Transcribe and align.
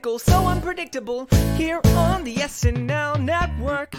so 0.00 0.46
unpredictable 0.46 1.28
here 1.56 1.80
on 1.84 2.24
the 2.24 2.36
SNL 2.36 3.22
network. 3.22 3.94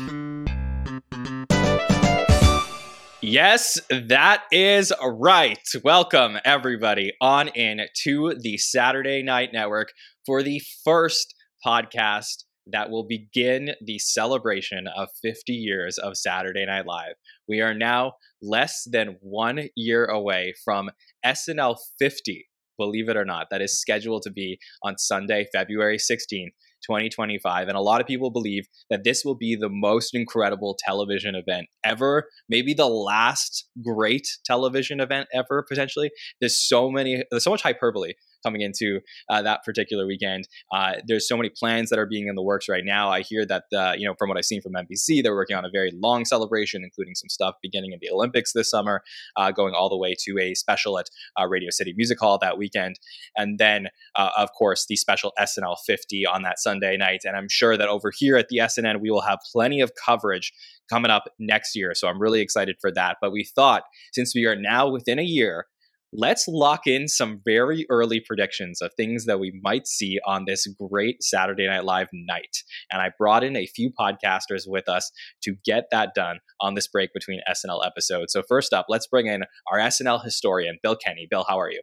Yes, 3.21 3.79
that 3.89 4.43
is 4.51 4.91
right. 4.99 5.59
Welcome, 5.83 6.39
everybody, 6.43 7.13
on 7.21 7.49
in 7.49 7.81
to 8.03 8.33
the 8.39 8.57
Saturday 8.57 9.21
Night 9.21 9.51
Network 9.53 9.91
for 10.25 10.41
the 10.41 10.59
first 10.83 11.35
podcast 11.63 12.45
that 12.65 12.89
will 12.89 13.05
begin 13.05 13.75
the 13.85 13.99
celebration 13.99 14.87
of 14.87 15.09
50 15.21 15.53
years 15.53 15.99
of 15.99 16.17
Saturday 16.17 16.65
Night 16.65 16.87
Live. 16.87 17.13
We 17.47 17.61
are 17.61 17.75
now 17.75 18.13
less 18.41 18.87
than 18.91 19.17
one 19.21 19.67
year 19.75 20.05
away 20.05 20.55
from 20.65 20.89
SNL 21.23 21.77
50, 21.99 22.47
believe 22.81 23.09
it 23.09 23.17
or 23.17 23.25
not, 23.25 23.47
that 23.51 23.61
is 23.61 23.79
scheduled 23.79 24.23
to 24.23 24.31
be 24.31 24.57
on 24.83 24.97
Sunday, 24.97 25.47
February 25.53 25.97
16th. 25.97 26.53
2025. 26.81 27.67
And 27.67 27.77
a 27.77 27.81
lot 27.81 28.01
of 28.01 28.07
people 28.07 28.31
believe 28.31 28.65
that 28.89 29.03
this 29.03 29.23
will 29.23 29.35
be 29.35 29.55
the 29.55 29.69
most 29.69 30.15
incredible 30.15 30.75
television 30.83 31.35
event 31.35 31.67
ever, 31.85 32.25
maybe 32.49 32.73
the 32.73 32.87
last 32.87 33.69
great 33.83 34.27
television 34.45 34.99
event 34.99 35.27
ever, 35.31 35.63
potentially. 35.69 36.09
There's 36.39 36.59
so 36.59 36.89
many, 36.89 37.23
there's 37.29 37.43
so 37.43 37.51
much 37.51 37.61
hyperbole 37.61 38.13
coming 38.43 38.61
into 38.61 38.99
uh, 39.29 39.41
that 39.41 39.63
particular 39.63 40.05
weekend. 40.05 40.47
Uh, 40.71 40.93
there's 41.05 41.27
so 41.27 41.37
many 41.37 41.49
plans 41.49 41.89
that 41.89 41.99
are 41.99 42.05
being 42.05 42.27
in 42.27 42.35
the 42.35 42.41
works 42.41 42.67
right 42.69 42.83
now. 42.85 43.09
I 43.09 43.21
hear 43.21 43.45
that, 43.45 43.63
uh, 43.75 43.93
you 43.97 44.07
know, 44.07 44.15
from 44.17 44.29
what 44.29 44.37
I've 44.37 44.45
seen 44.45 44.61
from 44.61 44.73
NBC, 44.73 45.23
they're 45.23 45.35
working 45.35 45.55
on 45.55 45.65
a 45.65 45.69
very 45.69 45.91
long 45.93 46.25
celebration, 46.25 46.83
including 46.83 47.15
some 47.15 47.29
stuff 47.29 47.55
beginning 47.61 47.91
in 47.91 47.99
the 48.01 48.09
Olympics 48.09 48.53
this 48.53 48.69
summer, 48.69 49.03
uh, 49.35 49.51
going 49.51 49.73
all 49.73 49.89
the 49.89 49.97
way 49.97 50.15
to 50.25 50.39
a 50.39 50.53
special 50.55 50.97
at 50.99 51.09
uh, 51.39 51.47
Radio 51.47 51.69
City 51.69 51.93
Music 51.95 52.19
Hall 52.19 52.37
that 52.39 52.57
weekend. 52.57 52.99
And 53.35 53.57
then, 53.57 53.87
uh, 54.15 54.29
of 54.37 54.51
course, 54.53 54.85
the 54.87 54.95
special 54.95 55.33
SNL 55.39 55.77
50 55.85 56.25
on 56.25 56.43
that 56.43 56.59
Sunday 56.59 56.97
night. 56.97 57.21
And 57.23 57.35
I'm 57.35 57.49
sure 57.49 57.77
that 57.77 57.87
over 57.87 58.11
here 58.15 58.37
at 58.37 58.49
the 58.49 58.57
SNN, 58.57 59.01
we 59.01 59.11
will 59.11 59.21
have 59.21 59.39
plenty 59.51 59.81
of 59.81 59.91
coverage 59.95 60.53
coming 60.89 61.11
up 61.11 61.29
next 61.39 61.75
year. 61.75 61.93
So 61.95 62.07
I'm 62.07 62.21
really 62.21 62.41
excited 62.41 62.75
for 62.81 62.91
that. 62.91 63.17
But 63.21 63.31
we 63.31 63.43
thought 63.43 63.83
since 64.13 64.35
we 64.35 64.45
are 64.45 64.55
now 64.55 64.89
within 64.89 65.19
a 65.19 65.23
year 65.23 65.67
let's 66.13 66.47
lock 66.47 66.87
in 66.87 67.07
some 67.07 67.41
very 67.45 67.85
early 67.89 68.19
predictions 68.19 68.81
of 68.81 68.91
things 68.95 69.25
that 69.25 69.39
we 69.39 69.59
might 69.63 69.87
see 69.87 70.19
on 70.25 70.45
this 70.45 70.67
great 70.89 71.23
Saturday 71.23 71.67
Night 71.67 71.85
Live 71.85 72.09
night. 72.13 72.57
And 72.91 73.01
I 73.01 73.11
brought 73.17 73.43
in 73.43 73.55
a 73.55 73.65
few 73.65 73.91
podcasters 73.91 74.63
with 74.67 74.89
us 74.89 75.11
to 75.43 75.55
get 75.65 75.85
that 75.91 76.13
done 76.13 76.39
on 76.59 76.75
this 76.75 76.87
break 76.87 77.13
between 77.13 77.41
SNL 77.49 77.85
episodes. 77.85 78.33
So, 78.33 78.43
first 78.47 78.73
up, 78.73 78.87
let's 78.89 79.07
bring 79.07 79.27
in 79.27 79.43
our 79.71 79.79
SNL 79.79 80.23
historian, 80.23 80.77
Bill 80.83 80.95
Kenney. 80.95 81.27
Bill, 81.29 81.45
how 81.47 81.59
are 81.59 81.71
you? 81.71 81.81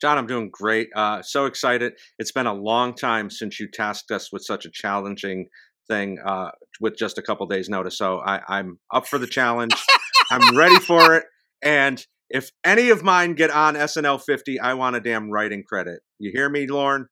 Jon, 0.00 0.16
I'm 0.16 0.26
doing 0.26 0.48
great. 0.50 0.88
Uh, 0.96 1.20
so 1.22 1.44
excited. 1.44 1.92
It's 2.18 2.32
been 2.32 2.46
a 2.46 2.54
long 2.54 2.94
time 2.94 3.28
since 3.28 3.60
you 3.60 3.68
tasked 3.70 4.10
us 4.10 4.32
with 4.32 4.42
such 4.42 4.64
a 4.64 4.70
challenging 4.70 5.48
thing 5.88 6.18
uh, 6.24 6.50
with 6.80 6.96
just 6.96 7.18
a 7.18 7.22
couple 7.22 7.46
days' 7.46 7.68
notice. 7.68 7.98
So 7.98 8.20
I, 8.20 8.40
I'm 8.48 8.78
up 8.92 9.06
for 9.06 9.18
the 9.18 9.26
challenge. 9.26 9.74
I'm 10.30 10.56
ready 10.56 10.76
for 10.76 11.16
it. 11.16 11.24
And 11.62 12.04
if 12.30 12.50
any 12.64 12.90
of 12.90 13.02
mine 13.02 13.34
get 13.34 13.50
on 13.50 13.74
SNL 13.74 14.22
50, 14.22 14.60
I 14.60 14.74
want 14.74 14.96
a 14.96 15.00
damn 15.00 15.30
writing 15.30 15.64
credit. 15.64 16.00
You 16.18 16.30
hear 16.32 16.48
me, 16.48 16.66
Lorne? 16.66 17.08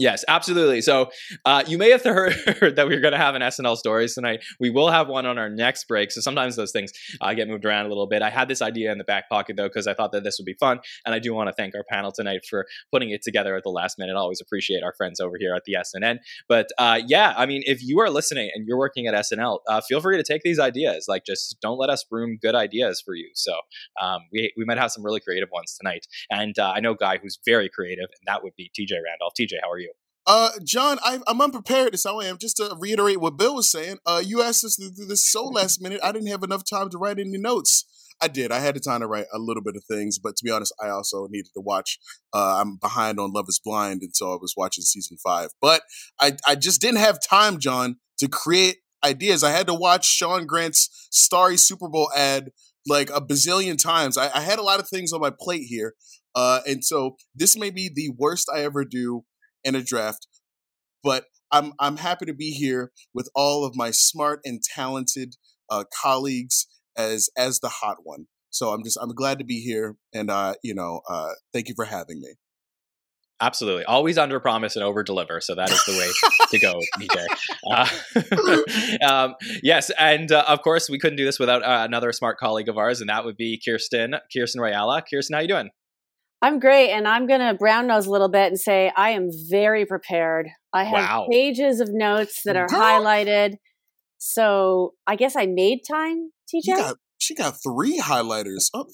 Yes, 0.00 0.24
absolutely. 0.28 0.80
So 0.80 1.10
uh, 1.44 1.62
you 1.66 1.76
may 1.76 1.90
have 1.90 2.02
heard 2.04 2.76
that 2.76 2.88
we 2.88 2.94
are 2.94 3.00
going 3.00 3.12
to 3.12 3.18
have 3.18 3.34
an 3.34 3.42
SNL 3.42 3.76
stories 3.76 4.14
tonight. 4.14 4.42
We 4.58 4.70
will 4.70 4.90
have 4.90 5.08
one 5.08 5.26
on 5.26 5.36
our 5.36 5.50
next 5.50 5.86
break. 5.88 6.10
So 6.10 6.22
sometimes 6.22 6.56
those 6.56 6.72
things 6.72 6.90
uh, 7.20 7.34
get 7.34 7.48
moved 7.48 7.66
around 7.66 7.84
a 7.84 7.88
little 7.90 8.06
bit. 8.06 8.22
I 8.22 8.30
had 8.30 8.48
this 8.48 8.62
idea 8.62 8.92
in 8.92 8.96
the 8.96 9.04
back 9.04 9.28
pocket 9.28 9.56
though 9.58 9.68
because 9.68 9.86
I 9.86 9.92
thought 9.92 10.12
that 10.12 10.24
this 10.24 10.38
would 10.38 10.46
be 10.46 10.54
fun, 10.54 10.80
and 11.04 11.14
I 11.14 11.18
do 11.18 11.34
want 11.34 11.48
to 11.48 11.52
thank 11.52 11.74
our 11.74 11.84
panel 11.84 12.12
tonight 12.12 12.46
for 12.48 12.66
putting 12.90 13.10
it 13.10 13.20
together 13.22 13.54
at 13.56 13.62
the 13.62 13.68
last 13.68 13.98
minute. 13.98 14.14
I 14.14 14.20
always 14.20 14.40
appreciate 14.40 14.82
our 14.82 14.94
friends 14.94 15.20
over 15.20 15.36
here 15.38 15.54
at 15.54 15.64
the 15.64 15.74
SNN. 15.74 16.20
But 16.48 16.68
uh, 16.78 17.00
yeah, 17.06 17.34
I 17.36 17.44
mean, 17.44 17.62
if 17.66 17.82
you 17.82 18.00
are 18.00 18.08
listening 18.08 18.50
and 18.54 18.66
you're 18.66 18.78
working 18.78 19.06
at 19.06 19.12
SNL, 19.12 19.58
uh, 19.68 19.82
feel 19.82 20.00
free 20.00 20.16
to 20.16 20.22
take 20.22 20.40
these 20.42 20.58
ideas. 20.58 21.08
Like, 21.08 21.26
just 21.26 21.60
don't 21.60 21.76
let 21.78 21.90
us 21.90 22.06
ruin 22.10 22.38
good 22.40 22.54
ideas 22.54 23.02
for 23.04 23.14
you. 23.14 23.28
So 23.34 23.52
um, 24.00 24.20
we 24.32 24.50
we 24.56 24.64
might 24.64 24.78
have 24.78 24.92
some 24.92 25.04
really 25.04 25.20
creative 25.20 25.50
ones 25.52 25.76
tonight. 25.78 26.06
And 26.30 26.58
uh, 26.58 26.72
I 26.74 26.80
know 26.80 26.92
a 26.92 26.96
guy 26.96 27.18
who's 27.18 27.38
very 27.44 27.68
creative, 27.68 28.04
and 28.18 28.26
that 28.26 28.42
would 28.42 28.54
be 28.56 28.70
TJ 28.74 28.92
Randolph. 29.04 29.34
TJ, 29.38 29.58
how 29.62 29.70
are 29.70 29.78
you? 29.78 29.89
Uh, 30.32 30.50
Jon, 30.62 30.96
I, 31.02 31.18
am 31.26 31.40
unprepared 31.40 31.92
as 31.92 32.06
I 32.06 32.12
am. 32.12 32.38
Just 32.38 32.58
to 32.58 32.76
reiterate 32.78 33.20
what 33.20 33.36
Bill 33.36 33.56
was 33.56 33.68
saying, 33.68 33.98
uh, 34.06 34.22
you 34.24 34.42
asked 34.42 34.64
us 34.64 34.76
to 34.76 34.88
do 34.88 35.04
this 35.04 35.28
so 35.28 35.44
last 35.44 35.82
minute. 35.82 35.98
I 36.04 36.12
didn't 36.12 36.28
have 36.28 36.44
enough 36.44 36.62
time 36.64 36.88
to 36.90 36.98
write 36.98 37.18
any 37.18 37.36
notes. 37.36 37.84
I 38.22 38.28
did. 38.28 38.52
I 38.52 38.60
had 38.60 38.76
the 38.76 38.80
time 38.80 39.00
to 39.00 39.08
write 39.08 39.26
a 39.32 39.40
little 39.40 39.60
bit 39.60 39.74
of 39.74 39.82
things, 39.90 40.20
but 40.20 40.36
to 40.36 40.44
be 40.44 40.52
honest, 40.52 40.72
I 40.80 40.88
also 40.88 41.26
needed 41.28 41.50
to 41.54 41.60
watch. 41.60 41.98
Uh, 42.32 42.60
I'm 42.60 42.76
behind 42.76 43.18
on 43.18 43.32
Love 43.32 43.46
Is 43.48 43.58
Blind, 43.58 44.02
and 44.02 44.14
so 44.14 44.32
I 44.32 44.36
was 44.40 44.54
watching 44.56 44.84
season 44.84 45.16
five. 45.16 45.48
But 45.60 45.82
I, 46.20 46.36
I 46.46 46.54
just 46.54 46.80
didn't 46.80 47.00
have 47.00 47.18
time, 47.28 47.58
Jon, 47.58 47.96
to 48.18 48.28
create 48.28 48.76
ideas. 49.04 49.42
I 49.42 49.50
had 49.50 49.66
to 49.66 49.74
watch 49.74 50.06
Sean 50.06 50.46
Grant's 50.46 51.08
Starry 51.10 51.56
Super 51.56 51.88
Bowl 51.88 52.08
ad 52.16 52.50
like 52.86 53.10
a 53.10 53.20
bazillion 53.20 53.82
times. 53.82 54.16
I, 54.16 54.30
I 54.32 54.42
had 54.42 54.60
a 54.60 54.62
lot 54.62 54.78
of 54.78 54.88
things 54.88 55.12
on 55.12 55.20
my 55.20 55.32
plate 55.36 55.64
here, 55.64 55.94
uh, 56.36 56.60
and 56.68 56.84
so 56.84 57.16
this 57.34 57.58
may 57.58 57.70
be 57.70 57.90
the 57.92 58.12
worst 58.16 58.48
I 58.54 58.60
ever 58.60 58.84
do 58.84 59.24
in 59.64 59.74
a 59.74 59.82
draft. 59.82 60.26
But 61.02 61.24
I'm 61.50 61.72
I'm 61.78 61.96
happy 61.96 62.26
to 62.26 62.34
be 62.34 62.50
here 62.50 62.92
with 63.14 63.30
all 63.34 63.64
of 63.64 63.74
my 63.74 63.90
smart 63.90 64.40
and 64.44 64.62
talented 64.62 65.36
uh, 65.68 65.84
colleagues 66.02 66.66
as 66.96 67.30
as 67.36 67.60
the 67.60 67.68
hot 67.68 67.98
one. 68.02 68.26
So 68.50 68.70
I'm 68.70 68.82
just 68.84 68.98
I'm 69.00 69.14
glad 69.14 69.38
to 69.38 69.44
be 69.44 69.60
here, 69.60 69.96
and 70.12 70.30
uh, 70.30 70.54
you 70.62 70.74
know, 70.74 71.00
uh, 71.08 71.30
thank 71.52 71.68
you 71.68 71.74
for 71.74 71.84
having 71.84 72.20
me. 72.20 72.34
Absolutely, 73.42 73.84
always 73.84 74.18
under 74.18 74.38
promise 74.38 74.76
and 74.76 74.84
over 74.84 75.02
deliver. 75.02 75.40
So 75.40 75.54
that 75.54 75.70
is 75.70 75.82
the 75.86 75.92
way 75.92 76.10
to 76.50 76.58
go, 76.58 76.78
TJ. 76.98 77.26
Uh, 79.00 79.08
um, 79.10 79.34
yes, 79.62 79.90
and 79.98 80.30
uh, 80.30 80.44
of 80.46 80.60
course 80.60 80.90
we 80.90 80.98
couldn't 80.98 81.16
do 81.16 81.24
this 81.24 81.38
without 81.38 81.62
uh, 81.62 81.84
another 81.86 82.12
smart 82.12 82.36
colleague 82.38 82.68
of 82.68 82.76
ours, 82.76 83.00
and 83.00 83.08
that 83.08 83.24
would 83.24 83.36
be 83.36 83.58
Kirstin 83.66 84.18
Kirstin 84.36 84.56
Rajala. 84.56 85.02
Kirstin, 85.10 85.34
how 85.34 85.40
you 85.40 85.48
doing? 85.48 85.70
I'm 86.42 86.58
great, 86.58 86.90
and 86.90 87.06
I'm 87.06 87.26
going 87.26 87.40
to 87.40 87.54
brown 87.54 87.86
nose 87.86 88.06
a 88.06 88.10
little 88.10 88.28
bit 88.28 88.48
and 88.48 88.58
say 88.58 88.90
I 88.96 89.10
am 89.10 89.28
very 89.50 89.84
prepared. 89.84 90.48
I 90.72 90.84
have 90.84 90.92
wow. 90.94 91.26
pages 91.30 91.80
of 91.80 91.90
notes 91.92 92.42
that 92.44 92.56
are 92.56 92.66
Girl. 92.66 92.80
highlighted. 92.80 93.56
So 94.18 94.94
I 95.06 95.16
guess 95.16 95.36
I 95.36 95.46
made 95.46 95.80
time, 95.90 96.30
TJ. 96.52 96.76
Got, 96.76 96.96
she 97.18 97.34
got 97.34 97.56
three 97.62 98.00
highlighters. 98.00 98.70
Oh, 98.72 98.86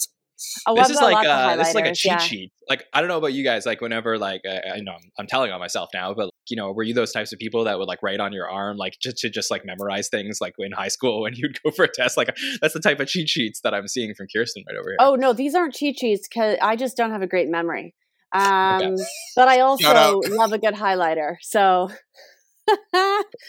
Oh, 0.66 0.74
this 0.74 0.90
is 0.90 1.00
like 1.00 1.26
uh, 1.26 1.56
this 1.56 1.68
is 1.68 1.74
like 1.74 1.86
a 1.86 1.94
cheat 1.94 2.12
yeah. 2.12 2.18
sheet. 2.18 2.52
Like 2.68 2.84
I 2.92 3.00
don't 3.00 3.08
know 3.08 3.18
about 3.18 3.32
you 3.32 3.44
guys. 3.44 3.66
Like 3.66 3.80
whenever 3.80 4.18
like 4.18 4.42
I, 4.46 4.76
I 4.76 4.80
know 4.80 4.92
I'm, 4.92 5.10
I'm, 5.18 5.26
telling 5.26 5.52
on 5.52 5.60
myself 5.60 5.90
now, 5.94 6.14
but 6.14 6.30
you 6.48 6.56
know, 6.56 6.72
were 6.72 6.82
you 6.82 6.94
those 6.94 7.12
types 7.12 7.32
of 7.32 7.38
people 7.38 7.64
that 7.64 7.78
would 7.78 7.88
like 7.88 8.02
write 8.02 8.20
on 8.20 8.32
your 8.32 8.48
arm 8.48 8.76
like 8.76 8.96
just 9.00 9.18
to 9.18 9.30
just 9.30 9.50
like 9.50 9.64
memorize 9.64 10.08
things 10.08 10.38
like 10.40 10.54
in 10.58 10.72
high 10.72 10.88
school 10.88 11.20
when 11.22 11.34
you'd 11.34 11.58
go 11.62 11.70
for 11.70 11.84
a 11.84 11.92
test? 11.92 12.16
Like 12.16 12.36
that's 12.60 12.74
the 12.74 12.80
type 12.80 13.00
of 13.00 13.08
cheat 13.08 13.28
sheets 13.28 13.60
that 13.60 13.74
I'm 13.74 13.88
seeing 13.88 14.14
from 14.14 14.26
Kirstin 14.26 14.64
right 14.68 14.76
over 14.78 14.90
here. 14.90 14.96
Oh 15.00 15.14
no, 15.14 15.32
these 15.32 15.54
aren't 15.54 15.74
cheat 15.74 15.98
sheets 15.98 16.28
because 16.28 16.58
I 16.62 16.76
just 16.76 16.96
don't 16.96 17.10
have 17.10 17.22
a 17.22 17.26
great 17.26 17.48
memory. 17.48 17.94
Um, 18.32 18.82
okay. 18.82 19.04
but 19.34 19.48
I 19.48 19.60
also 19.60 20.20
love 20.28 20.52
a 20.52 20.58
good 20.58 20.74
highlighter. 20.74 21.36
So. 21.42 21.90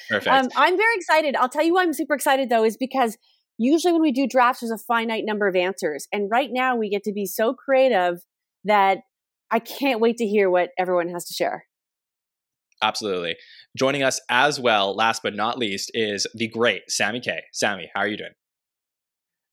Perfect. 0.09 0.27
Um, 0.27 0.47
I'm 0.55 0.77
very 0.77 0.95
excited. 0.95 1.35
I'll 1.35 1.49
tell 1.49 1.63
you 1.63 1.73
why 1.73 1.81
I'm 1.81 1.93
super 1.93 2.13
excited 2.13 2.49
though, 2.49 2.63
is 2.63 2.77
because 2.77 3.17
usually 3.57 3.93
when 3.93 4.01
we 4.01 4.11
do 4.11 4.27
drafts, 4.27 4.61
there's 4.61 4.71
a 4.71 4.77
finite 4.77 5.23
number 5.25 5.47
of 5.47 5.55
answers. 5.55 6.07
And 6.11 6.29
right 6.29 6.49
now 6.51 6.75
we 6.75 6.89
get 6.89 7.03
to 7.03 7.13
be 7.13 7.25
so 7.25 7.53
creative 7.53 8.19
that 8.63 8.99
I 9.51 9.59
can't 9.59 9.99
wait 9.99 10.17
to 10.17 10.25
hear 10.25 10.49
what 10.49 10.69
everyone 10.77 11.09
has 11.09 11.25
to 11.25 11.33
share. 11.33 11.65
Absolutely. 12.81 13.35
Joining 13.75 14.03
us 14.03 14.21
as 14.29 14.59
well, 14.59 14.95
last 14.95 15.23
but 15.23 15.35
not 15.35 15.57
least, 15.57 15.89
is 15.93 16.27
the 16.35 16.47
great 16.47 16.83
Sammy 16.89 17.19
Kay. 17.19 17.41
Sammy, 17.53 17.89
how 17.95 18.01
are 18.01 18.07
you 18.07 18.17
doing? 18.17 18.33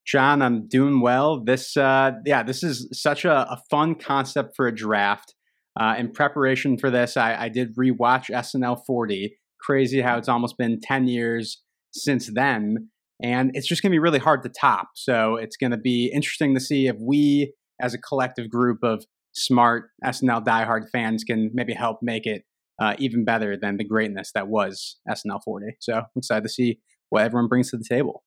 Jon, 0.06 0.42
I'm 0.42 0.68
doing 0.68 1.00
well. 1.00 1.42
This, 1.42 1.76
uh, 1.76 2.12
yeah, 2.26 2.42
this 2.42 2.62
is 2.62 2.88
such 2.92 3.24
a, 3.24 3.50
a 3.50 3.58
fun 3.70 3.94
concept 3.94 4.54
for 4.54 4.66
a 4.66 4.74
draft. 4.74 5.34
Uh, 5.80 5.94
in 5.98 6.12
preparation 6.12 6.76
for 6.76 6.90
this, 6.90 7.16
I, 7.16 7.44
I 7.44 7.48
did 7.48 7.74
rewatch 7.76 8.30
SNL 8.30 8.84
40. 8.86 9.36
Crazy 9.60 10.02
how 10.02 10.18
it's 10.18 10.28
almost 10.28 10.58
been 10.58 10.78
10 10.80 11.08
years 11.08 11.62
since 11.92 12.30
then 12.34 12.90
and 13.22 13.50
it's 13.54 13.66
just 13.66 13.82
going 13.82 13.90
to 13.90 13.94
be 13.94 14.00
really 14.00 14.18
hard 14.18 14.42
to 14.42 14.48
top. 14.48 14.88
So 14.94 15.36
it's 15.36 15.56
going 15.56 15.70
to 15.70 15.76
be 15.76 16.10
interesting 16.12 16.54
to 16.54 16.60
see 16.60 16.86
if 16.86 16.96
we, 17.00 17.52
as 17.80 17.94
a 17.94 17.98
collective 17.98 18.50
group 18.50 18.78
of 18.82 19.04
smart 19.32 19.90
SNL 20.04 20.44
diehard 20.44 20.90
fans, 20.90 21.24
can 21.24 21.50
maybe 21.54 21.72
help 21.72 21.98
make 22.02 22.26
it 22.26 22.42
uh, 22.80 22.94
even 22.98 23.24
better 23.24 23.56
than 23.56 23.76
the 23.76 23.84
greatness 23.84 24.32
that 24.34 24.48
was 24.48 24.96
SNL 25.08 25.40
40. 25.44 25.76
So 25.80 25.94
I'm 25.94 26.04
excited 26.16 26.42
to 26.42 26.48
see 26.48 26.80
what 27.10 27.22
everyone 27.22 27.48
brings 27.48 27.70
to 27.70 27.76
the 27.76 27.84
table. 27.88 28.24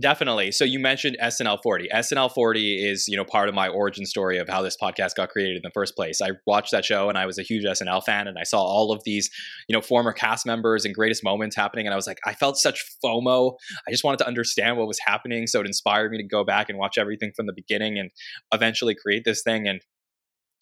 Definitely. 0.00 0.50
So 0.50 0.64
you 0.64 0.80
mentioned 0.80 1.16
SNL 1.22 1.60
40. 1.62 1.88
SNL 1.94 2.32
40 2.32 2.84
is, 2.84 3.06
you 3.06 3.16
know, 3.16 3.24
part 3.24 3.48
of 3.48 3.54
my 3.54 3.68
origin 3.68 4.04
story 4.04 4.38
of 4.38 4.48
how 4.48 4.60
this 4.60 4.76
podcast 4.80 5.14
got 5.14 5.28
created 5.28 5.54
in 5.54 5.62
the 5.62 5.70
first 5.72 5.94
place. 5.94 6.20
I 6.20 6.30
watched 6.48 6.72
that 6.72 6.84
show 6.84 7.08
and 7.08 7.16
I 7.16 7.26
was 7.26 7.38
a 7.38 7.44
huge 7.44 7.64
SNL 7.64 8.02
fan 8.02 8.26
and 8.26 8.36
I 8.36 8.42
saw 8.42 8.60
all 8.60 8.90
of 8.90 9.02
these, 9.04 9.30
you 9.68 9.72
know, 9.72 9.80
former 9.80 10.12
cast 10.12 10.46
members 10.46 10.84
and 10.84 10.92
greatest 10.92 11.22
moments 11.22 11.54
happening 11.54 11.86
and 11.86 11.92
I 11.92 11.96
was 11.96 12.08
like, 12.08 12.18
I 12.26 12.34
felt 12.34 12.58
such 12.58 12.84
FOMO. 13.04 13.52
I 13.86 13.92
just 13.92 14.02
wanted 14.02 14.18
to 14.18 14.26
understand 14.26 14.78
what 14.78 14.88
was 14.88 14.98
happening, 14.98 15.46
so 15.46 15.60
it 15.60 15.66
inspired 15.66 16.10
me 16.10 16.18
to 16.18 16.24
go 16.24 16.42
back 16.42 16.68
and 16.68 16.76
watch 16.76 16.98
everything 16.98 17.30
from 17.36 17.46
the 17.46 17.54
beginning 17.54 17.96
and 17.96 18.10
eventually 18.52 18.96
create 19.00 19.22
this 19.24 19.42
thing 19.42 19.68
and 19.68 19.80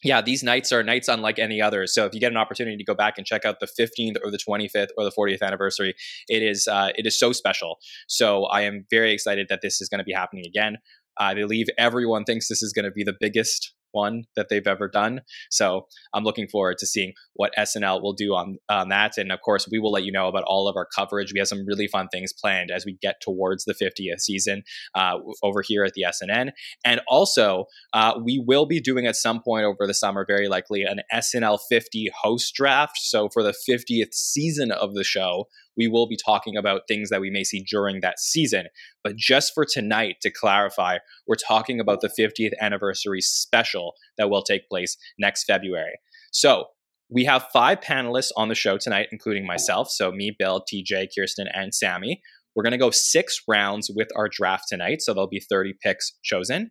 yeah, 0.02 0.20
these 0.20 0.42
nights 0.42 0.72
are 0.72 0.82
nights 0.82 1.08
unlike 1.08 1.38
any 1.38 1.60
other. 1.60 1.86
So 1.86 2.06
if 2.06 2.14
you 2.14 2.20
get 2.20 2.32
an 2.32 2.38
opportunity 2.38 2.76
to 2.76 2.84
go 2.84 2.94
back 2.94 3.14
and 3.18 3.26
check 3.26 3.44
out 3.44 3.60
the 3.60 3.66
15th 3.66 4.16
or 4.24 4.30
the 4.30 4.38
25th 4.38 4.88
or 4.96 5.04
the 5.04 5.12
40th 5.16 5.42
anniversary, 5.42 5.94
it 6.28 6.42
is 6.42 6.66
uh, 6.68 6.90
it 6.96 7.06
is 7.06 7.18
so 7.18 7.32
special. 7.32 7.78
So 8.08 8.44
I 8.44 8.62
am 8.62 8.86
very 8.90 9.12
excited 9.12 9.46
that 9.48 9.60
this 9.62 9.80
is 9.80 9.88
going 9.88 10.00
to 10.00 10.04
be 10.04 10.12
happening 10.12 10.44
again. 10.46 10.78
I 11.18 11.34
believe 11.34 11.66
everyone 11.78 12.24
thinks 12.24 12.48
this 12.48 12.62
is 12.62 12.72
going 12.72 12.86
to 12.86 12.90
be 12.90 13.04
the 13.04 13.14
biggest 13.18 13.74
one 13.92 14.24
that 14.36 14.48
they've 14.48 14.66
ever 14.66 14.88
done. 14.88 15.22
So 15.50 15.86
I'm 16.12 16.24
looking 16.24 16.48
forward 16.48 16.78
to 16.78 16.86
seeing 16.86 17.12
what 17.34 17.52
SNL 17.58 18.02
will 18.02 18.12
do 18.12 18.34
on, 18.34 18.58
on 18.68 18.88
that. 18.88 19.18
And 19.18 19.32
of 19.32 19.40
course, 19.40 19.68
we 19.70 19.78
will 19.78 19.92
let 19.92 20.04
you 20.04 20.12
know 20.12 20.28
about 20.28 20.44
all 20.44 20.68
of 20.68 20.76
our 20.76 20.86
coverage. 20.86 21.32
We 21.32 21.38
have 21.38 21.48
some 21.48 21.64
really 21.66 21.86
fun 21.86 22.08
things 22.08 22.32
planned 22.32 22.70
as 22.70 22.84
we 22.84 22.98
get 23.00 23.20
towards 23.20 23.64
the 23.64 23.74
50th 23.74 24.20
season 24.20 24.62
uh, 24.94 25.18
over 25.42 25.62
here 25.62 25.84
at 25.84 25.94
the 25.94 26.04
SNN. 26.08 26.50
And 26.84 27.00
also, 27.08 27.66
uh, 27.92 28.18
we 28.22 28.42
will 28.44 28.66
be 28.66 28.80
doing 28.80 29.06
at 29.06 29.16
some 29.16 29.42
point 29.42 29.64
over 29.64 29.86
the 29.86 29.94
summer, 29.94 30.24
very 30.26 30.48
likely, 30.48 30.82
an 30.82 31.00
SNL 31.12 31.58
50 31.68 32.10
host 32.22 32.54
draft. 32.54 32.98
So 32.98 33.28
for 33.32 33.42
the 33.42 33.54
50th 33.68 34.14
season 34.14 34.70
of 34.70 34.94
the 34.94 35.04
show, 35.04 35.48
we 35.76 35.88
will 35.88 36.06
be 36.06 36.16
talking 36.16 36.56
about 36.56 36.82
things 36.88 37.10
that 37.10 37.20
we 37.20 37.30
may 37.30 37.44
see 37.44 37.64
during 37.68 38.00
that 38.00 38.18
season. 38.18 38.66
But 39.02 39.16
just 39.16 39.52
for 39.54 39.64
tonight, 39.64 40.16
to 40.22 40.30
clarify, 40.30 40.98
we're 41.26 41.36
talking 41.36 41.80
about 41.80 42.00
the 42.00 42.08
50th 42.08 42.52
anniversary 42.60 43.20
special 43.20 43.94
that 44.18 44.30
will 44.30 44.42
take 44.42 44.68
place 44.68 44.96
next 45.18 45.44
February. 45.44 45.94
So 46.30 46.66
we 47.10 47.24
have 47.24 47.46
five 47.52 47.80
panelists 47.80 48.30
on 48.36 48.48
the 48.48 48.54
show 48.54 48.78
tonight, 48.78 49.08
including 49.12 49.46
myself. 49.46 49.90
So 49.90 50.12
me, 50.12 50.34
Bill, 50.38 50.62
TJ, 50.62 51.08
Kirstin, 51.16 51.46
and 51.52 51.74
Sammy. 51.74 52.22
We're 52.54 52.62
going 52.62 52.72
to 52.72 52.78
go 52.78 52.90
six 52.90 53.42
rounds 53.48 53.90
with 53.94 54.08
our 54.16 54.28
draft 54.28 54.64
tonight. 54.68 55.00
So 55.02 55.14
there'll 55.14 55.28
be 55.28 55.40
30 55.40 55.74
picks 55.82 56.12
chosen 56.22 56.70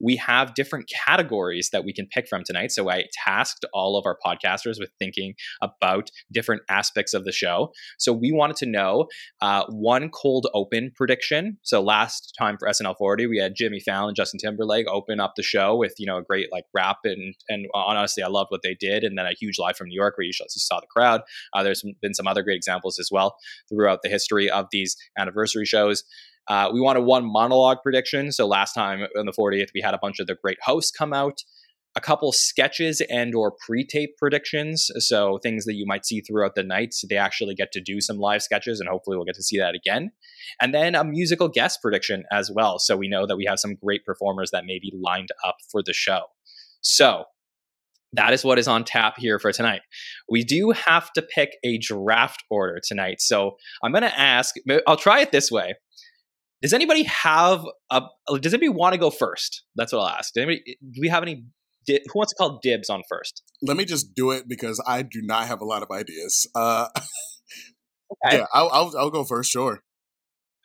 we 0.00 0.16
have 0.16 0.54
different 0.54 0.88
categories 0.88 1.70
that 1.70 1.84
we 1.84 1.92
can 1.92 2.06
pick 2.06 2.28
from 2.28 2.42
tonight. 2.44 2.72
So 2.72 2.90
I 2.90 3.04
tasked 3.24 3.64
all 3.72 3.96
of 3.96 4.06
our 4.06 4.16
podcasters 4.24 4.78
with 4.78 4.90
thinking 4.98 5.34
about 5.62 6.10
different 6.32 6.62
aspects 6.68 7.14
of 7.14 7.24
the 7.24 7.32
show. 7.32 7.72
So 7.98 8.12
we 8.12 8.32
wanted 8.32 8.56
to 8.56 8.66
know 8.66 9.08
uh, 9.40 9.64
one 9.68 10.10
cold 10.10 10.46
open 10.54 10.92
prediction. 10.94 11.58
So 11.62 11.80
last 11.80 12.34
time 12.38 12.56
for 12.58 12.68
SNL 12.68 12.96
40, 12.96 13.26
we 13.26 13.38
had 13.38 13.54
Jimmy 13.54 13.80
Fallon, 13.80 14.14
Justin 14.14 14.38
Timberlake 14.38 14.86
open 14.88 15.20
up 15.20 15.34
the 15.36 15.42
show 15.42 15.76
with 15.76 15.94
you 15.98 16.06
know 16.06 16.18
a 16.18 16.22
great 16.22 16.50
like 16.52 16.64
rap 16.74 16.98
and 17.04 17.34
and 17.48 17.66
honestly 17.74 18.22
I 18.22 18.28
loved 18.28 18.50
what 18.50 18.62
they 18.62 18.74
did. 18.74 19.04
And 19.04 19.18
then 19.18 19.26
a 19.26 19.32
huge 19.32 19.58
live 19.58 19.76
from 19.76 19.88
New 19.88 19.96
York 19.96 20.16
where 20.16 20.24
you 20.26 20.32
saw 20.32 20.80
the 20.80 20.86
crowd. 20.86 21.22
Uh, 21.52 21.62
there's 21.62 21.84
been 22.00 22.14
some 22.14 22.26
other 22.26 22.42
great 22.42 22.56
examples 22.56 22.98
as 22.98 23.10
well 23.10 23.36
throughout 23.68 24.00
the 24.02 24.08
history 24.08 24.50
of 24.50 24.66
these 24.70 24.96
anniversary 25.18 25.64
shows. 25.64 26.04
Uh, 26.48 26.70
we 26.72 26.80
wanted 26.80 27.00
one 27.00 27.30
monologue 27.30 27.78
prediction. 27.82 28.32
So 28.32 28.46
last 28.46 28.72
time 28.72 29.06
on 29.18 29.26
the 29.26 29.32
40th, 29.32 29.68
we 29.74 29.82
had 29.82 29.94
a 29.94 29.98
bunch 29.98 30.18
of 30.18 30.26
the 30.26 30.36
great 30.42 30.58
hosts 30.62 30.90
come 30.90 31.12
out, 31.12 31.42
a 31.94 32.00
couple 32.00 32.32
sketches 32.32 33.02
and 33.10 33.34
or 33.34 33.52
pre-tape 33.66 34.16
predictions. 34.16 34.90
So 34.98 35.38
things 35.42 35.66
that 35.66 35.74
you 35.74 35.84
might 35.86 36.06
see 36.06 36.20
throughout 36.20 36.54
the 36.54 36.62
night. 36.62 36.94
So 36.94 37.06
they 37.08 37.16
actually 37.16 37.54
get 37.54 37.72
to 37.72 37.80
do 37.80 38.00
some 38.00 38.18
live 38.18 38.42
sketches, 38.42 38.80
and 38.80 38.88
hopefully 38.88 39.16
we'll 39.16 39.26
get 39.26 39.34
to 39.34 39.42
see 39.42 39.58
that 39.58 39.74
again. 39.74 40.12
And 40.60 40.72
then 40.72 40.94
a 40.94 41.04
musical 41.04 41.48
guest 41.48 41.80
prediction 41.82 42.24
as 42.32 42.50
well. 42.50 42.78
So 42.78 42.96
we 42.96 43.08
know 43.08 43.26
that 43.26 43.36
we 43.36 43.44
have 43.46 43.58
some 43.58 43.74
great 43.74 44.04
performers 44.04 44.50
that 44.52 44.64
may 44.64 44.78
be 44.78 44.92
lined 44.98 45.30
up 45.46 45.56
for 45.70 45.82
the 45.82 45.92
show. 45.92 46.26
So 46.80 47.24
that 48.14 48.32
is 48.32 48.44
what 48.44 48.58
is 48.58 48.68
on 48.68 48.84
tap 48.84 49.16
here 49.18 49.38
for 49.38 49.52
tonight. 49.52 49.82
We 50.30 50.44
do 50.44 50.70
have 50.70 51.12
to 51.12 51.22
pick 51.22 51.56
a 51.62 51.78
draft 51.78 52.42
order 52.48 52.80
tonight. 52.82 53.20
So 53.20 53.56
I'm 53.82 53.92
going 53.92 54.02
to 54.02 54.18
ask, 54.18 54.54
I'll 54.86 54.96
try 54.96 55.20
it 55.20 55.30
this 55.30 55.50
way. 55.50 55.74
Does 56.60 56.72
anybody 56.72 57.04
have 57.04 57.64
a? 57.90 58.02
Does 58.40 58.52
anybody 58.52 58.68
want 58.68 58.94
to 58.94 58.98
go 58.98 59.10
first? 59.10 59.64
That's 59.76 59.92
what 59.92 60.00
I'll 60.00 60.08
ask. 60.08 60.34
Does 60.34 60.42
anybody? 60.42 60.76
Do 60.80 61.00
we 61.00 61.08
have 61.08 61.22
any? 61.22 61.44
Who 61.86 61.96
wants 62.14 62.32
to 62.32 62.36
call 62.36 62.58
dibs 62.62 62.90
on 62.90 63.02
first? 63.08 63.42
Let 63.62 63.76
me 63.76 63.84
just 63.84 64.14
do 64.14 64.30
it 64.32 64.46
because 64.46 64.82
I 64.86 65.02
do 65.02 65.22
not 65.22 65.46
have 65.46 65.60
a 65.60 65.64
lot 65.64 65.82
of 65.82 65.90
ideas. 65.90 66.46
Uh, 66.54 66.88
okay. 68.26 68.38
Yeah, 68.38 68.44
I'll, 68.52 68.68
I'll, 68.70 68.92
I'll 68.98 69.10
go 69.10 69.24
first. 69.24 69.50
Sure. 69.50 69.82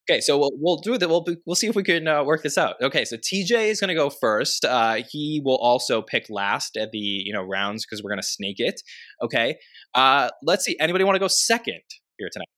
Okay, 0.10 0.20
so 0.20 0.38
we'll, 0.38 0.52
we'll 0.56 0.78
do 0.78 0.98
that. 0.98 1.08
We'll 1.08 1.26
we'll 1.46 1.56
see 1.56 1.68
if 1.68 1.76
we 1.76 1.84
can 1.84 2.08
uh, 2.08 2.26
work 2.26 2.44
this 2.44 2.58
out. 2.58 2.76
Okay, 2.82 3.06
so 3.06 3.16
TJ 3.16 3.70
is 3.70 3.80
going 3.80 3.88
to 3.88 3.96
go 3.96 4.10
first. 4.10 4.66
Uh, 4.66 4.98
he 5.10 5.42
will 5.46 5.58
also 5.58 6.02
pick 6.02 6.26
last 6.30 6.76
at 6.76 6.92
the 6.92 6.98
you 6.98 7.32
know 7.32 7.42
rounds 7.42 7.86
because 7.86 8.04
we're 8.04 8.10
going 8.10 8.22
to 8.22 8.28
snake 8.28 8.60
it. 8.60 8.82
Okay, 9.22 9.56
uh, 9.94 10.30
let's 10.42 10.66
see. 10.66 10.76
Anybody 10.80 11.06
want 11.06 11.16
to 11.16 11.20
go 11.20 11.30
second 11.30 11.82
here 12.18 12.30
tonight? 12.34 12.50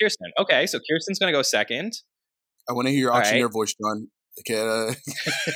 Kirstin. 0.00 0.30
Okay, 0.38 0.66
so 0.66 0.78
Kirstin's 0.78 1.18
going 1.18 1.32
to 1.32 1.36
go 1.36 1.42
second. 1.42 1.92
I 2.68 2.72
want 2.72 2.86
to 2.86 2.92
hear 2.92 3.00
your 3.00 3.14
auctioneer 3.14 3.46
right. 3.46 3.52
voice, 3.52 3.74
Jon. 3.74 4.08
Okay. 4.40 4.60
Uh... 4.60 4.94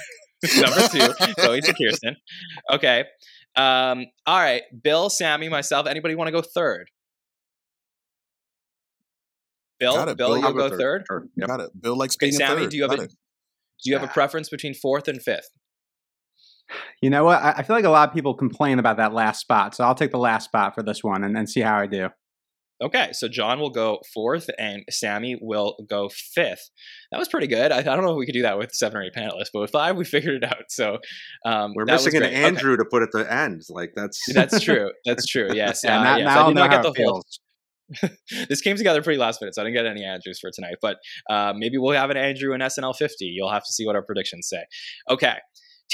Number 0.60 0.88
two, 0.88 1.34
going 1.36 1.62
to 1.62 1.74
Kirstin. 1.80 2.16
Okay. 2.72 3.04
Um, 3.56 4.06
all 4.26 4.38
right, 4.38 4.62
Bill, 4.82 5.10
Sammy, 5.10 5.48
myself. 5.48 5.86
Anybody 5.86 6.14
want 6.14 6.28
to 6.28 6.32
go 6.32 6.40
third? 6.40 6.88
Bill, 9.78 10.04
Bill, 10.04 10.14
Bill, 10.14 10.38
you'll 10.38 10.52
go, 10.52 10.68
go 10.68 10.78
third. 10.78 11.04
third. 11.08 11.28
Yep. 11.36 11.48
Got 11.48 11.60
it. 11.60 11.70
Bill 11.80 11.96
likes 11.96 12.16
being 12.16 12.34
okay, 12.34 12.44
Sammy, 12.44 12.62
third. 12.62 12.70
do 12.70 12.76
you 12.76 12.82
have 12.84 12.90
Got 12.90 13.00
a, 13.00 13.02
it. 13.04 13.14
do 13.82 13.90
you 13.90 13.98
have 13.98 14.08
a 14.08 14.12
preference 14.12 14.48
between 14.48 14.74
fourth 14.74 15.08
and 15.08 15.20
fifth? 15.20 15.50
You 17.02 17.10
know 17.10 17.24
what? 17.24 17.42
I 17.42 17.62
feel 17.62 17.74
like 17.74 17.84
a 17.84 17.90
lot 17.90 18.08
of 18.08 18.14
people 18.14 18.34
complain 18.34 18.78
about 18.78 18.98
that 18.98 19.12
last 19.12 19.40
spot, 19.40 19.74
so 19.74 19.84
I'll 19.84 19.94
take 19.94 20.12
the 20.12 20.18
last 20.18 20.44
spot 20.44 20.74
for 20.74 20.82
this 20.82 21.02
one 21.02 21.24
and, 21.24 21.36
and 21.36 21.48
see 21.48 21.60
how 21.60 21.78
I 21.78 21.86
do. 21.86 22.10
Okay, 22.82 23.10
so 23.12 23.28
Jon 23.28 23.60
will 23.60 23.70
go 23.70 24.00
fourth 24.14 24.48
and 24.58 24.84
Sammy 24.88 25.38
will 25.40 25.76
go 25.88 26.08
fifth. 26.08 26.70
That 27.12 27.18
was 27.18 27.28
pretty 27.28 27.46
good. 27.46 27.72
I, 27.72 27.78
I, 27.78 27.82
don't 27.82 28.04
know 28.04 28.12
if 28.12 28.16
we 28.16 28.24
could 28.24 28.32
do 28.32 28.42
that 28.42 28.56
with 28.56 28.72
seven 28.72 28.96
or 28.96 29.02
eight 29.02 29.12
panelists, 29.14 29.50
but 29.52 29.60
with 29.60 29.70
five, 29.70 29.96
we 29.96 30.04
figured 30.06 30.42
it 30.42 30.44
out. 30.44 30.64
So 30.70 30.98
um, 31.44 31.72
we're 31.74 31.84
missing 31.84 32.16
an 32.16 32.22
Andrew 32.22 32.72
okay. 32.72 32.78
to 32.78 32.88
put 32.90 33.02
at 33.02 33.10
the 33.12 33.30
end. 33.30 33.62
Like 33.68 33.92
that's 33.94 34.18
that's 34.34 34.60
true. 34.60 34.90
That's 35.04 35.26
true. 35.26 35.48
Yes. 35.60 35.80
yeah, 35.84 36.00
uh, 36.00 36.04
now, 36.04 36.16
yes. 36.16 36.24
Now 36.26 36.44
I 36.44 36.46
did 36.48 36.54
not 36.54 36.70
get 36.70 36.82
the 36.82 37.04
whole. 37.04 37.22
this 38.48 38.60
came 38.60 38.76
together 38.76 39.02
pretty 39.02 39.18
last 39.18 39.42
minute, 39.42 39.54
so 39.54 39.62
I 39.62 39.64
didn't 39.64 39.74
get 39.74 39.84
any 39.84 40.04
Andrews 40.04 40.38
for 40.40 40.50
tonight. 40.50 40.76
But 40.80 40.98
uh, 41.28 41.52
maybe 41.54 41.76
we'll 41.76 41.92
have 41.92 42.08
an 42.08 42.16
Andrew 42.16 42.54
in 42.54 42.60
SNL 42.60 42.94
50. 42.96 43.26
You'll 43.26 43.50
have 43.50 43.64
to 43.64 43.72
see 43.72 43.84
what 43.84 43.96
our 43.96 44.02
predictions 44.02 44.48
say. 44.48 44.64
Okay, 45.10 45.36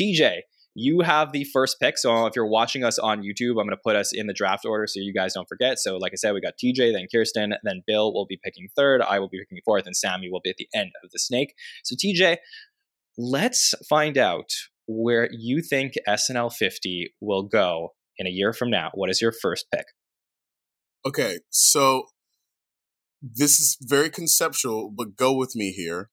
TJ, 0.00 0.40
you 0.78 1.00
have 1.00 1.32
the 1.32 1.44
first 1.44 1.80
pick. 1.80 1.96
So 1.96 2.26
if 2.26 2.36
you're 2.36 2.46
watching 2.46 2.84
us 2.84 2.98
on 2.98 3.22
YouTube, 3.22 3.52
I'm 3.52 3.66
going 3.66 3.70
to 3.70 3.78
put 3.82 3.96
us 3.96 4.12
in 4.12 4.26
the 4.26 4.34
draft 4.34 4.66
order 4.66 4.86
so 4.86 5.00
you 5.00 5.14
guys 5.14 5.32
don't 5.32 5.48
forget. 5.48 5.78
So, 5.78 5.96
like 5.96 6.12
I 6.12 6.16
said, 6.16 6.34
we 6.34 6.42
got 6.42 6.52
TJ, 6.62 6.92
then 6.92 7.06
Kirstin, 7.12 7.56
then 7.64 7.82
Bill 7.86 8.12
will 8.12 8.26
be 8.26 8.38
picking 8.44 8.68
third. 8.76 9.00
I 9.00 9.18
will 9.18 9.30
be 9.30 9.38
picking 9.38 9.58
fourth, 9.64 9.86
and 9.86 9.96
Sammy 9.96 10.28
will 10.30 10.42
be 10.44 10.50
at 10.50 10.58
the 10.58 10.68
end 10.74 10.90
of 11.02 11.10
the 11.10 11.18
snake. 11.18 11.54
So, 11.82 11.96
TJ, 11.96 12.36
let's 13.16 13.74
find 13.88 14.18
out 14.18 14.50
where 14.86 15.30
you 15.32 15.62
think 15.62 15.94
SNL 16.06 16.52
50 16.52 17.14
will 17.22 17.44
go 17.44 17.94
in 18.18 18.26
a 18.26 18.30
year 18.30 18.52
from 18.52 18.70
now. 18.70 18.90
What 18.92 19.08
is 19.08 19.22
your 19.22 19.32
first 19.32 19.66
pick? 19.74 19.86
Okay, 21.06 21.38
so 21.48 22.04
this 23.22 23.58
is 23.60 23.78
very 23.80 24.10
conceptual, 24.10 24.92
but 24.94 25.16
go 25.16 25.34
with 25.34 25.56
me 25.56 25.72
here 25.72 26.10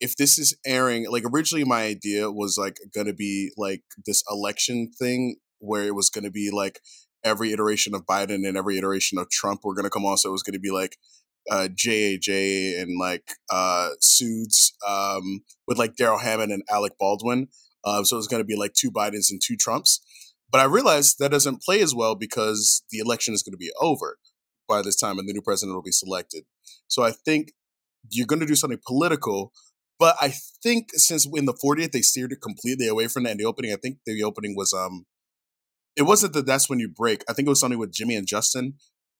if 0.00 0.16
this 0.16 0.38
is 0.38 0.56
airing, 0.66 1.10
like 1.10 1.24
originally 1.32 1.64
my 1.64 1.82
idea 1.82 2.30
was 2.30 2.58
like 2.58 2.78
going 2.94 3.06
to 3.06 3.14
be 3.14 3.50
like 3.56 3.82
this 4.04 4.22
election 4.30 4.90
thing 4.98 5.36
where 5.58 5.84
it 5.84 5.94
was 5.94 6.10
going 6.10 6.24
to 6.24 6.30
be 6.30 6.50
like 6.52 6.80
every 7.24 7.52
iteration 7.52 7.94
of 7.94 8.04
Biden 8.04 8.46
and 8.46 8.56
every 8.56 8.76
iteration 8.76 9.18
of 9.18 9.30
Trump 9.30 9.60
were 9.64 9.74
going 9.74 9.84
to 9.84 9.90
come 9.90 10.04
on. 10.04 10.16
So 10.16 10.28
it 10.28 10.32
was 10.32 10.42
going 10.42 10.54
to 10.54 10.60
be 10.60 10.70
like 10.70 10.96
uh, 11.50 11.68
JAJ 11.74 12.80
and 12.80 12.98
like 12.98 13.24
uh, 13.50 13.90
Suits 14.00 14.74
um, 14.86 15.40
with 15.66 15.78
like 15.78 15.96
Darrell 15.96 16.18
Hammond 16.18 16.52
and 16.52 16.62
Alec 16.70 16.92
Baldwin. 16.98 17.48
Uh, 17.84 18.02
so 18.02 18.16
it 18.16 18.18
was 18.18 18.28
going 18.28 18.42
to 18.42 18.46
be 18.46 18.56
like 18.56 18.74
two 18.74 18.90
Bidens 18.90 19.30
and 19.30 19.40
two 19.42 19.56
Trumps. 19.56 20.00
But 20.50 20.60
I 20.60 20.64
realized 20.64 21.18
that 21.18 21.32
doesn't 21.32 21.62
play 21.62 21.80
as 21.80 21.94
well 21.94 22.14
because 22.14 22.84
the 22.90 22.98
election 22.98 23.34
is 23.34 23.42
going 23.42 23.52
to 23.52 23.58
be 23.58 23.72
over 23.80 24.18
by 24.68 24.82
this 24.82 24.96
time 24.96 25.18
and 25.18 25.28
the 25.28 25.32
new 25.32 25.42
president 25.42 25.74
will 25.74 25.82
be 25.82 25.90
selected. 25.90 26.44
So 26.86 27.02
I 27.02 27.10
think 27.10 27.52
you're 28.10 28.26
going 28.26 28.40
to 28.40 28.46
do 28.46 28.54
something 28.54 28.80
political 28.86 29.52
but 29.98 30.16
I 30.20 30.32
think 30.62 30.88
since 30.94 31.26
in 31.34 31.44
the 31.44 31.54
40th 31.54 31.92
they 31.92 32.00
steered 32.00 32.32
it 32.32 32.40
completely 32.42 32.88
away 32.88 33.08
from 33.08 33.24
that 33.24 33.32
in 33.32 33.38
the 33.38 33.44
opening, 33.44 33.72
I 33.72 33.76
think 33.76 33.98
the 34.06 34.22
opening 34.22 34.54
was 34.56 34.72
um 34.72 35.06
it 35.96 36.02
wasn't 36.02 36.32
that 36.32 36.46
that's 36.46 36.68
when 36.68 36.80
you 36.80 36.88
break. 36.88 37.24
I 37.28 37.32
think 37.32 37.46
it 37.46 37.50
was 37.50 37.60
something 37.60 37.78
with 37.78 37.92
Jimmy 37.92 38.16
and 38.16 38.26
Justin. 38.26 38.74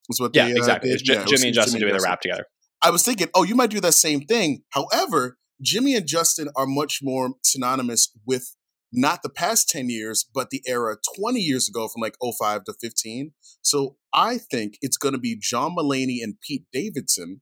Was 0.09 0.21
what 0.21 0.33
yeah, 0.35 0.47
they, 0.47 0.55
uh, 0.55 0.57
exactly. 0.57 0.97
J- 0.97 1.15
yeah, 1.15 1.25
Jimmy 1.25 1.47
and 1.47 1.55
Justin 1.55 1.81
Jimmy 1.81 1.93
doing 1.93 2.01
the 2.01 2.07
rap 2.07 2.21
together. 2.21 2.47
I 2.83 2.91
was 2.91 3.03
thinking, 3.03 3.29
oh, 3.35 3.45
you 3.45 3.55
might 3.55 3.71
do 3.71 3.81
that 3.81 3.95
same 3.95 4.23
thing. 4.23 4.63
However, 4.71 5.39
Jimmy 5.63 5.95
and 5.95 6.07
Justin 6.07 6.49
are 6.57 6.67
much 6.67 7.01
more 7.03 7.35
synonymous 7.43 8.11
with 8.27 8.57
not 8.93 9.23
the 9.23 9.31
past 9.31 9.69
10 9.71 9.89
years, 9.89 10.25
but 10.33 10.51
the 10.51 10.63
era 10.67 10.97
20 11.19 11.41
years 11.41 11.69
ago 11.69 11.89
from 11.89 12.03
like 12.03 12.17
05 12.23 12.65
to 12.65 12.75
15. 12.81 13.33
So 13.63 13.97
I 14.13 14.39
think 14.39 14.77
it's 14.83 14.97
going 14.97 15.15
to 15.15 15.19
be 15.19 15.37
John 15.41 15.75
Mulaney 15.77 16.19
and 16.23 16.35
Pete 16.41 16.65
Davidson. 16.73 17.41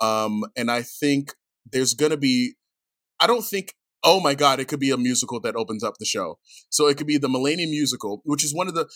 Um, 0.00 0.44
and 0.56 0.70
I 0.70 0.82
think 0.82 1.32
there's 1.70 1.94
going 1.94 2.10
to 2.10 2.16
be, 2.16 2.54
I 3.20 3.26
don't 3.26 3.44
think, 3.44 3.74
oh 4.04 4.20
my 4.20 4.34
God, 4.34 4.60
it 4.60 4.68
could 4.68 4.80
be 4.80 4.90
a 4.90 4.96
musical 4.96 5.40
that 5.40 5.56
opens 5.56 5.84
up 5.84 5.94
the 5.98 6.04
show. 6.04 6.38
So 6.70 6.88
it 6.88 6.96
could 6.96 7.06
be 7.06 7.18
the 7.18 7.28
Mulaney 7.28 7.68
musical, 7.68 8.20
which 8.24 8.44
is 8.44 8.54
one 8.54 8.68
of 8.68 8.74
the, 8.74 8.88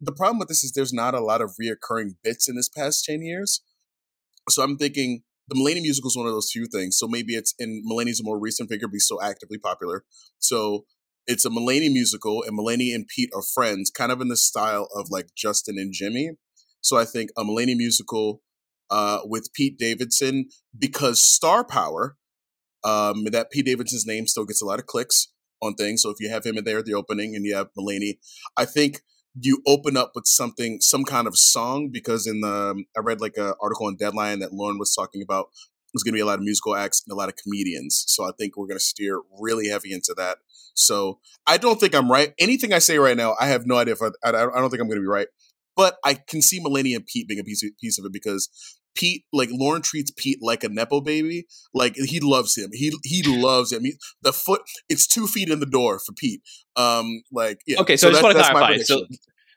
the 0.00 0.12
problem 0.12 0.38
with 0.38 0.48
this 0.48 0.64
is 0.64 0.72
there's 0.72 0.92
not 0.92 1.14
a 1.14 1.20
lot 1.20 1.40
of 1.40 1.54
reoccurring 1.60 2.16
bits 2.22 2.48
in 2.48 2.56
this 2.56 2.68
past 2.68 3.04
10 3.04 3.22
years. 3.22 3.62
So 4.48 4.62
I'm 4.62 4.76
thinking 4.76 5.22
the 5.48 5.54
Mulaney 5.54 5.82
musical 5.82 6.08
is 6.08 6.16
one 6.16 6.26
of 6.26 6.32
those 6.32 6.50
few 6.52 6.66
things. 6.66 6.96
So 6.98 7.06
maybe 7.06 7.34
it's 7.34 7.54
in 7.58 7.82
Mulaney's 7.90 8.22
more 8.24 8.38
recent 8.38 8.70
figure, 8.70 8.88
be 8.88 8.98
so 8.98 9.20
actively 9.20 9.58
popular. 9.58 10.04
So 10.38 10.86
It's 11.26 11.46
a 11.46 11.50
Mulaney 11.50 11.90
musical, 11.90 12.42
and 12.42 12.58
Mulaney 12.58 12.94
and 12.94 13.06
Pete 13.08 13.30
are 13.34 13.42
friends, 13.42 13.90
kind 13.90 14.12
of 14.12 14.20
in 14.20 14.28
the 14.28 14.36
style 14.36 14.88
of 14.94 15.08
like 15.10 15.28
Justin 15.34 15.76
and 15.78 15.92
Jimmy. 15.92 16.32
So 16.82 16.98
I 16.98 17.06
think 17.06 17.30
a 17.36 17.44
Mulaney 17.44 17.76
musical 17.76 18.42
uh, 18.90 19.20
with 19.24 19.52
Pete 19.52 19.78
Davidson 19.78 20.48
because 20.78 21.22
star 21.22 21.64
power. 21.64 22.16
Um, 22.84 23.24
that 23.32 23.50
Pete 23.50 23.64
Davidson's 23.64 24.04
name 24.06 24.26
still 24.26 24.44
gets 24.44 24.60
a 24.60 24.66
lot 24.66 24.78
of 24.78 24.84
clicks 24.84 25.28
on 25.62 25.74
things. 25.74 26.02
So 26.02 26.10
if 26.10 26.16
you 26.20 26.28
have 26.28 26.44
him 26.44 26.58
in 26.58 26.64
there 26.64 26.80
at 26.80 26.84
the 26.84 26.92
opening 26.92 27.34
and 27.34 27.42
you 27.44 27.54
have 27.54 27.68
Mulaney, 27.78 28.18
I 28.58 28.66
think 28.66 29.00
you 29.40 29.62
open 29.66 29.96
up 29.96 30.12
with 30.14 30.26
something, 30.26 30.78
some 30.80 31.04
kind 31.04 31.26
of 31.26 31.36
song, 31.36 31.88
because 31.90 32.26
in 32.26 32.42
the 32.42 32.84
I 32.96 33.00
read 33.00 33.20
like 33.20 33.36
an 33.36 33.54
article 33.60 33.86
on 33.86 33.96
Deadline 33.96 34.40
that 34.40 34.52
Lorne 34.52 34.78
was 34.78 34.94
talking 34.94 35.22
about. 35.22 35.46
There's 35.92 36.02
going 36.02 36.12
to 36.12 36.16
be 36.16 36.22
a 36.22 36.26
lot 36.26 36.40
of 36.40 36.44
musical 36.44 36.74
acts 36.74 37.04
and 37.06 37.12
a 37.12 37.16
lot 37.16 37.28
of 37.28 37.36
comedians. 37.36 38.04
So 38.08 38.24
I 38.24 38.32
think 38.36 38.56
we're 38.56 38.66
going 38.66 38.78
to 38.78 38.84
steer 38.84 39.20
really 39.38 39.68
heavy 39.68 39.92
into 39.92 40.12
that. 40.16 40.38
So 40.74 41.20
I 41.46 41.56
don't 41.56 41.78
think 41.78 41.94
I'm 41.94 42.10
right. 42.10 42.34
Anything 42.38 42.72
I 42.72 42.80
say 42.80 42.98
right 42.98 43.16
now, 43.16 43.36
I 43.40 43.46
have 43.46 43.64
no 43.64 43.76
idea 43.76 43.94
if 43.94 44.02
I, 44.02 44.08
I, 44.28 44.30
I 44.30 44.60
don't 44.60 44.70
think 44.70 44.82
I'm 44.82 44.88
going 44.88 44.98
to 44.98 45.02
be 45.02 45.06
right. 45.06 45.28
But 45.76 45.96
I 46.04 46.14
can 46.14 46.42
see 46.42 46.58
and 46.58 47.06
Pete 47.06 47.28
being 47.28 47.40
a 47.40 47.44
piece 47.44 47.62
of, 47.64 47.70
piece 47.80 47.98
of 47.98 48.04
it 48.04 48.12
because 48.12 48.48
Pete, 48.94 49.24
like 49.32 49.48
Lorne 49.52 49.82
treats 49.82 50.12
Pete 50.16 50.38
like 50.40 50.62
a 50.62 50.68
nepo 50.68 51.00
baby. 51.00 51.46
Like 51.72 51.96
he 51.96 52.20
loves 52.20 52.56
him. 52.56 52.70
He 52.72 52.92
he 53.02 53.22
loves 53.22 53.72
him. 53.72 53.82
He, 53.84 53.94
the 54.22 54.32
foot, 54.32 54.62
it's 54.88 55.06
two 55.06 55.26
feet 55.26 55.48
in 55.48 55.60
the 55.60 55.66
door 55.66 55.98
for 55.98 56.12
Pete. 56.12 56.42
Um, 56.76 57.22
like 57.32 57.58
yeah. 57.66 57.80
Okay, 57.80 57.96
so, 57.96 58.06
so 58.06 58.10
I 58.10 58.12
just 58.12 58.22
want 58.22 58.36
to 58.36 58.52
clarify. 58.52 58.76
So 58.82 59.06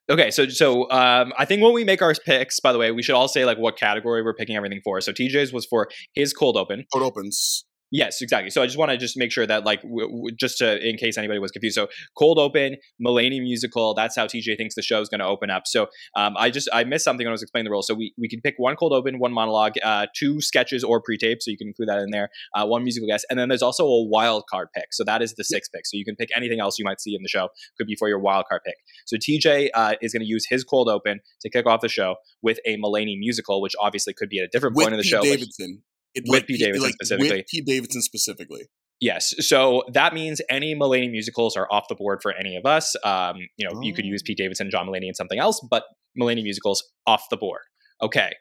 Okay, 0.09 0.31
so 0.31 0.47
so 0.47 0.89
um, 0.89 1.33
I 1.37 1.43
think 1.43 1.61
when 1.61 1.73
we 1.73 1.83
make 1.83 2.01
our 2.01 2.13
picks, 2.25 2.61
by 2.61 2.71
the 2.71 2.79
way, 2.79 2.91
we 2.91 3.03
should 3.03 3.15
all 3.15 3.27
say 3.27 3.43
like 3.43 3.57
what 3.57 3.77
category 3.77 4.23
we're 4.23 4.33
picking 4.33 4.55
everything 4.55 4.79
for. 4.83 5.01
So 5.01 5.11
TJ's 5.11 5.51
was 5.51 5.65
for 5.65 5.89
his 6.13 6.33
cold 6.33 6.55
open. 6.55 6.85
Cold 6.93 7.03
opens. 7.03 7.65
Yes, 7.89 8.21
exactly. 8.21 8.49
So 8.49 8.61
I 8.61 8.65
just 8.65 8.77
want 8.77 8.91
to 8.91 8.97
just 8.97 9.15
make 9.15 9.31
sure 9.31 9.45
that 9.47 9.63
like 9.63 9.81
w- 9.81 10.07
w- 10.07 10.35
just 10.35 10.57
to 10.57 10.77
in 10.85 10.97
case 10.97 11.17
anybody 11.17 11.39
was 11.39 11.51
confused. 11.51 11.75
So 11.75 11.87
cold 12.17 12.37
open, 12.37 12.75
Mulaney 13.01 13.41
musical. 13.41 13.93
That's 13.93 14.15
how 14.15 14.25
TJ 14.25 14.57
thinks 14.57 14.75
the 14.75 14.81
show 14.81 14.99
is 14.99 15.07
going 15.07 15.19
to 15.19 15.25
open 15.25 15.49
up. 15.49 15.63
So 15.65 15.87
um, 16.15 16.35
I 16.37 16.49
just 16.49 16.67
I 16.73 16.83
missed 16.83 17.05
something 17.05 17.25
when 17.25 17.31
I 17.31 17.33
was 17.33 17.41
explaining 17.41 17.65
the 17.65 17.71
rules. 17.71 17.87
So 17.87 17.93
we 17.93 18.13
we 18.17 18.27
can 18.27 18.41
pick 18.41 18.55
one 18.57 18.75
cold 18.75 18.91
open, 18.91 19.19
one 19.19 19.31
monologue, 19.31 19.75
uh, 19.83 20.07
two 20.13 20.41
sketches 20.41 20.83
or 20.83 21.01
pre-tape. 21.01 21.41
So 21.41 21.49
you 21.49 21.57
can 21.57 21.67
include 21.67 21.87
that 21.87 21.99
in 21.99 22.11
there. 22.11 22.29
Uh, 22.53 22.65
one 22.65 22.83
musical 22.83 23.07
guest, 23.07 23.25
and 23.29 23.39
then 23.39 23.47
there's 23.47 23.61
also 23.61 23.85
a 23.85 24.05
wild 24.05 24.43
card 24.49 24.67
pick. 24.75 24.87
So 24.91 25.05
that 25.05 25.21
is 25.21 25.35
the 25.35 25.45
sixth 25.45 25.71
pick. 25.71 25.85
So 25.85 25.95
you 25.95 26.03
can 26.03 26.17
pick 26.17 26.29
anything 26.35 26.59
else 26.59 26.77
you 26.77 26.83
might 26.83 26.99
see 26.99 27.15
in 27.15 27.21
the 27.21 27.29
show. 27.29 27.47
Could 27.77 27.87
be 27.87 27.95
for 27.95 28.09
your 28.09 28.19
wild 28.19 28.45
card 28.49 28.63
pick. 28.65 28.75
So 29.05 29.15
TJ 29.15 29.69
uh, 29.73 29.95
is 30.01 30.11
going 30.11 30.21
to 30.21 30.27
use 30.27 30.45
his 30.49 30.65
cold 30.65 30.89
open 30.89 31.21
to 31.41 31.49
kick 31.49 31.65
off 31.65 31.79
the 31.79 31.89
show 31.89 32.15
with 32.41 32.59
a 32.65 32.75
Mulaney 32.77 33.17
musical, 33.17 33.61
which 33.61 33.75
obviously 33.79 34.13
could 34.13 34.27
be 34.27 34.39
at 34.39 34.45
a 34.45 34.49
different 34.49 34.75
With 34.75 34.85
point 34.85 34.93
in 34.93 34.97
the 34.97 35.03
Pete 35.03 35.09
show. 35.09 35.21
Davidson. 35.21 35.83
It, 36.17 36.23
With 36.27 36.39
like, 36.41 36.47
Pete 36.47 36.57
Pete- 36.57 36.65
Davidson 36.65 36.83
like, 36.83 36.93
specifically. 36.93 37.37
With 37.37 37.45
Pete 37.47 37.65
Davidson 37.65 38.01
specifically. 38.01 38.61
Yes. 38.99 39.33
So 39.47 39.83
that 39.93 40.13
means 40.13 40.41
any 40.49 40.73
Mulaney 40.75 41.11
musicals 41.11 41.55
are 41.55 41.67
off 41.71 41.85
the 41.87 41.95
board 41.95 42.19
for 42.21 42.33
any 42.33 42.55
of 42.55 42.65
us. 42.65 42.95
Um, 43.03 43.35
you 43.57 43.67
know, 43.69 43.79
you 43.81 43.93
could 43.93 44.05
use 44.05 44.21
Oh. 44.23 44.27
Pete 44.27 44.37
Davidson, 44.37 44.69
John 44.71 44.87
Mulaney, 44.87 45.05
and 45.05 45.15
something 45.15 45.37
else, 45.39 45.65
but 45.69 45.83
Mulaney 46.19 46.41
musicals 46.43 46.83
off 47.05 47.23
the 47.29 47.37
board. 47.37 47.61
Okay. 48.01 48.31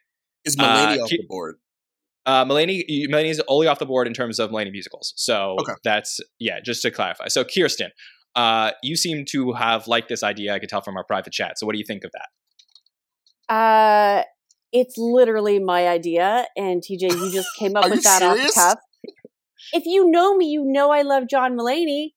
Is 0.47 0.57
Mulaney 0.57 0.99
Uh, 0.99 1.03
off 1.03 1.11
Ki- 1.11 1.19
the 1.19 1.27
board? 1.29 1.57
Uh, 2.25 2.45
Mulaney, 2.47 2.83
Mulaney 2.89 3.27
is 3.31 3.43
only 3.49 3.67
off 3.67 3.79
the 3.79 3.87
board 3.87 4.07
in 4.07 4.15
terms 4.15 4.39
of 4.39 4.51
Mulaney 4.51 4.73
musicals. 4.73 5.13
So 5.17 5.57
Okay. 5.61 5.75
that's, 5.85 6.19
yeah, 6.39 6.61
just 6.65 6.81
to 6.83 6.91
clarify. 6.91 7.29
So 7.29 7.45
Kirstin, 7.45 7.91
uh, 8.35 8.73
you 8.83 8.97
seem 8.97 9.25
to 9.33 9.53
have 9.53 9.87
liked 9.87 10.09
this 10.09 10.23
idea. 10.23 10.55
I 10.55 10.59
could 10.59 10.69
tell 10.71 10.81
from 10.81 10.97
our 10.97 11.05
private 11.05 11.33
chat. 11.35 11.59
So 11.59 11.67
what 11.67 11.75
do 11.75 11.79
you 11.79 11.85
think 11.87 12.03
of 12.05 12.11
that? 12.13 13.55
Uh, 13.55 14.25
it's 14.77 14.99
literally 14.99 15.59
my 15.59 15.89
idea, 15.89 16.47
and 16.55 16.83
TJ, 16.83 17.11
you 17.13 17.31
just 17.33 17.49
came 17.59 17.77
up 17.77 17.89
with 17.89 18.03
that 18.03 18.23
off 18.23 18.37
the 18.37 18.53
cuff. 18.53 18.79
If 19.73 19.85
you 19.87 20.11
know 20.11 20.37
me, 20.37 20.47
you 20.47 20.63
know 20.65 20.91
I 20.91 21.03
love 21.03 21.25
John 21.29 21.57
Mulaney. 21.57 22.11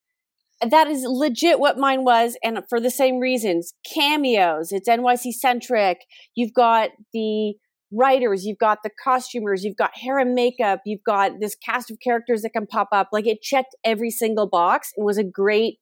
That 0.70 0.88
is 0.88 1.06
legit 1.06 1.58
what 1.58 1.78
mine 1.78 2.04
was, 2.04 2.38
and 2.44 2.60
for 2.68 2.82
the 2.82 2.92
same 2.92 3.20
reasons. 3.20 3.74
Cameos. 3.90 4.74
It's 4.74 4.90
NYC 4.90 5.32
centric. 5.32 6.00
You've 6.36 6.54
got 6.54 6.90
the 7.14 7.54
writers, 7.92 8.46
you've 8.46 8.58
got 8.58 8.80
the 8.84 8.92
costumers, 9.04 9.64
you've 9.64 9.78
got 9.78 9.98
hair 9.98 10.20
and 10.20 10.36
makeup, 10.36 10.82
you've 10.86 11.04
got 11.04 11.40
this 11.40 11.56
cast 11.56 11.90
of 11.90 11.98
characters 12.04 12.42
that 12.42 12.52
can 12.52 12.68
pop 12.68 12.90
up. 12.92 13.10
Like 13.12 13.26
it 13.26 13.42
checked 13.42 13.76
every 13.86 14.12
single 14.12 14.48
box 14.48 14.92
and 14.98 15.06
was 15.06 15.18
a 15.18 15.24
great 15.24 15.80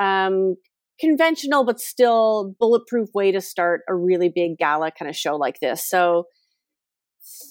um 0.00 0.56
conventional 1.00 1.64
but 1.64 1.80
still 1.80 2.54
bulletproof 2.58 3.08
way 3.14 3.32
to 3.32 3.40
start 3.40 3.82
a 3.88 3.94
really 3.94 4.28
big 4.28 4.58
gala 4.58 4.90
kind 4.90 5.08
of 5.08 5.16
show 5.16 5.36
like 5.36 5.60
this. 5.60 5.88
So 5.88 6.24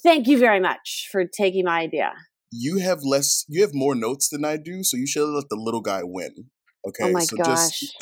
thank 0.04 0.28
you 0.28 0.38
very 0.38 0.60
much 0.60 1.10
for 1.12 1.25
taking 1.25 1.66
my 1.66 1.82
idea. 1.82 2.14
You 2.52 2.78
have 2.78 3.00
less. 3.04 3.46
You 3.48 3.62
have 3.62 3.74
more 3.74 3.96
notes 3.96 4.30
than 4.30 4.46
I 4.46 4.58
do, 4.58 4.84
so 4.84 4.98
you 4.98 5.08
should 5.08 5.28
let 5.28 5.50
the 5.50 5.58
little 5.58 5.82
guy 5.82 6.02
win. 6.04 6.32
Okay. 6.88 7.06
oh 7.06 7.12
my 7.12 7.24
so 7.24 7.38
gosh. 7.38 7.84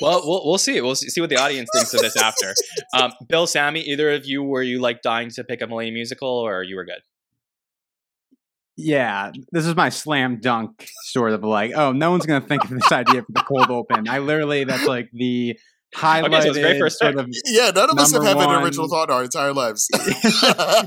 Well, 0.00 0.22
we'll 0.24 0.42
we'll 0.44 0.58
see. 0.58 0.80
We'll 0.80 0.94
see 0.94 1.08
see 1.08 1.20
what 1.20 1.30
the 1.30 1.38
audience 1.38 1.70
thinks 1.74 1.92
of 1.94 2.00
this 2.00 2.16
after. 2.16 2.54
Um, 2.94 3.12
Bill, 3.28 3.46
Sammy, 3.46 3.80
either 3.80 4.10
of 4.12 4.26
you 4.26 4.42
were 4.42 4.62
you 4.62 4.78
like 4.80 5.02
dying 5.02 5.30
to 5.30 5.42
pick 5.42 5.60
a 5.60 5.66
Mulaney 5.66 5.92
musical, 5.92 6.28
or 6.28 6.62
you 6.62 6.76
were 6.76 6.84
good? 6.84 7.00
Yeah, 8.80 9.32
this 9.50 9.66
is 9.66 9.74
my 9.74 9.88
slam 9.88 10.38
dunk 10.40 10.88
sort 11.06 11.32
of 11.32 11.42
like, 11.42 11.72
oh, 11.74 11.90
no 11.90 12.12
one's 12.12 12.26
gonna 12.26 12.46
think 12.46 12.62
of 12.62 12.70
this 12.70 12.92
idea 12.92 13.22
for 13.22 13.32
the 13.32 13.42
cold 13.42 13.70
open. 13.70 14.08
I 14.08 14.20
literally 14.20 14.62
that's 14.62 14.86
like 14.86 15.10
the 15.12 15.58
highlighted 15.96 16.54
so 16.54 16.60
it's 16.60 16.78
first 16.78 16.98
sort 17.00 17.18
of 17.18 17.26
Yeah, 17.46 17.72
none 17.74 17.90
of 17.90 17.98
us 17.98 18.12
have 18.12 18.22
Number 18.22 18.40
had 18.40 18.50
an 18.50 18.62
original 18.62 18.88
thought 18.88 19.10
our 19.10 19.24
entire 19.24 19.52
lives. 19.52 19.88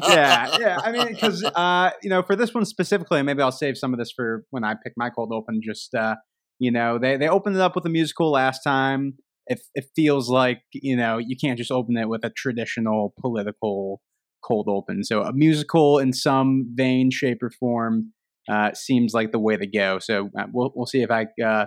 yeah, 0.08 0.58
yeah. 0.58 0.78
I 0.82 0.94
mean, 0.94 1.08
because 1.10 1.44
uh, 1.44 1.92
you 2.02 2.10
know, 2.10 2.24
for 2.24 2.38
this 2.38 2.54
one 2.54 2.64
specifically, 2.64 3.22
maybe 3.24 3.42
I'll 3.42 3.52
save 3.52 3.78
some 3.78 3.92
of 3.94 4.00
this 4.00 4.14
for 4.16 4.46
when 4.52 4.64
I 4.64 4.76
pick 4.82 4.94
my 4.96 5.10
cold 5.10 5.34
open. 5.34 5.60
Just 5.62 5.94
uh, 5.94 6.16
you 6.60 6.72
know, 6.72 6.98
they 6.98 7.18
they 7.18 7.28
opened 7.28 7.58
it 7.58 7.62
up 7.62 7.76
with 7.76 7.86
a 7.86 7.90
musical 7.90 8.32
last 8.32 8.62
time. 8.62 9.16
It 9.48 9.60
it 9.76 9.88
feels 9.98 10.30
like 10.30 10.62
you 10.72 10.96
know 10.96 11.18
you 11.18 11.36
can't 11.36 11.58
just 11.58 11.72
open 11.72 11.98
it 11.98 12.08
with 12.08 12.24
a 12.24 12.30
traditional 12.30 13.14
political 13.20 14.00
cold 14.44 14.68
open. 14.70 15.04
So 15.04 15.24
a 15.24 15.34
musical 15.34 16.00
in 16.00 16.14
some 16.14 16.72
vein, 16.76 17.12
shape, 17.12 17.42
or 17.42 17.50
form 17.50 18.14
uh, 18.50 18.74
seems 18.74 19.14
like 19.14 19.32
the 19.32 19.40
way 19.40 19.58
to 19.58 19.68
go. 19.68 20.00
So 20.00 20.30
uh, 20.38 20.46
we'll 20.54 20.72
we'll 20.76 20.86
see 20.86 21.02
if 21.02 21.12
I 21.12 21.28
uh, 21.44 21.66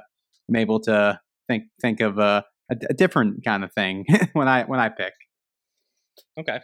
am 0.49 0.57
able 0.57 0.81
to 0.81 1.21
think 1.49 1.65
think 1.81 2.01
of 2.01 2.19
a, 2.19 2.45
a, 2.71 2.77
a 2.91 2.95
different 2.95 3.45
kind 3.45 3.65
of 3.65 3.73
thing 3.73 4.05
when 4.33 4.49
I 4.49 4.65
when 4.65 4.81
I 4.81 4.89
pick. 4.89 5.13
Okay. 6.39 6.61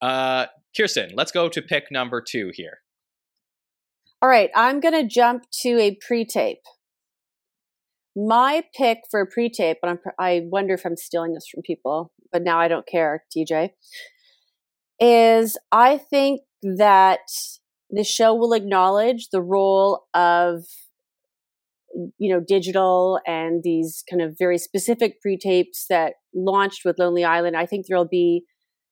Uh, 0.00 0.46
Kirstin, 0.78 1.12
let's 1.14 1.32
go 1.32 1.48
to 1.48 1.62
pick 1.62 1.84
number 1.90 2.20
two 2.20 2.50
here. 2.52 2.78
All 4.20 4.28
right, 4.28 4.50
I'm 4.54 4.80
going 4.80 4.94
to 4.94 5.06
jump 5.06 5.44
to 5.62 5.78
a 5.78 5.98
pre-tape. 6.06 6.62
My 8.16 8.64
pick 8.74 9.00
for 9.10 9.20
a 9.20 9.26
pre-tape, 9.26 9.78
and 9.82 9.90
I'm, 9.90 9.98
I 10.18 10.42
wonder 10.50 10.72
if 10.74 10.86
I'm 10.86 10.96
stealing 10.96 11.34
this 11.34 11.46
from 11.52 11.62
people, 11.62 12.12
but 12.32 12.42
now 12.42 12.58
I 12.58 12.68
don't 12.68 12.86
care, 12.86 13.24
TJ, 13.36 13.70
is 15.00 15.58
I 15.72 15.98
think 15.98 16.42
that 16.62 17.20
the 17.90 18.04
show 18.04 18.34
will 18.34 18.52
acknowledge 18.52 19.28
the 19.30 19.42
role 19.42 20.06
of 20.14 20.64
you 22.18 22.32
know 22.32 22.40
digital 22.40 23.20
and 23.26 23.62
these 23.62 24.02
kind 24.10 24.20
of 24.20 24.36
very 24.38 24.58
specific 24.58 25.20
pre-tapes 25.20 25.86
that 25.88 26.14
launched 26.34 26.84
with 26.84 26.98
Lonely 26.98 27.24
Island. 27.24 27.56
I 27.56 27.66
think 27.66 27.86
there'll 27.86 28.08
be 28.08 28.44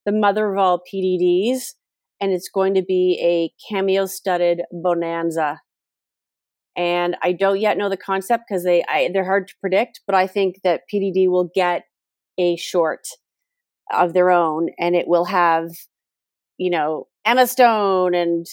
the 0.06 0.12
mother 0.12 0.52
of 0.52 0.58
all 0.58 0.82
PDDs 0.92 1.74
and 2.20 2.32
it's 2.32 2.48
going 2.48 2.74
to 2.74 2.82
be 2.82 3.18
a 3.20 3.52
cameo 3.68 4.06
studded 4.06 4.62
bonanza. 4.70 5.60
And 6.76 7.16
I 7.22 7.32
don't 7.32 7.60
yet 7.60 7.76
know 7.76 7.88
the 7.88 7.96
concept 7.96 8.44
because 8.48 8.64
they 8.64 8.84
I, 8.88 9.10
they're 9.12 9.24
hard 9.24 9.48
to 9.48 9.54
predict, 9.60 10.00
but 10.06 10.14
I 10.14 10.26
think 10.26 10.60
that 10.62 10.82
PDD 10.92 11.28
will 11.28 11.50
get 11.52 11.82
a 12.38 12.56
short 12.56 13.06
of 13.92 14.14
their 14.14 14.30
own, 14.30 14.68
and 14.78 14.94
it 14.94 15.06
will 15.06 15.26
have, 15.26 15.68
you 16.62 16.70
know, 16.70 17.08
Emma 17.24 17.46
Stone 17.46 18.14
and 18.14 18.46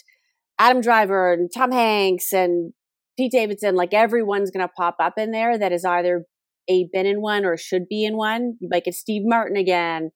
Adam 0.60 0.82
Driver 0.82 1.32
and 1.32 1.50
Tom 1.56 1.72
Hanks 1.72 2.34
and 2.34 2.74
Pete 3.18 3.32
Davidson. 3.32 3.76
Like 3.76 3.94
everyone's 3.94 4.52
going 4.52 4.68
to 4.68 4.74
pop 4.76 4.96
up 5.00 5.14
in 5.18 5.32
there 5.32 5.58
that 5.58 5.72
is 5.72 5.86
either 5.86 6.26
a 6.68 6.88
been 6.92 7.06
in 7.06 7.22
one 7.22 7.46
or 7.46 7.56
should 7.56 7.88
be 7.88 8.04
in 8.04 8.18
one. 8.18 8.58
Might 8.62 8.86
get 8.86 8.96
Steve 8.96 9.24
Martin 9.26 9.58
again. 9.58 10.12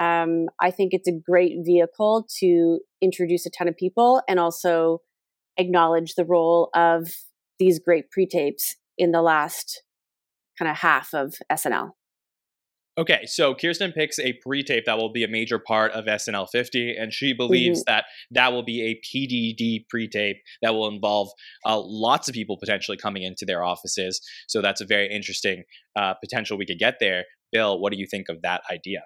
Um, 0.00 0.46
I 0.60 0.70
think 0.70 0.92
it's 0.92 1.08
a 1.08 1.12
great 1.12 1.58
vehicle 1.64 2.26
to 2.40 2.80
introduce 3.00 3.46
a 3.46 3.50
ton 3.50 3.68
of 3.68 3.76
people 3.76 4.22
and 4.28 4.40
also 4.40 4.98
acknowledge 5.56 6.14
the 6.14 6.24
role 6.24 6.70
of 6.74 7.08
these 7.58 7.78
great 7.78 8.10
pre-tapes 8.10 8.76
in 8.98 9.12
the 9.12 9.22
last 9.22 9.82
kind 10.58 10.70
of 10.70 10.78
half 10.78 11.14
of 11.14 11.34
SNL. 11.52 11.90
Okay, 12.96 13.26
so 13.26 13.54
Kirstin 13.54 13.92
picks 13.92 14.20
a 14.20 14.34
pre-tape 14.34 14.84
that 14.84 14.98
will 14.98 15.10
be 15.10 15.24
a 15.24 15.28
major 15.28 15.58
part 15.58 15.90
of 15.92 16.04
SNL 16.04 16.48
50, 16.48 16.96
and 16.96 17.12
she 17.12 17.32
believes 17.32 17.80
Mm-hmm. 17.80 17.92
that 17.92 18.04
that 18.30 18.52
will 18.52 18.62
be 18.62 18.82
a 18.82 19.00
PDD 19.04 19.88
pre-tape 19.88 20.36
that 20.62 20.74
will 20.74 20.86
involve 20.88 21.30
uh, 21.66 21.80
lots 21.80 22.28
of 22.28 22.34
people 22.34 22.56
potentially 22.56 22.96
coming 22.96 23.24
into 23.24 23.44
their 23.44 23.64
offices. 23.64 24.20
So 24.46 24.62
that's 24.62 24.80
a 24.80 24.86
very 24.86 25.10
interesting 25.10 25.64
uh, 25.96 26.14
potential 26.14 26.56
we 26.56 26.66
could 26.66 26.78
get 26.78 26.96
there. 27.00 27.24
Bill, 27.52 27.80
what 27.80 27.92
do 27.92 27.98
you 27.98 28.06
think 28.06 28.28
of 28.28 28.42
that 28.42 28.62
idea? 28.70 29.02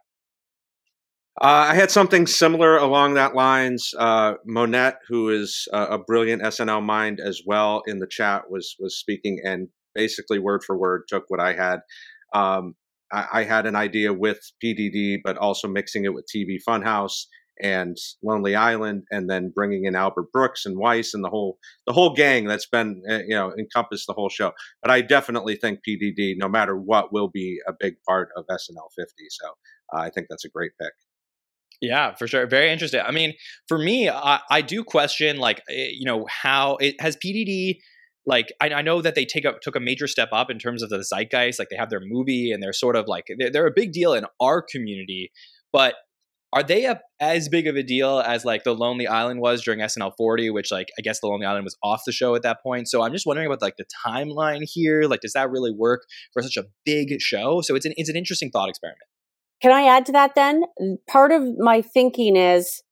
Uh, 1.41 1.71
I 1.71 1.75
had 1.75 1.91
something 1.91 2.27
similar 2.27 2.77
along 2.77 3.15
that 3.15 3.35
lines. 3.35 3.95
Uh, 3.97 4.35
Monette, 4.45 4.99
who 5.09 5.31
is 5.31 5.67
uh, 5.73 5.87
a 5.91 5.99
brilliant 5.99 6.43
SNL 6.43 6.83
mind 6.83 7.21
as 7.21 7.43
well, 7.47 7.83
in 7.87 8.01
the 8.01 8.09
chat 8.09 8.51
was 8.51 8.75
was 8.79 8.99
speaking, 8.99 9.41
and 9.45 9.69
basically 9.95 10.39
word 10.39 10.63
for 10.65 10.77
word 10.77 11.03
took 11.09 11.25
what 11.29 11.41
I 11.41 11.55
had. 11.55 11.81
Um, 12.35 12.75
I, 13.13 13.27
I, 13.33 13.43
had 13.45 13.67
an 13.67 13.77
idea 13.77 14.13
with 14.13 14.39
PDD, 14.63 15.19
but 15.25 15.37
also 15.37 15.69
mixing 15.69 16.05
it 16.05 16.15
with 16.15 16.27
TV 16.35 16.59
Funhouse 16.67 17.25
and 17.61 17.97
Lonely 18.23 18.55
Island, 18.55 19.05
and 19.11 19.29
then 19.29 19.53
bringing 19.55 19.85
in 19.85 19.97
Albert 19.97 20.33
Brooks 20.33 20.65
and 20.65 20.77
Weis 20.77 21.15
and 21.15 21.25
the 21.25 21.29
whole 21.29 21.59
the 21.87 21.93
whole 21.93 22.15
gang 22.15 22.47
that's 22.47 22.67
been 22.67 23.03
uh, 23.11 23.19
you 23.19 23.35
know 23.35 23.53
encompassed 23.59 24.07
the 24.07 24.13
whole 24.13 24.29
show. 24.29 24.53
But 24.83 24.91
I 24.91 25.01
definitely 25.01 25.57
think 25.57 25.81
PDD, 25.89 26.35
no 26.37 26.49
matter 26.49 26.77
what, 26.77 27.13
will 27.13 27.29
be 27.29 27.59
a 27.67 27.73
big 27.79 27.95
part 28.07 28.31
of 28.37 28.45
SNL 28.47 28.89
50. 28.97 29.13
So 29.31 29.49
uh, 29.95 30.01
I 30.01 30.11
think 30.11 30.29
that's 30.29 30.45
a 30.45 30.51
great 30.51 30.73
pick. 30.81 30.93
Yeah, 31.81 32.15
for 32.15 32.27
sure. 32.27 32.47
Very 32.47 32.71
interesting. 32.71 33.01
I 33.01 33.13
mean, 33.13 33.35
for 33.69 33.79
me, 33.79 34.09
I, 34.09 34.41
I 34.51 34.63
do 34.63 34.83
question 34.83 35.39
like 35.39 35.63
eh, 35.71 35.91
you 35.93 36.05
know 36.05 36.27
how 36.29 36.77
it 36.77 37.01
has 37.01 37.17
PDD. 37.17 37.79
Like 38.29 38.53
I, 38.61 38.69
I 38.69 38.83
know 38.83 39.01
that 39.01 39.15
they 39.15 39.25
take 39.25 39.47
a, 39.47 39.55
took 39.63 39.75
a 39.75 39.81
major 39.81 40.07
step 40.07 40.29
up 40.33 40.51
in 40.51 40.59
terms 40.59 40.83
of 40.83 40.91
the 40.91 41.03
zeitgeist. 41.03 41.59
Like 41.59 41.69
they 41.71 41.77
have 41.77 41.89
their 41.89 42.03
movie 42.05 42.53
and 42.53 42.63
they're 42.63 42.75
sort 42.75 42.95
of 42.95 43.09
like 43.09 43.25
they're, 43.39 43.51
they're 43.51 43.67
a 43.67 43.73
big 43.75 43.93
deal 43.93 44.13
in 44.13 44.27
our 44.39 44.61
community. 44.61 45.33
But 45.73 45.95
are 46.53 46.63
they 46.63 46.85
a, 46.85 47.01
as 47.21 47.49
big 47.49 47.67
of 47.67 47.77
a 47.77 47.83
deal 47.83 48.21
as 48.21 48.45
like 48.45 48.65
the 48.65 48.75
Lonely 48.75 49.07
Island 49.07 49.41
was 49.41 49.63
during 49.63 49.81
SNL 49.81 50.13
40, 50.19 50.51
which 50.51 50.71
like 50.71 50.89
I 50.99 51.03
guess 51.03 51.21
the 51.21 51.27
Lonely 51.27 51.47
Island 51.47 51.65
was 51.65 51.77
off 51.83 52.03
the 52.05 52.13
show 52.13 52.35
at 52.35 52.43
that 52.43 52.63
point. 52.63 52.89
So 52.89 53.03
I'm 53.03 53.13
just 53.13 53.27
wondering 53.27 53.47
about 53.47 53.63
like 53.63 53.77
the 53.79 53.87
timeline 54.07 54.63
here. 54.63 55.05
Like, 55.05 55.21
does 55.21 55.33
that 55.33 55.51
really 55.51 55.73
work 55.73 56.03
for 56.35 56.43
such 56.43 56.59
a 56.59 56.65
big 56.85 57.21
show? 57.21 57.63
So 57.63 57.75
it's 57.75 57.87
an 57.87 57.95
it's 57.97 58.11
an 58.11 58.17
interesting 58.17 58.51
thought 58.51 58.69
experiment. 58.69 59.01
Can 59.63 59.73
I 59.73 59.83
add 59.89 60.05
to 60.07 60.13
that 60.13 60.35
then? 60.35 60.65
Part 61.09 61.33
of 61.33 61.43
my 61.59 61.81
thinking 61.81 62.37
is 62.37 62.83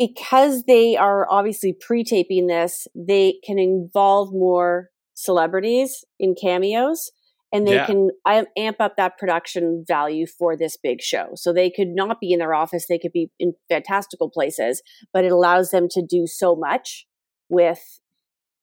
because 0.00 0.64
they 0.64 0.96
are 0.96 1.26
obviously 1.30 1.76
pre 1.78 2.02
taping 2.02 2.46
this, 2.46 2.88
they 2.94 3.34
can 3.44 3.58
involve 3.58 4.32
more 4.32 4.88
celebrities 5.12 6.04
in 6.18 6.34
cameos 6.34 7.10
and 7.52 7.66
they 7.66 7.74
yeah. 7.74 7.84
can 7.84 8.10
amp 8.56 8.76
up 8.80 8.96
that 8.96 9.18
production 9.18 9.84
value 9.86 10.26
for 10.26 10.56
this 10.56 10.78
big 10.82 11.02
show. 11.02 11.32
So 11.34 11.52
they 11.52 11.68
could 11.68 11.88
not 11.88 12.18
be 12.18 12.32
in 12.32 12.38
their 12.38 12.54
office, 12.54 12.86
they 12.88 12.98
could 12.98 13.12
be 13.12 13.30
in 13.38 13.52
fantastical 13.68 14.30
places, 14.30 14.82
but 15.12 15.24
it 15.24 15.32
allows 15.32 15.70
them 15.70 15.86
to 15.90 16.02
do 16.02 16.26
so 16.26 16.56
much 16.56 17.06
with, 17.50 18.00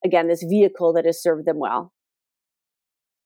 again, 0.04 0.28
this 0.28 0.42
vehicle 0.42 0.92
that 0.94 1.06
has 1.06 1.22
served 1.22 1.46
them 1.46 1.60
well. 1.60 1.94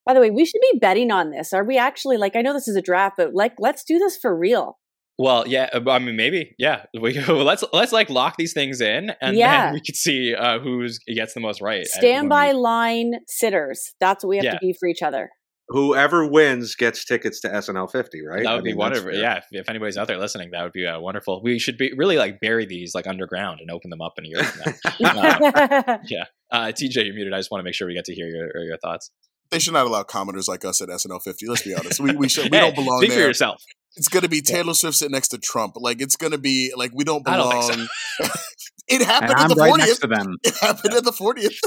By 0.05 0.15
the 0.15 0.19
way, 0.19 0.31
we 0.31 0.45
should 0.45 0.61
be 0.73 0.79
betting 0.79 1.11
on 1.11 1.29
this. 1.29 1.53
Are 1.53 1.63
we 1.63 1.77
actually 1.77 2.17
like? 2.17 2.35
I 2.35 2.41
know 2.41 2.53
this 2.53 2.67
is 2.67 2.75
a 2.75 2.81
draft, 2.81 3.15
but 3.17 3.35
like, 3.35 3.53
let's 3.59 3.85
do 3.85 3.99
this 3.99 4.17
for 4.17 4.35
real. 4.35 4.79
Well, 5.17 5.47
yeah, 5.47 5.69
uh, 5.73 5.89
I 5.89 5.99
mean, 5.99 6.15
maybe, 6.15 6.55
yeah. 6.57 6.85
We 6.99 7.13
let's 7.27 7.63
let's 7.73 7.91
like 7.91 8.09
lock 8.09 8.35
these 8.37 8.53
things 8.53 8.81
in, 8.81 9.11
and 9.21 9.37
yeah. 9.37 9.65
then 9.65 9.73
we 9.73 9.81
can 9.81 9.95
see 9.95 10.33
uh, 10.33 10.59
who 10.59 10.87
gets 11.07 11.33
the 11.33 11.39
most 11.39 11.61
right. 11.61 11.85
Standby 11.85 12.47
we... 12.47 12.53
line 12.53 13.11
sitters. 13.27 13.93
That's 13.99 14.23
what 14.23 14.29
we 14.29 14.37
have 14.37 14.45
yeah. 14.45 14.53
to 14.53 14.59
be 14.59 14.73
for 14.79 14.87
each 14.87 15.01
other. 15.01 15.29
Whoever 15.67 16.27
wins 16.27 16.75
gets 16.75 17.05
tickets 17.05 17.39
to 17.41 17.49
SNL 17.49 17.89
50, 17.89 18.25
right? 18.25 18.43
That 18.43 18.49
would 18.49 18.49
I 18.49 18.55
mean, 18.55 18.63
be 18.63 18.73
wonderful. 18.73 19.13
Yeah, 19.13 19.37
if, 19.37 19.45
if, 19.51 19.69
anybody's 19.69 19.95
out 19.95 20.07
there 20.07 20.17
listening, 20.17 20.49
that 20.51 20.63
would 20.63 20.73
be 20.73 20.85
uh, 20.85 20.99
wonderful. 20.99 21.41
We 21.41 21.59
should 21.59 21.77
be 21.77 21.93
really 21.95 22.17
like 22.17 22.41
bury 22.41 22.65
these 22.65 22.93
like 22.93 23.07
underground 23.07 23.61
and 23.61 23.71
open 23.71 23.89
them 23.89 24.01
up 24.01 24.13
in 24.17 24.25
a 24.25 24.27
year 24.27 24.43
from 24.43 24.73
now. 24.99 25.21
uh, 25.21 25.97
yeah, 26.07 26.25
uh, 26.51 26.65
TJ, 26.65 27.05
you're 27.05 27.13
muted. 27.13 27.33
I 27.33 27.37
just 27.37 27.51
want 27.51 27.61
to 27.61 27.63
make 27.63 27.73
sure 27.73 27.87
we 27.87 27.93
get 27.93 28.05
to 28.05 28.13
hear 28.13 28.27
your 28.27 28.65
your 28.65 28.77
thoughts 28.77 29.11
they 29.51 29.59
should 29.59 29.73
not 29.73 29.85
allow 29.85 30.03
commenters 30.03 30.47
like 30.47 30.65
us 30.65 30.81
at 30.81 30.87
SNL 30.89 31.21
50. 31.21 31.47
Let's 31.47 31.61
be 31.61 31.75
honest. 31.75 31.99
We 31.99 32.15
we, 32.15 32.29
should, 32.29 32.45
we 32.45 32.57
don't 32.57 32.73
belong 32.73 32.99
Speak 32.99 33.09
there. 33.11 33.19
for 33.19 33.27
yourself. 33.27 33.61
It's 33.95 34.07
gonna 34.07 34.29
be 34.29 34.41
Taylor. 34.41 34.73
Swift 34.73 34.97
sitting 34.97 35.11
next 35.11 35.29
to 35.29 35.37
Trump. 35.37 35.73
Like 35.75 36.01
it's 36.01 36.15
gonna 36.15 36.37
be 36.37 36.73
like 36.75 36.91
we 36.93 37.03
don't 37.03 37.25
belong. 37.25 37.51
Don't 37.67 37.89
so. 37.89 38.27
it 38.87 39.01
happened 39.01 39.33
at 39.37 39.49
the 39.49 39.55
fortieth. 39.55 39.99
It 40.43 40.55
happened 40.61 40.93
at 40.93 41.03
the 41.03 41.11
fortieth. 41.11 41.59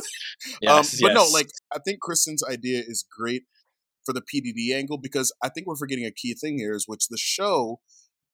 yes, 0.61 0.95
um, 0.95 0.99
but 1.03 1.13
yes. 1.13 1.15
no, 1.15 1.27
like 1.33 1.49
I 1.73 1.79
think 1.85 2.01
Kristen's 2.01 2.43
idea 2.43 2.81
is 2.81 3.05
great 3.17 3.45
for 4.05 4.13
the 4.13 4.23
PDD 4.23 4.75
angle 4.75 4.99
because 4.99 5.33
I 5.43 5.49
think 5.49 5.67
we're 5.67 5.77
forgetting 5.77 6.05
a 6.05 6.11
key 6.11 6.35
thing 6.35 6.59
here 6.59 6.75
is 6.75 6.85
which 6.87 7.09
the 7.09 7.19
show. 7.19 7.81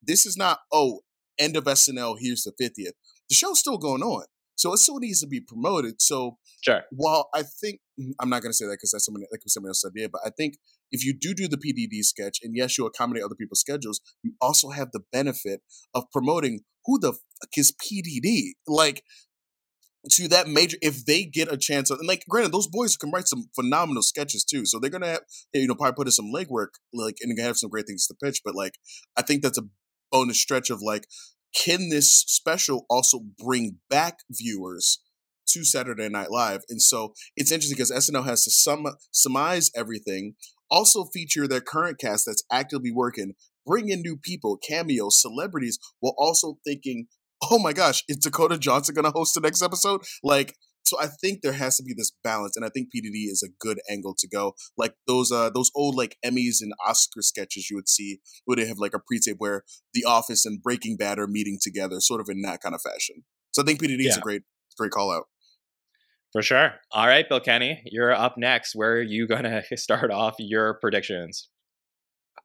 This 0.03 0.25
is 0.25 0.37
not 0.37 0.61
oh 0.73 1.01
end 1.39 1.57
of 1.57 1.65
SNL. 1.65 2.17
Here's 2.21 2.43
the 2.43 2.53
fiftieth. 2.59 2.95
The 3.29 3.35
show's 3.35 3.59
still 3.59 3.79
going 3.79 4.03
on. 4.03 4.25
So 4.61 4.75
it 4.75 4.79
still 4.79 4.99
needs 4.99 5.21
to 5.23 5.27
be 5.27 5.41
promoted. 5.41 6.03
So 6.03 6.37
sure. 6.61 6.83
while 6.91 7.31
I 7.35 7.43
think 7.43 7.81
I'm 8.21 8.29
not 8.29 8.43
going 8.43 8.51
to 8.51 8.57
say 8.57 8.67
that 8.67 8.75
because 8.75 8.93
that's 8.93 9.07
somebody 9.07 9.25
like 9.33 9.41
somebody 9.47 9.71
else's 9.71 9.91
idea, 9.91 10.09
but 10.11 10.21
I 10.25 10.31
think 10.31 10.57
if 10.91 11.05
you 11.05 11.15
do 11.19 11.35
do 11.35 11.49
the 11.49 11.57
PDD 11.57 12.03
sketch 12.03 12.39
and 12.43 12.55
yes, 12.57 12.79
you 12.79 12.87
accommodate 12.87 13.23
other 13.23 13.35
people's 13.35 13.61
schedules, 13.61 14.01
you 14.23 14.33
also 14.41 14.71
have 14.71 14.93
the 14.93 15.01
benefit 15.13 15.61
of 15.95 16.05
promoting 16.13 16.61
who 16.85 16.99
the 16.99 17.13
fuck 17.13 17.57
is 17.57 17.73
PDD. 17.73 18.53
Like 18.67 19.03
to 20.13 20.29
that 20.29 20.49
major 20.49 20.79
if 20.81 21.05
they 21.05 21.25
get 21.25 21.53
a 21.53 21.59
chance 21.59 21.91
of, 21.91 21.99
and 21.99 22.09
like 22.09 22.25
granted 22.27 22.53
those 22.53 22.67
boys 22.67 22.97
can 22.97 23.11
write 23.11 23.29
some 23.29 23.51
phenomenal 23.55 24.03
sketches 24.03 24.45
too 24.45 24.65
so 24.65 24.79
they're 24.79 24.89
gonna 24.89 25.07
have 25.07 25.21
you 25.53 25.67
know 25.67 25.75
probably 25.75 25.93
put 25.93 26.07
in 26.07 26.11
some 26.11 26.33
legwork 26.35 26.69
like 26.95 27.17
and 27.21 27.39
have 27.39 27.59
some 27.59 27.69
great 27.69 27.87
things 27.87 28.07
to 28.07 28.15
pitch 28.15 28.41
but 28.43 28.55
like 28.55 28.79
i 29.19 29.21
think 29.21 29.43
that's 29.43 29.59
a 29.59 29.63
bonus 30.11 30.41
stretch 30.41 30.71
of 30.71 30.81
like 30.81 31.07
can 31.55 31.89
this 31.91 32.25
special 32.27 32.87
also 32.89 33.21
bring 33.39 33.79
back 33.89 34.21
viewers 34.31 35.01
to 35.49 35.65
Saturday 35.65 36.09
Night 36.09 36.31
Live? 36.31 36.63
And 36.69 36.81
so 36.81 37.13
it's 37.37 37.51
interesting 37.51 37.77
because 37.77 37.91
SNL 37.91 38.25
has 38.25 38.45
to 38.45 38.51
sum 38.51 38.87
surmise 39.11 39.71
everything, 39.75 40.35
also 40.71 41.05
feature 41.05 41.47
their 41.47 41.61
current 41.61 41.99
cast 41.99 42.27
that's 42.27 42.45
actively 42.51 42.93
working, 42.93 43.35
bring 43.67 43.89
in 43.89 44.03
new 44.03 44.17
people, 44.17 44.59
cameos, 44.59 45.21
celebrities, 45.21 45.79
while 46.01 46.15
also 46.19 46.59
thinking, 46.65 47.07
oh 47.51 47.59
my 47.59 47.73
gosh, 47.73 48.03
is 48.09 48.17
Dakota 48.17 48.59
Johnson 48.59 48.95
going 48.95 49.05
to 49.05 49.11
host 49.11 49.35
the 49.35 49.41
next 49.41 49.63
episode? 49.63 50.03
Like, 50.23 50.55
so 50.85 51.01
I 51.01 51.07
think 51.07 51.43
there 51.43 51.53
has 51.53 51.77
to 51.77 51.83
be 51.83 51.95
this 51.97 52.11
balance, 52.25 52.57
and 52.57 52.65
I 52.65 52.69
think 52.69 52.89
PDD 52.89 53.31
is 53.31 53.45
a 53.47 53.53
good 53.61 53.81
angle 53.89 54.15
to 54.19 54.29
go. 54.29 54.55
Like 54.77 54.95
those 55.07 55.31
uh 55.31 55.51
those 55.51 55.71
old 55.75 55.95
like 55.95 56.17
Emmys 56.25 56.57
and 56.61 56.73
Oscar 56.85 57.23
sketches 57.23 57.69
you 57.71 57.77
would 57.77 57.89
see 57.89 58.21
where 58.45 58.57
they 58.57 58.67
have 58.67 58.79
like 58.79 58.95
a 58.95 58.99
pre-tape 58.99 59.37
where 59.39 59.63
The 59.95 60.05
Office 60.05 60.45
and 60.45 60.63
Breaking 60.63 60.97
Bad 60.97 61.19
are 61.19 61.29
meeting 61.29 61.59
together, 61.63 62.01
sort 62.01 62.21
of 62.21 62.29
in 62.29 62.43
that 62.43 62.61
kind 62.61 62.75
of 62.75 62.81
fashion. 62.83 63.25
So 63.53 63.63
I 63.63 63.67
think 63.67 63.81
PDD 63.81 63.99
yeah. 64.01 64.11
is 64.11 64.17
a 64.17 64.21
great 64.21 64.43
great 64.79 64.91
call 64.91 65.13
out. 65.13 65.25
For 66.33 66.43
sure. 66.43 66.75
All 66.93 67.07
right, 67.07 67.29
Bill 67.29 67.41
Kenney, 67.41 67.83
you're 67.87 68.13
up 68.13 68.37
next. 68.39 68.75
Where 68.75 68.93
are 68.93 69.03
you 69.03 69.27
gonna 69.27 69.63
start 69.77 70.11
off 70.11 70.35
your 70.39 70.75
predictions? 70.75 71.49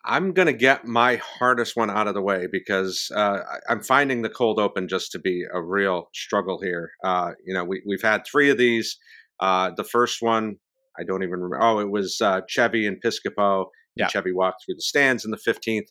I'm 0.08 0.34
going 0.34 0.46
to 0.46 0.54
get 0.54 0.86
my 0.86 1.16
hardest 1.16 1.76
one 1.76 1.90
out 1.90 2.08
of 2.08 2.14
the 2.14 2.22
way 2.22 2.48
because 2.52 3.10
uh, 3.16 3.40
I'm 3.68 3.82
finding 3.82 4.22
the 4.22 4.30
cold 4.30 4.60
open 4.60 4.88
just 4.88 5.12
to 5.14 5.20
be 5.20 5.44
a 5.52 5.62
real 5.62 6.10
struggle 6.14 6.62
here. 6.62 6.92
Uh, 7.04 7.32
you 7.44 7.54
know, 7.56 7.64
we, 7.64 7.82
we've 7.88 8.04
had 8.04 8.22
three 8.26 8.52
of 8.52 8.58
these. 8.58 8.98
Uh, 9.40 9.72
the 9.76 9.84
first 9.84 10.22
one, 10.22 10.58
I 11.00 11.04
don't 11.04 11.24
even 11.24 11.40
remember. 11.40 11.60
Oh, 11.60 11.80
it 11.80 11.90
was 11.90 12.22
uh, 12.22 12.42
Chevy 12.48 12.86
and 12.86 13.02
Piscopo. 13.04 13.66
Yeah. 13.96 14.08
Chevy 14.08 14.32
walked 14.32 14.64
through 14.64 14.76
the 14.76 14.82
stands 14.82 15.26
in 15.26 15.32
the 15.32 15.38
15th. 15.38 15.88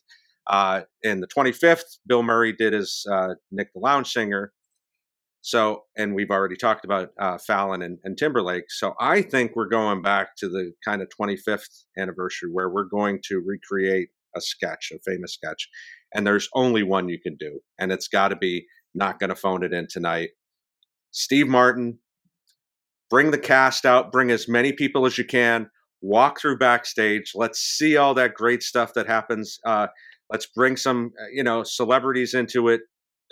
Uh, 0.47 0.81
in 1.03 1.19
the 1.19 1.27
25th, 1.27 1.97
Bill 2.07 2.23
Murray 2.23 2.53
did 2.53 2.71
his 2.71 3.05
uh, 3.11 3.33
Nick 3.51 3.73
the 3.73 3.81
Lounge 3.81 4.07
Singer. 4.07 4.53
So, 5.45 5.83
and 5.95 6.15
we've 6.15 6.31
already 6.31 6.55
talked 6.55 6.85
about 6.85 7.09
uh, 7.19 7.37
Fallon 7.37 7.83
and, 7.83 7.99
and, 8.03 8.17
Timberlake. 8.17 8.71
So, 8.71 8.95
I 8.99 9.21
think 9.21 9.51
we're 9.55 9.67
going 9.67 10.01
back 10.01 10.35
to 10.37 10.49
the 10.49 10.71
kind 10.83 11.03
of 11.03 11.09
25th 11.09 11.83
anniversary 11.99 12.49
where 12.51 12.67
we're 12.67 12.85
going 12.85 13.19
to 13.25 13.43
recreate 13.45 14.09
a 14.35 14.41
sketch, 14.41 14.91
a 14.91 14.97
famous 15.05 15.35
sketch. 15.35 15.69
And 16.15 16.25
there's 16.25 16.49
only 16.55 16.81
one 16.81 17.09
you 17.09 17.19
can 17.21 17.35
do, 17.35 17.59
and 17.77 17.91
it's 17.91 18.07
got 18.07 18.29
to 18.29 18.35
be 18.35 18.65
not 18.95 19.19
going 19.19 19.29
to 19.29 19.35
phone 19.35 19.63
it 19.63 19.71
in 19.71 19.85
tonight. 19.87 20.29
Steve 21.11 21.47
Martin, 21.47 21.99
bring 23.11 23.29
the 23.29 23.37
cast 23.37 23.85
out, 23.85 24.11
bring 24.11 24.31
as 24.31 24.47
many 24.47 24.73
people 24.73 25.05
as 25.05 25.15
you 25.15 25.25
can, 25.25 25.69
walk 26.01 26.39
through 26.39 26.57
backstage. 26.57 27.33
Let's 27.35 27.59
see 27.59 27.97
all 27.97 28.15
that 28.15 28.33
great 28.33 28.63
stuff 28.63 28.95
that 28.95 29.05
happens. 29.05 29.59
Uh, 29.63 29.89
let's 30.31 30.47
bring 30.47 30.75
some, 30.75 31.11
uh, 31.21 31.27
you 31.31 31.43
know, 31.43 31.61
celebrities 31.61 32.33
into 32.33 32.67
it, 32.69 32.81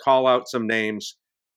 call 0.00 0.28
out 0.28 0.46
some 0.46 0.68
names 0.68 1.16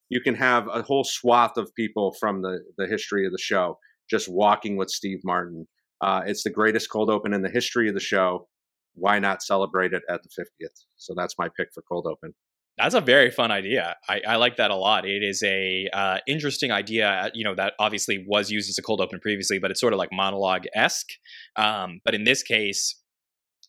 you 0.10 0.22
can 0.22 0.36
have 0.36 0.68
a 0.68 0.82
whole 0.82 1.04
swath 1.04 1.58
of 1.58 1.74
people 1.76 2.16
from 2.20 2.42
the, 2.42 2.60
the 2.78 2.88
history 2.88 3.26
of 3.26 3.32
the 3.32 3.38
show 3.38 3.78
just 4.10 4.30
walking 4.30 4.78
with 4.78 4.90
Steve 4.90 5.20
Martin. 5.24 5.68
Uh, 6.02 6.22
it's 6.26 6.44
the 6.44 6.50
greatest 6.50 6.90
cold 6.90 7.10
open 7.10 7.34
in 7.34 7.42
the 7.42 7.50
history 7.50 7.88
of 7.88 7.94
the 7.94 8.00
show. 8.00 8.48
Why 8.94 9.20
not 9.20 9.44
celebrate 9.44 9.94
it 9.94 10.04
at 10.10 10.22
the 10.24 10.30
50th? 10.30 10.86
So 10.96 11.14
that's 11.16 11.36
my 11.38 11.50
pick 11.58 11.70
for 11.74 11.84
cold 11.88 12.08
open. 12.08 12.34
That's 12.78 12.94
a 12.94 13.02
very 13.02 13.32
fun 13.32 13.52
idea. 13.52 13.96
I, 14.08 14.22
I 14.28 14.36
like 14.36 14.58
that 14.58 14.70
a 14.70 14.76
lot. 14.76 15.06
It 15.06 15.24
is 15.24 15.42
a 15.44 15.88
uh, 15.92 16.20
interesting 16.28 16.72
idea. 16.72 17.10
Uh, 17.10 17.30
you 17.34 17.44
know 17.44 17.56
that 17.56 17.74
obviously 17.80 18.24
was 18.28 18.52
used 18.52 18.70
as 18.70 18.78
a 18.78 18.84
cold 18.84 19.02
open 19.02 19.20
previously, 19.20 19.58
but 19.58 19.72
it's 19.72 19.80
sort 19.80 19.94
of 19.94 19.98
like 19.98 20.10
monologue 20.12 20.66
esque. 20.76 21.10
Um, 21.56 22.02
but 22.06 22.14
in 22.14 22.24
this 22.24 22.44
case, 22.44 22.96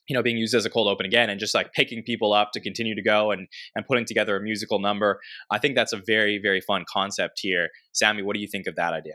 you 0.08 0.14
know 0.14 0.22
being 0.22 0.38
used 0.38 0.54
as 0.54 0.64
a 0.64 0.70
cold 0.70 0.88
open 0.88 1.06
again 1.06 1.30
and 1.30 1.38
just 1.38 1.54
like 1.54 1.72
picking 1.72 2.02
people 2.02 2.32
up 2.32 2.50
to 2.52 2.60
continue 2.60 2.94
to 2.94 3.02
go 3.02 3.30
and 3.30 3.46
and 3.74 3.86
putting 3.86 4.04
together 4.04 4.36
a 4.36 4.42
musical 4.42 4.78
number 4.78 5.20
i 5.50 5.58
think 5.58 5.74
that's 5.74 5.92
a 5.92 6.00
very 6.06 6.38
very 6.42 6.60
fun 6.60 6.84
concept 6.92 7.38
here. 7.40 7.68
Sammy 7.92 8.22
what 8.22 8.34
do 8.34 8.40
you 8.40 8.48
think 8.48 8.66
of 8.66 8.76
that 8.76 8.92
idea? 8.92 9.14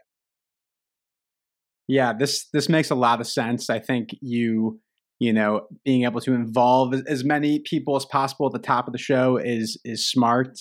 Yeah 1.87 2.13
this 2.13 2.47
this 2.53 2.69
makes 2.69 2.89
a 2.89 2.95
lot 2.95 3.19
of 3.19 3.27
sense. 3.27 3.69
I 3.69 3.79
think 3.79 4.09
you 4.21 4.79
you 5.19 5.33
know 5.33 5.67
being 5.83 6.03
able 6.03 6.21
to 6.21 6.33
involve 6.33 6.93
as 7.07 7.23
many 7.23 7.59
people 7.59 7.95
as 7.95 8.05
possible 8.05 8.47
at 8.47 8.53
the 8.53 8.59
top 8.59 8.87
of 8.87 8.93
the 8.93 8.99
show 8.99 9.37
is 9.37 9.79
is 9.83 10.09
smart. 10.09 10.57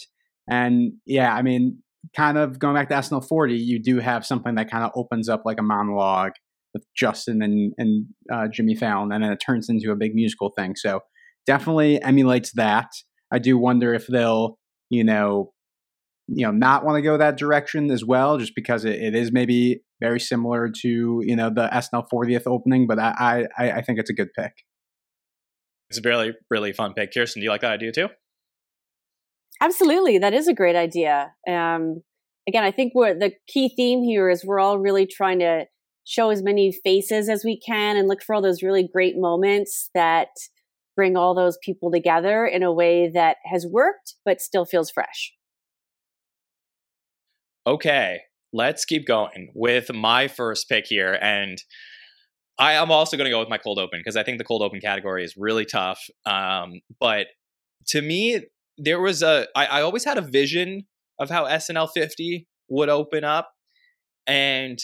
And 0.48 0.94
yeah 1.06 1.34
i 1.34 1.42
mean 1.42 1.78
kind 2.16 2.36
of 2.36 2.58
going 2.58 2.74
back 2.74 2.88
to 2.88 2.94
snl 2.94 3.26
40 3.26 3.54
you 3.54 3.80
do 3.80 4.00
have 4.00 4.26
something 4.26 4.56
that 4.56 4.68
kind 4.68 4.84
of 4.84 4.90
opens 4.96 5.28
up 5.28 5.42
like 5.44 5.60
a 5.60 5.62
monologue 5.62 6.32
with 6.72 6.84
Justin 6.96 7.42
and 7.42 7.72
and 7.78 8.06
uh, 8.32 8.48
Jimmy 8.48 8.74
Fallon, 8.74 9.12
and 9.12 9.22
then 9.22 9.32
it 9.32 9.42
turns 9.44 9.68
into 9.68 9.90
a 9.90 9.96
big 9.96 10.14
musical 10.14 10.50
thing. 10.56 10.74
So 10.76 11.00
definitely 11.46 12.02
emulates 12.02 12.52
that. 12.54 12.88
I 13.32 13.38
do 13.38 13.58
wonder 13.58 13.94
if 13.94 14.06
they'll, 14.06 14.58
you 14.90 15.04
know, 15.04 15.52
you 16.28 16.46
know, 16.46 16.52
not 16.52 16.84
want 16.84 16.96
to 16.96 17.02
go 17.02 17.16
that 17.16 17.36
direction 17.36 17.90
as 17.90 18.04
well, 18.04 18.38
just 18.38 18.54
because 18.54 18.84
it, 18.84 19.00
it 19.00 19.14
is 19.14 19.32
maybe 19.32 19.82
very 20.00 20.20
similar 20.20 20.70
to 20.82 21.22
you 21.24 21.36
know 21.36 21.50
the 21.50 21.68
SNL 21.72 22.06
40th 22.12 22.46
opening. 22.46 22.86
But 22.86 22.98
I 22.98 23.46
I, 23.58 23.70
I 23.72 23.82
think 23.82 23.98
it's 23.98 24.10
a 24.10 24.14
good 24.14 24.32
pick. 24.36 24.52
It's 25.90 25.98
a 25.98 26.08
really 26.08 26.32
really 26.50 26.72
fun 26.72 26.94
pick. 26.94 27.12
Kirstin, 27.12 27.34
do 27.34 27.42
you 27.42 27.50
like 27.50 27.62
that 27.62 27.72
idea 27.72 27.92
too? 27.92 28.08
Absolutely, 29.60 30.18
that 30.18 30.34
is 30.34 30.48
a 30.48 30.54
great 30.54 30.74
idea. 30.74 31.32
Um, 31.48 32.02
again, 32.48 32.64
I 32.64 32.70
think 32.70 32.94
what 32.94 33.20
the 33.20 33.32
key 33.46 33.72
theme 33.74 34.02
here 34.02 34.28
is 34.28 34.44
we're 34.44 34.60
all 34.60 34.78
really 34.78 35.06
trying 35.06 35.38
to 35.40 35.66
show 36.04 36.30
as 36.30 36.42
many 36.42 36.72
faces 36.72 37.28
as 37.28 37.44
we 37.44 37.58
can 37.58 37.96
and 37.96 38.08
look 38.08 38.22
for 38.22 38.34
all 38.34 38.42
those 38.42 38.62
really 38.62 38.88
great 38.92 39.14
moments 39.16 39.90
that 39.94 40.28
bring 40.96 41.16
all 41.16 41.34
those 41.34 41.58
people 41.62 41.90
together 41.90 42.44
in 42.44 42.62
a 42.62 42.72
way 42.72 43.10
that 43.12 43.36
has 43.44 43.66
worked 43.66 44.14
but 44.24 44.40
still 44.40 44.64
feels 44.64 44.90
fresh. 44.90 45.32
Okay, 47.66 48.20
let's 48.52 48.84
keep 48.84 49.06
going 49.06 49.50
with 49.54 49.92
my 49.92 50.28
first 50.28 50.68
pick 50.68 50.86
here. 50.86 51.18
And 51.20 51.62
I 52.58 52.74
am 52.74 52.90
also 52.90 53.16
going 53.16 53.26
to 53.26 53.30
go 53.30 53.40
with 53.40 53.48
my 53.48 53.58
cold 53.58 53.78
open 53.78 54.00
because 54.00 54.16
I 54.16 54.22
think 54.22 54.38
the 54.38 54.44
cold 54.44 54.62
open 54.62 54.80
category 54.80 55.24
is 55.24 55.36
really 55.36 55.64
tough. 55.64 56.00
Um, 56.26 56.80
but 57.00 57.28
to 57.88 58.02
me, 58.02 58.40
there 58.76 59.00
was 59.00 59.22
a, 59.22 59.46
I, 59.56 59.66
I 59.66 59.82
always 59.82 60.04
had 60.04 60.18
a 60.18 60.22
vision 60.22 60.86
of 61.18 61.30
how 61.30 61.44
SNL 61.44 61.88
50 61.92 62.46
would 62.68 62.88
open 62.88 63.24
up. 63.24 63.52
And 64.26 64.78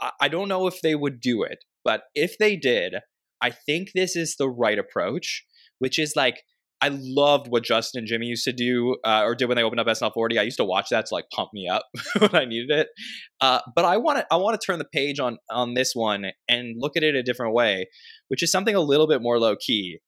I, 0.00 0.28
don't 0.28 0.48
know 0.48 0.66
if 0.66 0.80
they 0.82 0.94
would 0.94 1.20
do 1.20 1.42
it, 1.42 1.64
but 1.84 2.04
if 2.14 2.36
they 2.38 2.56
did, 2.56 2.96
I 3.40 3.50
think 3.50 3.90
this 3.94 4.16
is 4.16 4.36
the 4.36 4.48
right 4.48 4.78
approach, 4.78 5.46
which 5.78 5.98
is 5.98 6.14
like 6.16 6.42
I 6.80 6.90
loved 6.92 7.46
what 7.48 7.64
Justin 7.64 8.00
and 8.00 8.06
Jimmy 8.06 8.26
used 8.26 8.44
to 8.44 8.52
do 8.52 8.96
uh, 9.04 9.22
or 9.24 9.34
did 9.34 9.48
when 9.48 9.56
they 9.56 9.62
opened 9.62 9.80
up 9.80 9.86
SNL 9.86 10.12
40. 10.12 10.38
I 10.38 10.42
used 10.42 10.58
to 10.58 10.64
watch 10.64 10.88
that 10.90 11.06
to 11.06 11.14
like 11.14 11.24
pump 11.34 11.50
me 11.54 11.68
up 11.68 11.84
when 12.18 12.34
I 12.34 12.44
needed 12.44 12.70
it. 12.70 12.88
Uh, 13.40 13.60
but 13.74 13.84
I 13.84 13.96
want 13.96 14.18
to 14.18 14.26
I 14.30 14.36
want 14.36 14.60
to 14.60 14.64
turn 14.64 14.78
the 14.78 14.84
page 14.84 15.18
on 15.18 15.38
on 15.50 15.74
this 15.74 15.92
one 15.94 16.26
and 16.48 16.74
look 16.78 16.96
at 16.96 17.02
it 17.02 17.14
a 17.14 17.22
different 17.22 17.54
way, 17.54 17.86
which 18.28 18.42
is 18.42 18.50
something 18.50 18.74
a 18.74 18.80
little 18.80 19.06
bit 19.06 19.22
more 19.22 19.38
low 19.38 19.56
key. 19.56 19.98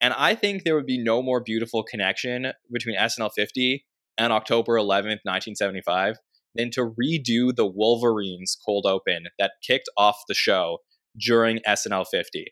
And 0.00 0.14
I 0.14 0.34
think 0.34 0.64
there 0.64 0.74
would 0.74 0.86
be 0.86 1.02
no 1.02 1.22
more 1.22 1.42
beautiful 1.42 1.82
connection 1.82 2.52
between 2.72 2.96
SNL 2.96 3.30
50 3.34 3.84
and 4.18 4.32
October 4.32 4.74
11th, 4.74 5.24
1975 5.24 6.16
than 6.54 6.70
to 6.72 6.80
redo 7.00 7.54
the 7.54 7.66
Wolverines 7.66 8.56
cold 8.64 8.86
open 8.86 9.24
that 9.38 9.52
kicked 9.66 9.88
off 9.96 10.16
the 10.28 10.34
show 10.34 10.78
during 11.18 11.60
SNL 11.66 12.06
50. 12.10 12.46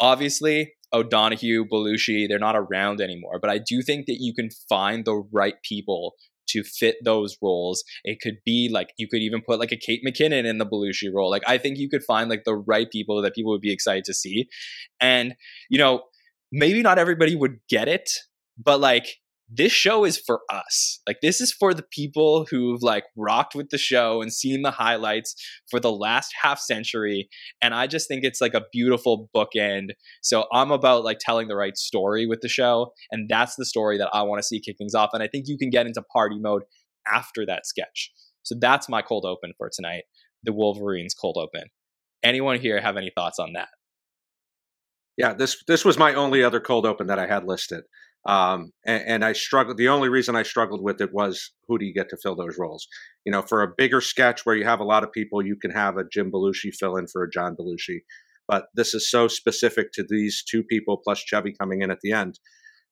Obviously, 0.00 0.72
O'Donoghue, 0.92 1.64
Belushi, 1.64 2.28
they're 2.28 2.38
not 2.38 2.56
around 2.56 3.00
anymore, 3.00 3.38
but 3.40 3.50
I 3.50 3.58
do 3.58 3.82
think 3.82 4.06
that 4.06 4.18
you 4.18 4.34
can 4.34 4.50
find 4.68 5.04
the 5.04 5.22
right 5.32 5.54
people 5.62 6.14
to 6.48 6.62
fit 6.62 6.96
those 7.04 7.36
roles. 7.42 7.82
It 8.04 8.20
could 8.20 8.38
be 8.44 8.68
like 8.70 8.90
you 8.98 9.08
could 9.08 9.22
even 9.22 9.42
put 9.46 9.58
like 9.58 9.72
a 9.72 9.76
Kate 9.76 10.02
McKinnon 10.06 10.44
in 10.44 10.58
the 10.58 10.66
Belushi 10.66 11.12
role. 11.12 11.30
Like 11.30 11.42
I 11.46 11.58
think 11.58 11.78
you 11.78 11.88
could 11.88 12.02
find 12.04 12.28
like 12.28 12.44
the 12.44 12.56
right 12.56 12.90
people 12.90 13.22
that 13.22 13.34
people 13.34 13.52
would 13.52 13.60
be 13.60 13.72
excited 13.72 14.04
to 14.04 14.14
see. 14.14 14.48
And 15.00 15.34
you 15.70 15.78
know, 15.78 16.02
maybe 16.50 16.82
not 16.82 16.98
everybody 16.98 17.34
would 17.36 17.58
get 17.68 17.88
it, 17.88 18.10
but 18.62 18.80
like 18.80 19.06
this 19.54 19.72
show 19.72 20.04
is 20.04 20.18
for 20.18 20.40
us. 20.50 21.00
Like 21.06 21.18
this 21.20 21.40
is 21.40 21.52
for 21.52 21.74
the 21.74 21.84
people 21.92 22.46
who've 22.50 22.82
like 22.82 23.04
rocked 23.16 23.54
with 23.54 23.68
the 23.68 23.78
show 23.78 24.22
and 24.22 24.32
seen 24.32 24.62
the 24.62 24.70
highlights 24.70 25.34
for 25.70 25.78
the 25.78 25.92
last 25.92 26.32
half 26.42 26.58
century. 26.58 27.28
And 27.60 27.74
I 27.74 27.86
just 27.86 28.08
think 28.08 28.24
it's 28.24 28.40
like 28.40 28.54
a 28.54 28.64
beautiful 28.72 29.28
bookend. 29.36 29.90
So 30.22 30.46
I'm 30.52 30.70
about 30.70 31.04
like 31.04 31.18
telling 31.20 31.48
the 31.48 31.56
right 31.56 31.76
story 31.76 32.26
with 32.26 32.40
the 32.40 32.48
show. 32.48 32.92
And 33.10 33.28
that's 33.28 33.56
the 33.56 33.66
story 33.66 33.98
that 33.98 34.08
I 34.14 34.22
want 34.22 34.38
to 34.38 34.46
see 34.46 34.60
kick 34.60 34.76
things 34.78 34.94
off. 34.94 35.10
And 35.12 35.22
I 35.22 35.28
think 35.28 35.44
you 35.48 35.58
can 35.58 35.68
get 35.68 35.86
into 35.86 36.02
party 36.02 36.38
mode 36.38 36.62
after 37.06 37.44
that 37.46 37.66
sketch. 37.66 38.10
So 38.44 38.54
that's 38.58 38.88
my 38.88 39.02
cold 39.02 39.26
open 39.26 39.52
for 39.58 39.68
tonight. 39.70 40.04
The 40.44 40.52
Wolverines 40.54 41.14
cold 41.14 41.36
open. 41.38 41.68
Anyone 42.22 42.58
here 42.58 42.80
have 42.80 42.96
any 42.96 43.12
thoughts 43.14 43.38
on 43.38 43.52
that? 43.52 43.68
Yeah, 45.18 45.34
this 45.34 45.62
this 45.68 45.84
was 45.84 45.98
my 45.98 46.14
only 46.14 46.42
other 46.42 46.58
cold 46.58 46.86
open 46.86 47.08
that 47.08 47.18
I 47.18 47.26
had 47.26 47.44
listed. 47.44 47.84
Um, 48.24 48.70
and, 48.86 49.02
and, 49.06 49.24
I 49.24 49.32
struggled. 49.32 49.78
The 49.78 49.88
only 49.88 50.08
reason 50.08 50.36
I 50.36 50.44
struggled 50.44 50.80
with 50.80 51.00
it 51.00 51.12
was 51.12 51.50
who 51.66 51.76
do 51.76 51.84
you 51.84 51.92
get 51.92 52.08
to 52.10 52.16
fill 52.22 52.36
those 52.36 52.56
roles? 52.56 52.86
You 53.26 53.32
know, 53.32 53.42
for 53.42 53.62
a 53.62 53.72
bigger 53.76 54.00
sketch 54.00 54.46
where 54.46 54.54
you 54.54 54.64
have 54.64 54.78
a 54.78 54.84
lot 54.84 55.02
of 55.02 55.10
people, 55.10 55.44
you 55.44 55.56
can 55.56 55.72
have 55.72 55.96
a 55.96 56.04
Jim 56.04 56.30
Belushi 56.30 56.72
fill 56.72 56.96
in 56.96 57.08
for 57.08 57.24
a 57.24 57.30
John 57.30 57.56
Belushi. 57.56 58.02
But 58.46 58.66
this 58.74 58.94
is 58.94 59.10
so 59.10 59.26
specific 59.26 59.92
to 59.94 60.04
these 60.08 60.44
two 60.48 60.62
people 60.62 61.00
plus 61.02 61.18
Chevy 61.18 61.52
coming 61.58 61.82
in 61.82 61.90
at 61.90 61.98
the 62.00 62.12
end. 62.12 62.38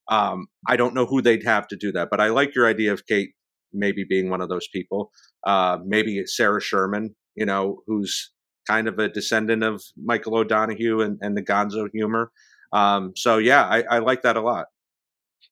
Um, 0.08 0.46
I 0.66 0.76
don't 0.76 0.94
know 0.94 1.06
who 1.06 1.22
they'd 1.22 1.44
have 1.44 1.68
to 1.68 1.76
do 1.76 1.92
that, 1.92 2.08
but 2.10 2.20
I 2.20 2.28
like 2.28 2.54
your 2.56 2.66
idea 2.66 2.92
of 2.92 3.06
Kate 3.06 3.30
maybe 3.72 4.04
being 4.08 4.30
one 4.30 4.40
of 4.40 4.48
those 4.48 4.66
people. 4.68 5.12
Uh, 5.46 5.78
maybe 5.84 6.24
Sarah 6.26 6.60
Sherman, 6.60 7.14
you 7.36 7.46
know, 7.46 7.82
who's 7.86 8.32
kind 8.66 8.88
of 8.88 8.98
a 8.98 9.08
descendant 9.08 9.62
of 9.62 9.82
Michael 9.96 10.36
O'Donoghue 10.36 11.00
and, 11.00 11.18
and 11.20 11.36
the 11.36 11.42
Gonzo 11.42 11.88
humor. 11.92 12.30
Um, 12.72 13.12
so 13.16 13.38
yeah, 13.38 13.64
I, 13.64 13.82
I 13.82 13.98
like 13.98 14.22
that 14.22 14.36
a 14.36 14.40
lot. 14.40 14.66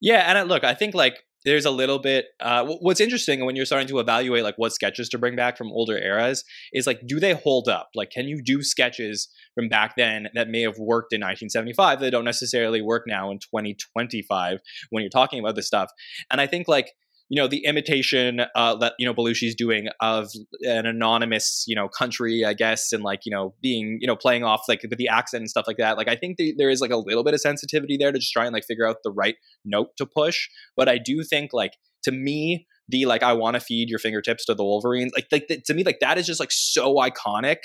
Yeah, 0.01 0.25
and 0.29 0.39
I, 0.39 0.43
look, 0.43 0.65
I 0.65 0.75
think 0.75 0.95
like 0.95 1.25
there's 1.45 1.65
a 1.65 1.71
little 1.71 1.99
bit 1.99 2.27
uh, 2.41 2.65
what's 2.81 3.01
interesting 3.01 3.45
when 3.45 3.57
you're 3.57 3.65
starting 3.65 3.89
to 3.89 4.01
evaluate 4.01 4.43
like 4.43 4.57
what 4.59 4.73
sketches 4.73 5.09
to 5.09 5.19
bring 5.19 5.37
back 5.37 5.57
from 5.57 5.69
older 5.69 5.97
eras 5.97 6.45
is 6.73 6.87
like 6.87 7.01
do 7.07 7.21
they 7.21 7.35
hold 7.35 7.69
up? 7.69 7.89
Like 7.95 8.11
can 8.11 8.27
you 8.27 8.43
do 8.43 8.63
sketches 8.63 9.29
from 9.55 9.69
back 9.69 9.95
then 9.97 10.29
that 10.35 10.49
may 10.49 10.63
have 10.63 10.79
worked 10.79 11.13
in 11.13 11.21
1975 11.21 12.01
that 12.01 12.11
don't 12.11 12.25
necessarily 12.25 12.83
work 12.83 13.05
now 13.07 13.31
in 13.31 13.39
2025 13.39 14.59
when 14.91 15.03
you're 15.03 15.11
talking 15.11 15.39
about 15.41 15.55
this 15.55 15.67
stuff? 15.67 15.91
And 16.31 16.41
i 16.41 16.47
think 16.47 16.69
like 16.69 16.93
you 17.29 17.41
know 17.41 17.47
the 17.47 17.65
imitation 17.65 18.41
uh, 18.55 18.75
that 18.77 18.95
you 18.99 19.07
know 19.07 19.13
Belushi's 19.13 19.55
doing 19.55 19.89
of 20.01 20.31
an 20.63 20.87
anonymous 20.87 21.65
you 21.67 21.77
know 21.77 21.89
country, 21.89 22.45
I 22.45 22.55
guess, 22.55 22.93
and 22.93 23.03
like 23.03 23.21
you 23.25 23.31
know 23.31 23.55
being 23.61 23.99
you 24.01 24.07
know 24.07 24.17
playing 24.17 24.45
off 24.45 24.63
like 24.69 24.83
with 24.83 24.99
the 24.99 25.09
accent 25.09 25.43
and 25.43 25.51
stuff 25.51 25.67
like 25.67 25.77
that. 25.77 25.97
Like 25.97 26.09
I 26.09 26.17
think 26.17 26.39
the, 26.39 26.55
there 26.57 26.71
is 26.71 26.81
like 26.81 26.91
a 26.91 26.97
little 26.97 27.25
bit 27.25 27.35
of 27.35 27.41
sensitivity 27.41 27.97
there 27.97 28.13
to 28.13 28.19
just 28.19 28.33
try 28.33 28.45
and 28.45 28.53
like 28.53 28.65
figure 28.65 28.87
out 28.87 28.97
the 29.05 29.13
right 29.13 29.37
note 29.65 29.97
to 29.99 30.07
push. 30.07 30.49
But 30.77 30.89
I 30.89 30.99
do 30.99 31.23
think 31.23 31.53
like 31.53 31.73
to 32.05 32.13
me 32.13 32.67
the 32.89 33.05
like 33.05 33.23
I 33.23 33.35
want 33.35 33.55
to 33.55 33.61
feed 33.61 33.91
your 33.91 33.99
fingertips 33.99 34.47
to 34.47 34.55
the 34.55 34.65
Wolverines 34.65 35.13
like 35.15 35.27
like 35.31 35.49
the, 35.49 35.61
to 35.67 35.75
me 35.75 35.85
like 35.85 36.01
that 36.01 36.17
is 36.17 36.27
just 36.27 36.41
like 36.41 36.53
so 36.53 36.97
iconic 36.97 37.59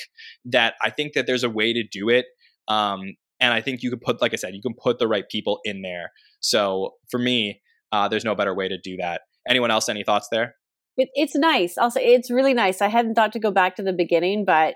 that 0.46 0.74
I 0.82 0.90
think 0.90 1.14
that 1.14 1.26
there's 1.26 1.44
a 1.44 1.50
way 1.50 1.74
to 1.74 1.84
do 1.84 2.10
it. 2.10 2.26
Um, 2.68 3.16
and 3.40 3.54
I 3.54 3.62
think 3.62 3.82
you 3.82 3.90
can 3.90 4.00
put 4.00 4.22
like 4.22 4.34
I 4.34 4.36
said 4.36 4.56
you 4.56 4.62
can 4.62 4.76
put 4.82 5.00
the 5.00 5.08
right 5.08 5.28
people 5.30 5.60
in 5.64 5.82
there. 5.82 6.12
So 6.42 6.96
for 7.10 7.18
me, 7.18 7.62
uh, 7.94 8.10
there's 8.10 8.26
no 8.26 8.36
better 8.36 8.54
way 8.54 8.68
to 8.68 8.78
do 8.78 8.98
that. 8.98 9.22
Anyone 9.48 9.72
else? 9.72 9.90
Any 9.90 10.04
thoughts 10.04 10.28
there? 10.32 10.56
It, 10.98 11.10
it's 11.14 11.36
nice. 11.36 11.78
I'll 11.78 11.92
say 11.92 12.14
it's 12.14 12.30
really 12.30 12.54
nice. 12.54 12.82
I 12.82 12.88
hadn't 12.88 13.16
thought 13.16 13.34
to 13.34 13.40
go 13.40 13.52
back 13.52 13.76
to 13.78 13.84
the 13.84 13.94
beginning, 13.94 14.46
but 14.46 14.76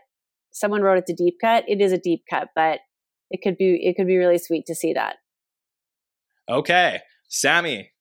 someone 0.51 0.81
wrote 0.81 0.97
it's 0.97 1.11
a 1.11 1.15
deep 1.15 1.35
cut. 1.41 1.63
It 1.67 1.81
is 1.81 1.91
a 1.91 1.97
deep 1.97 2.23
cut, 2.29 2.49
but 2.55 2.79
it 3.29 3.41
could 3.43 3.57
be 3.57 3.79
it 3.83 3.95
could 3.95 4.07
be 4.07 4.17
really 4.17 4.37
sweet 4.37 4.65
to 4.67 4.75
see 4.75 4.93
that. 4.93 5.15
Okay, 6.49 6.99
Sammy, 7.27 7.91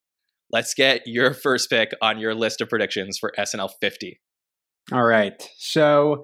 let's 0.51 0.73
get 0.75 1.03
your 1.07 1.35
first 1.35 1.69
pick 1.69 1.93
on 2.01 2.19
your 2.19 2.35
list 2.35 2.61
of 2.61 2.69
predictions 2.69 3.19
for 3.19 3.33
SNL 3.39 3.71
50. 3.81 4.21
All 4.93 5.05
right, 5.05 5.49
so 5.59 6.23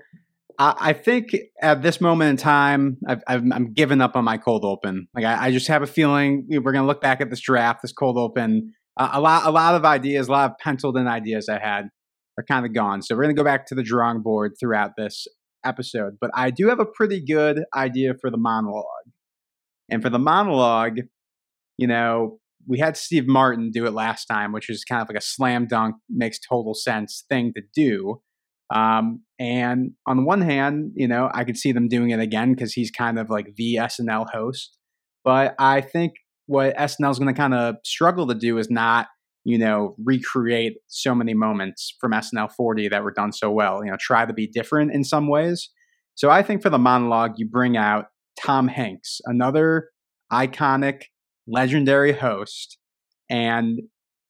I, 0.59 0.75
I 0.79 0.93
think 0.93 1.35
at 1.61 1.83
this 1.83 2.01
moment 2.01 2.31
in 2.31 2.37
time, 2.37 2.99
i 3.09 3.19
am 3.29 3.73
giving 3.75 4.01
up 4.01 4.17
on 4.17 4.25
my 4.25 4.39
cold 4.39 4.65
open. 4.65 5.09
Like 5.15 5.25
I, 5.25 5.47
I 5.47 5.51
just 5.51 5.67
have 5.69 5.83
a 5.83 5.87
feeling 5.87 6.47
we're 6.49 6.73
going 6.73 6.83
to 6.83 6.87
look 6.87 7.01
back 7.01 7.21
at 7.21 7.29
this 7.29 7.41
draft, 7.41 7.83
this 7.83 7.93
cold 7.93 8.17
open, 8.17 8.73
uh, 8.97 9.11
a 9.13 9.21
lot, 9.21 9.47
a 9.47 9.51
lot 9.51 9.75
of 9.75 9.85
ideas, 9.85 10.29
a 10.29 10.33
lot 10.33 10.51
of 10.51 10.59
penciled 10.59 10.97
in 10.97 11.07
ideas 11.07 11.49
I 11.49 11.59
had 11.59 11.89
are 12.39 12.45
kind 12.45 12.67
of 12.67 12.75
gone. 12.75 13.03
So 13.03 13.15
we're 13.15 13.25
going 13.25 13.37
to 13.37 13.41
go 13.41 13.45
back 13.45 13.67
to 13.67 13.75
the 13.75 13.83
drawing 13.83 14.23
board 14.23 14.55
throughout 14.59 14.93
this 14.97 15.27
episode. 15.65 16.17
But 16.21 16.31
I 16.35 16.51
do 16.51 16.69
have 16.69 16.81
a 16.81 16.87
pretty 16.87 17.25
good 17.25 17.65
idea 17.75 18.15
for 18.21 18.31
the 18.31 18.37
monologue. 18.37 18.87
And 19.91 20.03
for 20.03 20.11
the 20.11 20.19
monologue, 20.19 21.01
you 21.77 21.87
know, 21.87 22.39
we 22.67 22.79
had 22.79 22.97
Steve 22.97 23.27
Martin 23.27 23.71
do 23.71 23.87
it 23.87 23.93
last 23.93 24.27
time, 24.27 24.53
which 24.53 24.71
is 24.71 24.85
kind 24.85 25.03
of 25.03 25.09
like 25.09 25.19
a 25.19 25.25
slam 25.25 25.67
dunk, 25.67 25.97
makes 26.09 26.39
total 26.39 26.75
sense 26.75 27.25
thing 27.29 27.53
to 27.55 27.63
do. 27.75 28.21
Um, 28.75 29.23
and 29.39 29.93
on 30.07 30.17
the 30.17 30.23
one 30.23 30.41
hand, 30.41 30.93
you 30.95 31.09
know, 31.09 31.31
I 31.35 31.45
could 31.45 31.59
see 31.59 31.73
them 31.73 31.89
doing 31.89 32.11
it 32.11 32.21
again 32.21 32.55
because 32.55 32.73
he's 32.73 32.91
kind 32.91 33.19
of 33.19 33.29
like 33.29 33.55
the 33.57 33.77
SNL 33.77 34.31
host. 34.31 34.79
But 35.25 35.55
I 35.59 35.81
think 35.81 36.13
what 36.47 36.77
SNL 36.77 37.11
is 37.11 37.19
going 37.19 37.33
to 37.33 37.39
kind 37.39 37.55
of 37.55 37.77
struggle 37.85 38.27
to 38.27 38.35
do 38.35 38.59
is 38.59 38.71
not, 38.71 39.09
you 39.45 39.59
know, 39.59 39.95
recreate 40.05 40.75
so 40.89 41.15
many 41.15 41.35
moments 41.35 41.95
from 42.01 42.13
SNL 42.13 42.53
40 42.53 42.89
that 42.89 43.05
were 43.05 43.13
done 43.13 43.33
so 43.33 43.51
well. 43.51 43.85
You 43.85 43.91
know, 43.91 43.97
try 43.99 44.27
to 44.27 44.33
be 44.33 44.47
different 44.47 44.93
in 44.93 45.05
some 45.05 45.29
ways. 45.29 45.71
So 46.15 46.31
I 46.31 46.43
think 46.43 46.63
for 46.63 46.71
the 46.71 46.79
monologue, 46.79 47.35
you 47.37 47.49
bring 47.49 47.77
out 47.77 48.07
Tom 48.41 48.69
Hanks, 48.69 49.21
another 49.25 49.91
iconic, 50.33 51.05
legendary 51.47 52.13
host, 52.13 52.79
and 53.31 53.81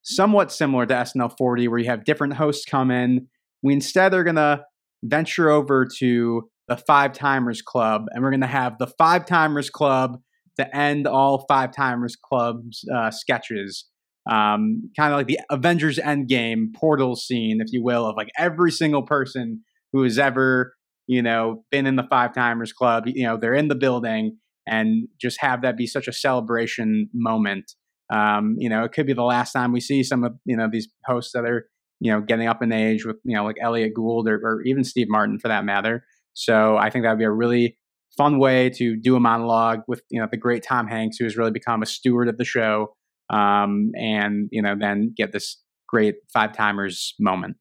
somewhat 0.03 0.53
similar 0.53 0.87
to 0.87 0.95
SNL 0.95 1.37
40, 1.37 1.69
where 1.69 1.79
you 1.79 1.87
have 1.87 2.05
different 2.05 2.35
hosts 2.35 2.65
come 2.65 2.91
in. 2.91 3.29
We 3.63 3.73
instead 3.73 4.15
are 4.15 4.25
going 4.25 4.37
to 4.37 4.65
venture 5.05 5.51
over 5.51 5.87
to 5.99 6.49
the 6.69 6.77
Five 6.77 7.13
Timers 7.13 7.63
Club, 7.63 8.07
and 8.11 8.23
we're 8.23 8.31
going 8.31 8.41
to 8.41 8.47
have 8.47 8.79
the 8.79 8.87
Five 8.99 9.27
Timers 9.27 9.71
Club 9.71 10.19
to 10.59 10.77
end 10.77 11.07
all 11.07 11.45
Five 11.49 11.73
Timers 11.75 12.17
Club's 12.17 12.85
uh, 12.95 13.11
sketches. 13.11 13.87
Um, 14.31 14.91
kind 14.97 15.13
of 15.13 15.19
like 15.19 15.27
the 15.27 15.41
Avengers 15.51 15.99
Endgame 15.99 16.73
portal 16.77 17.17
scene, 17.17 17.61
if 17.61 17.73
you 17.73 17.83
will, 17.83 18.07
of 18.07 18.17
like 18.17 18.29
every 18.39 18.71
single 18.71 19.03
person 19.03 19.63
who 19.93 20.05
has 20.05 20.19
ever, 20.19 20.75
you 21.07 21.23
know, 21.23 21.65
been 21.71 21.87
in 21.87 21.97
the 21.97 22.07
Five 22.09 22.35
Timers 22.35 22.73
Club. 22.73 23.05
You 23.07 23.25
know, 23.25 23.37
they're 23.37 23.55
in 23.55 23.69
the 23.69 23.75
building, 23.75 24.39
and 24.67 25.09
just 25.21 25.41
have 25.41 25.63
that 25.63 25.77
be 25.77 25.87
such 25.87 26.07
a 26.07 26.13
celebration 26.13 27.09
moment. 27.13 27.73
Um, 28.13 28.57
you 28.59 28.69
know, 28.69 28.85
it 28.85 28.93
could 28.93 29.07
be 29.07 29.13
the 29.13 29.23
last 29.23 29.53
time 29.53 29.73
we 29.73 29.81
see 29.81 30.03
some 30.03 30.23
of 30.23 30.35
you 30.45 30.57
know 30.57 30.69
these 30.71 30.89
hosts 31.07 31.33
that 31.33 31.45
are 31.45 31.67
you 31.99 32.13
know 32.13 32.21
getting 32.21 32.47
up 32.47 32.63
in 32.63 32.73
age 32.73 33.05
with 33.05 33.17
you 33.25 33.37
know 33.37 33.45
like 33.45 33.57
Elliott 33.61 33.95
Gould 33.95 34.29
or, 34.29 34.37
or 34.37 34.63
even 34.63 34.85
Steve 34.85 35.09
Martin 35.09 35.39
for 35.39 35.49
that 35.49 35.65
matter. 35.65 36.05
So 36.35 36.77
I 36.77 36.91
think 36.91 37.05
that 37.05 37.11
would 37.11 37.19
be 37.19 37.25
a 37.25 37.31
really 37.31 37.79
fun 38.17 38.39
way 38.39 38.71
to 38.71 38.97
do 38.97 39.17
a 39.17 39.21
monologue 39.21 39.81
with 39.89 40.03
you 40.11 40.21
know 40.21 40.29
the 40.31 40.37
great 40.37 40.65
Tom 40.67 40.87
Hanks, 40.87 41.17
who 41.19 41.25
has 41.25 41.37
really 41.37 41.51
become 41.51 41.83
a 41.83 41.87
steward 41.87 42.29
of 42.29 42.39
the 42.39 42.45
show, 42.45 42.95
um, 43.31 43.93
and 43.95 44.49
you 44.51 44.63
know 44.63 44.75
then 44.79 45.13
get 45.17 45.33
this 45.33 45.61
great 45.89 46.17
five 46.33 46.53
timers 46.53 47.15
moment. 47.19 47.57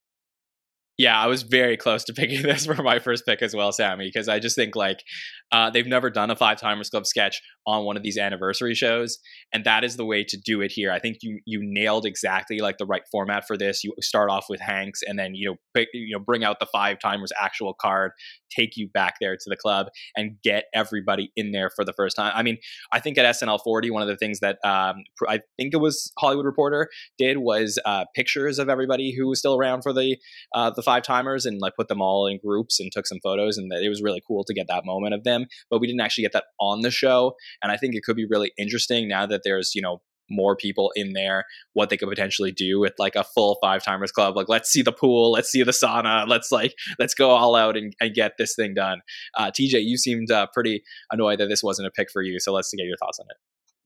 Yeah, 0.98 1.20
I 1.20 1.28
was 1.28 1.42
very 1.44 1.78
close 1.78 2.04
to 2.06 2.14
picking 2.16 2.44
this 2.44 2.66
for 2.66 2.82
my 2.82 3.00
first 3.00 3.26
pick 3.26 3.42
as 3.42 3.56
well, 3.56 3.72
Sammy, 3.72 4.08
because 4.08 4.28
I 4.28 4.40
just 4.40 4.56
think 4.56 4.76
like 4.76 5.04
uh, 5.52 5.70
they've 5.70 5.88
never 5.88 6.10
done 6.10 6.32
a 6.32 6.36
Five 6.36 6.60
Timers 6.60 6.90
Club 6.90 7.06
sketch 7.06 7.42
on 7.68 7.84
one 7.86 7.98
of 7.98 8.04
these 8.04 8.18
anniversary 8.18 8.74
shows, 8.74 9.20
and 9.54 9.66
that 9.66 9.84
is 9.84 9.98
the 9.98 10.06
way 10.06 10.24
to 10.24 10.38
do 10.38 10.62
it 10.62 10.72
here. 10.72 10.92
I 10.92 11.00
think 11.00 11.18
you 11.22 11.40
you 11.46 11.60
nailed 11.62 12.06
exactly 12.06 12.60
like 12.60 12.78
the 12.78 12.86
right 12.86 13.04
format 13.12 13.46
for 13.46 13.58
this. 13.58 13.84
You 13.84 13.94
start 14.00 14.30
off 14.30 14.46
with 14.50 14.62
Hanks, 14.62 15.02
and 15.06 15.20
then 15.20 15.36
you 15.36 15.50
know 15.50 15.56
pick, 15.74 15.90
you 15.94 16.16
know 16.16 16.24
bring 16.24 16.44
out 16.44 16.60
the 16.60 16.68
Five 16.68 17.00
Timers 17.00 17.32
actual 17.40 17.74
card, 17.74 18.12
take 18.50 18.78
you 18.78 18.88
back 18.88 19.16
there 19.20 19.36
to 19.36 19.50
the 19.50 19.58
club, 19.58 19.88
and 20.16 20.38
get 20.42 20.66
everybody 20.74 21.32
in 21.36 21.52
there 21.52 21.70
for 21.76 21.84
the 21.84 21.94
first 21.94 22.16
time. 22.16 22.32
I 22.34 22.44
mean, 22.44 22.58
I 22.94 23.00
think 23.00 23.18
at 23.18 23.26
SNL 23.36 23.60
40, 23.62 23.92
one 23.92 24.02
of 24.02 24.08
the 24.08 24.18
things 24.18 24.40
that 24.40 24.58
um, 24.64 25.04
I 25.28 25.42
think 25.58 25.74
it 25.74 25.82
was 25.82 26.14
Hollywood 26.18 26.46
Reporter 26.46 26.88
did 27.18 27.40
was 27.40 27.78
uh, 27.86 28.06
pictures 28.16 28.58
of 28.58 28.70
everybody 28.70 29.14
who 29.14 29.28
was 29.28 29.40
still 29.40 29.58
around 29.58 29.82
for 29.82 29.92
the 29.92 30.18
uh, 30.56 30.70
the 30.70 30.82
Five 30.82 31.04
Timers, 31.04 31.46
and 31.46 31.60
like 31.60 31.74
put 31.76 31.90
them 31.90 32.02
all 32.02 32.26
in 32.28 32.40
groups 32.44 32.80
and 32.80 32.90
took 32.90 33.06
some 33.06 33.20
photos, 33.22 33.58
and 33.58 33.70
it 33.74 33.90
was 33.90 34.02
really 34.02 34.22
cool 34.26 34.46
to 34.46 34.54
get 34.54 34.68
that 34.70 34.86
moment 34.86 35.14
of 35.14 35.26
them 35.26 35.41
them, 35.42 35.48
but 35.70 35.80
we 35.80 35.88
didn't 35.88 36.02
actually 36.02 36.24
get 36.24 36.34
that 36.34 36.46
on 36.60 36.82
the 36.82 36.92
show. 36.92 37.34
And 37.62 37.72
I 37.72 37.78
think 37.78 37.96
it 37.96 38.04
could 38.04 38.16
be 38.16 38.26
really 38.26 38.52
interesting 38.58 39.08
now 39.08 39.26
that 39.26 39.42
there's, 39.44 39.74
you 39.76 39.82
know, 39.82 40.02
more 40.30 40.56
people 40.56 40.92
in 40.96 41.12
there, 41.14 41.44
what 41.74 41.90
they 41.90 41.98
could 41.98 42.08
potentially 42.08 42.52
do 42.52 42.80
with 42.80 42.94
like 42.98 43.16
a 43.16 43.24
full 43.24 43.58
five 43.62 43.84
timers 43.84 44.12
club. 44.12 44.36
Like, 44.36 44.48
let's 44.48 44.70
see 44.70 44.82
the 44.82 44.94
pool, 44.94 45.32
let's 45.32 45.50
see 45.50 45.62
the 45.62 45.72
sauna, 45.72 46.28
let's 46.28 46.52
like, 46.52 46.74
let's 47.00 47.14
go 47.14 47.32
all 47.32 47.56
out 47.56 47.76
and, 47.76 47.94
and 48.00 48.14
get 48.14 48.34
this 48.38 48.56
thing 48.56 48.74
done. 48.74 49.02
Uh, 49.38 49.52
TJ, 49.52 49.84
you 49.84 49.98
seemed 49.98 50.32
uh, 50.32 50.48
pretty 50.54 50.84
annoyed 51.12 51.40
that 51.40 51.48
this 51.48 51.62
wasn't 51.62 51.88
a 51.88 51.92
pick 51.92 52.10
for 52.12 52.22
you. 52.22 52.40
So 52.40 52.54
let's 52.54 52.74
get 52.74 52.86
your 52.86 52.98
thoughts 52.98 53.20
on 53.20 53.26
it 53.30 53.38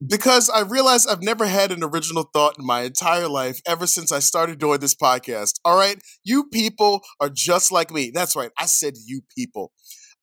because 0.04 0.50
I 0.50 0.60
realized 0.60 1.08
I've 1.08 1.22
never 1.22 1.46
had 1.46 1.72
an 1.72 1.82
original 1.82 2.24
thought 2.32 2.58
in 2.58 2.66
my 2.66 2.82
entire 2.82 3.28
life 3.28 3.60
ever 3.66 3.86
since 3.86 4.12
I 4.12 4.18
started 4.18 4.58
doing 4.58 4.80
this 4.80 4.94
podcast. 4.94 5.54
All 5.64 5.76
right, 5.76 5.96
you 6.24 6.44
people 6.44 7.02
are 7.20 7.30
just 7.30 7.72
like 7.72 7.90
me. 7.90 8.10
That's 8.12 8.36
right. 8.36 8.50
I 8.58 8.66
said 8.66 8.94
you 9.06 9.22
people. 9.34 9.72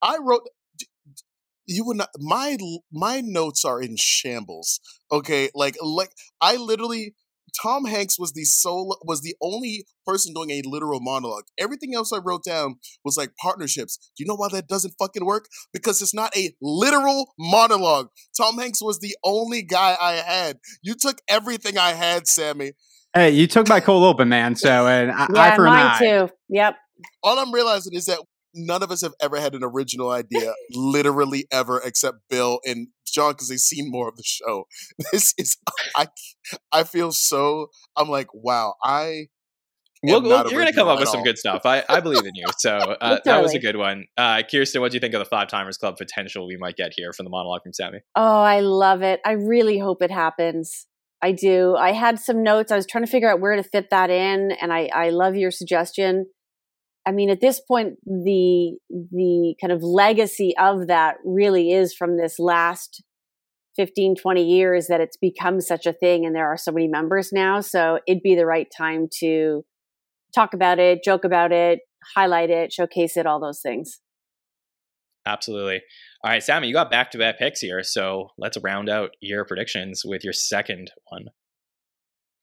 I 0.01 0.17
wrote 0.21 0.47
you 1.65 1.85
would 1.85 1.97
not 1.97 2.09
my 2.17 2.57
my 2.91 3.21
notes 3.21 3.63
are 3.65 3.81
in 3.81 3.95
shambles 3.97 4.79
okay? 5.13 5.49
Like 5.53 5.75
like 5.81 6.11
i 6.41 6.55
literally 6.55 7.15
tom 7.61 7.85
hanks 7.85 8.17
was 8.17 8.31
the 8.33 8.43
sole 8.45 8.97
was 9.05 9.21
the 9.21 9.35
only 9.41 9.85
person 10.05 10.33
doing 10.33 10.49
a 10.49 10.61
literal 10.65 10.99
monologue. 10.99 11.43
Everything 11.57 11.93
else 11.95 12.11
i 12.11 12.17
wrote 12.17 12.43
down 12.43 12.75
was 13.05 13.15
like 13.15 13.31
partnerships. 13.39 13.97
Do 14.17 14.23
you 14.23 14.27
know 14.27 14.35
why 14.35 14.47
that 14.51 14.67
doesn't 14.67 14.95
fucking 14.99 15.25
work? 15.25 15.47
Because 15.71 16.01
it's 16.01 16.13
not 16.13 16.35
a 16.35 16.51
literal 16.61 17.33
monologue. 17.37 18.07
Tom 18.35 18.57
hanks 18.57 18.81
was 18.81 18.99
the 18.99 19.15
only 19.23 19.61
guy 19.61 19.95
i 20.01 20.13
had. 20.13 20.57
You 20.81 20.95
took 20.95 21.21
everything 21.27 21.77
i 21.77 21.93
had 21.93 22.27
sammy. 22.27 22.73
Hey 23.13 23.29
you 23.29 23.47
took 23.47 23.69
my 23.69 23.79
cold 23.79 24.03
open 24.03 24.29
man 24.29 24.55
so 24.55 24.87
and 24.87 25.11
I, 25.11 25.27
yeah, 25.33 25.41
I 25.41 25.55
for 25.55 25.65
mine 25.65 25.99
too. 25.99 26.29
Yep. 26.49 26.75
All 27.21 27.37
I'm 27.37 27.53
realizing 27.53 27.93
is 27.93 28.05
that 28.05 28.19
none 28.53 28.83
of 28.83 28.91
us 28.91 29.01
have 29.01 29.13
ever 29.21 29.39
had 29.39 29.53
an 29.55 29.63
original 29.63 30.09
idea, 30.09 30.53
literally 30.71 31.45
ever, 31.51 31.81
except 31.83 32.19
Bill 32.29 32.59
and 32.65 32.87
Jon, 33.05 33.33
because 33.33 33.49
they've 33.49 33.59
seen 33.59 33.89
more 33.89 34.07
of 34.07 34.15
the 34.15 34.23
show. 34.23 34.65
This 35.11 35.33
is, 35.37 35.57
I, 35.95 36.07
I 36.71 36.83
feel 36.83 37.11
so. 37.11 37.67
I'm 37.95 38.09
like, 38.09 38.27
wow, 38.33 38.75
I. 38.83 39.27
Well, 40.01 40.21
well 40.21 40.49
you're 40.49 40.59
going 40.59 40.67
to 40.67 40.73
come 40.73 40.89
up 40.89 40.99
with 40.99 41.07
some 41.07 41.23
good 41.23 41.37
stuff. 41.37 41.61
I, 41.65 41.83
I 41.87 42.01
believe 42.01 42.25
in 42.25 42.35
you. 42.35 42.45
So 42.57 42.71
uh, 43.01 43.19
that 43.23 43.41
was 43.41 43.53
a 43.53 43.59
good 43.59 43.77
one. 43.77 44.05
Uh, 44.17 44.41
Kirstin, 44.43 44.81
what 44.81 44.91
do 44.91 44.97
you 44.97 44.99
think 44.99 45.13
of 45.13 45.19
the 45.19 45.25
Five 45.25 45.47
Timers 45.47 45.77
Club 45.77 45.95
potential 45.97 46.45
we 46.45 46.57
might 46.57 46.75
get 46.75 46.91
here 46.93 47.13
from 47.13 47.23
the 47.23 47.29
monologue 47.29 47.61
from 47.63 47.71
Sammy? 47.71 47.99
Oh, 48.15 48.41
I 48.41 48.59
love 48.59 49.01
it. 49.01 49.21
I 49.25 49.31
really 49.31 49.79
hope 49.79 50.01
it 50.01 50.11
happens. 50.11 50.87
I 51.21 51.31
do. 51.31 51.77
I 51.77 51.93
had 51.93 52.19
some 52.19 52.43
notes. 52.43 52.69
I 52.69 52.75
was 52.75 52.85
trying 52.85 53.05
to 53.05 53.09
figure 53.09 53.31
out 53.31 53.39
where 53.39 53.55
to 53.55 53.63
fit 53.63 53.91
that 53.91 54.09
in, 54.09 54.51
and 54.51 54.73
I, 54.73 54.89
I 54.93 55.09
love 55.11 55.37
your 55.37 55.51
suggestion. 55.51 56.25
I 57.05 57.11
mean, 57.11 57.29
at 57.29 57.41
this 57.41 57.59
point, 57.59 57.95
the 58.05 58.77
the 58.89 59.55
kind 59.59 59.73
of 59.73 59.83
legacy 59.83 60.55
of 60.57 60.87
that 60.87 61.17
really 61.25 61.71
is 61.71 61.93
from 61.93 62.17
this 62.17 62.39
last 62.39 63.03
15, 63.75 64.15
20 64.15 64.43
years 64.43 64.87
that 64.87 65.01
it's 65.01 65.17
become 65.17 65.59
such 65.59 65.85
a 65.85 65.93
thing 65.93 66.25
and 66.25 66.35
there 66.35 66.47
are 66.47 66.57
so 66.57 66.71
many 66.71 66.87
members 66.87 67.31
now. 67.33 67.59
So 67.59 67.99
it'd 68.07 68.23
be 68.23 68.35
the 68.35 68.45
right 68.45 68.67
time 68.75 69.07
to 69.19 69.65
talk 70.33 70.53
about 70.53 70.79
it, 70.79 71.03
joke 71.03 71.23
about 71.23 71.51
it, 71.51 71.79
highlight 72.15 72.49
it, 72.49 72.71
showcase 72.71 73.17
it, 73.17 73.25
all 73.25 73.39
those 73.39 73.61
things. 73.61 73.99
Absolutely. 75.25 75.81
All 76.23 76.31
right, 76.31 76.43
Sammy, 76.43 76.67
you 76.67 76.73
got 76.73 76.91
back 76.91 77.11
to 77.11 77.17
back 77.17 77.39
picks 77.39 77.61
here. 77.61 77.81
So 77.83 78.29
let's 78.37 78.57
round 78.61 78.89
out 78.89 79.11
your 79.21 79.45
predictions 79.45 80.03
with 80.05 80.23
your 80.23 80.33
second 80.33 80.91
one. 81.09 81.25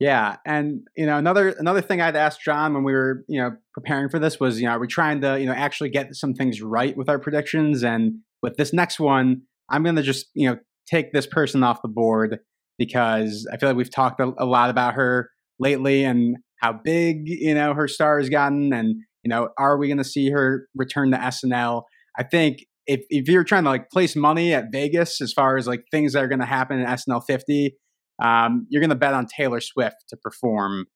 Yeah, 0.01 0.37
and 0.47 0.81
you 0.97 1.05
know 1.05 1.19
another 1.19 1.51
another 1.51 1.83
thing 1.83 2.01
I'd 2.01 2.17
asked 2.17 2.41
Jon 2.43 2.73
when 2.73 2.85
we 2.85 2.95
were 2.95 3.23
you 3.29 3.39
know 3.39 3.51
preparing 3.75 4.09
for 4.09 4.19
this 4.19 4.41
was 4.41 4.59
you 4.59 4.67
know 4.67 4.73
are 4.73 4.79
we 4.81 4.87
trying 4.87 5.21
to 5.21 5.39
you 5.39 5.45
know 5.45 5.53
actually 5.53 5.91
get 5.91 6.15
some 6.15 6.33
things 6.33 6.63
right 6.63 6.97
with 6.97 7.11
our 7.11 7.19
predictions 7.19 7.85
and 7.85 8.15
with 8.43 8.57
this 8.57 8.73
next 8.73 8.99
one 8.99 9.43
I'm 9.69 9.83
going 9.83 9.97
to 9.97 10.03
just 10.03 10.27
you 10.35 10.49
know 10.49 10.57
take 10.91 11.13
this 11.13 11.27
person 11.27 11.63
off 11.63 11.83
the 11.83 11.89
board 11.89 12.39
because 12.79 13.47
I 13.53 13.59
feel 13.59 13.69
like 13.69 13.77
we've 13.77 13.95
talked 13.95 14.21
a, 14.21 14.33
a 14.39 14.47
lot 14.47 14.71
about 14.71 14.95
her 14.95 15.31
lately 15.59 16.03
and 16.03 16.39
how 16.63 16.73
big 16.73 17.25
you 17.27 17.55
know 17.55 17.75
her 17.75 17.87
star 17.87 18.19
has 18.19 18.31
gotten 18.31 18.73
and 18.73 18.97
you 19.23 19.29
know 19.29 19.51
are 19.59 19.77
we 19.77 19.87
going 19.87 19.99
to 19.99 20.05
see 20.05 20.31
her 20.31 20.67
return 20.75 21.11
to 21.11 21.19
SNL? 21.19 21.83
I 22.19 22.23
think 22.23 22.65
if 22.87 23.03
if 23.11 23.29
you're 23.29 23.45
trying 23.45 23.65
to 23.65 23.71
like 23.71 23.91
place 23.91 24.17
money 24.17 24.55
at 24.55 24.73
Vegas 24.73 25.21
as 25.21 25.35
far 25.35 25.59
as 25.59 25.67
like 25.67 25.85
things 25.91 26.15
that 26.15 26.25
are 26.25 26.29
going 26.29 26.41
to 26.41 26.47
happen 26.47 26.81
in 26.81 26.87
SNL 26.87 27.23
50 27.27 27.77
um, 28.21 28.67
you're 28.69 28.81
going 28.81 28.91
to 28.91 28.97
bet 28.97 29.15
on 29.15 29.27
Taylor 29.27 29.61
Swift 29.61 29.97
to 30.09 30.17
perform 30.17 30.87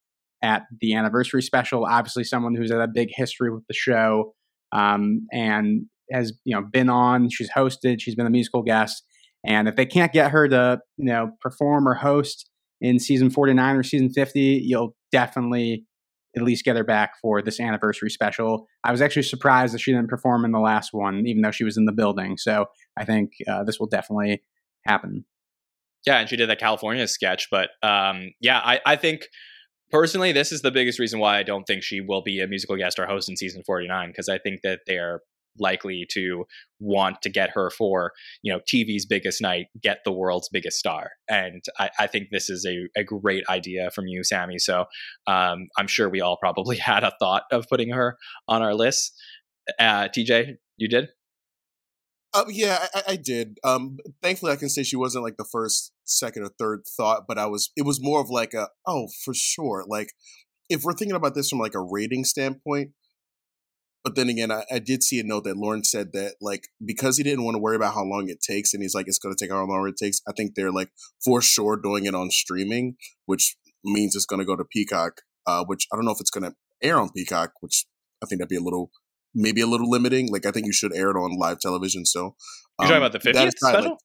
at 0.42 0.62
the 0.80 0.94
anniversary 0.94 1.42
special. 1.42 1.86
Obviously, 1.86 2.24
someone 2.24 2.54
who's 2.54 2.70
had 2.70 2.80
a 2.80 2.88
big 2.88 3.08
history 3.12 3.50
with 3.50 3.66
the 3.66 3.74
show 3.74 4.34
um, 4.72 5.26
and 5.32 5.86
has 6.12 6.32
you 6.44 6.54
know 6.54 6.62
been 6.62 6.90
on. 6.90 7.30
She's 7.30 7.50
hosted. 7.50 7.96
She's 8.00 8.14
been 8.14 8.26
a 8.26 8.30
musical 8.30 8.62
guest. 8.62 9.02
And 9.46 9.68
if 9.68 9.76
they 9.76 9.86
can't 9.86 10.12
get 10.12 10.30
her 10.30 10.48
to 10.48 10.80
you 10.96 11.06
know 11.06 11.30
perform 11.40 11.88
or 11.88 11.94
host 11.94 12.50
in 12.80 12.98
season 12.98 13.30
49 13.30 13.76
or 13.76 13.82
season 13.82 14.10
50, 14.10 14.40
you'll 14.64 14.94
definitely 15.10 15.86
at 16.36 16.42
least 16.42 16.64
get 16.64 16.76
her 16.76 16.84
back 16.84 17.12
for 17.22 17.40
this 17.40 17.60
anniversary 17.60 18.10
special. 18.10 18.66
I 18.82 18.90
was 18.90 19.00
actually 19.00 19.22
surprised 19.22 19.72
that 19.72 19.78
she 19.78 19.92
didn't 19.92 20.08
perform 20.08 20.44
in 20.44 20.50
the 20.50 20.58
last 20.58 20.92
one, 20.92 21.26
even 21.26 21.42
though 21.42 21.52
she 21.52 21.64
was 21.64 21.76
in 21.76 21.84
the 21.84 21.92
building. 21.92 22.36
So 22.36 22.66
I 22.98 23.04
think 23.04 23.32
uh, 23.48 23.62
this 23.62 23.78
will 23.78 23.86
definitely 23.86 24.42
happen. 24.84 25.24
Yeah, 26.06 26.18
and 26.18 26.28
she 26.28 26.36
did 26.36 26.50
the 26.50 26.56
California 26.56 27.06
sketch. 27.08 27.48
But 27.50 27.70
um, 27.82 28.30
yeah, 28.40 28.58
I, 28.58 28.80
I 28.84 28.96
think 28.96 29.26
personally, 29.90 30.32
this 30.32 30.52
is 30.52 30.62
the 30.62 30.70
biggest 30.70 30.98
reason 30.98 31.18
why 31.18 31.38
I 31.38 31.42
don't 31.42 31.64
think 31.64 31.82
she 31.82 32.00
will 32.00 32.22
be 32.22 32.40
a 32.40 32.46
musical 32.46 32.76
guest 32.76 32.98
or 32.98 33.06
host 33.06 33.28
in 33.28 33.36
season 33.36 33.62
49, 33.64 34.10
because 34.10 34.28
I 34.28 34.38
think 34.38 34.60
that 34.62 34.80
they're 34.86 35.20
likely 35.58 36.06
to 36.10 36.44
want 36.80 37.22
to 37.22 37.30
get 37.30 37.50
her 37.50 37.70
for 37.70 38.12
you 38.42 38.52
know 38.52 38.60
tv's 38.66 39.06
biggest 39.06 39.40
night 39.40 39.66
get 39.80 39.98
the 40.04 40.12
world's 40.12 40.48
biggest 40.48 40.78
star 40.78 41.10
and 41.28 41.62
i, 41.78 41.88
I 41.98 42.06
think 42.08 42.28
this 42.30 42.50
is 42.50 42.66
a, 42.66 43.00
a 43.00 43.04
great 43.04 43.44
idea 43.48 43.90
from 43.92 44.06
you 44.06 44.24
sammy 44.24 44.58
so 44.58 44.86
um, 45.26 45.68
i'm 45.78 45.86
sure 45.86 46.08
we 46.08 46.20
all 46.20 46.36
probably 46.38 46.76
had 46.78 47.04
a 47.04 47.12
thought 47.20 47.44
of 47.52 47.68
putting 47.68 47.90
her 47.90 48.16
on 48.48 48.62
our 48.62 48.74
list 48.74 49.14
uh, 49.78 50.08
tj 50.08 50.54
you 50.76 50.88
did 50.88 51.08
uh, 52.34 52.44
yeah, 52.48 52.86
I, 52.94 53.02
I 53.08 53.16
did. 53.16 53.58
Um, 53.62 53.98
thankfully, 54.20 54.52
I 54.52 54.56
can 54.56 54.68
say 54.68 54.82
she 54.82 54.96
wasn't 54.96 55.24
like 55.24 55.36
the 55.36 55.44
first, 55.50 55.92
second, 56.04 56.42
or 56.42 56.50
third 56.58 56.82
thought, 56.96 57.24
but 57.28 57.38
I 57.38 57.46
was. 57.46 57.70
It 57.76 57.86
was 57.86 58.02
more 58.02 58.20
of 58.20 58.28
like 58.28 58.54
a, 58.54 58.68
oh, 58.86 59.08
for 59.24 59.32
sure. 59.32 59.84
Like, 59.86 60.10
if 60.68 60.82
we're 60.82 60.94
thinking 60.94 61.16
about 61.16 61.34
this 61.34 61.48
from 61.48 61.60
like 61.60 61.74
a 61.74 61.80
rating 61.80 62.24
standpoint, 62.24 62.90
but 64.02 64.16
then 64.16 64.28
again, 64.28 64.50
I, 64.50 64.64
I, 64.70 64.80
did 64.80 65.02
see 65.02 65.18
a 65.20 65.24
note 65.24 65.44
that 65.44 65.56
Lorne 65.56 65.84
said 65.84 66.12
that 66.12 66.34
like 66.40 66.68
because 66.84 67.16
he 67.16 67.22
didn't 67.22 67.44
want 67.44 67.54
to 67.54 67.60
worry 67.60 67.76
about 67.76 67.94
how 67.94 68.04
long 68.04 68.28
it 68.28 68.42
takes, 68.42 68.74
and 68.74 68.82
he's 68.82 68.94
like, 68.94 69.06
it's 69.08 69.18
going 69.18 69.34
to 69.34 69.42
take 69.42 69.52
how 69.52 69.64
long 69.64 69.88
it 69.88 69.96
takes. 69.96 70.20
I 70.28 70.32
think 70.32 70.54
they're 70.54 70.72
like 70.72 70.90
for 71.24 71.40
sure 71.40 71.76
doing 71.76 72.04
it 72.04 72.14
on 72.14 72.30
streaming, 72.30 72.96
which 73.26 73.56
means 73.84 74.16
it's 74.16 74.26
going 74.26 74.40
to 74.40 74.46
go 74.46 74.56
to 74.56 74.64
Peacock. 74.64 75.22
Uh, 75.46 75.62
which 75.64 75.86
I 75.92 75.96
don't 75.96 76.06
know 76.06 76.10
if 76.10 76.20
it's 76.20 76.30
going 76.30 76.50
to 76.50 76.56
air 76.82 76.98
on 76.98 77.10
Peacock, 77.10 77.52
which 77.60 77.84
I 78.22 78.26
think 78.26 78.40
that'd 78.40 78.48
be 78.48 78.56
a 78.56 78.60
little 78.60 78.90
maybe 79.34 79.60
a 79.60 79.66
little 79.66 79.90
limiting. 79.90 80.28
Like 80.30 80.46
I 80.46 80.50
think 80.50 80.66
you 80.66 80.72
should 80.72 80.94
air 80.94 81.10
it 81.10 81.16
on 81.16 81.38
live 81.38 81.60
television 81.60 82.04
So 82.04 82.10
still. 82.10 82.36
You're 82.80 82.88
talking 82.88 83.06
about 83.06 83.12
the 83.12 83.18
50th 83.18 83.50
special? 83.56 83.90
Like, 83.90 83.98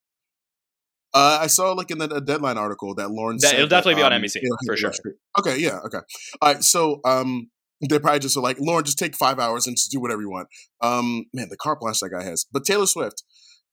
uh, 1.12 1.40
I 1.42 1.48
saw 1.48 1.72
like 1.72 1.90
in 1.90 1.98
the, 1.98 2.08
the 2.08 2.22
deadline 2.22 2.58
article 2.58 2.94
that 2.96 3.10
Lorne 3.10 3.38
that, 3.38 3.50
said 3.50 3.56
it'll 3.56 3.68
definitely 3.68 4.02
that, 4.02 4.10
be 4.10 4.14
on 4.14 4.14
um, 4.14 4.22
NBC 4.22 4.38
it'll 4.38 4.58
hit 4.62 4.68
for 4.68 4.78
sure. 4.78 4.94
Okay, 5.40 5.58
yeah, 5.58 5.80
okay. 5.86 6.00
All 6.42 6.54
right, 6.54 6.64
so 6.64 7.00
um, 7.04 7.50
they 7.88 7.98
probably 7.98 8.20
just 8.20 8.36
were 8.36 8.44
like, 8.44 8.58
Lorne, 8.60 8.84
just 8.84 9.00
take 9.00 9.16
five 9.16 9.40
hours 9.40 9.66
and 9.66 9.76
just 9.76 9.92
do 9.92 10.00
whatever 10.00 10.22
you 10.22 10.30
want. 10.30 10.50
Um, 10.82 11.26
man, 11.34 11.48
the 11.50 11.58
car 11.58 11.78
blast 11.80 12.02
that 12.02 12.10
guy 12.10 12.24
has. 12.24 12.46
But 12.52 12.64
Taylor 12.64 12.86
Swift, 12.86 13.24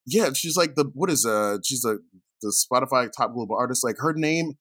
yeah, 0.06 0.32
she's 0.32 0.56
like 0.56 0.76
the 0.76 0.86
what 0.94 1.10
is 1.10 1.26
uh, 1.26 1.58
she's 1.64 1.84
a 1.84 1.98
the 2.40 2.54
Spotify 2.54 3.10
top 3.14 3.34
global 3.34 3.56
artist. 3.58 3.84
Like 3.84 3.96
her 3.98 4.14
name, 4.14 4.52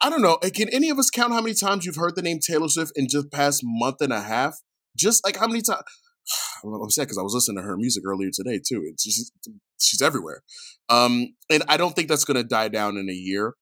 I 0.00 0.10
don't 0.10 0.22
know. 0.22 0.36
Can 0.36 0.68
any 0.68 0.90
of 0.90 0.98
us 0.98 1.08
count 1.10 1.32
how 1.32 1.40
many 1.40 1.54
times 1.54 1.86
you've 1.86 1.96
heard 1.96 2.14
the 2.14 2.22
name 2.22 2.40
Taylor 2.46 2.68
Swift 2.68 2.92
in 2.94 3.06
just 3.08 3.30
past 3.32 3.62
month 3.64 4.00
and 4.00 4.12
a 4.12 4.20
half? 4.20 4.56
Just 4.96 5.24
like 5.24 5.36
how 5.36 5.46
many 5.46 5.62
times? 5.62 5.82
I'm 6.64 6.90
sad 6.90 7.02
because 7.02 7.18
I 7.18 7.22
was 7.22 7.34
listening 7.34 7.58
to 7.58 7.68
her 7.68 7.76
music 7.76 8.04
earlier 8.06 8.30
today 8.32 8.58
too. 8.58 8.82
It's 8.86 9.02
she's, 9.02 9.32
she's 9.80 10.02
everywhere, 10.02 10.42
um, 10.88 11.34
and 11.50 11.62
I 11.68 11.76
don't 11.76 11.94
think 11.94 12.08
that's 12.08 12.24
going 12.24 12.36
to 12.36 12.44
die 12.44 12.68
down 12.68 12.96
in 12.96 13.08
a 13.08 13.14
year. 13.14 13.54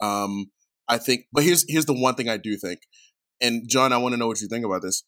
Um, 0.00 0.46
I 0.88 0.98
think, 0.98 1.26
but 1.32 1.44
here's 1.44 1.64
here's 1.68 1.86
the 1.86 1.98
one 1.98 2.14
thing 2.14 2.28
I 2.28 2.36
do 2.36 2.56
think, 2.56 2.80
and 3.40 3.68
Jon, 3.68 3.92
I 3.92 3.98
want 3.98 4.12
to 4.12 4.18
know 4.18 4.26
what 4.26 4.40
you 4.40 4.48
think 4.48 4.64
about 4.64 4.82
this. 4.82 5.04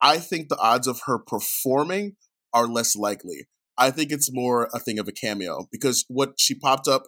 I 0.00 0.18
think 0.18 0.48
the 0.48 0.58
odds 0.58 0.86
of 0.86 1.02
her 1.06 1.18
performing 1.18 2.16
are 2.52 2.66
less 2.66 2.96
likely. 2.96 3.48
I 3.76 3.90
think 3.90 4.12
it's 4.12 4.32
more 4.32 4.68
a 4.74 4.78
thing 4.78 4.98
of 4.98 5.08
a 5.08 5.12
cameo 5.12 5.68
because 5.70 6.04
what 6.08 6.34
she 6.38 6.54
popped 6.54 6.88
up 6.88 7.04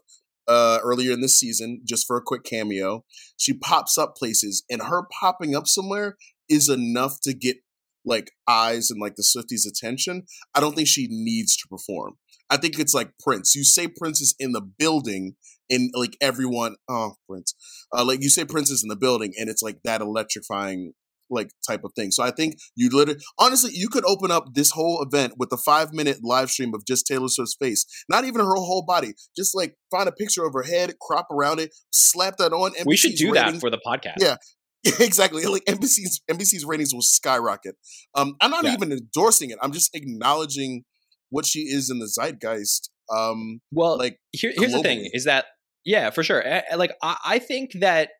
uh, 0.48 0.78
earlier 0.82 1.12
in 1.12 1.20
this 1.20 1.38
season 1.38 1.80
just 1.86 2.06
for 2.06 2.16
a 2.16 2.22
quick 2.22 2.44
cameo. 2.44 3.04
She 3.36 3.54
pops 3.54 3.96
up 3.98 4.16
places, 4.16 4.64
and 4.70 4.82
her 4.82 5.06
popping 5.20 5.54
up 5.54 5.66
somewhere 5.66 6.16
is 6.48 6.68
enough 6.68 7.20
to 7.22 7.34
get 7.34 7.58
like 8.04 8.30
eyes 8.48 8.90
and 8.90 9.00
like 9.00 9.14
the 9.16 9.22
Swifties' 9.22 9.68
attention. 9.68 10.24
I 10.54 10.60
don't 10.60 10.74
think 10.74 10.88
she 10.88 11.06
needs 11.10 11.56
to 11.58 11.68
perform. 11.68 12.14
I 12.50 12.56
think 12.56 12.78
it's 12.78 12.94
like 12.94 13.12
Prince. 13.18 13.54
You 13.54 13.64
say 13.64 13.88
Prince 13.88 14.20
is 14.20 14.34
in 14.38 14.52
the 14.52 14.60
building, 14.60 15.36
and 15.70 15.90
like 15.94 16.16
everyone, 16.20 16.76
oh 16.88 17.14
Prince, 17.28 17.54
uh, 17.96 18.04
like 18.04 18.22
you 18.22 18.28
say 18.28 18.44
Prince 18.44 18.70
is 18.70 18.82
in 18.82 18.88
the 18.88 18.96
building, 18.96 19.32
and 19.38 19.48
it's 19.48 19.62
like 19.62 19.78
that 19.84 20.00
electrifying 20.00 20.92
like 21.32 21.50
type 21.66 21.82
of 21.82 21.92
thing. 21.94 22.10
So 22.10 22.22
I 22.22 22.30
think 22.30 22.56
you 22.76 22.90
literally, 22.92 23.20
honestly, 23.38 23.70
you 23.74 23.88
could 23.88 24.04
open 24.04 24.30
up 24.30 24.54
this 24.54 24.70
whole 24.70 25.02
event 25.02 25.34
with 25.38 25.50
a 25.52 25.56
five 25.56 25.92
minute 25.92 26.18
live 26.22 26.50
stream 26.50 26.74
of 26.74 26.84
just 26.86 27.06
Taylor 27.06 27.28
Swift's 27.28 27.56
face, 27.58 27.86
not 28.08 28.24
even 28.24 28.40
her 28.40 28.54
whole 28.54 28.84
body. 28.86 29.14
Just 29.36 29.56
like 29.56 29.74
find 29.90 30.08
a 30.08 30.12
picture 30.12 30.44
of 30.44 30.52
her 30.52 30.62
head, 30.62 30.92
crop 31.00 31.28
around 31.30 31.58
it, 31.58 31.74
slap 31.90 32.36
that 32.36 32.52
on. 32.52 32.72
we 32.84 32.96
should 32.96 33.14
do 33.14 33.32
ratings. 33.32 33.54
that 33.54 33.60
for 33.60 33.70
the 33.70 33.80
podcast. 33.84 34.16
Yeah. 34.18 34.36
exactly. 35.00 35.44
Like 35.44 35.64
NBC's 35.66 36.20
NBC's 36.30 36.64
ratings 36.64 36.92
will 36.92 37.02
skyrocket. 37.02 37.76
Um, 38.14 38.34
I'm 38.40 38.50
not 38.50 38.64
Yeah. 38.64 38.72
even 38.74 38.92
endorsing 38.92 39.50
it. 39.50 39.58
I'm 39.62 39.72
just 39.72 39.94
acknowledging 39.94 40.84
what 41.30 41.46
she 41.46 41.60
is 41.60 41.88
in 41.90 41.98
the 41.98 42.06
zeitgeist. 42.06 42.90
Um, 43.12 43.60
Well, 43.72 43.96
like 43.98 44.18
Here, 44.32 44.52
here's 44.56 44.72
the 44.72 44.82
thing: 44.82 45.08
is 45.12 45.24
that 45.24 45.46
yeah, 45.84 46.10
for 46.10 46.22
sure. 46.22 46.42
Eh, 46.44 46.62
Like 46.76 46.92
I, 47.02 47.16
I 47.24 47.38
think 47.38 47.72
that 47.80 48.10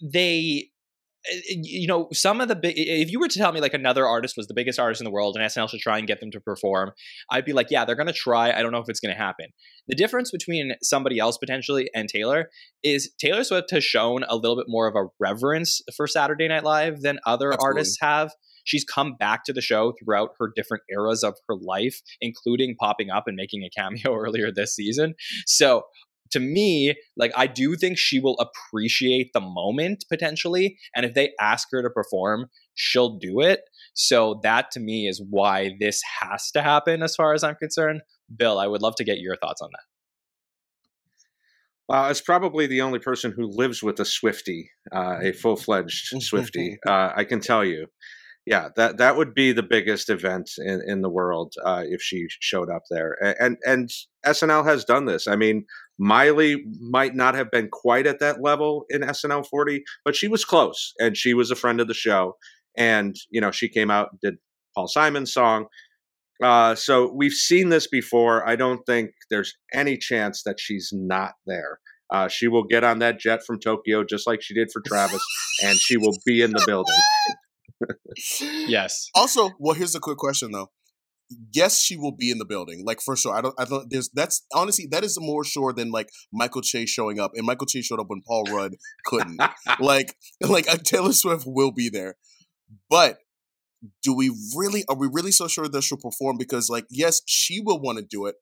they, 0.00 0.70
Eh, 1.26 1.36
eh, 1.50 1.54
you 1.62 1.86
know, 1.86 2.08
some 2.12 2.40
of 2.40 2.48
the 2.48 2.56
big. 2.56 2.74
If 2.76 3.10
you 3.10 3.18
were 3.18 3.28
to 3.28 3.38
tell 3.38 3.52
me 3.52 3.60
like 3.60 3.74
another 3.74 4.06
artist 4.06 4.36
was 4.36 4.46
the 4.46 4.54
biggest 4.54 4.78
artist 4.78 5.00
in 5.00 5.04
the 5.04 5.10
world 5.10 5.36
and 5.36 5.44
SNL 5.44 5.68
should 5.68 5.80
try 5.80 5.98
and 5.98 6.06
get 6.06 6.20
them 6.20 6.30
to 6.30 6.40
perform, 6.40 6.92
I'd 7.30 7.44
be 7.44 7.52
like, 7.52 7.68
yeah, 7.70 7.84
they're 7.84 7.96
gonna 7.96 8.12
try. 8.12 8.52
I 8.52 8.62
don't 8.62 8.72
know 8.72 8.78
if 8.78 8.88
it's 8.88 9.00
gonna 9.00 9.14
happen. 9.14 9.46
The 9.88 9.96
difference 9.96 10.30
between 10.30 10.74
somebody 10.82 11.18
else 11.18 11.38
potentially 11.38 11.90
and 11.94 12.08
Taylor 12.08 12.50
is 12.82 13.12
Taylor 13.18 13.44
Swift 13.44 13.70
has 13.72 13.84
shown 13.84 14.24
a 14.28 14.36
little 14.36 14.56
bit 14.56 14.66
more 14.68 14.86
of 14.86 14.94
a 14.94 15.08
reverence 15.18 15.80
for 15.96 16.06
Saturday 16.06 16.48
Night 16.48 16.64
Live 16.64 17.00
than 17.00 17.18
other 17.26 17.52
Absolutely. 17.52 17.78
artists 17.78 17.98
have. 18.00 18.30
She's 18.64 18.84
come 18.84 19.14
back 19.18 19.44
to 19.44 19.52
the 19.54 19.62
show 19.62 19.94
throughout 19.98 20.30
her 20.38 20.52
different 20.54 20.82
eras 20.90 21.24
of 21.24 21.34
her 21.48 21.56
life, 21.56 22.00
including 22.20 22.76
popping 22.78 23.08
up 23.08 23.24
and 23.26 23.34
making 23.34 23.62
a 23.62 23.70
cameo 23.70 24.14
earlier 24.14 24.52
this 24.52 24.74
season. 24.74 25.14
So 25.46 25.84
to 26.30 26.40
me, 26.40 26.94
like 27.16 27.32
I 27.36 27.46
do 27.46 27.76
think 27.76 27.98
she 27.98 28.20
will 28.20 28.36
appreciate 28.38 29.32
the 29.32 29.40
moment 29.40 30.04
potentially, 30.08 30.78
and 30.94 31.04
if 31.04 31.14
they 31.14 31.32
ask 31.40 31.68
her 31.72 31.82
to 31.82 31.90
perform, 31.90 32.46
she'll 32.74 33.18
do 33.18 33.40
it. 33.40 33.60
So 33.94 34.40
that 34.42 34.70
to 34.72 34.80
me 34.80 35.08
is 35.08 35.22
why 35.28 35.76
this 35.80 36.00
has 36.20 36.50
to 36.52 36.62
happen, 36.62 37.02
as 37.02 37.16
far 37.16 37.34
as 37.34 37.42
I'm 37.42 37.56
concerned. 37.56 38.02
Bill, 38.34 38.58
I 38.58 38.66
would 38.66 38.82
love 38.82 38.94
to 38.96 39.04
get 39.04 39.18
your 39.18 39.36
thoughts 39.36 39.60
on 39.60 39.70
that. 39.72 39.82
Well, 41.88 42.04
as 42.04 42.20
probably 42.20 42.66
the 42.66 42.82
only 42.82 42.98
person 42.98 43.32
who 43.34 43.46
lives 43.46 43.82
with 43.82 43.98
a 43.98 44.04
Swifty, 44.04 44.70
uh, 44.92 45.16
a 45.22 45.32
full 45.32 45.56
fledged 45.56 46.08
Swifty, 46.22 46.78
uh, 46.86 47.12
I 47.16 47.24
can 47.24 47.40
tell 47.40 47.64
you, 47.64 47.86
yeah, 48.44 48.68
that 48.76 48.98
that 48.98 49.16
would 49.16 49.34
be 49.34 49.52
the 49.52 49.62
biggest 49.62 50.08
event 50.08 50.52
in, 50.58 50.82
in 50.86 51.02
the 51.02 51.10
world 51.10 51.54
uh, 51.64 51.84
if 51.86 52.00
she 52.00 52.26
showed 52.40 52.70
up 52.70 52.82
there. 52.90 53.16
And 53.40 53.56
and 53.66 53.90
SNL 54.24 54.64
has 54.64 54.84
done 54.84 55.06
this. 55.06 55.26
I 55.26 55.36
mean, 55.36 55.64
Miley 55.98 56.64
might 56.80 57.14
not 57.14 57.34
have 57.34 57.50
been 57.50 57.68
quite 57.70 58.06
at 58.06 58.20
that 58.20 58.40
level 58.40 58.84
in 58.88 59.02
SNL 59.02 59.46
40, 59.46 59.82
but 60.04 60.14
she 60.14 60.28
was 60.28 60.44
close, 60.44 60.92
and 60.98 61.16
she 61.16 61.34
was 61.34 61.50
a 61.50 61.56
friend 61.56 61.80
of 61.80 61.88
the 61.88 61.94
show. 61.94 62.36
And 62.76 63.16
you 63.30 63.40
know, 63.40 63.50
she 63.50 63.68
came 63.68 63.90
out 63.90 64.10
and 64.12 64.20
did 64.20 64.34
Paul 64.74 64.88
Simon's 64.88 65.32
song. 65.32 65.66
Uh, 66.42 66.74
so 66.76 67.12
we've 67.12 67.32
seen 67.32 67.68
this 67.68 67.88
before. 67.88 68.48
I 68.48 68.54
don't 68.54 68.80
think 68.86 69.10
there's 69.28 69.56
any 69.74 69.96
chance 69.96 70.42
that 70.44 70.60
she's 70.60 70.90
not 70.92 71.32
there. 71.46 71.80
Uh, 72.10 72.28
she 72.28 72.48
will 72.48 72.62
get 72.64 72.84
on 72.84 73.00
that 73.00 73.18
jet 73.18 73.40
from 73.44 73.58
Tokyo 73.58 74.04
just 74.04 74.26
like 74.26 74.40
she 74.40 74.54
did 74.54 74.70
for 74.72 74.80
Travis, 74.86 75.22
and 75.64 75.76
she 75.76 75.96
will 75.96 76.16
be 76.24 76.42
in 76.42 76.52
the 76.52 76.62
building. 76.66 76.94
Yes. 78.40 79.08
Also, 79.14 79.50
well, 79.60 79.74
here's 79.74 79.94
a 79.94 80.00
quick 80.00 80.18
question 80.18 80.50
though. 80.50 80.70
Yes, 81.52 81.80
she 81.80 81.96
will 81.96 82.12
be 82.12 82.30
in 82.30 82.38
the 82.38 82.46
building, 82.46 82.84
like 82.86 83.00
for 83.02 83.14
sure. 83.14 83.34
I 83.34 83.42
don't. 83.42 83.54
I 83.58 83.66
don't. 83.66 83.90
There's 83.90 84.08
that's 84.14 84.46
honestly 84.54 84.86
that 84.90 85.04
is 85.04 85.18
more 85.20 85.44
sure 85.44 85.72
than 85.74 85.90
like 85.90 86.08
Michael 86.32 86.62
Chase 86.62 86.88
showing 86.88 87.20
up, 87.20 87.32
and 87.34 87.46
Michael 87.46 87.66
Chase 87.66 87.84
showed 87.84 88.00
up 88.00 88.08
when 88.08 88.22
Paul 88.26 88.44
Rudd 88.44 88.76
couldn't. 89.04 89.40
like, 89.80 90.14
like 90.40 90.68
uh, 90.68 90.78
Taylor 90.78 91.12
Swift 91.12 91.44
will 91.46 91.70
be 91.70 91.90
there, 91.90 92.16
but 92.88 93.18
do 94.02 94.14
we 94.14 94.34
really? 94.56 94.84
Are 94.88 94.96
we 94.96 95.08
really 95.12 95.32
so 95.32 95.48
sure 95.48 95.68
that 95.68 95.82
she'll 95.82 95.98
perform? 95.98 96.38
Because 96.38 96.70
like, 96.70 96.86
yes, 96.90 97.20
she 97.26 97.60
will 97.60 97.80
want 97.80 97.98
to 97.98 98.04
do 98.04 98.26
it, 98.26 98.36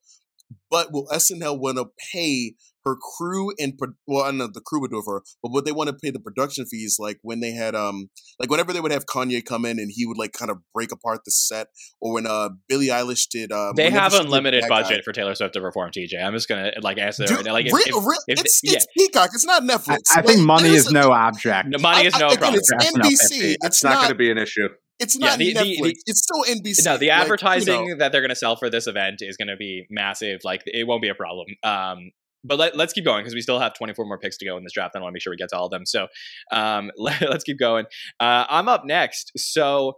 but 0.69 0.91
will 0.91 1.07
SNL 1.07 1.59
want 1.59 1.77
to 1.77 1.87
pay 2.13 2.55
her 2.87 2.95
crew 3.17 3.51
and 3.59 3.73
well, 4.07 4.23
I 4.23 4.27
don't 4.27 4.37
know 4.37 4.47
the 4.47 4.61
crew 4.61 4.79
would 4.81 4.91
do 4.91 4.99
it 4.99 5.03
for 5.03 5.15
her, 5.19 5.21
but 5.43 5.51
would 5.51 5.65
they 5.65 5.71
want 5.71 5.89
to 5.89 5.93
pay 5.93 6.09
the 6.11 6.19
production 6.19 6.65
fees 6.65 6.97
like 6.99 7.19
when 7.21 7.39
they 7.39 7.51
had 7.51 7.75
um 7.75 8.09
like 8.39 8.49
whenever 8.49 8.73
they 8.73 8.79
would 8.79 8.91
have 8.91 9.05
Kanye 9.05 9.43
come 9.43 9.65
in 9.65 9.79
and 9.79 9.91
he 9.93 10.05
would 10.05 10.17
like 10.17 10.33
kind 10.33 10.49
of 10.51 10.57
break 10.73 10.91
apart 10.91 11.21
the 11.25 11.31
set, 11.31 11.67
or 12.01 12.13
when 12.13 12.25
uh 12.27 12.49
Billie 12.67 12.87
Eilish 12.87 13.27
did 13.29 13.51
um 13.51 13.73
They 13.75 13.89
have 13.89 14.13
unlimited 14.13 14.61
Bad 14.61 14.69
Guy. 14.69 14.81
budget 14.83 15.03
for 15.05 15.11
Taylor 15.13 15.35
Swift 15.35 15.53
to 15.53 15.61
perform. 15.61 15.91
TJ, 15.91 16.21
I'm 16.23 16.33
just 16.33 16.47
gonna 16.47 16.71
like 16.81 16.97
answer 16.97 17.25
Dude, 17.25 17.45
that. 17.45 17.53
Like, 17.53 17.65
if, 17.67 17.73
re- 17.73 17.83
if- 17.85 17.95
re- 18.05 18.17
if- 18.27 18.39
it's, 18.41 18.61
yeah. 18.63 18.73
it's 18.73 18.87
Peacock. 18.97 19.29
It's 19.33 19.45
not 19.45 19.63
Netflix. 19.63 19.99
I 20.15 20.21
think 20.21 20.37
Like, 20.39 20.47
money 20.47 20.69
is 20.69 20.87
a- 20.87 20.93
no 20.93 21.11
object. 21.11 21.69
No, 21.69 21.79
money 21.79 22.05
is 22.07 22.13
I- 22.15 22.19
no 22.19 22.27
again, 22.27 22.37
problem. 22.39 22.59
It's 22.59 22.71
That's 22.71 22.91
NBC. 22.95 23.17
fifty. 23.29 23.51
It's 23.51 23.65
It's 23.65 23.83
not 23.83 23.95
going 23.97 24.09
to 24.09 24.15
be 24.15 24.31
an 24.31 24.37
issue. 24.37 24.69
It's 24.99 25.15
not 25.17 25.37
the- 25.37 25.53
the- 25.53 25.59
Netflix. 25.59 25.81
the- 25.83 25.95
it's 26.07 26.23
still 26.23 26.55
NBC. 26.55 26.83
No, 26.85 26.97
the 26.97 26.97
Like, 26.97 27.01
you 27.01 27.09
advertising 27.11 27.89
know. 27.89 27.95
that 27.97 28.11
they're 28.11 28.21
going 28.21 28.29
to 28.29 28.35
sell 28.35 28.55
for 28.55 28.69
this 28.69 28.87
event 28.87 29.17
is 29.21 29.37
going 29.37 29.47
to 29.49 29.55
be 29.55 29.85
massive. 29.91 30.39
Like, 30.43 30.63
it 30.65 30.87
won't 30.87 31.01
be 31.03 31.09
a 31.09 31.15
problem. 31.15 31.45
Um, 31.63 32.11
but 32.43 32.57
let, 32.57 32.75
let's 32.75 32.93
keep 32.93 33.05
going 33.05 33.21
because 33.21 33.33
we 33.33 33.41
still 33.41 33.59
have 33.59 33.73
24 33.73 34.05
more 34.05 34.19
picks 34.19 34.37
to 34.37 34.45
go 34.45 34.57
in 34.57 34.63
this 34.63 34.73
draft. 34.73 34.95
I 34.95 34.99
want 34.99 35.11
to 35.11 35.13
make 35.13 35.21
sure 35.21 35.31
we 35.31 35.37
get 35.37 35.49
to 35.49 35.57
all 35.57 35.65
of 35.65 35.71
them. 35.71 35.85
So 35.85 36.07
um, 36.51 36.91
let, 36.97 37.21
us 37.23 37.43
keep 37.43 37.59
going. 37.59 37.85
Uh, 38.19 38.45
I'm 38.49 38.67
up 38.67 38.83
next. 38.85 39.31
So 39.37 39.93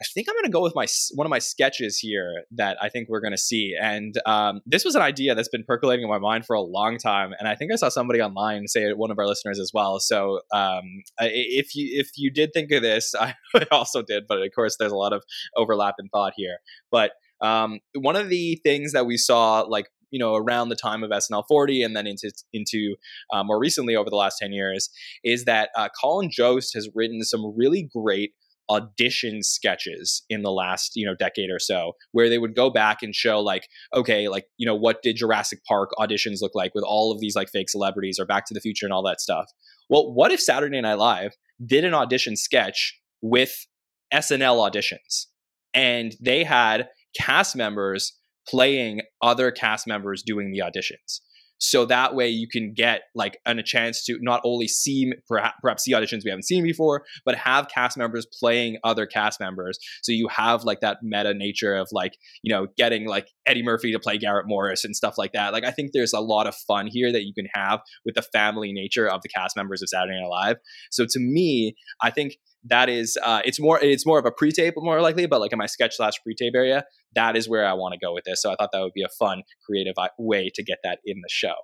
I 0.00 0.04
think 0.12 0.28
I'm 0.28 0.34
going 0.34 0.44
to 0.44 0.50
go 0.50 0.60
with 0.60 0.74
my 0.74 0.86
one 1.14 1.24
of 1.24 1.30
my 1.30 1.38
sketches 1.38 1.98
here 1.98 2.42
that 2.56 2.76
I 2.82 2.88
think 2.88 3.08
we're 3.08 3.20
going 3.20 3.32
to 3.32 3.38
see. 3.38 3.76
And 3.80 4.14
um, 4.26 4.60
this 4.66 4.84
was 4.84 4.96
an 4.96 5.02
idea 5.02 5.36
that's 5.36 5.48
been 5.48 5.62
percolating 5.62 6.02
in 6.02 6.10
my 6.10 6.18
mind 6.18 6.46
for 6.46 6.54
a 6.54 6.60
long 6.60 6.98
time. 6.98 7.32
And 7.38 7.46
I 7.46 7.54
think 7.54 7.72
I 7.72 7.76
saw 7.76 7.88
somebody 7.88 8.20
online 8.20 8.66
say 8.66 8.92
one 8.92 9.12
of 9.12 9.18
our 9.20 9.26
listeners 9.26 9.60
as 9.60 9.70
well. 9.72 10.00
So 10.00 10.40
um, 10.52 11.02
if 11.20 11.76
you 11.76 12.00
if 12.00 12.10
you 12.16 12.32
did 12.32 12.50
think 12.52 12.72
of 12.72 12.82
this, 12.82 13.14
I 13.20 13.34
also 13.70 14.02
did. 14.02 14.24
But 14.28 14.42
of 14.42 14.48
course, 14.52 14.76
there's 14.78 14.92
a 14.92 14.96
lot 14.96 15.12
of 15.12 15.22
overlap 15.56 15.94
in 16.00 16.08
thought 16.08 16.32
here. 16.36 16.58
But 16.90 17.12
um, 17.40 17.78
one 17.94 18.16
of 18.16 18.28
the 18.28 18.60
things 18.64 18.92
that 18.92 19.06
we 19.06 19.16
saw, 19.16 19.60
like 19.60 19.86
you 20.10 20.18
know, 20.18 20.34
around 20.34 20.68
the 20.68 20.76
time 20.76 21.02
of 21.02 21.10
SNL 21.10 21.44
40, 21.46 21.82
and 21.82 21.96
then 21.96 22.06
into 22.06 22.32
into 22.52 22.96
uh, 23.32 23.42
more 23.42 23.58
recently 23.58 23.96
over 23.96 24.10
the 24.10 24.16
last 24.16 24.38
10 24.38 24.52
years, 24.52 24.90
is 25.22 25.44
that 25.44 25.70
uh, 25.76 25.88
Colin 26.00 26.30
Jost 26.30 26.74
has 26.74 26.88
written 26.94 27.22
some 27.22 27.54
really 27.56 27.88
great 27.94 28.32
audition 28.70 29.42
sketches 29.42 30.22
in 30.30 30.42
the 30.42 30.50
last 30.50 30.92
you 30.94 31.04
know 31.04 31.14
decade 31.14 31.50
or 31.50 31.58
so 31.58 31.92
where 32.12 32.30
they 32.30 32.38
would 32.38 32.54
go 32.54 32.70
back 32.70 33.02
and 33.02 33.14
show 33.14 33.38
like 33.38 33.68
okay 33.94 34.26
like 34.28 34.46
you 34.56 34.66
know 34.66 34.74
what 34.74 35.02
did 35.02 35.16
Jurassic 35.16 35.58
Park 35.68 35.90
auditions 35.98 36.40
look 36.40 36.54
like 36.54 36.74
with 36.74 36.84
all 36.84 37.12
of 37.12 37.20
these 37.20 37.36
like 37.36 37.50
fake 37.50 37.68
celebrities 37.68 38.18
or 38.18 38.24
Back 38.24 38.46
to 38.46 38.54
the 38.54 38.60
Future 38.60 38.86
and 38.86 38.92
all 38.92 39.02
that 39.02 39.20
stuff? 39.20 39.50
Well 39.90 40.12
what 40.12 40.32
if 40.32 40.40
Saturday 40.40 40.80
Night 40.80 40.94
Live 40.94 41.34
did 41.64 41.84
an 41.84 41.92
audition 41.92 42.36
sketch 42.36 42.98
with 43.20 43.66
SNL 44.12 44.70
auditions? 44.70 45.26
And 45.74 46.14
they 46.20 46.44
had 46.44 46.88
cast 47.14 47.56
members 47.56 48.14
playing 48.48 49.00
other 49.22 49.50
cast 49.50 49.86
members 49.86 50.22
doing 50.22 50.52
the 50.52 50.60
auditions. 50.60 51.20
So 51.58 51.86
that 51.86 52.14
way 52.14 52.28
you 52.28 52.48
can 52.48 52.74
get 52.74 53.02
like 53.14 53.38
an, 53.46 53.58
a 53.58 53.62
chance 53.62 54.04
to 54.04 54.18
not 54.20 54.40
only 54.44 54.68
see 54.68 55.12
perhaps, 55.28 55.56
perhaps 55.62 55.84
see 55.84 55.92
auditions 55.92 56.24
we 56.24 56.30
haven't 56.30 56.44
seen 56.44 56.62
before 56.62 57.04
but 57.24 57.36
have 57.36 57.68
cast 57.68 57.96
members 57.96 58.26
playing 58.38 58.78
other 58.84 59.06
cast 59.06 59.40
members. 59.40 59.78
So 60.02 60.12
you 60.12 60.28
have 60.28 60.64
like 60.64 60.80
that 60.80 60.98
meta 61.02 61.32
nature 61.32 61.74
of 61.74 61.88
like 61.92 62.18
you 62.42 62.54
know 62.54 62.66
getting 62.76 63.06
like 63.06 63.28
eddie 63.46 63.62
murphy 63.62 63.92
to 63.92 63.98
play 63.98 64.18
garrett 64.18 64.46
morris 64.46 64.84
and 64.84 64.94
stuff 64.94 65.16
like 65.16 65.32
that. 65.32 65.52
Like 65.52 65.64
i 65.64 65.70
think 65.70 65.92
there's 65.92 66.12
a 66.12 66.20
lot 66.20 66.46
of 66.46 66.54
fun 66.54 66.86
here 66.86 67.12
that 67.12 67.24
you 67.24 67.32
can 67.34 67.46
have 67.54 67.80
with 68.04 68.14
the 68.14 68.22
family 68.22 68.72
nature 68.72 69.08
of 69.08 69.22
the 69.22 69.28
cast 69.28 69.56
members 69.56 69.82
of 69.82 69.88
saturday 69.88 70.20
night 70.20 70.28
live. 70.28 70.56
So 70.90 71.06
to 71.08 71.20
me 71.20 71.76
i 72.00 72.10
think 72.10 72.36
that 72.64 72.88
is 72.88 73.18
uh, 73.22 73.40
it's 73.44 73.60
more 73.60 73.78
it's 73.82 74.06
more 74.06 74.18
of 74.18 74.24
a 74.24 74.30
pre-tape 74.30 74.74
more 74.76 75.00
likely 75.00 75.26
but 75.26 75.40
like 75.40 75.52
in 75.52 75.58
my 75.58 75.66
sketch 75.66 75.96
slash 75.96 76.14
pre-tape 76.22 76.54
area 76.54 76.84
that 77.14 77.36
is 77.36 77.48
where 77.48 77.66
i 77.66 77.72
want 77.72 77.92
to 77.92 77.98
go 78.04 78.12
with 78.14 78.24
this. 78.24 78.42
So 78.42 78.50
i 78.50 78.56
thought 78.56 78.70
that 78.72 78.80
would 78.80 78.92
be 78.94 79.02
a 79.02 79.08
fun 79.08 79.42
creative 79.64 79.94
uh, 79.96 80.08
way 80.18 80.50
to 80.54 80.62
get 80.62 80.78
that 80.84 80.98
in 81.04 81.18
the 81.18 81.28
show. 81.30 81.54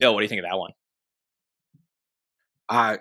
Bill 0.00 0.14
what 0.14 0.20
do 0.20 0.24
you 0.24 0.28
think 0.28 0.42
of 0.42 0.50
that 0.50 0.58
one? 0.58 0.72
Uh, 2.68 2.96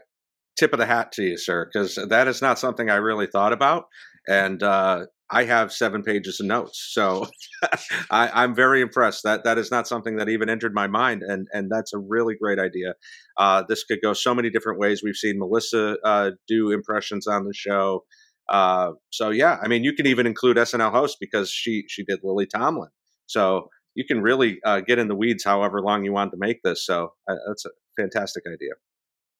tip 0.58 0.74
of 0.74 0.80
the 0.80 0.86
hat 0.86 1.12
to 1.14 1.24
you 1.24 1.38
sir 1.38 1.70
because 1.72 1.95
that 1.95 2.28
is 2.28 2.41
not 2.41 2.60
something 2.60 2.89
i 2.89 2.95
really 2.95 3.28
thought 3.28 3.54
about. 3.54 3.86
And 4.28 4.62
uh, 4.62 5.06
I 5.32 5.45
have 5.45 5.71
seven 5.71 6.03
pages 6.03 6.39
of 6.39 6.45
notes, 6.45 6.89
so 6.91 7.27
I, 8.11 8.43
am 8.43 8.53
very 8.53 8.82
impressed. 8.82 9.23
That 9.23 9.45
that 9.45 9.57
is 9.57 9.71
not 9.71 9.88
something 9.88 10.17
that 10.17 10.27
even 10.27 10.49
entered 10.49 10.73
my 10.73 10.88
mind, 10.88 11.23
and 11.23 11.47
and 11.53 11.69
that's 11.71 11.93
a 11.93 11.97
really 11.97 12.36
great 12.36 12.59
idea. 12.59 12.95
Uh, 13.38 13.63
this 13.67 13.84
could 13.84 13.99
go 14.03 14.13
so 14.13 14.36
many 14.36 14.49
different 14.49 14.79
ways. 14.79 15.01
We've 15.03 15.15
seen 15.15 15.39
Melissa 15.39 15.97
uh, 16.03 16.32
do 16.47 16.71
impressions 16.71 17.27
on 17.27 17.45
the 17.45 17.53
show, 17.53 18.03
uh, 18.49 18.91
so 19.09 19.29
yeah. 19.29 19.57
I 19.63 19.69
mean, 19.69 19.84
you 19.86 19.93
can 19.93 20.05
even 20.05 20.27
include 20.27 20.57
SNL 20.57 20.91
hosts 20.91 21.17
because 21.19 21.49
she 21.49 21.86
she 21.88 22.03
did 22.03 22.19
Lily 22.23 22.45
Tomlin, 22.45 22.89
so 23.25 23.69
you 23.95 24.05
can 24.05 24.21
really 24.21 24.59
uh, 24.65 24.82
get 24.82 24.99
in 24.99 25.07
the 25.07 25.15
weeds 25.15 25.45
however 25.45 25.82
long 25.82 26.03
you 26.03 26.11
want 26.11 26.32
to 26.32 26.38
make 26.38 26.61
this. 26.63 26.86
So 26.86 27.13
uh, 27.29 27.36
that's 27.47 27.65
a 27.65 27.69
fantastic 27.97 28.43
idea. 28.45 28.73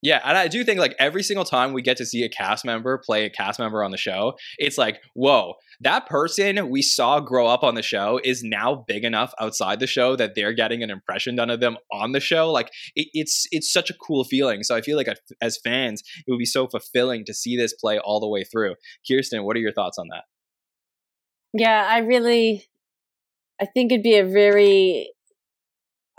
Yeah, 0.02 0.20
and 0.24 0.36
I 0.36 0.48
do 0.48 0.64
think 0.64 0.80
like 0.80 0.96
every 0.98 1.22
single 1.22 1.44
time 1.44 1.72
we 1.72 1.80
get 1.80 1.96
to 1.98 2.04
see 2.04 2.24
a 2.24 2.28
cast 2.28 2.64
member 2.64 2.98
play 2.98 3.24
a 3.24 3.30
cast 3.30 3.60
member 3.60 3.84
on 3.84 3.92
the 3.92 3.96
show, 3.96 4.34
it's 4.58 4.76
like, 4.76 5.00
whoa, 5.14 5.54
that 5.80 6.06
person 6.06 6.70
we 6.70 6.82
saw 6.82 7.20
grow 7.20 7.46
up 7.46 7.62
on 7.62 7.76
the 7.76 7.82
show 7.82 8.20
is 8.24 8.42
now 8.42 8.84
big 8.88 9.04
enough 9.04 9.32
outside 9.40 9.78
the 9.78 9.86
show 9.86 10.16
that 10.16 10.34
they're 10.34 10.52
getting 10.52 10.82
an 10.82 10.90
impression 10.90 11.36
done 11.36 11.50
of 11.50 11.60
them 11.60 11.76
on 11.92 12.10
the 12.10 12.18
show. 12.18 12.50
Like 12.50 12.70
it, 12.96 13.06
it's 13.14 13.46
it's 13.52 13.72
such 13.72 13.90
a 13.90 13.94
cool 13.94 14.24
feeling. 14.24 14.64
So 14.64 14.74
I 14.74 14.80
feel 14.80 14.96
like 14.96 15.06
as 15.40 15.58
fans, 15.62 16.02
it 16.26 16.30
would 16.32 16.38
be 16.38 16.46
so 16.46 16.66
fulfilling 16.66 17.24
to 17.26 17.34
see 17.34 17.56
this 17.56 17.72
play 17.72 17.98
all 17.98 18.18
the 18.18 18.28
way 18.28 18.42
through. 18.42 18.74
Kirstin, 19.08 19.44
what 19.44 19.56
are 19.56 19.60
your 19.60 19.72
thoughts 19.72 19.98
on 19.98 20.08
that? 20.08 20.24
Yeah, 21.54 21.86
I 21.88 21.98
really, 21.98 22.66
I 23.60 23.66
think 23.66 23.92
it'd 23.92 24.02
be 24.02 24.16
a 24.16 24.24
very 24.24 25.12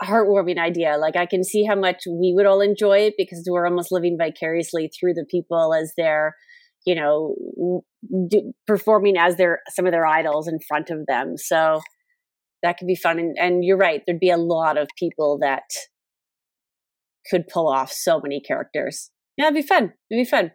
heartwarming 0.02 0.58
idea. 0.58 0.96
Like 0.98 1.16
I 1.16 1.26
can 1.26 1.44
see 1.44 1.64
how 1.64 1.76
much 1.76 2.02
we 2.06 2.32
would 2.34 2.46
all 2.46 2.60
enjoy 2.60 2.98
it 2.98 3.14
because 3.16 3.46
we're 3.48 3.66
almost 3.66 3.92
living 3.92 4.16
vicariously 4.18 4.90
through 4.98 5.14
the 5.14 5.26
people 5.30 5.74
as 5.74 5.92
they're, 5.96 6.34
you 6.84 6.94
know, 6.94 7.82
do, 8.28 8.52
performing 8.66 9.16
as 9.16 9.36
their 9.36 9.60
some 9.70 9.86
of 9.86 9.92
their 9.92 10.06
idols 10.06 10.48
in 10.48 10.58
front 10.66 10.90
of 10.90 11.06
them. 11.06 11.36
So 11.36 11.80
that 12.62 12.78
could 12.78 12.88
be 12.88 12.96
fun. 12.96 13.18
And, 13.18 13.36
and 13.38 13.64
you're 13.64 13.76
right, 13.76 14.02
there'd 14.06 14.18
be 14.18 14.30
a 14.30 14.36
lot 14.36 14.78
of 14.78 14.88
people 14.98 15.38
that 15.40 15.64
could 17.30 17.46
pull 17.46 17.68
off 17.68 17.92
so 17.92 18.20
many 18.20 18.40
characters. 18.40 19.10
Yeah, 19.36 19.46
it'd 19.46 19.54
be 19.54 19.62
fun. 19.62 19.92
It'd 20.10 20.24
be 20.24 20.24
fun. 20.24 20.52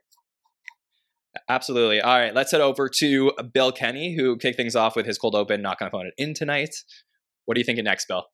Absolutely. 1.47 2.01
All 2.01 2.17
right, 2.17 2.33
let's 2.33 2.51
head 2.51 2.61
over 2.61 2.89
to 2.97 3.31
Bill 3.53 3.71
Kenney, 3.71 4.15
who 4.15 4.37
kicked 4.37 4.57
things 4.57 4.75
off 4.75 4.95
with 4.95 5.05
his 5.05 5.17
cold 5.17 5.35
open. 5.35 5.61
Not 5.61 5.79
going 5.79 5.89
to 5.89 5.95
phone 5.95 6.07
it 6.07 6.13
in 6.17 6.33
tonight. 6.33 6.75
What 7.45 7.57
are 7.57 7.59
you 7.59 7.65
thinking 7.65 7.85
next, 7.85 8.07
Bill? 8.07 8.25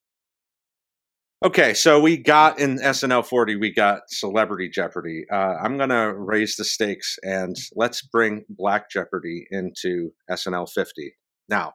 Okay, 1.46 1.76
so 1.76 2.00
we 2.00 2.18
got 2.18 2.60
in 2.60 2.80
SNL 2.80 3.24
40, 3.24 3.58
we 3.58 3.72
got 3.72 4.10
Celebrity 4.10 4.68
Jeopardy. 4.68 5.26
Uh, 5.32 5.54
I'm 5.62 5.78
going 5.78 5.90
to 5.92 6.12
raise 6.18 6.56
the 6.56 6.66
stakes 6.66 7.20
and 7.22 7.56
let's 7.76 8.02
bring 8.02 8.46
Black 8.50 8.90
Jeopardy 8.90 9.46
into 9.52 10.10
SNL 10.28 10.68
50. 10.68 11.14
Now, 11.48 11.74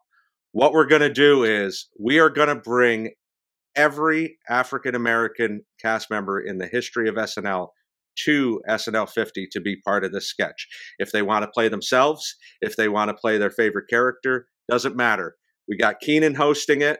what 0.51 0.73
we're 0.73 0.89
going 0.89 1.03
to 1.03 1.13
do 1.13 1.45
is 1.45 1.89
we 2.01 2.19
are 2.19 2.31
going 2.31 2.49
to 2.49 2.57
bring 2.57 3.11
every 3.77 4.39
African 4.49 4.97
American 4.97 5.61
cast 5.81 6.11
member 6.11 6.41
in 6.41 6.59
the 6.59 6.67
history 6.67 7.09
of 7.09 7.15
SNL 7.15 7.69
to 8.25 8.61
SNL 8.69 9.09
50 9.09 9.47
to 9.53 9.61
be 9.61 9.77
part 9.83 10.05
of 10.05 10.11
this 10.11 10.27
sketch. 10.27 10.67
If 10.99 11.13
they 11.13 11.23
want 11.23 11.45
to 11.45 11.51
play 11.55 11.69
themselves, 11.69 12.35
if 12.61 12.75
they 12.75 12.89
want 12.89 13.11
to 13.11 13.15
play 13.15 13.39
their 13.39 13.53
favorite 13.53 13.89
character, 13.89 14.49
doesn't 14.69 14.97
matter. 14.97 15.37
We 15.69 15.77
got 15.77 16.01
Kenan 16.01 16.35
hosting 16.35 16.83
it. 16.83 16.99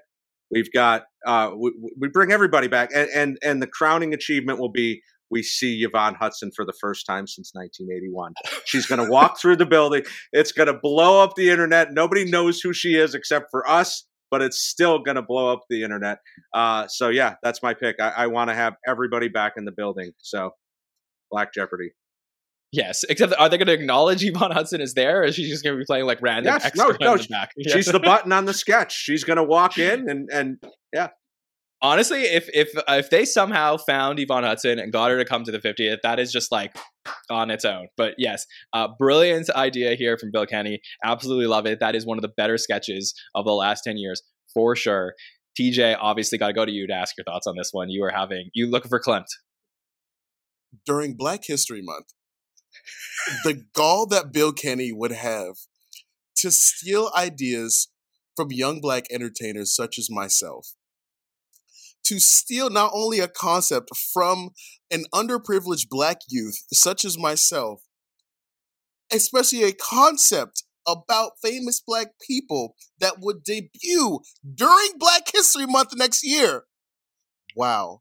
We've 0.53 0.73
got 0.73 1.03
uh, 1.27 1.51
we, 1.57 1.73
we, 1.99 2.09
bring 2.09 2.33
everybody 2.33 2.69
back, 2.69 2.91
and, 2.95 3.09
and 3.11 3.39
and 3.43 3.63
the 3.63 3.67
crowning 3.67 4.15
achievement 4.15 4.59
will 4.59 4.71
be 4.71 5.03
we 5.31 5.43
see 5.43 5.83
Yvonne 5.83 6.17
Hudson 6.17 6.51
for 6.55 6.65
the 6.65 6.73
first 6.81 7.07
time 7.07 7.27
since 7.27 7.53
1981. 7.55 8.35
She's 8.65 8.87
going 8.87 9.05
to 9.05 9.11
walk 9.11 9.39
through 9.39 9.57
the 9.57 9.67
building. 9.67 10.03
It's 10.33 10.53
going 10.53 10.67
to 10.67 10.75
blow 10.75 11.23
up 11.23 11.37
the 11.37 11.51
internet. 11.51 11.93
Nobody 11.93 12.29
knows 12.29 12.61
who 12.61 12.73
she 12.73 12.97
is 12.97 13.15
except 13.15 13.47
for 13.51 13.69
us, 13.69 14.07
but 14.31 14.43
it's 14.43 14.59
still 14.59 14.99
going 14.99 15.15
to 15.15 15.23
blow 15.23 15.53
up 15.53 15.61
the 15.71 15.83
internet. 15.83 16.19
Uh, 16.53 16.87
so 16.89 17.09
yeah, 17.09 17.35
that's 17.43 17.63
my 17.63 17.75
pick. 17.75 17.97
I, 18.01 18.09
I 18.09 18.27
want 18.27 18.51
to 18.51 18.55
have 18.55 18.75
everybody 18.87 19.29
back 19.29 19.53
in 19.57 19.65
the 19.65 19.73
building. 19.73 20.11
So 20.19 20.51
Black 21.31 21.55
Jeopardy. 21.55 21.93
Yes, 22.73 23.03
except 23.09 23.35
are 23.37 23.49
they 23.49 23.59
going 23.59 23.67
to 23.67 23.73
acknowledge 23.73 24.25
Yvonne 24.25 24.53
Hudson 24.53 24.81
is 24.81 24.95
there, 24.95 25.23
or 25.23 25.25
is 25.25 25.35
she 25.35 25.49
just 25.49 25.65
going 25.65 25.75
to 25.75 25.79
be 25.79 25.85
playing 25.85 26.07
like 26.07 26.23
random 26.23 26.53
yes, 26.53 26.65
extra 26.65 26.93
no, 26.93 26.97
no, 27.01 27.17
the 27.17 27.27
back? 27.29 27.51
She's 27.67 27.87
the 27.87 27.99
button 27.99 28.33
on 28.33 28.45
the 28.45 28.55
sketch. 28.55 28.95
She's 28.95 29.25
going 29.25 29.39
to 29.39 29.45
walk 29.45 29.77
in 29.79 30.09
and 30.09 30.29
and 30.33 30.59
yeah. 30.93 31.09
Honestly, 31.83 32.23
if 32.23 32.49
if 32.53 32.69
if 32.89 33.11
they 33.11 33.25
somehow 33.25 33.77
found 33.79 34.21
Yvonne 34.21 34.45
Hudson 34.45 34.79
and 34.79 34.93
got 34.93 35.11
her 35.11 35.17
to 35.17 35.25
come 35.25 35.45
to 35.45 35.51
the 35.51 35.59
50th, 35.59 35.97
that 36.03 36.21
is 36.21 36.31
just 36.31 36.53
like 36.53 36.77
on 37.31 37.51
its 37.51 37.65
own. 37.65 37.89
But 37.97 38.15
yes, 38.19 38.47
uh, 38.73 38.89
brilliant 38.99 39.51
idea 39.51 39.95
here 39.95 40.17
from 40.17 40.31
Bill 40.31 40.47
Kenney. 40.47 40.81
Absolutely 41.03 41.47
love 41.47 41.67
it. 41.67 41.81
That 41.81 41.97
is 41.97 42.07
one 42.07 42.19
of 42.19 42.23
the 42.23 42.31
better 42.37 42.59
sketches 42.59 43.15
of 43.35 43.47
the 43.47 43.53
last 43.53 43.83
10 43.83 43.97
years 43.97 44.23
for 44.53 44.77
sure. 44.77 45.15
TJ, 45.59 45.97
obviously, 45.99 46.39
got 46.39 46.49
to 46.49 46.53
go 46.53 46.67
to 46.67 46.71
you 46.71 46.87
to 46.87 46.93
ask 46.93 47.17
your 47.17 47.25
thoughts 47.25 47.47
on 47.47 47.57
this 47.57 47.71
one. 47.73 47.89
You 47.89 48.05
are 48.05 48.11
having 48.11 48.51
you 48.53 48.71
looking 48.71 48.91
for 48.91 49.01
Klimt 49.01 49.27
during 50.85 51.17
Black 51.17 51.41
History 51.45 51.81
Month 51.83 52.09
the 53.45 53.65
gall 53.75 54.07
that 54.07 54.33
Bill 54.33 54.53
Kenney 54.53 54.93
would 54.93 55.13
have 55.13 55.57
to 56.37 56.51
steal 56.51 57.11
ideas 57.17 57.89
from 58.37 58.51
young 58.51 58.81
black 58.81 59.05
entertainers 59.11 59.75
such 59.75 59.99
as 59.99 60.09
myself. 60.11 60.75
To 62.05 62.19
steal 62.19 62.71
not 62.71 62.91
only 62.95 63.21
a 63.21 63.29
concept 63.29 63.91
from 64.13 64.51
an 64.91 65.05
underprivileged 65.15 65.89
black 65.89 66.21
youth 66.29 66.65
such 66.73 67.05
as 67.05 67.19
myself, 67.19 67.83
especially 69.13 69.65
a 69.65 69.73
concept 69.73 70.65
about 70.87 71.33
famous 71.43 71.81
black 71.87 72.09
people 72.27 72.75
that 72.99 73.17
would 73.21 73.45
debut 73.45 74.21
during 74.55 74.89
Black 74.99 75.23
History 75.33 75.67
Month 75.67 75.91
next 75.95 76.25
year. 76.25 76.65
Wow. 77.55 78.01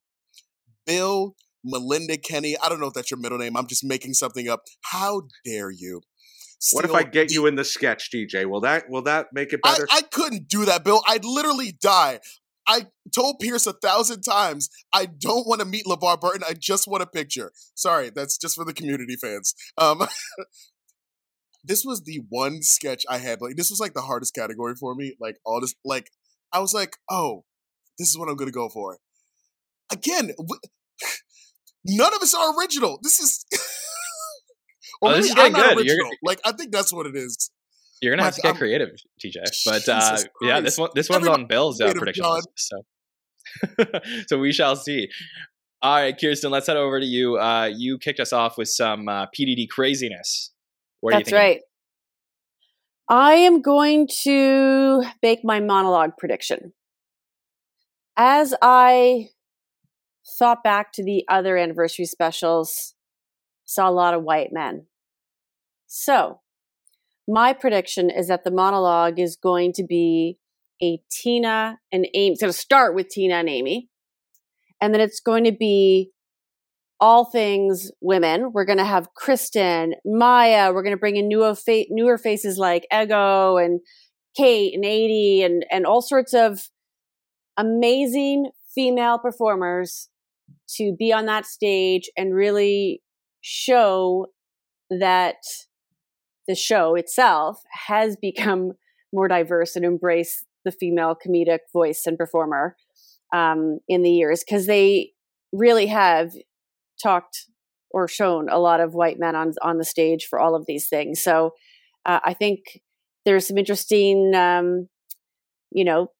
Bill 0.85 1.35
Melinda 1.63 2.17
Kenney. 2.17 2.55
I 2.61 2.69
don't 2.69 2.79
know 2.79 2.87
if 2.87 2.93
that's 2.93 3.11
your 3.11 3.19
middle 3.19 3.37
name. 3.37 3.57
I'm 3.57 3.67
just 3.67 3.83
making 3.83 4.13
something 4.13 4.47
up. 4.47 4.63
How 4.83 5.23
dare 5.45 5.71
you? 5.71 6.01
Still, 6.61 6.77
what 6.77 6.85
if 6.85 6.93
I 6.93 7.03
get 7.03 7.31
you 7.31 7.45
in 7.45 7.55
the 7.55 7.63
sketch, 7.63 8.11
TJ? 8.11 8.45
Will 8.45 8.61
that 8.61 8.89
will 8.89 9.03
that 9.03 9.27
make 9.31 9.53
it 9.53 9.61
better? 9.61 9.87
I, 9.89 9.97
I 9.97 10.01
couldn't 10.01 10.49
do 10.49 10.65
that, 10.65 10.83
Bill. 10.83 11.01
I'd 11.07 11.23
literally 11.23 11.71
die. 11.71 12.19
I 12.67 12.87
told 13.15 13.39
Pierce 13.39 13.65
a 13.65 13.73
thousand 13.73 14.21
times 14.21 14.69
I 14.93 15.07
don't 15.07 15.47
want 15.47 15.61
to 15.61 15.65
meet 15.65 15.85
LeVar 15.85 16.19
Burton. 16.19 16.43
I 16.47 16.53
just 16.53 16.87
want 16.87 17.01
a 17.01 17.07
picture. 17.07 17.51
Sorry, 17.75 18.11
that's 18.13 18.37
just 18.37 18.55
for 18.55 18.65
the 18.65 18.73
community 18.73 19.15
fans. 19.15 19.55
Um, 19.77 20.05
this 21.63 21.83
was 21.83 22.03
the 22.03 22.21
one 22.29 22.61
sketch 22.61 23.05
I 23.09 23.17
had. 23.17 23.41
Like 23.41 23.55
this 23.55 23.69
was 23.69 23.79
like 23.79 23.93
the 23.93 24.01
hardest 24.01 24.35
category 24.35 24.75
for 24.75 24.93
me. 24.95 25.15
Like 25.19 25.37
all 25.45 25.61
this, 25.61 25.73
like 25.85 26.11
I 26.53 26.59
was 26.59 26.73
like, 26.73 26.97
oh, 27.09 27.45
this 27.97 28.09
is 28.09 28.17
what 28.17 28.29
I'm 28.29 28.35
gonna 28.35 28.51
go 28.51 28.69
for. 28.69 28.97
Again, 29.91 30.31
None 31.85 32.13
of 32.13 32.21
us 32.21 32.33
are 32.33 32.57
original. 32.57 32.99
This 33.01 33.19
is. 33.19 33.45
or 35.01 35.11
oh, 35.11 35.15
this 35.15 35.27
is 35.27 35.33
getting 35.33 35.53
good. 35.53 35.85
You're... 35.85 35.97
Like 36.23 36.39
I 36.45 36.51
think 36.51 36.71
that's 36.71 36.91
what 36.91 37.05
it 37.05 37.15
is. 37.15 37.51
You're 38.01 38.13
gonna 38.13 38.23
have 38.23 38.35
to 38.35 38.41
get 38.41 38.51
I'm... 38.51 38.57
creative, 38.57 38.89
TJ. 39.23 39.37
But 39.65 39.89
uh, 39.89 40.17
yeah, 40.41 40.59
this 40.61 40.77
one 40.77 40.89
this 40.95 41.09
one's 41.09 41.27
on 41.27 41.47
Bill's 41.47 41.81
uh, 41.81 41.91
prediction 41.93 42.25
list, 42.25 42.47
so 42.55 42.81
so 44.27 44.37
we 44.37 44.51
shall 44.51 44.75
see. 44.75 45.09
All 45.81 45.95
right, 45.95 46.17
Kirstin, 46.17 46.51
let's 46.51 46.67
head 46.67 46.75
over 46.75 46.99
to 46.99 47.05
you. 47.05 47.37
Uh, 47.37 47.71
you 47.73 47.97
kicked 47.97 48.19
us 48.19 48.33
off 48.33 48.57
with 48.57 48.67
some 48.67 49.07
uh, 49.07 49.27
PDD 49.27 49.69
craziness. 49.69 50.51
What 50.99 51.11
do 51.11 51.19
you 51.19 51.23
think? 51.23 51.31
That's 51.31 51.41
right. 51.41 51.61
I 53.07 53.33
am 53.35 53.61
going 53.61 54.07
to 54.23 55.03
make 55.23 55.39
my 55.43 55.61
monologue 55.61 56.11
prediction. 56.17 56.73
As 58.17 58.53
I 58.61 59.29
thought 60.37 60.63
back 60.63 60.91
to 60.93 61.03
the 61.03 61.23
other 61.29 61.57
anniversary 61.57 62.05
specials, 62.05 62.93
saw 63.65 63.89
a 63.89 63.91
lot 63.91 64.13
of 64.13 64.23
white 64.23 64.49
men. 64.51 64.85
So, 65.87 66.41
my 67.27 67.53
prediction 67.53 68.09
is 68.09 68.27
that 68.27 68.43
the 68.43 68.51
monologue 68.51 69.19
is 69.19 69.35
going 69.35 69.73
to 69.73 69.83
be 69.83 70.37
a 70.81 70.99
Tina 71.11 71.79
and 71.91 72.07
Amy. 72.13 72.33
It's 72.33 72.41
going 72.41 72.51
to 72.51 72.57
start 72.57 72.95
with 72.95 73.09
Tina 73.09 73.35
and 73.35 73.49
Amy. 73.49 73.89
and 74.81 74.93
then 74.93 75.01
it's 75.01 75.19
going 75.19 75.43
to 75.43 75.51
be 75.51 76.11
all 76.99 77.25
things 77.25 77.91
women. 78.01 78.51
We're 78.53 78.65
going 78.65 78.77
to 78.77 78.85
have 78.85 79.13
Kristen, 79.15 79.95
Maya. 80.05 80.73
We're 80.73 80.83
going 80.83 80.95
to 80.95 80.99
bring 80.99 81.15
in 81.15 81.27
newer, 81.27 81.55
fa- 81.55 81.85
newer 81.89 82.17
faces 82.17 82.57
like 82.57 82.85
Ego 82.93 83.57
and 83.57 83.79
Kate 84.35 84.73
and 84.73 84.83
Aidy 84.83 85.43
and 85.45 85.65
and 85.71 85.85
all 85.85 86.01
sorts 86.01 86.33
of 86.33 86.69
amazing 87.57 88.51
female 88.73 89.17
performers 89.17 90.09
to 90.77 90.95
be 90.97 91.11
on 91.11 91.25
that 91.25 91.45
stage 91.45 92.09
and 92.17 92.33
really 92.33 93.01
show 93.41 94.27
that 94.89 95.37
the 96.47 96.55
show 96.55 96.95
itself 96.95 97.61
has 97.87 98.15
become 98.21 98.73
more 99.13 99.27
diverse 99.27 99.75
and 99.75 99.85
embrace 99.85 100.45
the 100.65 100.71
female 100.71 101.15
comedic 101.15 101.59
voice 101.73 102.03
and 102.05 102.17
performer 102.17 102.75
um, 103.33 103.79
in 103.87 104.01
the 104.01 104.11
years 104.11 104.43
because 104.43 104.65
they 104.67 105.11
really 105.53 105.87
have 105.87 106.31
talked 107.01 107.47
or 107.91 108.07
shown 108.07 108.49
a 108.49 108.59
lot 108.59 108.79
of 108.79 108.93
white 108.93 109.17
men 109.17 109.35
on 109.35 109.53
on 109.63 109.77
the 109.77 109.85
stage 109.85 110.27
for 110.29 110.39
all 110.39 110.55
of 110.55 110.65
these 110.67 110.87
things. 110.87 111.23
So 111.23 111.53
uh, 112.05 112.19
I 112.23 112.33
think 112.33 112.81
there's 113.25 113.47
some 113.47 113.57
interesting, 113.57 114.33
um, 114.35 114.87
you 115.71 115.83
know, 115.83 116.11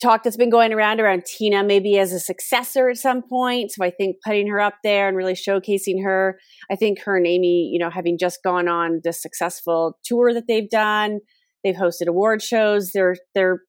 talk 0.00 0.22
that's 0.22 0.36
been 0.36 0.50
going 0.50 0.72
around 0.72 1.00
around 1.00 1.24
Tina 1.24 1.64
maybe 1.64 1.98
as 1.98 2.12
a 2.12 2.20
successor 2.20 2.88
at 2.88 2.96
some 2.96 3.22
point. 3.22 3.72
So 3.72 3.84
I 3.84 3.90
think 3.90 4.16
putting 4.24 4.48
her 4.48 4.60
up 4.60 4.74
there 4.84 5.08
and 5.08 5.16
really 5.16 5.34
showcasing 5.34 6.02
her. 6.04 6.38
I 6.70 6.76
think 6.76 7.02
her 7.04 7.16
and 7.16 7.26
Amy, 7.26 7.70
you 7.72 7.78
know, 7.78 7.90
having 7.90 8.18
just 8.18 8.38
gone 8.44 8.68
on 8.68 9.00
the 9.02 9.12
successful 9.12 9.98
tour 10.04 10.32
that 10.32 10.44
they've 10.46 10.70
done, 10.70 11.20
they've 11.64 11.74
hosted 11.74 12.06
award 12.06 12.42
shows. 12.42 12.90
They're 12.92 13.16
they're 13.34 13.60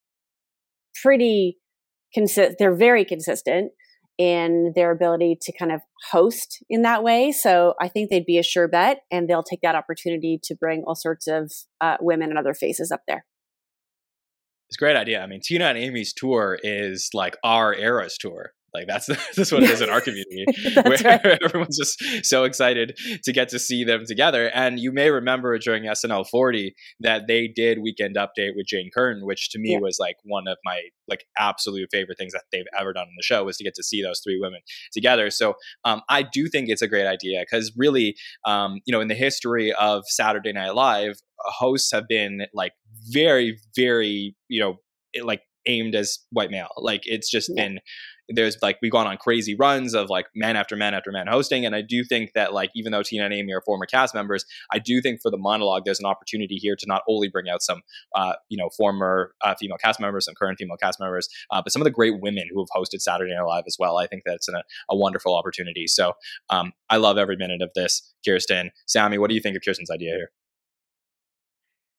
pretty 1.02 1.58
consist. 2.14 2.58
They're 2.60 2.76
very 2.76 3.06
consistent 3.06 3.72
in 4.18 4.74
their 4.76 4.92
ability 4.92 5.38
to 5.42 5.58
kind 5.58 5.72
of 5.72 5.80
host 6.12 6.58
in 6.70 6.82
that 6.82 7.04
way. 7.04 7.32
So 7.32 7.74
I 7.82 7.88
think 7.88 8.10
they'd 8.10 8.26
be 8.26 8.38
a 8.38 8.44
sure 8.44 8.68
bet, 8.68 9.00
and 9.10 9.30
they'll 9.30 9.44
take 9.44 9.62
that 9.62 9.76
opportunity 9.76 10.40
to 10.44 10.56
bring 10.56 10.84
all 10.86 10.96
sorts 10.96 11.26
of 11.26 11.52
uh, 11.80 11.96
women 12.02 12.30
and 12.30 12.38
other 12.38 12.54
faces 12.54 12.92
up 12.92 13.02
there. 13.08 13.26
It's 14.70 14.78
a 14.78 14.80
great 14.80 14.96
idea. 14.96 15.22
I 15.22 15.26
mean, 15.26 15.42
Tina 15.42 15.66
and 15.66 15.78
Amy's 15.78 16.14
tour 16.14 16.60
is 16.64 17.10
like 17.14 17.36
our 17.44 17.74
era's 17.74 18.18
tour. 18.18 18.54
Like 18.74 18.88
that's 18.88 19.08
that's 19.36 19.52
what 19.52 19.64
it 19.64 19.70
is 19.70 19.82
in 19.82 19.90
our 19.90 20.02
community, 20.02 20.46
where 20.76 20.98
right. 21.04 21.40
everyone's 21.44 21.78
just 21.78 22.26
so 22.26 22.44
excited 22.44 22.98
to 23.24 23.32
get 23.32 23.50
to 23.50 23.60
see 23.60 23.84
them 23.84 24.04
together. 24.06 24.50
And 24.54 24.80
you 24.80 24.92
may 24.92 25.10
remember 25.10 25.58
during 25.58 25.84
SNL 25.84 26.28
40 26.28 26.76
that 27.02 27.28
they 27.28 27.48
did 27.48 27.80
Weekend 27.80 28.16
Update 28.16 28.56
with 28.56 28.68
Jane 28.68 28.90
Curtin, 28.94 29.26
which 29.26 29.50
to 29.52 29.60
me 29.60 29.74
yeah. 29.74 29.80
was 29.80 29.98
like 30.00 30.18
one 30.24 30.48
of 30.48 30.58
my 30.66 30.82
like 31.08 31.26
absolute 31.38 31.90
favorite 31.92 32.18
things 32.18 32.34
that 32.34 32.44
they've 32.52 32.66
ever 32.80 32.94
done 32.94 33.04
on 33.04 33.14
the 33.18 33.24
show 33.24 33.44
was 33.44 33.58
to 33.58 33.64
get 33.64 33.74
to 33.76 33.84
see 33.84 34.02
those 34.02 34.22
three 34.24 34.40
women 34.40 34.60
together. 34.94 35.30
So 35.30 35.56
um, 35.84 36.02
I 36.10 36.22
do 36.22 36.48
think 36.48 36.70
it's 36.70 36.82
a 36.82 36.88
great 36.88 37.08
idea 37.08 37.42
because 37.42 37.72
really, 37.76 38.16
um, 38.46 38.80
you 38.86 38.92
know, 38.92 39.02
in 39.02 39.08
the 39.08 39.16
history 39.16 39.74
of 39.74 40.04
Saturday 40.08 40.54
Night 40.54 40.76
Live, 40.76 41.16
hosts 41.40 41.92
have 41.92 42.08
been 42.08 42.46
like 42.54 42.74
very, 43.12 43.58
very, 43.76 44.36
you 44.48 44.62
know, 44.62 44.76
like 45.24 45.42
aimed 45.66 45.96
as 45.96 46.20
white 46.32 46.52
male. 46.52 46.70
Like 46.78 47.02
it's 47.06 47.30
just 47.30 47.52
yeah. 47.54 47.64
been 47.64 47.80
there's 48.30 48.58
like 48.62 48.78
we've 48.82 48.92
gone 48.92 49.08
on 49.08 49.18
crazy 49.18 49.56
runs 49.56 49.94
of 49.94 50.10
like 50.10 50.28
man 50.36 50.56
after 50.56 50.76
man 50.76 50.94
after 50.94 51.12
man 51.12 51.28
hosting 51.28 51.66
and 51.66 51.76
i 51.76 51.82
do 51.82 52.04
think 52.04 52.34
that 52.34 52.54
like 52.54 52.70
even 52.76 52.92
though 52.92 53.04
tina 53.04 53.26
and 53.26 53.34
amy 53.34 53.54
are 53.54 53.62
former 53.62 53.86
cast 53.86 54.14
members 54.14 54.46
i 54.72 54.80
do 54.80 55.02
think 55.02 55.22
for 55.22 55.32
the 55.32 55.38
monologue 55.38 55.84
there's 55.86 56.00
an 56.00 56.06
opportunity 56.06 56.56
here 56.56 56.76
to 56.76 56.86
not 56.88 57.02
only 57.08 57.28
bring 57.28 57.50
out 57.50 57.62
some 57.62 57.82
uh, 58.16 58.34
you 58.50 58.58
know 58.58 58.70
former 58.78 59.34
uh, 59.44 59.56
female 59.60 59.78
cast 59.78 60.00
members 60.00 60.26
some 60.26 60.36
current 60.36 60.58
female 60.58 60.78
cast 60.78 61.00
members 61.00 61.28
uh, 61.52 61.62
but 61.62 61.72
some 61.72 61.82
of 61.82 61.86
the 61.86 61.92
great 61.92 62.22
women 62.22 62.46
who 62.52 62.60
have 62.60 62.70
hosted 62.76 63.02
saturday 63.02 63.34
night 63.34 63.40
live 63.50 63.64
as 63.68 63.78
well. 63.80 63.98
I 63.98 64.08
think 64.08 64.24
that's 64.26 64.48
an, 64.48 64.56
a 64.90 64.96
wonderful 64.96 65.36
opportunity. 65.36 65.88
So 65.88 66.14
um, 66.50 66.74
i 66.90 66.98
love 66.98 67.18
every 67.18 67.36
minute 67.36 67.62
of 67.62 67.72
this. 67.76 68.14
Kirstin 68.28 68.70
sammy 68.86 69.18
what 69.18 69.30
do 69.30 69.36
you 69.36 69.42
think 69.42 69.56
of 69.56 69.62
kirstin's 69.62 69.92
idea 69.92 70.12
here? 70.12 70.32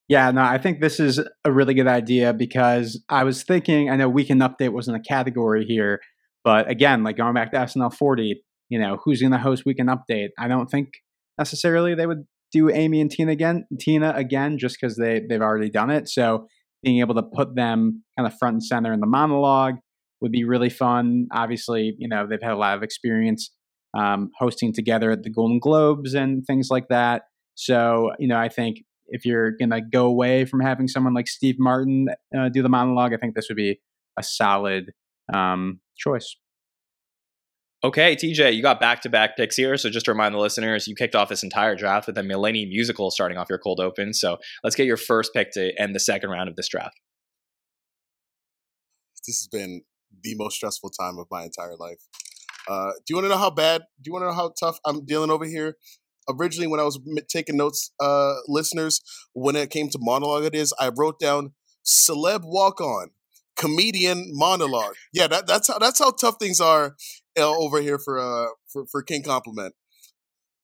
Yeah, 0.08 0.32
no, 0.32 0.42
I 0.42 0.58
think 0.58 0.80
this 0.80 0.98
is 0.98 1.20
a 1.44 1.52
really 1.52 1.72
good 1.72 1.86
idea 1.86 2.32
because 2.32 3.00
I 3.08 3.22
was 3.22 3.44
thinking, 3.44 3.90
I 3.90 3.94
know 3.94 4.08
Weekend 4.08 4.40
Update 4.40 4.72
wasn't 4.72 4.96
a 4.96 5.00
category 5.00 5.64
here, 5.64 6.00
but 6.44 6.70
again, 6.70 7.02
like 7.02 7.16
going 7.16 7.34
back 7.34 7.52
to 7.52 7.58
SNL 7.58 7.94
40, 7.94 8.42
you 8.68 8.78
know, 8.78 8.98
who's 9.04 9.20
going 9.20 9.32
to 9.32 9.38
host 9.38 9.64
Weekend 9.66 9.88
Update? 9.88 10.28
I 10.38 10.48
don't 10.48 10.68
think 10.68 10.88
necessarily 11.38 11.94
they 11.94 12.06
would 12.06 12.24
do 12.52 12.70
Amy 12.70 13.00
and 13.00 13.10
Tina 13.10 13.32
again, 13.32 13.66
Tina 13.78 14.12
again, 14.16 14.58
just 14.58 14.76
because 14.80 14.96
they 14.96 15.22
they've 15.28 15.42
already 15.42 15.70
done 15.70 15.90
it. 15.90 16.08
So 16.08 16.46
being 16.82 17.00
able 17.00 17.14
to 17.14 17.22
put 17.22 17.54
them 17.54 18.02
kind 18.16 18.26
of 18.26 18.36
front 18.38 18.54
and 18.54 18.64
center 18.64 18.92
in 18.92 19.00
the 19.00 19.06
monologue 19.06 19.74
would 20.20 20.32
be 20.32 20.44
really 20.44 20.70
fun. 20.70 21.26
Obviously, 21.32 21.94
you 21.98 22.08
know, 22.08 22.26
they've 22.26 22.42
had 22.42 22.52
a 22.52 22.56
lot 22.56 22.76
of 22.76 22.82
experience 22.82 23.50
um, 23.96 24.30
hosting 24.38 24.72
together 24.72 25.10
at 25.10 25.22
the 25.22 25.30
Golden 25.30 25.58
Globes 25.58 26.14
and 26.14 26.44
things 26.46 26.68
like 26.70 26.88
that. 26.88 27.22
So, 27.54 28.12
you 28.18 28.28
know, 28.28 28.38
I 28.38 28.48
think 28.48 28.78
if 29.08 29.24
you're 29.24 29.52
going 29.52 29.70
to 29.70 29.80
go 29.80 30.06
away 30.06 30.44
from 30.44 30.60
having 30.60 30.88
someone 30.88 31.14
like 31.14 31.28
Steve 31.28 31.56
Martin 31.58 32.06
uh, 32.36 32.48
do 32.48 32.62
the 32.62 32.68
monologue, 32.68 33.12
I 33.12 33.16
think 33.16 33.34
this 33.34 33.48
would 33.48 33.56
be 33.56 33.80
a 34.18 34.22
solid 34.22 34.92
um, 35.32 35.80
choice. 35.96 36.36
Okay, 37.82 38.14
TJ, 38.14 38.54
you 38.54 38.62
got 38.62 38.78
back 38.78 39.00
to 39.02 39.08
back 39.08 39.38
picks 39.38 39.56
here. 39.56 39.76
So 39.78 39.88
just 39.88 40.04
to 40.04 40.12
remind 40.12 40.34
the 40.34 40.38
listeners, 40.38 40.86
you 40.86 40.94
kicked 40.94 41.14
off 41.14 41.30
this 41.30 41.42
entire 41.42 41.74
draft 41.74 42.06
with 42.06 42.18
a 42.18 42.22
Millennium 42.22 42.68
musical 42.68 43.10
starting 43.10 43.38
off 43.38 43.48
your 43.48 43.58
cold 43.58 43.80
open. 43.80 44.12
So 44.12 44.36
let's 44.62 44.76
get 44.76 44.84
your 44.84 44.98
first 44.98 45.32
pick 45.32 45.50
to 45.52 45.72
end 45.80 45.94
the 45.94 46.00
second 46.00 46.28
round 46.28 46.50
of 46.50 46.56
this 46.56 46.68
draft. 46.68 47.00
This 49.26 49.38
has 49.40 49.48
been 49.50 49.82
the 50.22 50.34
most 50.36 50.56
stressful 50.56 50.90
time 50.90 51.18
of 51.18 51.26
my 51.30 51.44
entire 51.44 51.76
life. 51.76 52.00
Uh, 52.68 52.90
do 53.06 53.14
you 53.14 53.16
want 53.16 53.24
to 53.24 53.28
know 53.30 53.38
how 53.38 53.50
bad? 53.50 53.82
Do 54.02 54.08
you 54.08 54.12
want 54.12 54.24
to 54.24 54.26
know 54.26 54.34
how 54.34 54.52
tough 54.60 54.78
I'm 54.84 55.06
dealing 55.06 55.30
over 55.30 55.46
here? 55.46 55.76
Originally, 56.28 56.66
when 56.66 56.80
I 56.80 56.84
was 56.84 57.00
taking 57.30 57.56
notes, 57.56 57.92
uh, 57.98 58.34
listeners, 58.46 59.00
when 59.32 59.56
it 59.56 59.70
came 59.70 59.88
to 59.88 59.98
monologue, 60.00 60.44
it 60.44 60.54
is 60.54 60.74
I 60.78 60.90
wrote 60.94 61.18
down 61.18 61.54
celeb 61.84 62.42
walk 62.44 62.80
on 62.80 63.10
comedian 63.60 64.30
monologue. 64.32 64.94
Yeah, 65.12 65.26
that, 65.28 65.46
that's 65.46 65.68
how 65.68 65.78
that's 65.78 65.98
how 65.98 66.10
tough 66.12 66.36
things 66.40 66.60
are 66.60 66.96
uh, 67.38 67.56
over 67.56 67.80
here 67.80 67.98
for 67.98 68.18
uh 68.18 68.48
for, 68.72 68.86
for 68.90 69.02
King 69.02 69.22
Compliment. 69.22 69.74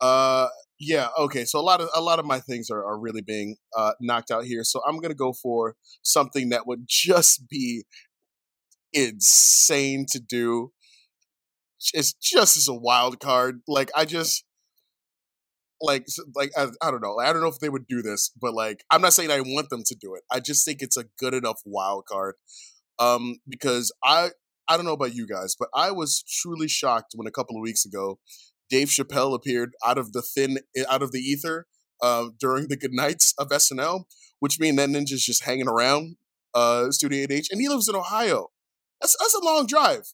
Uh 0.01 0.49
yeah, 0.81 1.09
okay. 1.19 1.45
So 1.45 1.61
a 1.61 1.63
lot 1.63 1.81
of 1.81 1.89
a 1.95 2.01
lot 2.01 2.19
of 2.19 2.25
my 2.25 2.41
things 2.41 2.71
are, 2.71 2.85
are 2.85 2.99
really 2.99 3.23
being 3.23 3.57
uh 3.77 3.93
knocked 4.01 4.31
out 4.31 4.45
here. 4.45 4.65
So 4.65 4.81
I'm 4.89 4.99
gonna 4.99 5.15
go 5.15 5.33
for 5.33 5.77
something 6.03 6.49
that 6.49 6.67
would 6.67 6.85
just 6.89 7.49
be 7.49 7.85
insane 8.93 10.07
to 10.11 10.19
do. 10.19 10.73
It's 11.93 12.15
just 12.15 12.57
as 12.57 12.69
a 12.69 12.75
wild 12.75 13.21
card. 13.21 13.61
Like 13.69 13.91
I 13.95 14.07
just 14.07 14.45
like 15.83 16.07
like 16.35 16.51
I, 16.57 16.69
I, 16.83 16.91
don't 16.91 17.03
know 17.03 17.19
i 17.19 17.31
don't 17.35 17.43
know 17.43 17.49
if 17.49 17.59
they 17.59 17.69
would 17.69 17.87
do 17.87 18.01
this 18.01 18.33
but 18.41 18.55
like 18.55 18.83
i'm 18.91 19.03
not 19.03 19.13
saying 19.13 19.31
i 19.31 19.43
want 19.43 19.69
them 19.69 19.83
to 19.85 19.95
do 19.95 20.15
it 20.15 20.23
i 20.33 20.41
just 20.41 20.65
think 20.65 20.79
it's 20.81 20.97
a 20.97 21.05
good 21.19 21.35
enough 21.35 21.61
wild 21.67 22.07
card 22.11 22.37
um, 22.99 23.37
because 23.49 23.93
I 24.05 24.31
I 24.69 24.77
don't 24.77 24.87
know 24.87 24.93
about 24.93 25.15
you 25.15 25.27
guys, 25.27 25.55
but 25.59 25.69
I 25.75 25.91
was 25.91 26.25
truly 26.29 26.69
shocked 26.69 27.13
when 27.15 27.27
a 27.27 27.33
couple 27.33 27.57
of 27.57 27.63
weeks 27.63 27.85
ago 27.85 28.19
Dave 28.69 28.89
Chappelle 28.89 29.35
appeared 29.35 29.75
out 29.85 29.99
of 29.99 30.13
the 30.13 30.23
thin 30.23 30.59
eh, 30.77 30.85
out 30.91 31.03
of 31.03 31.13
the 31.13 31.21
ether 31.21 31.67
uh, 32.03 32.29
during 32.39 32.69
the 32.69 32.77
good 32.77 32.93
nights 32.95 33.35
of 33.39 33.49
SNL, 33.49 34.05
which 34.41 34.59
means 34.59 34.77
that 34.77 34.89
ninja's 34.89 35.25
just 35.25 35.45
hanging 35.45 35.69
around 35.69 36.17
uh, 36.55 36.91
Studio 36.91 37.27
8H, 37.27 37.47
and 37.51 37.61
he 37.61 37.69
lives 37.69 37.89
in 37.89 37.95
Ohio. 37.95 38.49
That's 39.01 39.17
that's 39.19 39.35
a 39.35 39.45
long 39.45 39.67
drive. 39.67 40.13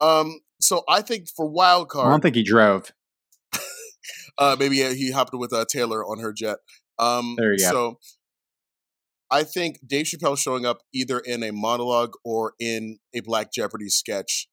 Um, 0.00 0.40
so 0.60 0.84
I 0.88 1.02
think 1.02 1.28
for 1.28 1.46
wild 1.46 1.88
card, 1.88 2.08
I 2.08 2.10
don't 2.10 2.20
think 2.20 2.36
he 2.36 2.42
drove. 2.42 2.92
uh, 4.38 4.56
maybe 4.58 4.76
he 4.76 5.10
hopped 5.10 5.34
with 5.34 5.52
uh, 5.52 5.64
Taylor 5.68 6.04
on 6.04 6.20
her 6.20 6.32
jet. 6.32 6.58
Um, 6.98 7.34
there 7.36 7.52
you 7.52 7.58
go. 7.58 7.70
So 7.70 7.98
I 9.32 9.44
think 9.44 9.78
Dave 9.86 10.04
Chappelle 10.04 10.36
showing 10.36 10.66
up 10.66 10.82
either 10.92 11.18
in 11.18 11.42
a 11.42 11.52
monologue 11.52 12.12
or 12.22 12.52
in 12.60 12.98
a 13.14 13.20
Black 13.20 13.50
Jeopardy 13.50 13.88
sketch, 13.88 14.46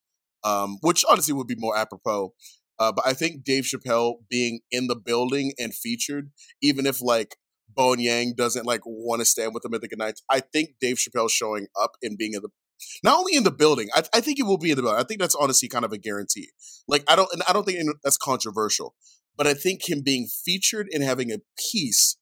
um, 0.45 0.77
which 0.79 1.03
honestly 1.09 1.33
would 1.33 1.47
be 1.47 1.57
more 1.57 1.77
apropos. 1.77 2.33
Uh, 2.79 2.93
but 2.93 3.05
I 3.05 3.13
think 3.13 3.43
Dave 3.43 3.65
Chappelle 3.65 4.19
being 4.29 4.61
in 4.71 4.87
the 4.87 4.95
building 4.95 5.51
and 5.59 5.75
featured, 5.75 6.31
even 6.61 6.85
if 6.85 7.01
like 7.01 7.35
Bowen 7.67 7.99
Yang 7.99 8.35
doesn't 8.37 8.65
like 8.65 8.79
want 8.85 9.19
to 9.19 9.25
stand 9.25 9.53
with 9.53 9.65
at 9.65 9.81
the 9.81 9.87
good 9.89 9.99
nights, 9.99 10.23
I 10.29 10.39
think 10.39 10.75
Dave 10.79 10.95
Chappelle 10.95 11.29
showing 11.29 11.67
up 11.79 11.91
and 12.01 12.17
being 12.17 12.33
in 12.33 12.41
the 12.41 12.49
not 13.03 13.19
only 13.19 13.35
in 13.35 13.43
the 13.43 13.51
building, 13.51 13.89
I, 13.93 14.03
I 14.13 14.21
think 14.21 14.39
it 14.39 14.43
will 14.43 14.57
be 14.57 14.71
in 14.71 14.77
the 14.77 14.83
building. 14.83 15.01
I 15.01 15.03
think 15.03 15.19
that's 15.19 15.35
honestly 15.35 15.67
kind 15.67 15.83
of 15.83 15.91
a 15.91 15.97
guarantee. 15.97 16.51
Like 16.87 17.03
I 17.09 17.17
don't, 17.17 17.27
and 17.33 17.43
I 17.49 17.51
don't 17.51 17.65
think 17.65 17.85
that's 18.01 18.15
controversial, 18.15 18.95
but 19.35 19.45
I 19.45 19.53
think 19.53 19.89
him 19.89 20.01
being 20.01 20.27
featured 20.45 20.87
and 20.93 21.03
having 21.03 21.33
a 21.33 21.39
piece 21.71 22.15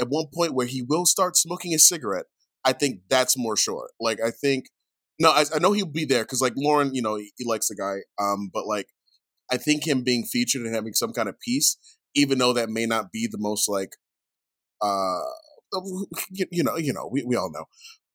at 0.00 0.08
one 0.08 0.26
point 0.34 0.54
where 0.54 0.66
he 0.66 0.82
will 0.82 1.06
start 1.06 1.36
smoking 1.36 1.74
a 1.74 1.78
cigarette, 1.78 2.26
I 2.64 2.72
think 2.72 3.00
that's 3.08 3.36
more 3.36 3.56
sure. 3.56 3.90
Like 4.00 4.20
I 4.24 4.30
think 4.30 4.66
no, 5.20 5.30
I, 5.30 5.44
I 5.54 5.58
know 5.58 5.72
he'll 5.72 5.86
be 5.86 6.04
there 6.04 6.22
because 6.22 6.40
like 6.40 6.52
Lorne, 6.56 6.94
you 6.94 7.02
know, 7.02 7.16
he, 7.16 7.32
he, 7.36 7.44
likes 7.44 7.68
the 7.68 7.74
guy. 7.74 8.02
Um, 8.22 8.50
but 8.52 8.66
like 8.66 8.88
I 9.50 9.56
think 9.56 9.86
him 9.86 10.04
being 10.04 10.24
featured 10.24 10.62
and 10.62 10.74
having 10.74 10.94
some 10.94 11.12
kind 11.12 11.28
of 11.28 11.40
piece, 11.40 11.76
even 12.14 12.38
though 12.38 12.52
that 12.52 12.68
may 12.68 12.86
not 12.86 13.10
be 13.12 13.28
the 13.30 13.38
most 13.38 13.68
like 13.68 13.96
uh 14.80 15.20
you, 16.30 16.46
you 16.50 16.62
know, 16.62 16.76
you 16.76 16.92
know, 16.92 17.08
we, 17.10 17.24
we 17.24 17.36
all 17.36 17.50
know. 17.50 17.64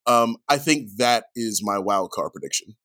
Um, 0.06 0.38
I 0.50 0.58
think 0.58 0.90
that 0.98 1.26
is 1.36 1.62
my 1.64 1.80
wild 1.80 2.12
card 2.12 2.32
prediction. 2.34 2.76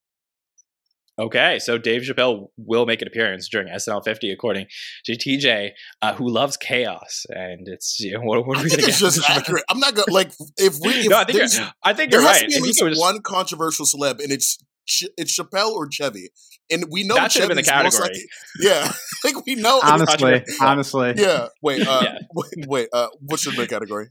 Okay, 1.19 1.59
so 1.59 1.79
Dave 1.79 2.03
Chappelle 2.03 2.47
will 2.57 2.87
make 2.87 3.03
an 3.03 3.09
appearance 3.09 3.49
during 3.49 3.67
SNL 3.69 4.05
50, 4.05 4.31
according 4.31 4.67
to 5.05 5.13
TJ, 5.17 5.71
uh, 6.01 6.15
who 6.15 6.29
loves 6.31 6.57
chaos, 6.57 7.27
and 7.31 7.67
it's 7.67 7.99
you 7.99 8.13
know 8.15 8.21
what, 8.21 8.47
what 8.47 8.59
are 8.59 8.63
we 8.63 8.71
gonna 8.71 8.83
it's 8.85 9.01
get? 9.01 9.13
just 9.17 9.29
accurate. 9.29 9.65
I'm 9.69 9.81
not 9.81 9.95
gonna 9.97 10.13
like 10.13 10.31
if 10.57 10.77
we. 10.81 10.91
If 11.01 11.09
no, 11.11 11.17
I 11.19 11.25
think 11.25 11.39
you're, 11.39 11.69
I 11.83 11.93
think 11.93 12.13
there 12.13 12.21
you're 12.21 12.29
has 12.29 12.41
right. 12.43 12.43
to 12.43 12.49
be 12.49 12.55
at 12.57 12.63
least 12.63 12.81
you 12.81 12.89
just- 12.89 13.01
one 13.01 13.21
controversial 13.23 13.85
celeb, 13.85 14.23
and 14.23 14.31
it's 14.31 14.59
Ch- 14.87 15.09
it's 15.17 15.37
Chappelle 15.39 15.73
or 15.73 15.89
Chevy, 15.91 16.31
and 16.71 16.85
we 16.91 17.03
know 17.03 17.17
That 17.17 17.33
should 17.33 17.43
have 17.43 17.49
been 17.49 17.57
the 17.57 17.63
Chevy's 17.65 17.85
most 17.85 17.97
category. 17.99 18.15
likely- 18.61 18.69
yeah, 18.69 18.93
like 19.25 19.45
we 19.47 19.55
know. 19.57 19.81
honestly, 19.83 20.45
honestly. 20.61 21.15
yeah. 21.17 21.49
Wait. 21.63 21.87
Uh, 21.87 22.01
Yeah. 22.05 22.19
Wait. 22.35 22.67
Wait. 22.69 22.89
Uh, 22.93 23.09
what 23.21 23.41
should 23.41 23.53
be 23.53 23.59
the 23.63 23.67
category? 23.67 24.07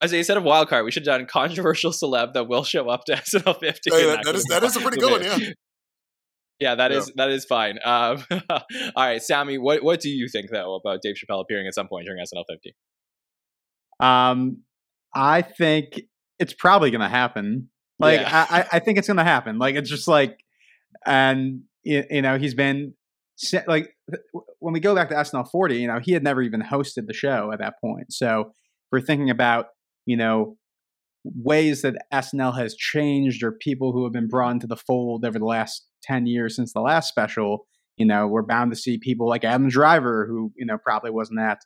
I 0.00 0.06
say 0.08 0.18
instead 0.18 0.36
of 0.36 0.42
wild 0.42 0.68
card, 0.68 0.84
we 0.84 0.90
should 0.90 1.06
have 1.06 1.16
done 1.18 1.26
controversial 1.26 1.92
celeb 1.92 2.34
that 2.34 2.48
will 2.48 2.64
show 2.64 2.90
up 2.90 3.04
to 3.06 3.12
SNL 3.14 3.58
50. 3.60 3.90
Hey, 3.90 4.04
that- 4.06 4.16
that, 4.16 4.24
that, 4.24 4.34
is, 4.34 4.44
that 4.50 4.62
is 4.64 4.76
a 4.76 4.80
pretty 4.80 4.98
good 4.98 5.12
one, 5.12 5.22
yeah. 5.22 5.50
Yeah, 6.60 6.74
that 6.76 6.90
Yeah. 6.92 6.98
is 6.98 7.12
that 7.16 7.30
is 7.30 7.44
fine. 7.44 7.78
Um, 7.84 8.22
all 8.50 8.62
right, 8.96 9.22
Sammy, 9.22 9.58
what 9.58 9.82
what 9.82 10.00
do 10.00 10.08
you 10.08 10.28
think 10.28 10.50
though 10.50 10.74
about 10.74 11.00
Dave 11.02 11.16
Chappelle 11.16 11.40
appearing 11.42 11.66
at 11.66 11.74
some 11.74 11.88
point 11.88 12.06
during 12.06 12.22
SNL 12.22 12.44
50? 12.48 12.74
Um, 14.00 14.62
I 15.14 15.42
think 15.42 16.00
it's 16.38 16.52
probably 16.54 16.90
going 16.90 17.00
to 17.00 17.08
happen. 17.08 17.68
Like, 17.98 18.20
Yeah. 18.20 18.46
I, 18.50 18.60
I- 18.60 18.66
I 18.72 18.78
think 18.80 18.98
it's 18.98 19.06
going 19.06 19.18
to 19.18 19.24
happen. 19.24 19.58
Like, 19.58 19.76
it's 19.76 19.88
just 19.88 20.08
like, 20.08 20.38
and 21.06 21.62
you, 21.84 22.04
you 22.10 22.22
know, 22.22 22.38
he's 22.38 22.54
been 22.54 22.94
like 23.66 23.94
when 24.60 24.72
we 24.72 24.80
go 24.80 24.94
back 24.94 25.08
to 25.08 25.14
SNL 25.14 25.48
40, 25.50 25.76
you 25.76 25.88
know, 25.88 25.98
he 26.02 26.12
had 26.12 26.22
never 26.22 26.40
even 26.42 26.62
hosted 26.62 27.06
the 27.06 27.12
show 27.12 27.50
at 27.52 27.58
that 27.58 27.74
point. 27.80 28.12
So 28.12 28.52
we're 28.92 29.00
thinking 29.00 29.28
about, 29.30 29.66
you 30.06 30.16
know, 30.16 30.56
ways 31.24 31.82
that 31.82 31.96
SNL 32.12 32.56
has 32.58 32.74
changed 32.76 33.42
or 33.42 33.52
people 33.52 33.92
who 33.92 34.04
have 34.04 34.12
been 34.12 34.28
brought 34.28 34.50
into 34.52 34.66
the 34.66 34.76
fold 34.76 35.24
over 35.24 35.38
the 35.38 35.44
last 35.44 35.86
10 36.04 36.26
years 36.26 36.54
since 36.56 36.72
the 36.72 36.80
last 36.80 37.08
special. 37.08 37.66
You 37.96 38.06
know, 38.06 38.26
we're 38.26 38.42
bound 38.42 38.72
to 38.72 38.76
see 38.76 38.98
people 38.98 39.28
like 39.28 39.44
Adam 39.44 39.68
Driver, 39.68 40.26
who, 40.28 40.52
you 40.56 40.66
know, 40.66 40.78
probably 40.78 41.10
wasn't 41.10 41.40
at, 41.40 41.60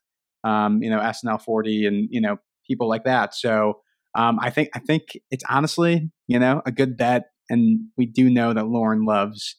um, 0.45 0.83
you 0.83 0.91
know, 0.91 0.99
SNL 0.99 1.41
40 1.43 1.87
and, 1.87 2.09
you 2.11 2.21
know, 2.21 2.37
people 2.67 2.89
like 2.89 3.05
that. 3.05 3.35
So 3.35 3.81
um, 4.15 4.39
I 4.41 4.51
think, 4.51 4.69
I 4.75 4.79
think 4.79 5.03
it's 5.31 5.45
honestly, 5.49 6.11
you 6.27 6.39
know, 6.39 6.63
a 6.67 6.73
good 6.73 6.97
bet. 6.97 7.25
And 7.49 7.89
we 7.97 8.05
do 8.07 8.29
know 8.29 8.53
that 8.53 8.67
Lorne 8.67 9.07
loves 9.07 9.57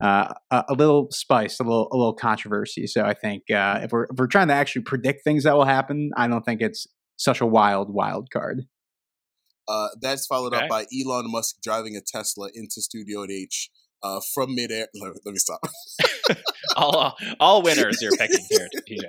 uh, 0.00 0.32
a, 0.52 0.64
a 0.68 0.74
little 0.74 1.08
spice, 1.10 1.58
a 1.58 1.64
little, 1.64 1.88
a 1.92 1.96
little 1.96 2.14
controversy. 2.14 2.86
So 2.86 3.02
I 3.04 3.14
think 3.14 3.50
uh, 3.50 3.80
if 3.82 3.90
we're, 3.90 4.04
if 4.04 4.16
we're 4.16 4.28
trying 4.28 4.48
to 4.48 4.54
actually 4.54 4.82
predict 4.82 5.24
things 5.24 5.42
that 5.44 5.54
will 5.56 5.64
happen, 5.64 6.10
I 6.16 6.28
don't 6.28 6.44
think 6.44 6.60
it's 6.60 6.86
such 7.16 7.40
a 7.40 7.46
wild, 7.46 7.92
wild 7.92 8.28
card. 8.32 8.62
Uh, 9.68 9.88
that's 10.00 10.26
followed 10.26 10.54
Okay. 10.54 10.64
up 10.64 10.68
by 10.68 10.86
Elon 10.92 11.30
Musk 11.30 11.56
driving 11.62 11.96
a 11.96 12.00
Tesla 12.00 12.48
into 12.54 12.80
Studio 12.82 13.24
H 13.28 13.70
uh, 14.02 14.20
from 14.34 14.54
midair. 14.54 14.88
Let, 14.94 15.12
let 15.24 15.32
me 15.32 15.38
stop. 15.38 15.60
all 16.76 17.16
all 17.40 17.62
winners 17.62 18.00
you're 18.00 18.16
picking 18.16 18.44
here, 18.50 18.68
TJ. 18.88 19.04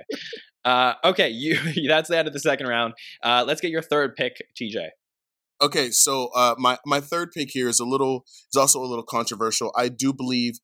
Uh, 0.66 0.94
okay, 1.04 1.30
you 1.30 1.58
that's 1.88 2.10
the 2.10 2.18
end 2.18 2.28
of 2.28 2.34
the 2.34 2.40
second 2.40 2.68
round. 2.68 2.94
Uh, 3.22 3.44
let's 3.46 3.62
get 3.62 3.72
your 3.72 3.82
third 3.82 4.16
pick, 4.16 4.38
TJ. 4.60 4.90
Okay, 5.62 5.92
so 5.92 6.30
uh, 6.36 6.56
my 6.58 6.78
my 6.86 7.00
third 7.00 7.32
pick 7.32 7.50
here 7.52 7.68
is 7.68 7.80
a 7.80 7.86
little 7.86 8.26
is 8.52 8.58
also 8.58 8.82
a 8.82 8.88
little 8.88 9.04
controversial. 9.04 9.72
I 9.76 9.90
do 9.90 10.14
believe 10.14 10.56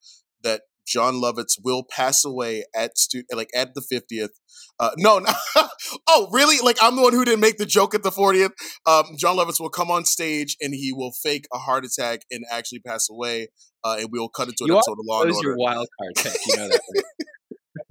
Jon 0.89 1.15
Lovitz 1.15 1.53
will 1.63 1.83
pass 1.89 2.25
away 2.25 2.63
at 2.75 2.97
stu- 2.97 3.23
like 3.33 3.49
at 3.55 3.75
the 3.75 3.81
fiftieth. 3.81 4.31
Uh, 4.79 4.91
no, 4.97 5.19
no. 5.19 5.31
oh, 6.07 6.29
really? 6.31 6.59
Like 6.63 6.77
I'm 6.81 6.95
the 6.95 7.01
one 7.01 7.13
who 7.13 7.25
didn't 7.25 7.41
make 7.41 7.57
the 7.57 7.65
joke 7.65 7.93
at 7.93 8.03
the 8.03 8.11
fortieth. 8.11 8.51
Um, 8.85 9.03
Jon 9.17 9.37
Lovitz 9.37 9.59
will 9.59 9.69
come 9.69 9.91
on 9.91 10.05
stage 10.05 10.57
and 10.61 10.73
he 10.73 10.91
will 10.93 11.11
fake 11.11 11.45
a 11.53 11.57
heart 11.57 11.85
attack 11.85 12.21
and 12.31 12.43
actually 12.51 12.79
pass 12.79 13.07
away. 13.09 13.49
Uh, 13.83 13.97
and 13.99 14.09
we 14.11 14.19
will 14.19 14.29
cut 14.29 14.47
into 14.47 14.63
an 14.63 14.67
You 14.67 14.77
episode 14.77 14.93
of 14.93 15.05
Law 15.05 15.19
That 15.19 15.27
and 15.27 15.35
was 15.35 15.43
your 15.43 15.57
wild 15.57 15.87
card 15.99 16.15
pick. 16.15 16.41
You 16.47 16.57
know 16.57 16.67
that. 16.69 16.81
right? 16.95 17.03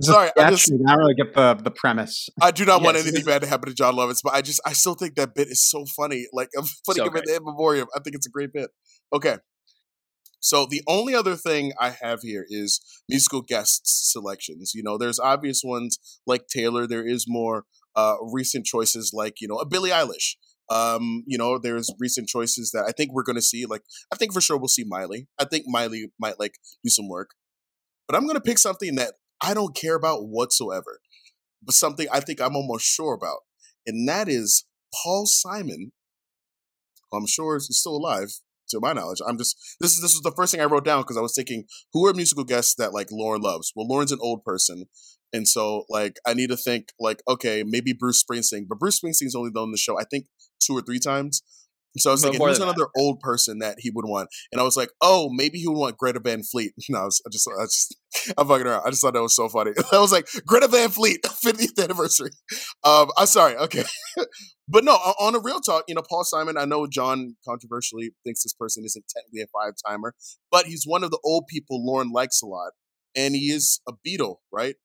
Sorry, 0.01 0.31
I 0.39 0.51
just 0.51 0.71
I 0.73 0.77
don't 0.77 0.99
really 0.99 1.15
get 1.15 1.35
the, 1.35 1.55
the 1.55 1.71
premise. 1.71 2.29
I 2.41 2.53
do 2.53 2.65
not 2.65 2.83
want 2.83 2.97
anything 2.97 3.25
bad 3.25 3.43
to 3.43 3.49
happen 3.49 3.69
to 3.69 3.75
Jon 3.75 3.95
Lovitz, 3.95 4.21
but 4.23 4.33
I 4.33 4.43
just 4.43 4.61
I 4.65 4.73
still 4.73 4.95
think 4.95 5.17
that 5.17 5.35
bit 5.35 5.49
is 5.49 5.69
so 5.69 5.85
funny. 5.87 6.27
Like 6.33 6.51
I'm 6.57 6.65
putting 6.87 7.05
So 7.05 7.11
him 7.11 7.17
in 7.17 7.23
the 7.27 7.37
in 7.37 7.45
memoriam. 7.45 7.89
I 7.97 8.01
think 8.01 8.15
it's 8.15 8.27
a 8.27 8.31
great 8.31 8.53
bit. 8.53 8.71
Okay. 9.13 9.39
So 10.41 10.67
the 10.67 10.83
only 10.87 11.15
other 11.15 11.35
thing 11.35 11.73
I 11.81 11.91
have 12.01 12.21
here 12.23 12.47
is 12.49 12.81
musical 13.09 13.43
guest 13.43 13.83
selections. 13.85 14.73
You 14.75 14.83
know, 14.83 14.97
there's 14.97 15.19
obvious 15.19 15.63
ones 15.65 15.99
like 16.27 16.47
Taylor. 16.47 16.87
There 16.87 17.07
is 17.07 17.25
more 17.27 17.65
uh, 17.97 18.17
recent 18.33 18.65
choices 18.65 19.13
like 19.13 19.41
you 19.41 19.49
know 19.49 19.57
a 19.57 19.67
Billie 19.67 19.91
Eilish. 19.91 20.37
Um, 20.71 21.25
you 21.27 21.39
know, 21.39 21.59
there's 21.59 21.91
recent 21.99 22.29
choices 22.29 22.71
that 22.73 22.85
I 22.87 22.93
think 22.93 23.13
we're 23.13 23.23
going 23.23 23.37
to 23.37 23.43
see. 23.43 23.67
Like 23.67 23.83
I 24.13 24.17
think 24.17 24.33
for 24.33 24.41
sure 24.41 24.59
we'll 24.59 24.69
see 24.69 24.85
Miley. 24.87 25.29
I 25.39 25.45
think 25.45 25.65
Miley 25.67 26.13
might 26.21 26.39
like 26.39 26.55
do 26.85 26.91
some 26.91 27.09
work, 27.09 27.31
but 28.07 28.17
I'm 28.17 28.25
going 28.25 28.37
to 28.37 28.41
pick 28.41 28.59
something 28.59 28.95
that 28.97 29.15
I 29.43 29.55
don't 29.55 29.75
care 29.75 29.95
about 29.95 30.29
whatsoever 30.29 31.01
but 31.63 31.75
something 31.75 32.07
I 32.13 32.21
think 32.21 32.41
I'm 32.41 32.57
almost 32.57 32.85
sure 32.85 33.15
about, 33.15 33.41
and 33.87 34.09
that 34.09 34.29
is 34.29 34.65
Paul 34.95 35.27
Simon. 35.27 35.93
I'm 37.13 37.27
sure 37.27 37.57
is 37.57 37.69
still 37.71 37.97
alive, 37.97 38.29
to 38.71 38.81
my 38.81 38.93
knowledge. 38.93 39.19
I'm 39.27 39.39
just 39.39 39.57
this 39.81 39.93
is 39.93 40.03
this 40.03 40.15
was 40.15 40.23
the 40.23 40.33
first 40.37 40.53
thing 40.53 40.61
I 40.61 40.65
wrote 40.65 40.85
down 40.85 41.03
because 41.03 41.17
I 41.17 41.23
was 41.23 41.35
thinking, 41.35 41.65
who 41.93 42.07
are 42.07 42.15
musical 42.15 42.45
guests 42.45 42.75
that 42.77 42.93
like 42.93 43.09
Lorne 43.11 43.41
loves? 43.41 43.73
Well, 43.75 43.87
Lorne's 43.87 44.13
an 44.13 44.19
old 44.21 44.45
person, 44.45 44.85
and 45.33 45.47
so 45.47 45.85
like 45.89 46.19
I 46.27 46.35
need 46.35 46.51
to 46.51 46.57
think 46.57 46.93
like, 46.99 47.23
okay, 47.29 47.65
maybe 47.67 47.93
Bruce 47.93 48.23
Springsteen, 48.23 48.67
but 48.69 48.79
Bruce 48.79 49.01
Springsteen's 49.01 49.35
only 49.35 49.51
done 49.51 49.71
the 49.73 49.79
show 49.79 49.99
I 49.99 50.05
think 50.05 50.27
two 50.61 50.77
or 50.77 50.83
three 50.83 50.99
times. 50.99 51.43
So 51.97 52.11
I 52.11 52.13
was 52.13 52.23
But 52.23 52.33
thinking, 52.33 52.47
who's 52.47 52.59
than 52.59 52.69
that. 52.69 52.75
another 52.77 52.91
old 52.97 53.21
person 53.21 53.59
that 53.61 53.77
he 53.79 53.91
would 53.95 54.05
want? 54.07 54.29
And 54.53 54.61
I 54.61 54.65
was 54.65 54.77
like, 54.77 54.91
oh, 55.01 55.31
maybe 55.33 55.59
he 55.59 55.67
would 55.67 55.79
want 55.79 55.97
Greta 55.97 56.21
Van 56.21 56.43
Fleet. 56.43 56.73
No, 56.91 57.01
I, 57.01 57.05
was, 57.05 57.21
I 57.27 57.31
just, 57.31 57.49
I 57.49 57.65
just, 57.65 57.97
I'm 58.39 58.47
fucking 58.47 58.67
around. 58.67 58.83
I 58.87 58.91
just 58.91 59.03
thought 59.03 59.15
that 59.15 59.23
was 59.23 59.35
so 59.35 59.49
funny. 59.49 59.73
I 59.93 59.99
was 59.99 60.13
like, 60.13 60.29
Greta 60.47 60.69
Van 60.69 60.91
Fleet, 60.91 61.21
50th 61.25 61.83
anniversary. 61.83 62.31
Um, 62.85 63.11
I'm 63.17 63.27
sorry. 63.27 63.57
Okay. 63.57 63.85
but 64.69 64.85
no, 64.85 64.93
on 64.93 65.35
a 65.35 65.41
real 65.41 65.61
talk, 65.61 65.85
you 65.89 65.95
know, 65.95 66.03
Paul 66.09 66.25
Simon, 66.25 66.57
I 66.57 66.65
know 66.67 66.87
Jon 66.87 67.37
controversially 67.47 68.13
thinks 68.25 68.43
this 68.43 68.55
person 68.55 68.85
isn't 68.85 69.05
technically 69.15 69.41
a 69.43 69.47
five 69.47 69.75
timer, 69.87 70.15
but 70.51 70.67
he's 70.67 70.85
one 70.87 71.05
of 71.05 71.11
the 71.11 71.21
old 71.25 71.47
people 71.49 71.85
Lorne 71.85 72.11
likes 72.11 72.43
a 72.43 72.47
lot. 72.47 72.73
And 73.17 73.35
he 73.35 73.51
is 73.51 73.81
a 73.89 73.93
Beatle, 74.07 74.37
right? 74.53 74.77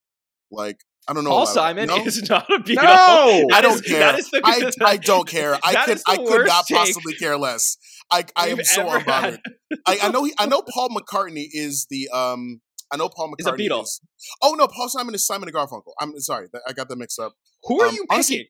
Like, 0.52 0.78
I 1.08 1.14
don't 1.14 1.24
know. 1.24 1.32
Paul 1.32 1.40
a 1.40 1.46
lot- 1.46 1.54
Simon 1.54 1.88
no? 1.88 1.98
is 2.06 2.30
not 2.30 2.50
a 2.50 2.60
Beatle. 2.60 2.76
No! 2.76 3.48
That 3.50 3.54
I 3.54 3.62
don't 3.62 3.74
is- 3.76 3.82
care. 3.82 4.00
That 4.00 4.20
is 4.20 4.30
the, 4.32 4.42
I, 4.44 4.72
I 4.92 4.98
don't 5.12 5.28
care. 5.28 5.58
I 5.64 5.86
could 5.86 6.00
I 6.08 6.18
could 6.18 6.48
not 6.48 6.66
possibly 6.72 7.14
care 7.16 7.38
less. 7.38 7.78
I 8.12 8.24
I 8.36 8.50
am 8.50 8.58
we've 8.58 8.66
so 8.66 8.88
ever 8.88 9.00
unbothered. 9.04 9.40
I, 9.86 9.98
I 10.04 10.10
know 10.14 10.24
he, 10.24 10.34
I 10.38 10.46
know 10.46 10.62
Paul 10.62 10.90
McCartney 10.90 11.46
is 11.52 11.88
the 11.90 12.10
um 12.14 12.62
I 12.92 12.98
know 12.98 13.10
Paul 13.10 13.30
McCartney 13.32 13.40
Is 13.40 13.46
a 13.48 13.52
McCartney 13.52 13.70
Beatle. 13.70 13.84
is- 13.84 14.02
oh 14.42 14.56
no, 14.58 14.68
Paul 14.68 14.88
Simon 14.90 15.14
is 15.16 15.26
Simon 15.26 15.50
and 15.50 15.56
Garfunkel. 15.58 15.92
I'm 16.00 16.18
sorry, 16.20 16.48
I 16.68 16.74
got 16.74 16.88
that 16.90 16.98
mixed 16.98 17.20
up. 17.20 17.34
Who 17.64 17.82
are 17.82 17.88
Um, 17.90 17.96
you 17.96 18.06
honestly- 18.10 18.36
picking? 18.38 18.48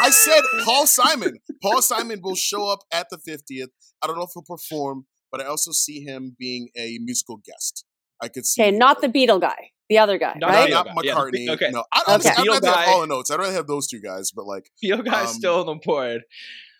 I 0.00 0.10
said 0.10 0.42
Paul 0.64 0.86
Simon. 0.86 1.38
Paul 1.62 1.82
Simon 1.82 2.20
will 2.22 2.36
show 2.36 2.68
up 2.68 2.80
at 2.92 3.08
the 3.10 3.16
50th. 3.18 3.68
I 4.00 4.06
don't 4.06 4.16
know 4.16 4.22
if 4.22 4.30
he'll 4.32 4.44
perform, 4.44 5.06
but 5.32 5.40
I 5.40 5.46
also 5.46 5.72
see 5.72 6.00
him 6.04 6.36
being 6.38 6.68
a 6.76 6.98
musical 7.02 7.38
guest. 7.44 7.84
I 8.22 8.28
could 8.28 8.46
see 8.46 8.62
Okay, 8.62 8.70
not 8.76 9.00
the 9.00 9.08
Beatle 9.08 9.40
guy, 9.40 9.70
the 9.88 9.98
other 9.98 10.18
guy, 10.18 10.34
Not 10.36 10.40
not, 10.40 10.48
right? 10.50 10.68
Beatle 10.70 10.72
not 10.72 10.86
guy. 10.86 10.92
Yeah, 11.04 11.14
McCartney. 11.14 11.48
Okay. 11.50 11.70
No, 11.70 11.84
I, 11.92 12.00
Okay. 12.02 12.12
honestly, 12.12 12.30
I'd 12.30 12.36
Beatle 12.38 12.48
rather 12.52 12.66
have 12.66 12.74
guy- 12.76 12.84
Hall 12.84 13.02
and 13.02 13.12
Oates. 13.12 13.30
I'd 13.30 13.38
rather 13.40 13.52
have 13.52 13.66
those 13.66 13.86
two 13.86 14.00
guys, 14.00 14.30
but 14.32 14.46
like, 14.46 14.70
Beatle 14.84 15.04
guy's 15.04 15.28
um, 15.28 15.34
still 15.34 15.60
on 15.60 15.66
the 15.66 15.74
board. 15.84 16.22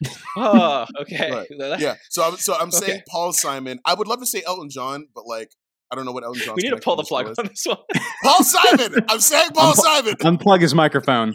Oh, 0.36 0.86
okay. 1.00 1.44
yeah. 1.80 1.96
So 2.10 2.22
I'm 2.22 2.36
so 2.36 2.54
I'm 2.54 2.70
saying 2.70 2.92
Okay. 2.92 3.02
Paul 3.08 3.32
Simon. 3.32 3.80
I 3.84 3.94
would 3.94 4.06
love 4.06 4.20
to 4.20 4.26
say 4.26 4.42
Elton 4.46 4.70
John, 4.70 5.08
but 5.12 5.26
like, 5.26 5.50
I 5.90 5.96
don't 5.96 6.04
know 6.04 6.12
what 6.12 6.22
Elton 6.22 6.40
John. 6.42 6.54
We 6.54 6.62
need 6.62 6.70
to 6.70 6.76
pull 6.76 6.94
the 6.94 7.02
plug 7.02 7.26
on 7.26 7.34
this 7.46 7.64
one. 7.66 7.78
Paul 8.22 8.44
Simon. 8.44 9.04
I'm 9.08 9.18
saying 9.18 9.50
Paul 9.54 9.72
Unpl- 9.72 9.76
Simon. 9.76 10.14
Unplug 10.16 10.60
his 10.60 10.72
microphone. 10.74 11.34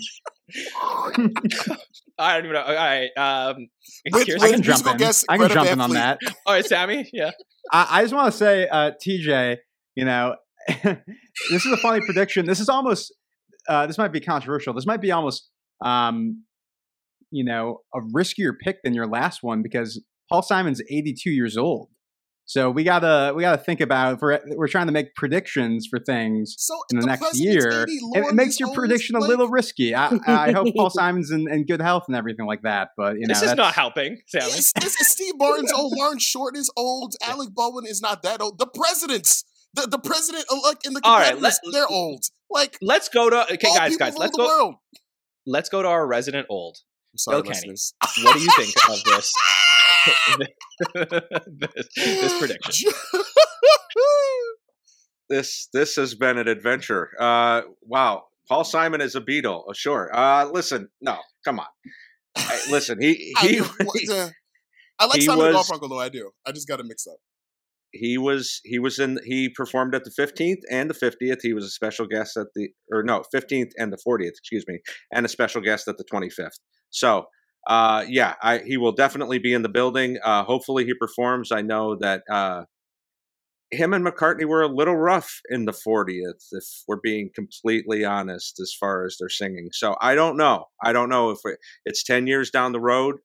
I 2.18 2.36
don't 2.36 2.46
even 2.46 2.54
know. 2.54 2.62
All 2.62 2.74
right. 2.76 3.10
Um, 3.18 3.68
With- 4.12 4.28
here's- 4.28 4.42
I 4.42 4.46
with- 4.46 4.54
can 4.56 4.64
jump 4.64 4.88
in. 4.88 4.98
guest, 4.98 5.26
I 5.28 5.34
can 5.38 5.48
Greta 5.48 5.54
jump 5.56 5.70
in 5.70 5.82
on 5.82 5.90
that. 5.92 6.20
all 6.46 6.54
right, 6.54 6.66
Sammy. 6.66 7.10
Yeah. 7.12 7.32
I, 7.72 7.88
I 7.90 8.02
just 8.04 8.14
want 8.14 8.32
to 8.32 8.38
say, 8.38 8.68
uh, 8.68 8.92
TJ, 9.06 9.58
you 9.96 10.06
know, 10.06 10.36
this 10.84 11.66
is 11.66 11.72
a 11.72 11.78
funny 11.78 12.04
prediction. 12.06 12.46
This 12.46 12.60
is 12.60 12.70
almost, 12.70 13.14
uh, 13.68 13.88
this 13.88 13.98
might 13.98 14.12
be 14.12 14.20
controversial. 14.20 14.74
This 14.74 14.86
might 14.86 15.02
be 15.02 15.12
almost, 15.12 15.50
um, 15.84 16.44
you 17.32 17.44
know, 17.44 17.80
a 17.94 18.00
riskier 18.00 18.52
pick 18.60 18.84
than 18.84 18.94
your 18.94 19.08
last 19.08 19.42
one 19.42 19.62
because 19.62 20.02
Paul 20.30 20.42
Simon's 20.42 20.82
82 20.90 21.30
years 21.32 21.58
old. 21.58 21.90
So 22.46 22.70
we 22.70 22.84
gotta 22.84 23.32
we 23.34 23.42
gotta 23.42 23.58
think 23.58 23.80
about 23.80 24.16
if 24.16 24.22
we're 24.22 24.38
we're 24.58 24.68
trying 24.68 24.88
to 24.88 24.92
make 24.92 25.16
predictions 25.16 25.88
for 25.90 25.98
things 25.98 26.56
So 26.58 26.76
in 26.92 26.98
the, 27.00 27.02
the 27.04 27.08
next 27.08 27.40
year. 27.40 27.84
80, 27.84 27.92
It, 27.94 28.26
it 28.28 28.36
makes 28.36 28.60
your 28.60 28.68
old, 28.68 28.78
prediction 28.78 29.16
a 29.16 29.20
like- 29.20 29.30
little 29.30 29.48
risky. 29.48 29.96
I, 29.96 30.20
I 30.28 30.52
hope 30.52 30.68
Paul 30.76 30.90
Simon's 30.92 31.32
in, 31.32 31.50
in 31.50 31.66
good 31.66 31.82
health 31.82 32.04
and 32.10 32.18
everything 32.18 32.46
like 32.46 32.64
that. 32.64 32.90
But 32.98 33.16
you 33.18 33.28
know, 33.28 33.34
This 33.34 33.44
is 33.44 33.56
not 33.56 33.74
helping, 33.74 34.18
Sammy. 34.28 34.46
Yes, 34.52 34.74
this 34.74 35.00
is 35.00 35.08
Steve 35.08 35.36
Martin's 35.38 35.72
old. 35.72 35.94
Lauren 35.96 36.20
Short 36.20 36.58
is 36.58 36.70
old. 36.76 37.16
Alec 37.24 37.50
Baldwin 37.56 37.86
is 37.88 38.02
not 38.02 38.24
that 38.24 38.42
old. 38.42 38.60
The 38.60 38.68
presidents, 38.68 39.46
the, 39.74 39.88
the 39.88 40.00
president 40.00 40.46
elect 40.52 40.86
in 40.86 40.94
the 40.94 41.02
All 41.04 41.18
right, 41.18 41.40
let- 41.40 41.54
they're 41.72 41.88
old. 41.88 42.24
Like 42.50 42.78
Let's 42.82 43.10
go 43.10 43.30
to 43.30 43.44
okay, 43.54 43.68
old 43.68 43.78
guys, 43.78 43.98
guys. 43.98 44.16
Let's 44.18 44.36
go. 44.38 44.46
world. 44.46 44.76
Let's 45.46 45.70
go 45.70 45.82
to 45.82 45.88
our 45.88 46.06
resident 46.06 46.48
old. 46.50 46.78
I'm 47.14 47.18
sorry, 47.18 47.42
Bill 47.42 47.52
Kenney. 47.52 47.76
What 48.24 48.34
do 48.36 48.42
you 48.42 48.50
think 48.58 48.74
of 48.90 49.04
this? 49.04 49.34
this, 50.96 51.88
this 51.96 52.40
prediction. 52.40 52.92
this 55.30 55.70
this 55.74 55.96
has 55.96 56.16
been 56.16 56.38
an 56.38 56.48
adventure. 56.48 57.10
Uh, 57.20 57.62
wow, 57.82 58.24
Paul 58.48 58.64
Simon 58.64 59.02
is 59.02 59.16
a 59.16 59.22
Beatle. 59.22 59.64
Oh, 59.68 59.74
sure. 59.74 60.16
Uh, 60.16 60.46
listen, 60.46 60.90
no, 61.02 61.18
come 61.46 61.60
on. 61.60 61.66
I, 62.36 62.60
listen, 62.70 63.02
he 63.02 63.34
I, 63.38 63.48
he, 63.48 63.60
what 63.60 64.00
he, 64.00 64.08
the- 64.08 64.32
I 65.00 65.06
like 65.06 65.22
Simon 65.22 65.46
and 65.48 65.56
was- 65.56 65.70
Garfunkel 65.70 65.90
though. 65.90 66.00
I 66.00 66.10
do. 66.10 66.32
I 66.46 66.52
just 66.52 66.68
got 66.68 66.78
to 66.78 66.84
mix 66.84 67.08
up. 67.08 67.18
He 67.94 68.18
was 68.18 68.60
he 68.64 68.80
was 68.80 69.00
in 69.00 69.20
he 69.26 69.50
performed 69.50 69.96
at 69.96 70.04
the 70.04 70.12
15th 70.12 70.62
and 70.70 70.90
the 70.90 70.94
50th. 70.94 71.40
He 71.42 71.54
was 71.54 71.66
a 71.66 71.70
special 71.70 72.08
guest 72.08 72.36
at 72.38 72.48
the 72.56 72.70
or 72.92 73.04
no 73.04 73.24
15th 73.34 73.72
and 73.78 73.94
the 73.94 74.00
40th, 74.06 74.30
excuse 74.30 74.66
me, 74.68 74.80
and 75.14 75.26
a 75.26 75.30
special 75.30 75.62
guest 75.62 75.88
at 75.88 75.98
the 75.98 76.06
25th. 76.06 76.60
So 76.90 77.26
uh, 77.68 78.04
yeah, 78.10 78.36
I, 78.42 78.60
he 78.60 78.78
will 78.78 78.92
definitely 78.92 79.40
be 79.40 79.54
in 79.54 79.62
the 79.62 79.70
building. 79.70 80.18
Uh, 80.24 80.44
hopefully 80.44 80.86
he 80.86 80.94
performs. 80.94 81.52
I 81.52 81.62
know 81.62 81.96
that 82.02 82.24
uh, 82.30 82.64
him 83.72 83.94
and 83.94 84.06
McCartney 84.06 84.46
were 84.46 84.62
a 84.62 84.68
little 84.68 84.96
rough 84.96 85.40
in 85.50 85.66
the 85.66 85.72
40th, 85.72 86.48
if 86.52 86.66
we're 86.88 87.00
being 87.02 87.30
completely 87.34 88.04
honest, 88.04 88.60
as 88.60 88.74
far 88.78 89.06
as 89.06 89.18
their 89.20 89.30
singing. 89.30 89.70
So 89.72 89.96
I 90.02 90.16
don't 90.16 90.38
know. 90.38 90.66
I 90.84 90.94
don't 90.94 91.10
know 91.10 91.32
if 91.32 91.40
it, 91.46 91.58
it's 91.86 92.04
10 92.04 92.28
years 92.28 92.50
down 92.50 92.72
the 92.72 92.82
road. 92.82 93.18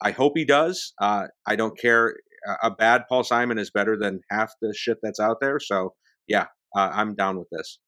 I 0.00 0.12
hope 0.12 0.34
he 0.36 0.44
does. 0.44 0.92
Uh, 1.00 1.26
I 1.46 1.56
don't 1.56 1.78
care. 1.78 2.16
A- 2.46 2.66
A 2.68 2.70
bad 2.70 3.04
Paul 3.08 3.24
Simon 3.24 3.58
is 3.58 3.70
better 3.70 3.96
than 3.96 4.20
half 4.30 4.52
the 4.60 4.74
shit 4.76 4.98
that's 5.02 5.20
out 5.20 5.38
there. 5.40 5.58
So 5.60 5.94
yeah, 6.26 6.46
uh, 6.76 6.90
I'm 6.92 7.14
down 7.14 7.38
with 7.38 7.48
this. 7.50 7.78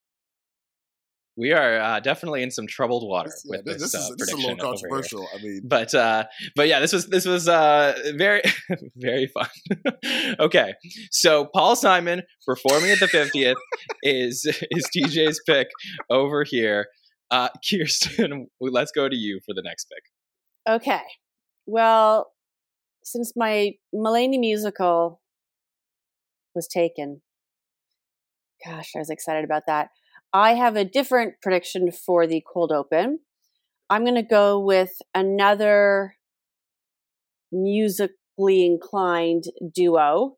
We 1.37 1.53
are 1.53 1.79
uh, 1.79 2.01
definitely 2.01 2.43
in 2.43 2.51
some 2.51 2.67
troubled 2.67 3.09
water 3.09 3.31
This, 3.31 3.45
yeah, 3.47 3.57
with 3.59 3.65
this, 3.65 3.81
this, 3.81 3.93
this 3.93 3.95
uh, 3.95 4.13
is 4.13 4.17
this 4.19 4.29
is 4.29 4.35
a 4.35 4.37
little 4.37 4.57
controversial. 4.57 5.27
I 5.35 5.41
mean, 5.43 5.63
but 5.65 5.95
uh 5.95 6.25
but 6.55 6.69
yeah 6.69 6.81
this 6.81 6.93
was 6.93 7.07
this 7.07 7.25
was 7.25 7.49
uh 7.49 7.97
very 8.17 8.43
very 8.97 9.27
fun 9.29 9.49
okay 10.41 10.75
so 11.11 11.47
paul 11.47 11.77
simon 11.77 12.23
performing 12.45 12.91
at 12.91 12.99
the 12.99 13.07
50th 13.07 13.55
is 14.03 14.45
is 14.71 14.87
tj's 14.95 15.41
pick 15.47 15.69
over 16.11 16.45
here 16.45 16.89
uh 17.31 17.49
kirstin 17.65 18.47
let's 18.61 18.93
go 18.93 19.09
to 19.09 19.17
you 19.17 19.41
for 19.47 19.55
the 19.55 19.63
next 19.63 19.87
pick 19.87 20.03
Okay. 20.69 21.01
Well, 21.67 22.33
since 23.11 23.33
my 23.37 23.73
Mulaney 23.95 24.39
musical 24.39 25.21
was 26.55 26.67
taken, 26.67 27.23
gosh, 28.65 28.93
I 28.95 28.99
was 28.99 29.11
excited 29.11 29.45
about 29.45 29.65
that. 29.67 29.89
I 30.33 30.55
have 30.55 30.77
a 30.77 30.85
different 30.85 31.35
prediction 31.43 31.91
for 31.91 32.27
the 32.27 32.43
cold 32.53 32.73
open. 32.73 33.21
I'm 33.89 34.05
going 34.05 34.15
to 34.15 34.23
go 34.23 34.61
with 34.61 34.93
another 35.15 36.15
musically 37.51 38.65
inclined 38.65 39.45
duo. 39.75 40.37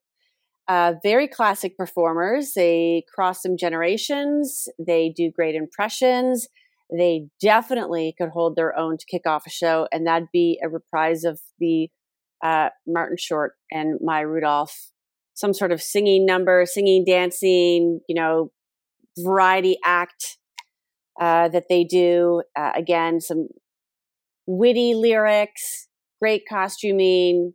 Uh, 0.69 0.95
very 1.03 1.29
classic 1.29 1.77
performers. 1.77 2.53
They 2.55 3.05
cross 3.15 3.43
some 3.43 3.57
generations. 3.59 4.69
They 4.79 5.13
do 5.15 5.31
great 5.31 5.55
impressions 5.55 6.49
they 6.97 7.29
definitely 7.41 8.15
could 8.19 8.31
hold 8.31 8.57
their 8.57 8.77
own 8.79 8.99
to 8.99 9.07
kick 9.07 9.23
off 9.27 9.47
a 9.47 9.51
show, 9.51 9.89
and 9.91 10.07
that'd 10.07 10.29
be 10.33 10.61
a 10.63 10.69
reprise 10.69 11.25
of 11.25 11.41
the 11.59 11.89
uh, 12.43 12.71
Martin 12.87 13.17
Short 13.19 13.53
and 13.71 13.99
Maya 14.03 14.27
Rudolph, 14.27 14.91
some 15.35 15.55
sort 15.55 15.73
of 15.73 15.83
singing 15.83 16.27
number, 16.27 16.65
singing, 16.67 17.05
dancing, 17.07 18.01
you 18.09 18.15
know, 18.15 18.51
variety 19.19 19.79
act 19.85 20.39
uh, 21.21 21.49
that 21.49 21.65
they 21.69 21.85
do. 21.85 22.43
Uh, 22.57 22.73
again, 22.75 23.21
some 23.21 23.49
witty 24.47 24.95
lyrics, 24.95 25.89
great 26.21 26.43
costuming, 26.49 27.53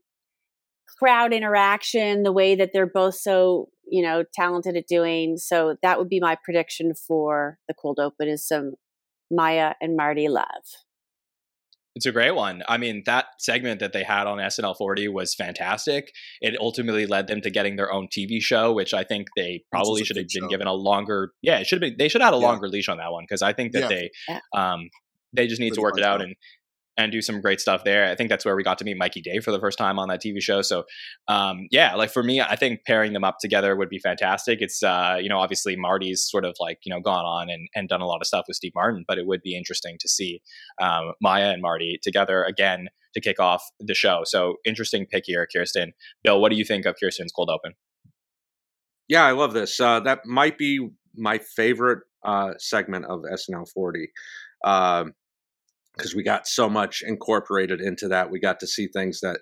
crowd 1.00 1.34
interaction, 1.34 2.24
the 2.24 2.32
way 2.32 2.56
that 2.56 2.72
they're 2.74 2.86
both 2.88 3.16
so 3.16 3.70
you 3.90 4.04
know 4.04 4.24
talented 4.34 4.76
at 4.76 4.88
doing. 4.88 5.38
So 5.38 5.76
that 5.82 5.98
would 5.98 6.10
be 6.10 6.20
my 6.20 6.38
prediction 6.44 6.94
for 6.94 7.58
the 7.68 7.74
cold 7.74 8.00
open 8.00 8.28
is 8.28 8.48
some 8.48 8.74
Maya 9.32 9.74
and 9.82 9.96
Marty 9.96 10.28
Love. 10.28 10.46
It's 11.98 12.06
a 12.06 12.12
great 12.12 12.36
one. 12.36 12.62
I 12.68 12.78
mean, 12.78 13.02
that 13.08 13.26
segment 13.39 13.80
that 13.80 13.91
they 13.91 14.04
had 14.04 14.28
on 14.28 14.38
SNL 14.38 14.78
40 14.78 15.08
was 15.08 15.34
fantastic. 15.34 16.12
It 16.41 16.56
ultimately 16.62 17.08
led 17.08 17.26
them 17.26 17.41
to 17.41 17.50
getting 17.50 17.76
their 17.76 17.91
own 17.91 18.08
TV 18.16 18.39
show, 18.39 18.72
which 18.72 18.93
I 18.93 19.04
think 19.04 19.30
they 19.36 19.64
probably 19.72 20.04
should 20.04 20.16
have 20.16 20.28
been 20.32 20.43
show. 20.43 20.48
given 20.48 20.68
a 20.68 20.74
longer. 20.74 21.32
Yeah, 21.41 21.58
it 21.58 21.66
should 21.66 21.82
have 21.82 21.89
been. 21.89 21.98
They 21.98 22.08
should 22.08 22.22
have 22.22 22.34
had 22.34 22.38
a 22.38 22.41
Yeah. 22.41 22.48
longer 22.50 22.68
leash 22.70 22.88
on 22.88 22.98
that 22.98 23.12
one 23.12 23.24
because 23.24 23.41
I 23.41 23.52
think 23.52 23.72
that 23.72 23.89
Yeah. 23.89 23.98
they, 24.28 24.39
um, 24.56 24.89
they 25.34 25.48
just 25.48 25.60
need 25.60 25.74
to 25.74 25.82
work 25.82 25.98
it 25.98 26.04
out 26.04 26.20
so. 26.20 26.26
and 26.26 26.36
and 26.98 27.12
do 27.12 27.22
some 27.22 27.41
great 27.41 27.62
stuff 27.62 27.84
there. 27.84 28.10
I 28.10 28.16
think 28.16 28.30
that's 28.30 28.43
where 28.43 28.56
we 28.56 28.64
got 28.64 28.78
to 28.80 28.86
meet 28.86 28.98
Mikey 28.98 29.22
Day 29.22 29.39
for 29.39 29.52
the 29.52 29.60
first 29.60 29.78
time 29.78 30.00
on 30.00 30.08
that 30.10 30.22
TV 30.22 30.41
show. 30.41 30.62
So, 30.62 30.86
um, 31.28 31.68
yeah, 31.70 31.95
like 31.95 32.10
for 32.10 32.24
me, 32.24 32.41
I 32.41 32.56
think 32.56 32.86
pairing 32.86 33.14
them 33.14 33.24
up 33.24 33.38
together 33.39 33.76
would 33.76 33.89
be 33.89 34.00
fantastic. 34.00 34.62
It's, 34.62 34.82
uh, 34.82 35.18
you 35.22 35.30
know, 35.30 35.38
obviously 35.38 35.76
Marty's 35.76 36.28
sort 36.28 36.43
of 36.43 36.56
like, 36.60 36.80
you 36.84 36.93
know, 36.93 37.00
gone 37.00 37.26
on 37.26 37.50
and, 37.50 37.68
and 37.76 37.88
done 37.88 38.02
a 38.02 38.08
lot 38.08 38.22
of 38.22 38.28
stuff 38.28 38.45
with 38.48 38.58
Steve 38.58 38.72
Martin, 38.74 39.06
but 39.08 39.20
it 39.20 39.28
would 39.28 39.41
be 39.41 39.56
interesting 39.56 39.98
to 40.00 40.10
see 40.10 40.41
um, 40.82 41.14
Maya 41.22 41.52
and 41.52 41.62
Marty 41.62 42.00
together 42.02 42.43
again 42.43 42.89
to 43.14 43.22
kick 43.22 43.39
off 43.39 43.64
the 43.80 43.95
show. 43.95 44.22
So, 44.26 44.56
interesting 44.66 45.06
pick 45.06 45.24
here, 45.28 45.48
Kirstin. 45.56 45.91
Bill, 46.24 46.41
what 46.41 46.52
do 46.52 46.58
you 46.58 46.66
think 46.66 46.86
of 46.86 46.95
Kirstin's 47.02 47.32
cold 47.32 47.50
open? 47.50 47.74
Yeah, 49.08 49.24
I 49.24 49.32
love 49.32 49.54
this. 49.54 49.80
Uh, 49.80 50.00
that 50.02 50.26
might 50.26 50.58
be 50.58 50.89
my 51.16 51.38
favorite 51.38 52.00
uh, 52.26 52.54
segment 52.58 53.06
of 53.06 53.22
SNL 53.22 53.70
40 53.72 54.10
because 55.98 56.16
we 56.16 56.24
got 56.24 56.48
so 56.48 56.70
much 56.70 57.02
incorporated 57.06 57.82
into 57.82 58.08
that. 58.08 58.32
We 58.32 58.39
got 58.39 58.60
to 58.60 58.68
see 58.68 58.88
things 58.88 59.20
that 59.22 59.39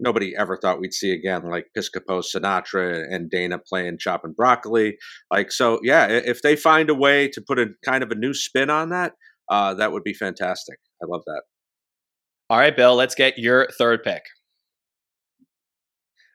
nobody 0.00 0.36
ever 0.36 0.56
thought 0.56 0.80
we'd 0.80 0.94
see 0.94 1.10
again, 1.10 1.48
like 1.50 1.66
Piscopo 1.76 2.22
Sinatra 2.22 3.04
and 3.12 3.30
Dana 3.30 3.58
playing 3.58 3.98
chopping 3.98 4.32
broccoli. 4.32 4.96
Like, 5.30 5.50
so 5.50 5.80
yeah, 5.82 6.06
if 6.06 6.42
they 6.42 6.56
find 6.56 6.88
a 6.90 6.94
way 6.94 7.28
to 7.28 7.40
put 7.40 7.58
a 7.58 7.66
kind 7.84 8.02
of 8.02 8.10
a 8.10 8.14
new 8.14 8.32
spin 8.32 8.70
on 8.70 8.90
that, 8.90 9.12
uh, 9.50 9.74
that 9.74 9.92
would 9.92 10.04
be 10.04 10.14
fantastic. 10.14 10.78
I 11.02 11.06
love 11.06 11.22
that. 11.26 11.42
All 12.50 12.58
right, 12.58 12.76
Bill, 12.76 12.94
let's 12.94 13.14
get 13.14 13.38
your 13.38 13.68
third 13.76 14.02
pick. 14.02 14.22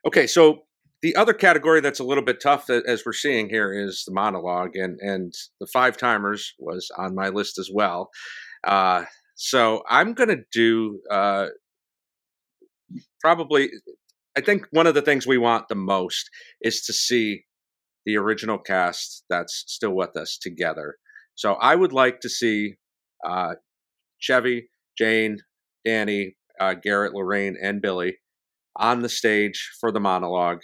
Okay, 0.05 0.27
so 0.27 0.63
the 1.01 1.15
other 1.15 1.33
category 1.33 1.81
that's 1.81 1.99
a 1.99 2.03
little 2.03 2.23
bit 2.23 2.41
tough, 2.41 2.69
as 2.69 3.03
we're 3.05 3.13
seeing 3.13 3.49
here, 3.49 3.73
is 3.73 4.03
the 4.05 4.13
monologue, 4.13 4.75
and 4.75 4.99
and 5.01 5.33
the 5.59 5.67
five 5.67 5.97
timers 5.97 6.53
was 6.59 6.89
on 6.97 7.15
my 7.15 7.29
list 7.29 7.57
as 7.57 7.69
well. 7.73 8.09
Uh, 8.63 9.05
so 9.35 9.83
I'm 9.89 10.13
going 10.13 10.29
to 10.29 10.43
do 10.51 10.99
uh, 11.09 11.47
probably. 13.21 13.69
I 14.35 14.41
think 14.41 14.65
one 14.71 14.87
of 14.87 14.95
the 14.95 15.01
things 15.01 15.27
we 15.27 15.37
want 15.37 15.67
the 15.67 15.75
most 15.75 16.27
is 16.61 16.81
to 16.85 16.93
see 16.93 17.43
the 18.05 18.17
original 18.17 18.57
cast 18.57 19.23
that's 19.29 19.63
still 19.67 19.93
with 19.93 20.17
us 20.17 20.37
together. 20.41 20.95
So 21.35 21.53
I 21.53 21.75
would 21.75 21.93
like 21.93 22.19
to 22.21 22.29
see 22.29 22.75
uh, 23.25 23.55
Chevy, 24.19 24.69
Jane, 24.97 25.37
Danny, 25.85 26.35
uh, 26.59 26.75
Garrett, 26.75 27.13
Lorraine, 27.13 27.57
and 27.61 27.81
Billy 27.81 28.17
on 28.75 29.01
the 29.01 29.09
stage 29.09 29.71
for 29.79 29.91
the 29.91 29.99
monologue. 29.99 30.61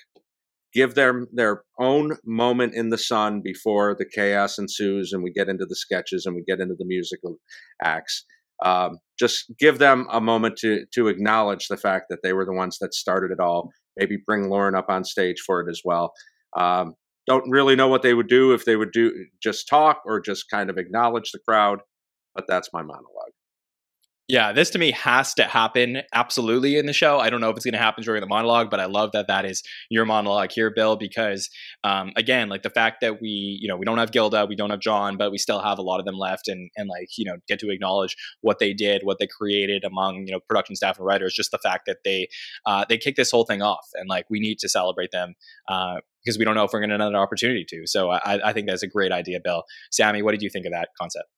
Give 0.74 0.94
them 0.94 1.28
their 1.34 1.64
own 1.80 2.18
moment 2.24 2.76
in 2.76 2.90
the 2.90 2.98
sun 2.98 3.42
before 3.42 3.96
the 3.98 4.06
chaos 4.06 4.60
ensues 4.60 5.14
and 5.14 5.24
we 5.24 5.32
get 5.32 5.50
into 5.50 5.66
the 5.66 5.76
sketches 5.76 6.26
and 6.26 6.36
we 6.36 6.44
get 6.44 6.60
into 6.60 6.76
the 6.78 6.86
musical 6.86 7.38
acts. 7.84 8.26
Um, 8.64 9.00
just 9.18 9.52
give 9.58 9.80
them 9.80 10.08
a 10.12 10.22
moment 10.22 10.58
to 10.58 10.86
to 10.94 11.08
acknowledge 11.08 11.68
the 11.68 11.78
fact 11.78 12.06
that 12.10 12.20
they 12.24 12.34
were 12.34 12.46
the 12.46 12.54
ones 12.54 12.78
that 12.80 12.94
started 12.94 13.32
it 13.32 13.40
all. 13.40 13.72
Maybe 13.98 14.18
bring 14.26 14.50
Lorne 14.50 14.76
up 14.76 14.90
on 14.90 15.04
stage 15.04 15.42
for 15.46 15.62
it 15.62 15.70
as 15.70 15.82
well. 15.84 16.14
Um, 16.58 16.96
don't 17.28 17.50
really 17.50 17.76
know 17.76 17.88
what 17.88 18.02
they 18.02 18.14
would 18.14 18.28
do 18.28 18.54
if 18.54 18.66
they 18.66 18.76
would 18.76 18.92
do 18.92 19.14
just 19.42 19.68
talk 19.68 20.02
or 20.06 20.20
just 20.20 20.50
kind 20.50 20.70
of 20.70 20.78
acknowledge 20.78 21.32
the 21.32 21.40
crowd, 21.48 21.80
but 22.34 22.46
that's 22.48 22.70
my 22.74 22.82
monologue. 22.82 23.19
Yeah, 24.30 24.52
this 24.52 24.70
to 24.70 24.78
me 24.78 24.92
has 24.92 25.34
to 25.34 25.44
happen 25.44 26.04
absolutely 26.14 26.78
in 26.78 26.86
the 26.86 26.94
show. 26.94 27.18
I 27.18 27.32
don't 27.32 27.42
know 27.42 27.50
if 27.50 27.56
it's 27.56 27.66
going 27.66 27.74
to 27.74 27.80
happen 27.80 28.04
during 28.04 28.22
the 28.22 28.28
monologue, 28.28 28.70
but 28.70 28.80
I 28.80 28.86
love 28.86 29.12
that 29.14 29.26
that 29.26 29.44
is 29.44 29.64
your 29.90 30.06
monologue 30.06 30.52
here, 30.52 30.70
Bill, 30.70 30.96
because 30.96 31.50
um, 31.84 32.12
again, 32.16 32.48
like 32.48 32.62
the 32.62 32.70
fact 32.70 33.02
that 33.02 33.24
we, 33.24 33.58
you 33.60 33.68
know, 33.68 33.76
we 33.76 33.86
don't 33.86 33.98
have 33.98 34.12
Gilda, 34.12 34.46
we 34.46 34.56
don't 34.56 34.70
have 34.70 34.82
John, 34.82 35.18
but 35.18 35.32
we 35.32 35.40
still 35.40 35.60
have 35.60 35.80
a 35.80 35.82
lot 35.82 36.00
of 36.00 36.06
them 36.06 36.14
left, 36.14 36.48
and 36.48 36.70
and 36.78 36.88
like 36.88 37.08
you 37.18 37.26
know, 37.26 37.38
get 37.48 37.60
to 37.62 37.72
acknowledge 37.72 38.16
what 38.42 38.60
they 38.60 38.72
did, 38.72 39.02
what 39.04 39.18
they 39.18 39.26
created 39.26 39.84
among 39.84 40.28
you 40.28 40.32
know 40.32 40.40
production 40.48 40.76
staff 40.76 41.00
and 41.00 41.08
writers. 41.08 41.34
Just 41.34 41.50
the 41.50 41.58
fact 41.58 41.88
that 41.88 41.98
they 42.06 42.28
uh, 42.68 42.86
they 42.88 43.00
kick 43.00 43.16
this 43.16 43.32
whole 43.32 43.46
thing 43.46 43.64
off, 43.64 43.88
and 43.96 44.08
like 44.08 44.26
we 44.30 44.40
need 44.40 44.60
to 44.60 44.70
celebrate 44.70 45.10
them. 45.10 45.34
Uh, 45.68 45.96
because 46.24 46.38
we 46.38 46.44
don't 46.44 46.54
know 46.54 46.66
if 46.66 46.74
we're 46.74 46.82
going 46.82 46.90
to 46.90 46.96
another 46.96 47.16
opportunity 47.16 47.66
to. 47.68 47.84
So 47.86 48.12
I, 48.12 48.50
I 48.50 48.54
think 48.54 48.68
that's 48.68 48.84
a 48.84 48.88
great 48.88 49.14
idea, 49.14 49.40
Bill. 49.42 49.64
Sammy, 49.90 50.22
what 50.22 50.32
did 50.32 50.42
you 50.42 50.50
think 50.50 50.66
of 50.66 50.74
that 50.74 50.90
concept? 51.00 51.30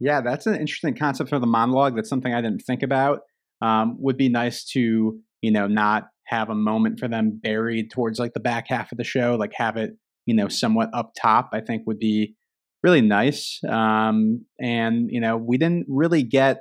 Yeah, 0.00 0.20
that's 0.20 0.46
an 0.46 0.54
interesting 0.54 0.96
concept 0.96 1.30
for 1.30 1.38
the 1.38 1.46
monologue. 1.46 1.96
That's 1.96 2.08
something 2.08 2.32
I 2.32 2.40
didn't 2.40 2.60
think 2.60 2.82
about. 2.82 3.20
Um, 3.60 3.96
would 4.00 4.16
be 4.16 4.28
nice 4.28 4.64
to, 4.72 5.18
you 5.42 5.50
know, 5.50 5.66
not 5.66 6.04
have 6.26 6.50
a 6.50 6.54
moment 6.54 7.00
for 7.00 7.08
them 7.08 7.40
buried 7.42 7.90
towards 7.90 8.18
like 8.18 8.34
the 8.34 8.40
back 8.40 8.66
half 8.68 8.92
of 8.92 8.98
the 8.98 9.04
show, 9.04 9.36
like 9.38 9.52
have 9.54 9.76
it, 9.76 9.92
you 10.26 10.34
know, 10.34 10.46
somewhat 10.48 10.90
up 10.92 11.12
top, 11.20 11.50
I 11.52 11.60
think 11.60 11.82
would 11.86 11.98
be 11.98 12.36
really 12.84 13.00
nice. 13.00 13.60
Um, 13.68 14.44
and, 14.60 15.08
you 15.10 15.20
know, 15.20 15.36
we 15.36 15.58
didn't 15.58 15.86
really 15.88 16.22
get 16.22 16.58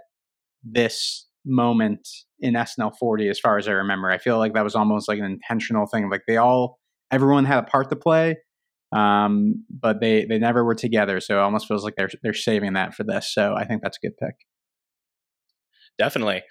this 0.63 1.27
moment 1.45 2.07
in 2.39 2.55
SNL 2.55 2.93
40 2.99 3.29
as 3.29 3.39
far 3.39 3.57
as 3.57 3.67
I 3.67 3.71
remember. 3.71 4.09
I 4.09 4.17
feel 4.17 4.37
like 4.37 4.53
that 4.53 4.63
was 4.63 4.75
almost 4.75 5.07
like 5.07 5.19
an 5.19 5.25
intentional 5.25 5.85
thing. 5.85 6.09
Like 6.09 6.23
they 6.27 6.37
all, 6.37 6.79
everyone 7.11 7.45
had 7.45 7.59
a 7.59 7.63
part 7.63 7.89
to 7.89 7.95
play. 7.95 8.37
Um, 8.95 9.65
but 9.69 9.99
they 9.99 10.25
they 10.25 10.39
never 10.39 10.63
were 10.63 10.75
together. 10.75 11.19
So 11.19 11.37
it 11.37 11.41
almost 11.41 11.67
feels 11.67 11.83
like 11.83 11.95
they're 11.95 12.09
they're 12.23 12.33
saving 12.33 12.73
that 12.73 12.93
for 12.93 13.03
this. 13.03 13.33
So 13.33 13.55
I 13.55 13.65
think 13.65 13.81
that's 13.81 13.97
a 14.01 14.07
good 14.07 14.17
pick. 14.17 14.35
Definitely. 15.97 16.43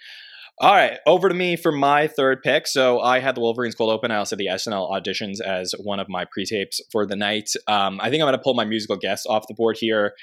All 0.59 0.73
right, 0.73 0.97
over 1.05 1.29
to 1.29 1.35
me 1.35 1.55
for 1.55 1.71
my 1.71 2.07
third 2.07 2.41
pick. 2.41 2.65
So 2.65 2.99
I 2.99 3.19
had 3.19 3.35
the 3.35 3.41
Wolverines 3.41 3.75
cold 3.75 3.91
open. 3.91 4.09
I 4.09 4.15
also 4.15 4.35
had 4.35 4.39
the 4.39 4.47
SNL 4.47 4.89
auditions 4.91 5.39
as 5.39 5.75
one 5.83 5.99
of 5.99 6.09
my 6.09 6.25
pre-tapes 6.31 6.81
for 6.91 7.05
the 7.05 7.15
night. 7.15 7.51
Um, 7.67 7.99
I 8.01 8.09
think 8.09 8.23
I'm 8.23 8.25
going 8.25 8.39
to 8.39 8.43
pull 8.43 8.55
my 8.55 8.65
musical 8.65 8.97
guest 8.97 9.27
off 9.29 9.47
the 9.47 9.53
board 9.53 9.77
here. 9.79 10.13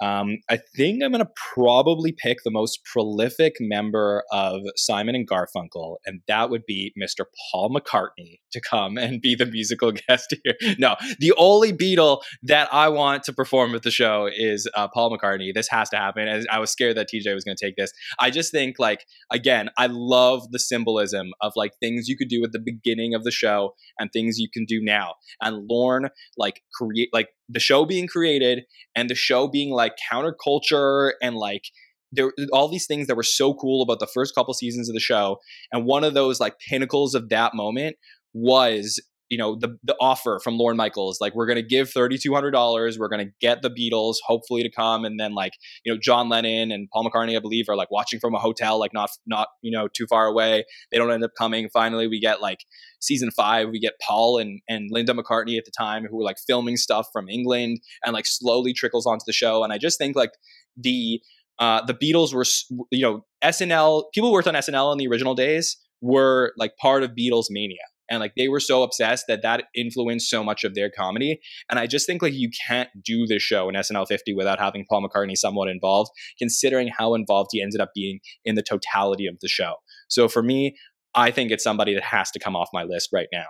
Um, 0.00 0.38
I 0.50 0.58
think 0.76 1.02
I'm 1.02 1.12
going 1.12 1.24
to 1.24 1.30
probably 1.54 2.12
pick 2.12 2.38
the 2.44 2.50
most 2.50 2.80
prolific 2.84 3.54
member 3.60 4.24
of 4.32 4.62
Simon 4.76 5.14
and 5.14 5.28
Garfunkel, 5.28 5.96
and 6.04 6.20
that 6.26 6.50
would 6.50 6.66
be 6.66 6.92
Mr. 7.00 7.24
Paul 7.50 7.70
McCartney 7.70 8.40
to 8.52 8.60
come 8.60 8.98
and 8.98 9.20
be 9.20 9.34
the 9.34 9.46
musical 9.46 9.92
guest 10.08 10.34
here. 10.42 10.54
No, 10.78 10.96
the 11.20 11.32
only 11.36 11.72
Beatle 11.72 12.22
that 12.42 12.68
I 12.72 12.88
want 12.88 13.22
to 13.24 13.32
perform 13.32 13.72
with 13.72 13.82
the 13.82 13.90
show 13.90 14.28
is 14.34 14.68
uh, 14.74 14.88
Paul 14.88 15.16
McCartney. 15.16 15.54
This 15.54 15.68
has 15.68 15.88
to 15.90 15.96
happen. 15.96 16.26
As 16.26 16.46
I 16.50 16.58
was 16.58 16.70
scared 16.70 16.96
that 16.96 17.08
TJ 17.12 17.32
was 17.34 17.44
going 17.44 17.56
to 17.56 17.64
take 17.64 17.76
this. 17.76 17.92
I 18.18 18.30
just 18.30 18.50
think, 18.50 18.78
like, 18.78 19.06
again, 19.30 19.70
I 19.78 19.86
love 19.86 20.50
the 20.50 20.58
symbolism 20.58 21.32
of 21.40 21.52
like 21.56 21.72
things 21.80 22.08
you 22.08 22.16
could 22.16 22.28
do 22.28 22.42
at 22.44 22.52
the 22.52 22.58
beginning 22.58 23.14
of 23.14 23.24
the 23.24 23.30
show 23.30 23.74
and 23.98 24.10
things 24.12 24.38
you 24.38 24.48
can 24.52 24.64
do 24.64 24.80
now. 24.82 25.14
And 25.40 25.66
Lorne, 25.68 26.10
like, 26.36 26.62
create 26.74 27.10
like 27.12 27.28
the 27.48 27.60
show 27.60 27.84
being 27.84 28.06
created 28.06 28.64
and 28.94 29.08
the 29.08 29.14
show 29.14 29.48
being 29.48 29.70
like 29.70 29.94
counterculture 30.10 31.12
and 31.22 31.36
like 31.36 31.64
there 32.12 32.32
all 32.52 32.68
these 32.68 32.86
things 32.86 33.06
that 33.06 33.16
were 33.16 33.22
so 33.22 33.54
cool 33.54 33.82
about 33.82 33.98
the 33.98 34.06
first 34.06 34.34
couple 34.34 34.54
seasons 34.54 34.88
of 34.88 34.94
the 34.94 35.00
show. 35.00 35.38
And 35.72 35.84
one 35.84 36.04
of 36.04 36.14
those 36.14 36.40
like 36.40 36.58
pinnacles 36.68 37.14
of 37.14 37.28
that 37.30 37.54
moment 37.54 37.96
was 38.32 39.00
you 39.34 39.38
know 39.38 39.56
the 39.56 39.76
the 39.82 39.96
offer 40.00 40.38
from 40.44 40.56
Lorne 40.56 40.76
Michaels 40.76 41.20
like 41.20 41.34
we're 41.34 41.46
going 41.46 41.56
to 41.56 41.62
give 41.62 41.90
$3200 41.90 42.98
we're 43.00 43.08
going 43.08 43.26
to 43.26 43.32
get 43.40 43.62
the 43.62 43.68
Beatles 43.68 44.18
hopefully 44.24 44.62
to 44.62 44.70
come 44.70 45.04
and 45.04 45.18
then 45.18 45.34
like 45.34 45.54
you 45.84 45.92
know 45.92 45.98
John 46.00 46.28
Lennon 46.28 46.70
and 46.70 46.88
Paul 46.92 47.10
McCartney 47.10 47.36
I 47.36 47.40
believe 47.40 47.68
are 47.68 47.74
like 47.74 47.90
watching 47.90 48.20
from 48.20 48.32
a 48.32 48.38
hotel 48.38 48.78
like 48.78 48.94
not 48.94 49.10
not 49.26 49.48
you 49.60 49.72
know 49.72 49.88
too 49.88 50.06
far 50.08 50.26
away. 50.26 50.64
They 50.92 50.98
don't 50.98 51.10
end 51.10 51.24
up 51.24 51.32
coming. 51.36 51.68
Finally 51.68 52.06
we 52.06 52.20
get 52.20 52.40
like 52.40 52.60
season 53.00 53.32
5 53.32 53.70
we 53.70 53.80
get 53.80 53.94
Paul 54.00 54.38
and 54.38 54.60
and 54.68 54.88
Linda 54.92 55.14
McCartney 55.14 55.58
at 55.58 55.64
the 55.64 55.72
time 55.76 56.06
who 56.08 56.16
were 56.18 56.22
like 56.22 56.36
filming 56.46 56.76
stuff 56.76 57.08
from 57.12 57.28
England 57.28 57.80
and 58.04 58.14
like 58.14 58.26
slowly 58.26 58.72
trickles 58.72 59.04
onto 59.04 59.24
the 59.26 59.32
show. 59.32 59.64
And 59.64 59.72
I 59.72 59.78
just 59.78 59.98
think 59.98 60.14
like 60.14 60.30
the 60.76 61.20
uh 61.58 61.84
the 61.84 61.94
Beatles 61.94 62.32
were 62.32 62.44
you 62.92 63.02
know 63.02 63.24
SNL 63.42 64.04
people 64.14 64.30
worked 64.30 64.46
on 64.46 64.54
SNL 64.54 64.92
in 64.92 64.98
the 64.98 65.08
original 65.08 65.34
days 65.34 65.76
were 66.00 66.52
like 66.56 66.76
part 66.76 67.02
of 67.02 67.16
Beatles 67.16 67.46
mania 67.50 67.78
and 68.10 68.20
like 68.20 68.34
they 68.36 68.48
were 68.48 68.60
so 68.60 68.82
obsessed 68.82 69.26
that 69.28 69.42
that 69.42 69.64
influenced 69.74 70.28
so 70.28 70.44
much 70.44 70.64
of 70.64 70.74
their 70.74 70.90
comedy. 70.90 71.40
And 71.70 71.78
i 71.78 71.86
just 71.86 72.06
think 72.06 72.22
like 72.22 72.34
you 72.34 72.50
can't 72.66 72.88
do 73.02 73.26
this 73.26 73.42
show 73.42 73.68
in 73.68 73.74
snl 73.74 74.06
50 74.06 74.34
without 74.34 74.60
having 74.60 74.84
paul 74.88 75.06
mccartney 75.06 75.36
somewhat 75.36 75.68
involved 75.68 76.10
considering 76.38 76.88
how 76.88 77.14
involved 77.14 77.50
he 77.52 77.62
ended 77.62 77.80
up 77.80 77.90
being 77.94 78.20
in 78.44 78.54
the 78.54 78.62
totality 78.62 79.26
of 79.26 79.36
the 79.40 79.48
show. 79.48 79.74
So 80.08 80.28
for 80.28 80.42
me 80.42 80.76
i 81.14 81.30
think 81.30 81.50
it's 81.50 81.64
somebody 81.64 81.94
that 81.94 82.02
has 82.04 82.30
to 82.32 82.38
come 82.38 82.56
off 82.56 82.68
my 82.72 82.84
list 82.84 83.10
right 83.12 83.28
now. 83.32 83.46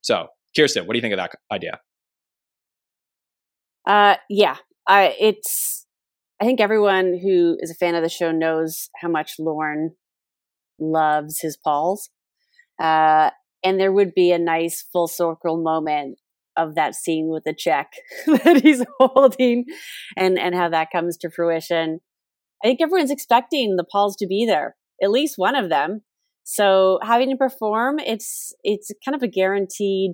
So 0.00 0.28
kirstin 0.56 0.86
what 0.86 0.94
do 0.94 0.98
you 0.98 1.02
think 1.02 1.14
of 1.14 1.18
that 1.18 1.32
idea? 1.50 1.80
Uh 3.86 4.16
yeah. 4.28 4.56
I 4.86 5.14
it's 5.20 5.86
i 6.40 6.44
think 6.44 6.60
everyone 6.60 7.18
who 7.22 7.56
is 7.60 7.70
a 7.70 7.74
fan 7.74 7.94
of 7.94 8.02
the 8.02 8.08
show 8.08 8.32
knows 8.32 8.88
how 9.00 9.08
much 9.08 9.34
lorne 9.38 9.92
loves 10.82 11.40
his 11.40 11.56
pauls. 11.56 12.10
Uh, 12.80 13.30
and 13.64 13.78
there 13.78 13.92
would 13.92 14.14
be 14.14 14.32
a 14.32 14.38
nice 14.38 14.84
full 14.92 15.08
circle 15.08 15.62
moment 15.62 16.18
of 16.56 16.74
that 16.74 16.94
scene 16.94 17.28
with 17.30 17.44
the 17.44 17.54
check 17.54 17.92
that 18.26 18.60
he's 18.62 18.84
holding 18.98 19.64
and 20.16 20.38
and 20.38 20.54
how 20.54 20.68
that 20.68 20.88
comes 20.92 21.16
to 21.18 21.30
fruition. 21.30 22.00
I 22.62 22.68
think 22.68 22.80
everyone's 22.80 23.10
expecting 23.10 23.76
the 23.76 23.84
pauls 23.84 24.16
to 24.16 24.26
be 24.26 24.46
there 24.46 24.76
at 25.02 25.10
least 25.10 25.34
one 25.36 25.56
of 25.56 25.68
them. 25.68 26.02
So 26.44 26.98
having 27.02 27.30
to 27.30 27.36
perform 27.36 27.98
it's 27.98 28.52
it's 28.62 28.90
kind 29.04 29.14
of 29.14 29.22
a 29.22 29.28
guaranteed 29.28 30.12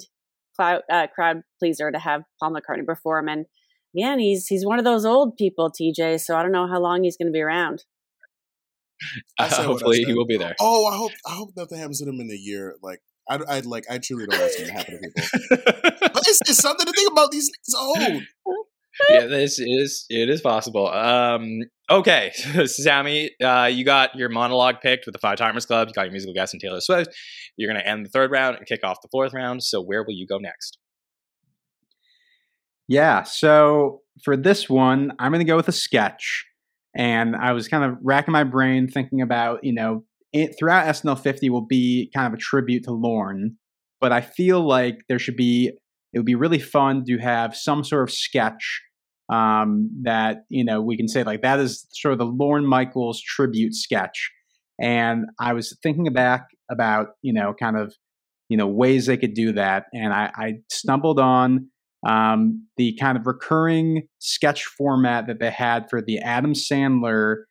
crowd, 0.58 0.82
uh, 0.90 1.06
crowd 1.14 1.42
pleaser 1.58 1.90
to 1.90 1.98
have 1.98 2.22
paul 2.40 2.52
mccartney 2.52 2.84
perform. 2.84 3.28
And 3.28 3.46
again 3.96 4.18
he's 4.18 4.46
he's 4.46 4.66
one 4.66 4.78
of 4.78 4.84
those 4.84 5.04
old 5.04 5.36
people 5.36 5.70
tj 5.70 6.20
so 6.20 6.36
i 6.36 6.42
don't 6.42 6.52
know 6.52 6.66
how 6.66 6.80
long 6.80 7.04
he's 7.04 7.16
going 7.16 7.28
to 7.28 7.32
be 7.32 7.40
around. 7.40 7.84
Uh, 9.38 9.48
hopefully 9.62 10.02
he 10.02 10.12
will 10.12 10.26
be 10.26 10.36
there. 10.36 10.56
Oh 10.60 10.86
i 10.86 10.96
hope 10.96 11.12
i 11.26 11.32
hope 11.32 11.50
nothing 11.56 11.78
happens 11.78 12.00
to 12.00 12.08
him 12.08 12.20
in 12.20 12.30
a 12.30 12.34
year 12.34 12.74
like 12.82 13.00
I, 13.28 13.36
I 13.48 13.60
like. 13.60 13.84
I 13.90 13.98
truly 13.98 14.26
don't 14.26 14.40
want 14.40 14.52
something 14.52 14.72
to 14.72 14.78
happen 14.78 14.94
to 14.94 15.00
people. 15.00 15.78
but 16.12 16.26
it's, 16.26 16.40
it's 16.42 16.58
something 16.58 16.86
to 16.86 16.92
think 16.92 17.12
about. 17.12 17.30
These 17.30 17.50
it's 17.60 17.74
old. 17.74 18.22
yeah, 19.10 19.26
this 19.26 19.58
is 19.58 20.06
it 20.08 20.28
is 20.28 20.40
possible. 20.40 20.88
Um, 20.88 21.60
okay, 21.90 22.32
Sammy, 22.66 23.30
uh, 23.42 23.70
you 23.72 23.84
got 23.84 24.14
your 24.14 24.28
monologue 24.28 24.76
picked 24.80 25.06
with 25.06 25.12
the 25.12 25.18
Five 25.18 25.38
Timers 25.38 25.66
Club. 25.66 25.88
You 25.88 25.94
got 25.94 26.02
your 26.02 26.12
musical 26.12 26.34
guest 26.34 26.54
and 26.54 26.60
Taylor 26.60 26.80
Swift. 26.80 27.14
You're 27.56 27.70
going 27.70 27.82
to 27.82 27.88
end 27.88 28.04
the 28.04 28.10
third 28.10 28.30
round 28.30 28.56
and 28.56 28.66
kick 28.66 28.80
off 28.84 29.02
the 29.02 29.08
fourth 29.10 29.32
round. 29.32 29.62
So 29.62 29.82
where 29.82 30.02
will 30.02 30.14
you 30.14 30.26
go 30.26 30.38
next? 30.38 30.78
Yeah, 32.88 33.24
so 33.24 34.00
for 34.24 34.36
this 34.36 34.68
one, 34.68 35.12
I'm 35.18 35.30
going 35.30 35.44
to 35.44 35.50
go 35.50 35.56
with 35.56 35.68
a 35.68 35.72
sketch. 35.72 36.46
And 36.96 37.36
I 37.36 37.52
was 37.52 37.68
kind 37.68 37.84
of 37.84 37.98
racking 38.02 38.32
my 38.32 38.44
brain 38.44 38.88
thinking 38.88 39.20
about, 39.20 39.62
you 39.62 39.74
know, 39.74 40.04
it, 40.32 40.54
throughout 40.58 40.86
SNL 40.86 41.18
50 41.18 41.50
will 41.50 41.66
be 41.66 42.10
kind 42.14 42.26
of 42.26 42.34
a 42.34 42.40
tribute 42.40 42.84
to 42.84 42.92
Lorne, 42.92 43.56
but 44.00 44.12
I 44.12 44.20
feel 44.20 44.60
like 44.66 44.98
there 45.08 45.18
should 45.18 45.36
be 45.36 45.72
it 46.12 46.18
would 46.18 46.26
be 46.26 46.34
really 46.34 46.58
fun 46.58 47.04
to 47.06 47.18
have 47.18 47.54
some 47.54 47.84
sort 47.84 48.08
of 48.08 48.14
sketch 48.14 48.82
um, 49.30 49.90
that 50.02 50.44
you 50.48 50.64
know 50.64 50.80
we 50.80 50.96
can 50.96 51.08
say 51.08 51.22
like 51.22 51.42
that 51.42 51.60
is 51.60 51.86
sort 51.92 52.12
of 52.12 52.18
the 52.18 52.26
Lorne 52.26 52.66
Michaels 52.66 53.20
tribute 53.20 53.74
sketch. 53.74 54.30
And 54.80 55.26
I 55.40 55.52
was 55.54 55.76
thinking 55.82 56.10
back 56.12 56.46
about 56.70 57.08
you 57.22 57.32
know 57.32 57.54
kind 57.58 57.76
of 57.76 57.94
you 58.48 58.56
know 58.56 58.66
ways 58.66 59.06
they 59.06 59.16
could 59.16 59.34
do 59.34 59.52
that, 59.52 59.84
and 59.92 60.12
I, 60.12 60.30
I 60.34 60.52
stumbled 60.70 61.18
on 61.18 61.68
um, 62.06 62.66
the 62.76 62.96
kind 62.98 63.18
of 63.18 63.26
recurring 63.26 64.06
sketch 64.18 64.64
format 64.64 65.26
that 65.26 65.40
they 65.40 65.50
had 65.50 65.90
for 65.90 66.00
the 66.00 66.18
Adam 66.18 66.54
Sandler 66.54 67.42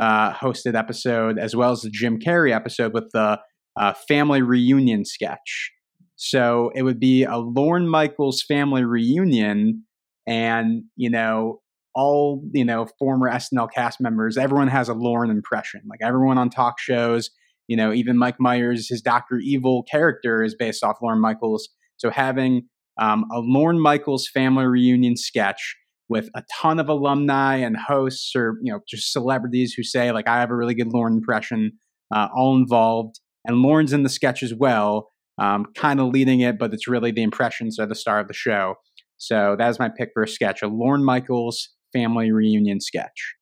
uh, 0.00 0.32
hosted 0.32 0.74
episode, 0.74 1.38
as 1.38 1.54
well 1.54 1.72
as 1.72 1.82
the 1.82 1.90
Jim 1.90 2.18
Carrey 2.18 2.54
episode 2.54 2.92
with 2.94 3.10
the 3.12 3.38
uh, 3.78 3.94
family 4.08 4.42
reunion 4.42 5.04
sketch. 5.04 5.72
So 6.16 6.70
it 6.74 6.82
would 6.82 7.00
be 7.00 7.24
a 7.24 7.36
Lorne 7.36 7.88
Michaels 7.88 8.42
family 8.42 8.84
reunion, 8.84 9.84
and 10.26 10.84
you 10.96 11.10
know 11.10 11.60
all 11.94 12.42
you 12.52 12.64
know 12.64 12.86
former 12.98 13.30
SNL 13.30 13.68
cast 13.72 14.00
members. 14.00 14.38
Everyone 14.38 14.68
has 14.68 14.88
a 14.88 14.94
Lorne 14.94 15.30
impression. 15.30 15.82
Like 15.88 16.00
everyone 16.02 16.38
on 16.38 16.50
talk 16.50 16.78
shows, 16.78 17.30
you 17.68 17.76
know, 17.76 17.92
even 17.92 18.18
Mike 18.18 18.36
Myers, 18.38 18.88
his 18.88 19.02
Doctor 19.02 19.38
Evil 19.38 19.82
character 19.90 20.42
is 20.42 20.54
based 20.54 20.84
off 20.84 20.98
Lorne 21.02 21.20
Michaels. 21.20 21.68
So 21.96 22.10
having 22.10 22.68
um, 23.00 23.24
a 23.32 23.40
Lorne 23.40 23.80
Michaels 23.80 24.28
family 24.28 24.66
reunion 24.66 25.16
sketch 25.16 25.76
with 26.12 26.28
a 26.36 26.44
ton 26.60 26.78
of 26.78 26.90
alumni 26.90 27.56
and 27.56 27.74
hosts 27.76 28.36
or 28.36 28.58
you 28.62 28.70
know 28.70 28.80
just 28.86 29.12
celebrities 29.12 29.72
who 29.72 29.82
say 29.82 30.12
like 30.12 30.28
I 30.28 30.38
have 30.38 30.50
a 30.50 30.54
really 30.54 30.74
good 30.74 30.92
Lorne 30.92 31.14
impression, 31.14 31.72
uh, 32.14 32.28
all 32.36 32.54
involved, 32.54 33.18
and 33.46 33.62
Lorne's 33.62 33.94
in 33.94 34.02
the 34.02 34.10
sketch 34.10 34.42
as 34.42 34.54
well, 34.54 35.10
um, 35.38 35.66
kind 35.74 35.98
of 35.98 36.08
leading 36.08 36.40
it, 36.40 36.58
but 36.58 36.74
it's 36.74 36.86
really 36.86 37.10
the 37.10 37.22
impressions 37.22 37.78
are 37.78 37.86
the 37.86 37.94
star 37.94 38.20
of 38.20 38.28
the 38.28 38.34
show. 38.34 38.74
So 39.16 39.56
that 39.58 39.70
is 39.70 39.78
my 39.78 39.88
pick 39.88 40.10
for 40.12 40.22
a 40.22 40.28
sketch, 40.28 40.62
a 40.62 40.68
Lorne 40.68 41.02
Michaels 41.02 41.70
family 41.92 42.30
reunion 42.30 42.80
sketch. 42.80 43.34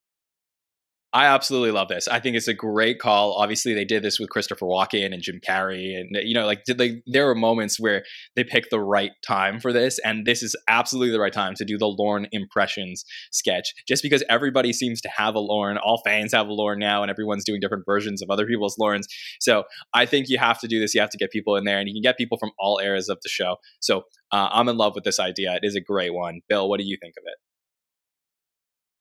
I 1.13 1.27
absolutely 1.27 1.73
love 1.73 1.89
this. 1.89 2.07
I 2.07 2.21
think 2.21 2.37
it's 2.37 2.47
a 2.47 2.55
great 2.55 3.01
call. 3.01 3.33
Obviously, 3.33 3.75
they 3.75 3.85
did 3.85 4.05
this 4.05 4.21
with 4.21 4.31
Christopher 4.31 4.67
Walken 4.67 5.13
and 5.13 5.21
Jim 5.21 5.41
Carrey, 5.41 5.99
and 5.99 6.17
you 6.23 6.35
know, 6.35 6.47
like, 6.47 6.63
did 6.65 6.79
they, 6.79 7.03
there 7.05 7.27
were 7.27 7.35
moments 7.35 7.81
where 7.81 8.05
they 8.37 8.45
picked 8.45 8.71
the 8.71 8.79
right 8.79 9.11
time 9.27 9.59
for 9.59 9.73
this, 9.73 9.99
and 10.05 10.25
this 10.25 10.41
is 10.41 10.55
absolutely 10.69 11.11
the 11.11 11.19
right 11.19 11.33
time 11.33 11.55
to 11.57 11.65
do 11.65 11.77
the 11.77 11.89
Lorne 11.89 12.29
impressions 12.31 13.05
sketch. 13.33 13.75
Just 13.89 14.05
because 14.05 14.23
everybody 14.29 14.73
seems 14.73 15.01
to 15.01 15.09
have 15.09 15.35
a 15.35 15.41
Lorne, 15.41 15.79
all 15.79 16.01
fans 16.05 16.33
have 16.33 16.47
a 16.47 16.53
Lorne 16.53 16.79
now, 16.79 17.03
and 17.03 17.11
everyone's 17.11 17.45
doing 17.45 17.61
different 17.61 17.85
versions 17.87 18.23
of 18.23 18.31
other 18.31 18.47
people's 18.47 18.77
Lornes. 18.77 19.07
So 19.41 19.65
I 19.93 20.07
think 20.07 20.29
you 20.29 20.39
have 20.39 20.61
to 20.61 20.69
do 20.69 20.79
this. 20.79 20.95
You 20.95 21.01
have 21.01 21.11
to 21.11 21.19
get 21.19 21.33
people 21.33 21.57
in 21.57 21.65
there, 21.65 21.81
and 21.81 21.89
you 21.89 21.95
can 21.95 22.03
get 22.03 22.19
people 22.19 22.39
from 22.39 22.53
all 22.57 22.79
eras 22.79 23.09
of 23.09 23.19
the 23.23 23.29
show. 23.29 23.57
So 23.81 24.05
uh, 24.31 24.49
I'm 24.53 24.69
in 24.69 24.77
love 24.77 24.95
with 24.95 25.03
this 25.03 25.19
idea. 25.19 25.55
It 25.55 25.65
is 25.65 25.75
a 25.75 25.81
great 25.81 26.15
one. 26.15 26.43
Bill, 26.49 26.69
what 26.69 26.79
do 26.79 26.87
you 26.87 26.97
think 27.03 27.15
of 27.19 27.25
it? 27.27 27.35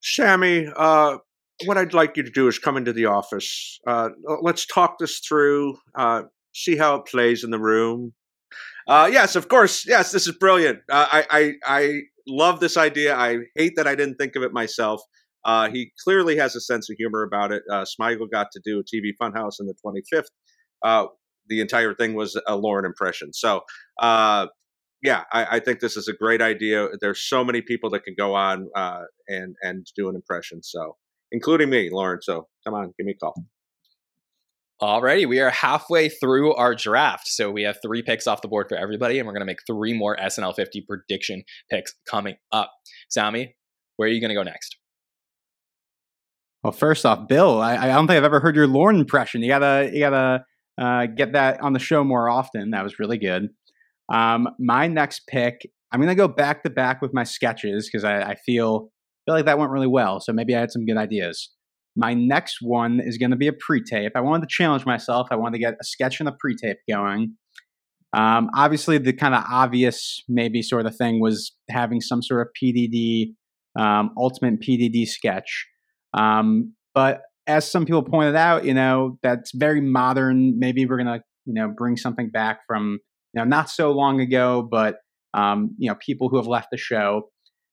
Sammy, 0.02 0.66
uh, 0.74 1.18
what 1.64 1.78
I'd 1.78 1.94
like 1.94 2.16
you 2.16 2.22
to 2.22 2.30
do 2.30 2.48
is 2.48 2.58
come 2.58 2.76
into 2.76 2.92
the 2.92 3.06
office. 3.06 3.78
Uh, 3.86 4.10
let's 4.42 4.66
talk 4.66 4.98
this 4.98 5.18
through. 5.18 5.76
Uh, 5.94 6.22
see 6.54 6.76
how 6.76 6.96
it 6.96 7.06
plays 7.06 7.44
in 7.44 7.50
the 7.50 7.58
room. 7.58 8.12
Uh, 8.88 9.08
yes, 9.10 9.36
of 9.36 9.48
course. 9.48 9.86
Yes, 9.86 10.12
this 10.12 10.26
is 10.26 10.36
brilliant. 10.36 10.80
Uh, 10.90 11.06
I, 11.12 11.26
I 11.30 11.52
I 11.64 12.00
love 12.26 12.60
this 12.60 12.76
idea. 12.76 13.16
I 13.16 13.38
hate 13.56 13.74
that 13.76 13.86
I 13.86 13.94
didn't 13.94 14.16
think 14.16 14.36
of 14.36 14.42
it 14.42 14.52
myself. 14.52 15.00
Uh, 15.44 15.70
he 15.70 15.92
clearly 16.04 16.36
has 16.36 16.54
a 16.56 16.60
sense 16.60 16.90
of 16.90 16.96
humor 16.98 17.22
about 17.22 17.52
it. 17.52 17.62
Uh, 17.70 17.84
Smigel 17.84 18.30
got 18.30 18.48
to 18.52 18.60
do 18.64 18.80
a 18.80 18.84
TV 18.84 19.12
Funhouse 19.20 19.56
in 19.60 19.66
the 19.66 19.74
25th. 19.84 21.08
the 21.48 21.60
entire 21.60 21.94
thing 21.94 22.14
was 22.14 22.40
a 22.46 22.56
Lorne 22.56 22.84
impression. 22.84 23.32
So 23.32 23.62
yeah, 25.02 25.24
I, 25.32 25.56
I, 25.56 25.60
think 25.60 25.80
this 25.80 25.96
is 25.96 26.08
a 26.08 26.12
great 26.12 26.42
idea. 26.42 26.88
There's 27.00 27.22
so 27.22 27.44
many 27.44 27.62
people 27.62 27.90
that 27.90 28.04
can 28.04 28.14
go 28.16 28.34
on 28.34 28.68
uh, 28.74 29.02
and 29.28 29.56
and 29.62 29.86
do 29.96 30.08
an 30.08 30.14
impression. 30.14 30.62
So, 30.62 30.96
including 31.32 31.70
me, 31.70 31.90
Lorne. 31.90 32.20
So, 32.22 32.46
come 32.64 32.74
on, 32.74 32.92
give 32.98 33.06
me 33.06 33.12
a 33.12 33.16
call. 33.16 33.34
Alrighty, 34.82 35.28
we 35.28 35.40
are 35.40 35.50
halfway 35.50 36.08
through 36.08 36.54
our 36.54 36.74
draft. 36.74 37.28
So 37.28 37.50
we 37.50 37.64
have 37.64 37.76
three 37.82 38.02
picks 38.02 38.26
off 38.26 38.40
the 38.40 38.48
board 38.48 38.66
for 38.66 38.78
everybody, 38.78 39.18
and 39.18 39.26
we're 39.26 39.34
going 39.34 39.42
to 39.42 39.46
make 39.46 39.60
three 39.66 39.92
more 39.92 40.16
SNL 40.16 40.56
50 40.56 40.86
prediction 40.88 41.42
picks 41.70 41.92
coming 42.08 42.36
up. 42.50 42.72
Sammy, 43.10 43.56
where 43.96 44.08
are 44.08 44.12
you 44.12 44.22
going 44.22 44.30
to 44.30 44.34
go 44.34 44.42
next? 44.42 44.76
Well, 46.62 46.72
first 46.72 47.04
off, 47.04 47.28
Bill, 47.28 47.60
I, 47.60 47.76
I, 47.76 47.86
don't 47.88 48.06
think 48.06 48.16
I've 48.16 48.24
ever 48.24 48.40
heard 48.40 48.56
your 48.56 48.66
Lorne 48.66 48.98
impression. 48.98 49.42
You 49.42 49.48
gotta, 49.48 49.90
you 49.92 50.00
gotta 50.00 50.44
uh, 50.78 51.06
get 51.06 51.32
that 51.32 51.60
on 51.60 51.72
the 51.72 51.78
show 51.78 52.04
more 52.04 52.28
often. 52.28 52.70
That 52.70 52.82
was 52.82 52.98
really 52.98 53.18
good. 53.18 53.48
Um, 54.10 54.48
my 54.58 54.86
next 54.86 55.26
pick, 55.26 55.60
I'm 55.92 56.00
gonna 56.00 56.14
go 56.14 56.28
back 56.28 56.62
to 56.64 56.70
back 56.70 57.00
with 57.00 57.14
my 57.14 57.24
sketches 57.24 57.88
because 57.90 58.04
I, 58.04 58.20
I 58.22 58.34
feel 58.34 58.90
feel 59.30 59.36
like 59.36 59.46
that 59.46 59.58
went 59.58 59.70
really 59.70 59.86
well. 59.86 60.18
So 60.18 60.32
maybe 60.32 60.56
I 60.56 60.60
had 60.60 60.72
some 60.72 60.84
good 60.84 60.96
ideas. 60.96 61.50
My 61.94 62.14
next 62.14 62.58
one 62.60 63.00
is 63.00 63.16
going 63.16 63.30
to 63.30 63.36
be 63.36 63.46
a 63.46 63.52
pre-tape. 63.52 64.12
I 64.16 64.20
wanted 64.20 64.48
to 64.48 64.52
challenge 64.52 64.84
myself. 64.84 65.28
I 65.30 65.36
wanted 65.36 65.58
to 65.58 65.60
get 65.60 65.74
a 65.80 65.84
sketch 65.84 66.18
and 66.18 66.28
a 66.28 66.32
pre-tape 66.32 66.78
going. 66.88 67.36
Um, 68.12 68.50
obviously, 68.56 68.98
the 68.98 69.12
kind 69.12 69.36
of 69.36 69.44
obvious, 69.48 70.20
maybe 70.28 70.62
sort 70.62 70.86
of 70.86 70.96
thing 70.96 71.20
was 71.20 71.52
having 71.68 72.00
some 72.00 72.22
sort 72.22 72.40
of 72.40 72.48
PDD, 72.60 73.34
um, 73.78 74.10
ultimate 74.18 74.60
PDD 74.60 75.06
sketch. 75.06 75.68
Um, 76.12 76.74
but 76.92 77.20
as 77.46 77.70
some 77.70 77.84
people 77.84 78.02
pointed 78.02 78.34
out, 78.34 78.64
you 78.64 78.74
know, 78.74 79.16
that's 79.22 79.52
very 79.54 79.80
modern. 79.80 80.58
Maybe 80.58 80.86
we're 80.86 80.96
going 80.96 81.18
to, 81.18 81.22
you 81.44 81.54
know, 81.54 81.72
bring 81.76 81.96
something 81.96 82.30
back 82.30 82.60
from, 82.66 82.98
you 83.32 83.40
know, 83.40 83.44
not 83.44 83.70
so 83.70 83.92
long 83.92 84.20
ago, 84.20 84.66
but, 84.68 84.96
um, 85.34 85.76
you 85.78 85.88
know, 85.88 85.96
people 86.04 86.28
who 86.28 86.36
have 86.36 86.48
left 86.48 86.68
the 86.72 86.76
show. 86.76 87.30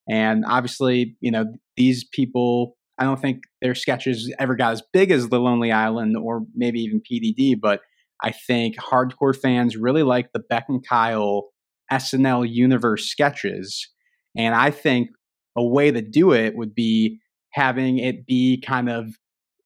And 0.09 0.45
obviously, 0.45 1.15
you 1.19 1.31
know, 1.31 1.45
these 1.75 2.03
people, 2.03 2.77
I 2.97 3.03
don't 3.03 3.19
think 3.19 3.43
their 3.61 3.75
sketches 3.75 4.33
ever 4.39 4.55
got 4.55 4.71
as 4.71 4.83
big 4.93 5.11
as 5.11 5.29
The 5.29 5.39
Lonely 5.39 5.71
Island 5.71 6.15
or 6.17 6.41
maybe 6.55 6.79
even 6.81 7.01
PDD, 7.01 7.59
but 7.59 7.81
I 8.23 8.31
think 8.31 8.77
hardcore 8.77 9.35
fans 9.35 9.77
really 9.77 10.03
like 10.03 10.31
the 10.33 10.39
Beck 10.39 10.65
and 10.69 10.85
Kyle 10.85 11.49
SNL 11.91 12.47
universe 12.49 13.05
sketches. 13.05 13.89
And 14.35 14.55
I 14.55 14.71
think 14.71 15.09
a 15.55 15.63
way 15.63 15.91
to 15.91 16.01
do 16.01 16.31
it 16.31 16.55
would 16.55 16.73
be 16.73 17.19
having 17.51 17.97
it 17.97 18.25
be 18.25 18.61
kind 18.65 18.89
of 18.89 19.07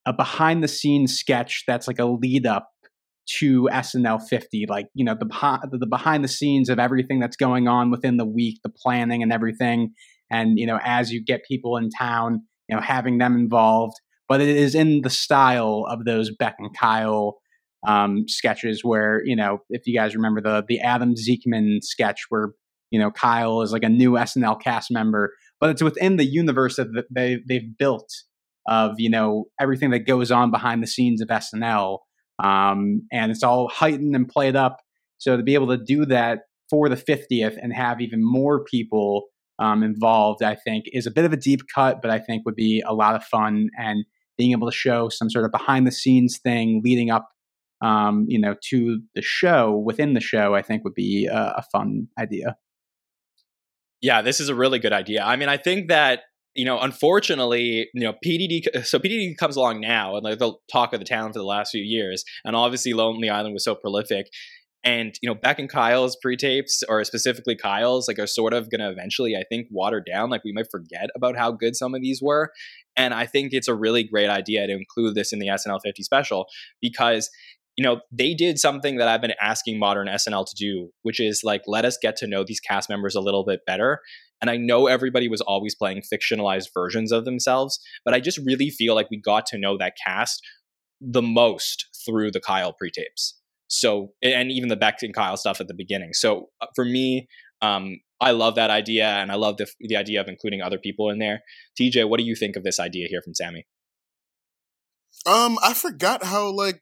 a 0.06 0.14
behind 0.14 0.64
the 0.64 0.68
scenes 0.68 1.18
sketch 1.18 1.64
that's 1.68 1.88
like 1.88 2.00
a 2.00 2.06
lead 2.06 2.46
up 2.46 2.70
to 3.40 3.70
SNL 3.72 4.28
50, 4.28 4.66
like, 4.68 4.88
you 4.94 5.06
know, 5.06 5.16
the, 5.16 5.70
the 5.72 5.86
behind 5.86 6.24
the 6.24 6.28
scenes 6.28 6.70
of 6.70 6.80
everything 6.80 7.20
that's 7.20 7.38
going 7.38 7.68
on 7.68 7.92
within 7.92 8.18
the 8.18 8.26
week, 8.26 8.60
the 8.64 8.70
planning 8.70 9.22
and 9.22 9.32
everything. 9.32 9.94
And, 10.32 10.58
you 10.58 10.66
know, 10.66 10.80
as 10.84 11.12
you 11.12 11.24
get 11.24 11.46
people 11.46 11.78
in 11.78 11.90
town, 11.90 12.42
you 12.68 12.76
know, 12.76 12.82
having 12.82 13.18
them 13.18 13.36
involved. 13.36 13.96
But 14.30 14.40
it 14.40 14.50
is 14.50 14.76
in 14.76 15.02
the 15.02 15.10
style 15.10 15.86
of 15.90 16.06
those 16.06 16.34
Beck 16.34 16.56
and 16.58 16.76
Kyle 16.78 17.38
um, 17.86 18.26
sketches 18.28 18.82
where, 18.84 19.22
you 19.26 19.36
know, 19.36 19.60
if 19.70 19.82
you 19.86 19.96
guys 19.96 20.16
remember 20.16 20.40
the 20.42 20.64
the 20.68 20.80
Adam 20.80 21.16
Zeekman 21.16 21.84
sketch 21.84 22.22
where, 22.30 22.52
you 22.92 23.00
know, 23.00 23.12
Kyle 23.12 23.62
is 23.62 23.74
like 23.74 23.84
a 23.84 23.90
new 23.90 24.14
SNL 24.14 24.62
cast 24.62 24.90
member 24.90 25.34
but 25.62 25.70
it's 25.70 25.84
within 25.84 26.18
the 26.18 26.26
universe 26.26 26.76
that 26.76 27.06
they 27.10 27.40
they've 27.48 27.78
built 27.78 28.12
of 28.68 28.96
you 28.98 29.10
know 29.10 29.46
everything 29.60 29.92
that 29.92 30.08
goes 30.08 30.32
on 30.32 30.52
behind 30.52 30.84
the 30.84 30.88
scenes 30.88 31.22
of 31.22 31.30
SNL, 31.30 32.00
um, 32.44 33.04
and 33.14 33.32
it's 33.32 33.44
all 33.44 33.70
heightened 33.70 34.16
and 34.16 34.28
played 34.28 34.58
up. 34.58 34.80
So 35.20 35.38
to 35.38 35.44
be 35.44 35.54
able 35.54 35.68
to 35.68 35.78
do 35.78 36.06
that 36.08 36.40
for 36.70 36.90
the 36.90 36.96
50th 36.96 37.58
and 37.62 37.72
have 37.74 38.02
even 38.02 38.22
more 38.24 38.64
people 38.64 39.26
um, 39.62 39.84
involved, 39.84 40.44
I 40.44 40.56
think 40.56 40.86
is 40.92 41.06
a 41.06 41.12
bit 41.12 41.24
of 41.24 41.32
a 41.32 41.38
deep 41.38 41.62
cut, 41.74 42.02
but 42.02 42.10
I 42.10 42.20
think 42.20 42.44
would 42.46 42.56
be 42.56 42.84
a 42.86 42.94
lot 42.94 43.16
of 43.16 43.24
fun 43.24 43.70
and 43.78 44.04
being 44.38 44.52
able 44.52 44.70
to 44.70 44.76
show 44.76 45.08
some 45.08 45.30
sort 45.30 45.46
of 45.46 45.52
behind 45.52 45.86
the 45.86 45.92
scenes 45.92 46.40
thing 46.40 46.82
leading 46.84 47.12
up, 47.12 47.30
um, 47.82 48.26
you 48.28 48.40
know, 48.40 48.56
to 48.70 49.00
the 49.14 49.22
show 49.22 49.78
within 49.86 50.14
the 50.14 50.20
show, 50.20 50.56
I 50.56 50.64
think 50.64 50.84
would 50.84 50.96
be 50.96 51.28
a, 51.28 51.54
a 51.58 51.64
fun 51.72 52.08
idea. 52.20 52.58
Yeah, 54.02 54.24
this 54.24 54.40
is 54.40 54.50
a 54.50 54.56
really 54.56 54.80
good 54.80 54.94
idea. 54.94 55.24
I 55.24 55.36
mean, 55.36 55.48
I 55.48 55.58
think 55.58 55.90
that 55.90 56.22
you 56.54 56.66
know, 56.66 56.80
unfortunately, 56.80 57.88
you 57.94 58.02
know, 58.02 58.14
PDD. 58.26 58.86
So 58.86 59.00
PDD 59.00 59.38
comes 59.38 59.56
along 59.56 59.80
now, 59.80 60.18
and 60.18 60.26
like 60.26 60.40
the 60.40 60.54
talk 60.70 60.92
of 60.92 61.00
the 61.00 61.06
town 61.06 61.32
for 61.32 61.40
the 61.40 61.46
last 61.46 61.72
few 61.72 61.84
years, 61.84 62.26
and 62.44 62.56
obviously 62.56 62.94
Lonely 62.94 63.30
Island 63.30 63.54
was 63.54 63.64
so 63.64 63.76
prolific. 63.76 64.28
And 64.84 65.14
you 65.22 65.30
know, 65.30 65.36
Beck 65.36 65.60
and 65.60 65.70
Kyle's 65.70 66.18
pre-tapes, 66.22 66.82
or 66.90 67.04
specifically 67.04 67.56
Kyle's, 67.56 68.08
like 68.08 68.18
are 68.18 68.28
sort 68.28 68.54
of 68.54 68.70
to 68.70 68.90
eventually, 68.90 69.36
I 69.36 69.44
think, 69.48 69.68
water 69.70 70.02
down. 70.02 70.30
Like 70.30 70.44
we 70.44 70.54
might 70.54 70.72
forget 70.72 71.10
about 71.16 71.38
how 71.38 71.52
good 71.52 71.76
some 71.76 71.94
of 71.94 72.02
these 72.02 72.22
were. 72.22 72.52
And 72.96 73.14
I 73.14 73.26
think 73.26 73.54
it's 73.54 73.68
a 73.68 73.76
really 73.76 74.04
great 74.04 74.30
idea 74.30 74.66
to 74.66 74.74
include 74.74 75.16
this 75.16 75.32
in 75.32 75.40
the 75.40 75.48
SNL 75.48 75.80
50 75.84 76.04
special 76.04 76.48
because 76.82 77.30
you 77.78 77.84
know, 77.84 78.02
they 78.12 78.34
did 78.34 78.60
something 78.60 78.98
that 78.98 79.08
I've 79.08 79.22
been 79.22 79.34
asking 79.42 79.80
modern 79.80 80.08
SNL 80.08 80.46
to 80.46 80.56
do, 80.56 80.90
which 81.04 81.20
is 81.20 81.42
like 81.44 81.62
let 81.68 81.86
us 81.86 81.98
get 82.02 82.16
to 82.18 82.28
know 82.28 82.44
these 82.44 82.60
cast 82.60 82.90
members 82.90 83.16
a 83.16 83.22
little 83.22 83.46
bit 83.46 83.62
better. 83.66 84.02
And 84.42 84.50
I 84.50 84.58
know 84.58 84.88
everybody 84.88 85.28
was 85.28 85.42
always 85.42 85.76
playing 85.76 86.02
fictionalized 86.12 86.68
versions 86.74 87.12
of 87.12 87.26
themselves, 87.26 87.80
but 88.04 88.14
I 88.14 88.20
just 88.20 88.40
really 88.46 88.70
feel 88.70 88.96
like 88.96 89.10
we 89.10 89.22
got 89.22 89.46
to 89.48 89.58
know 89.58 89.78
that 89.78 89.94
cast 90.06 90.42
the 91.00 91.22
most 91.22 91.88
through 92.06 92.32
the 92.32 92.42
Kyle 92.42 92.74
pre-tapes. 92.74 93.41
So, 93.74 94.12
and 94.22 94.52
even 94.52 94.68
the 94.68 94.76
Beck 94.76 94.98
and 95.02 95.16
Kyle 95.16 95.38
stuff 95.38 95.62
at 95.62 95.68
the 95.70 95.74
beginning. 95.74 96.10
So, 96.12 96.50
uh, 96.60 96.68
for 96.76 96.84
me, 96.84 97.28
um, 97.62 98.02
I 98.20 98.32
love 98.32 98.56
that 98.56 98.70
idea, 98.70 99.08
and 99.08 99.32
I 99.32 99.36
love 99.36 99.56
the 99.58 99.68
the 99.80 99.96
idea 99.96 100.20
of 100.20 100.28
including 100.28 100.62
other 100.62 100.78
people 100.78 101.10
in 101.10 101.20
there. 101.20 101.42
TJ, 101.80 102.10
what 102.10 102.20
do 102.20 102.26
you 102.26 102.36
think 102.36 102.58
of 102.58 102.64
this 102.64 102.80
idea 102.82 103.08
here 103.10 103.22
from 103.24 103.34
Sammy? 103.34 103.66
Um, 105.26 105.58
I 105.64 105.74
forgot 105.74 106.26
how 106.26 106.52
like 106.52 106.82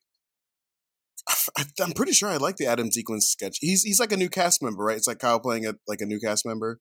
I, 1.57 1.65
am 1.79 1.91
pretty 1.91 2.13
sure 2.13 2.29
I 2.29 2.37
like 2.37 2.57
the 2.57 2.65
Adam 2.65 2.89
Zeekman 2.89 3.21
sketch. 3.21 3.59
He's 3.61 3.83
he's 3.83 3.99
like 3.99 4.11
a 4.11 4.17
new 4.17 4.29
cast 4.29 4.63
member, 4.63 4.83
right? 4.83 4.97
It's 4.97 5.07
like 5.07 5.19
Kyle 5.19 5.39
playing 5.39 5.67
a 5.67 5.75
like 5.87 6.01
a 6.01 6.05
new 6.05 6.19
cast 6.19 6.43
member. 6.43 6.79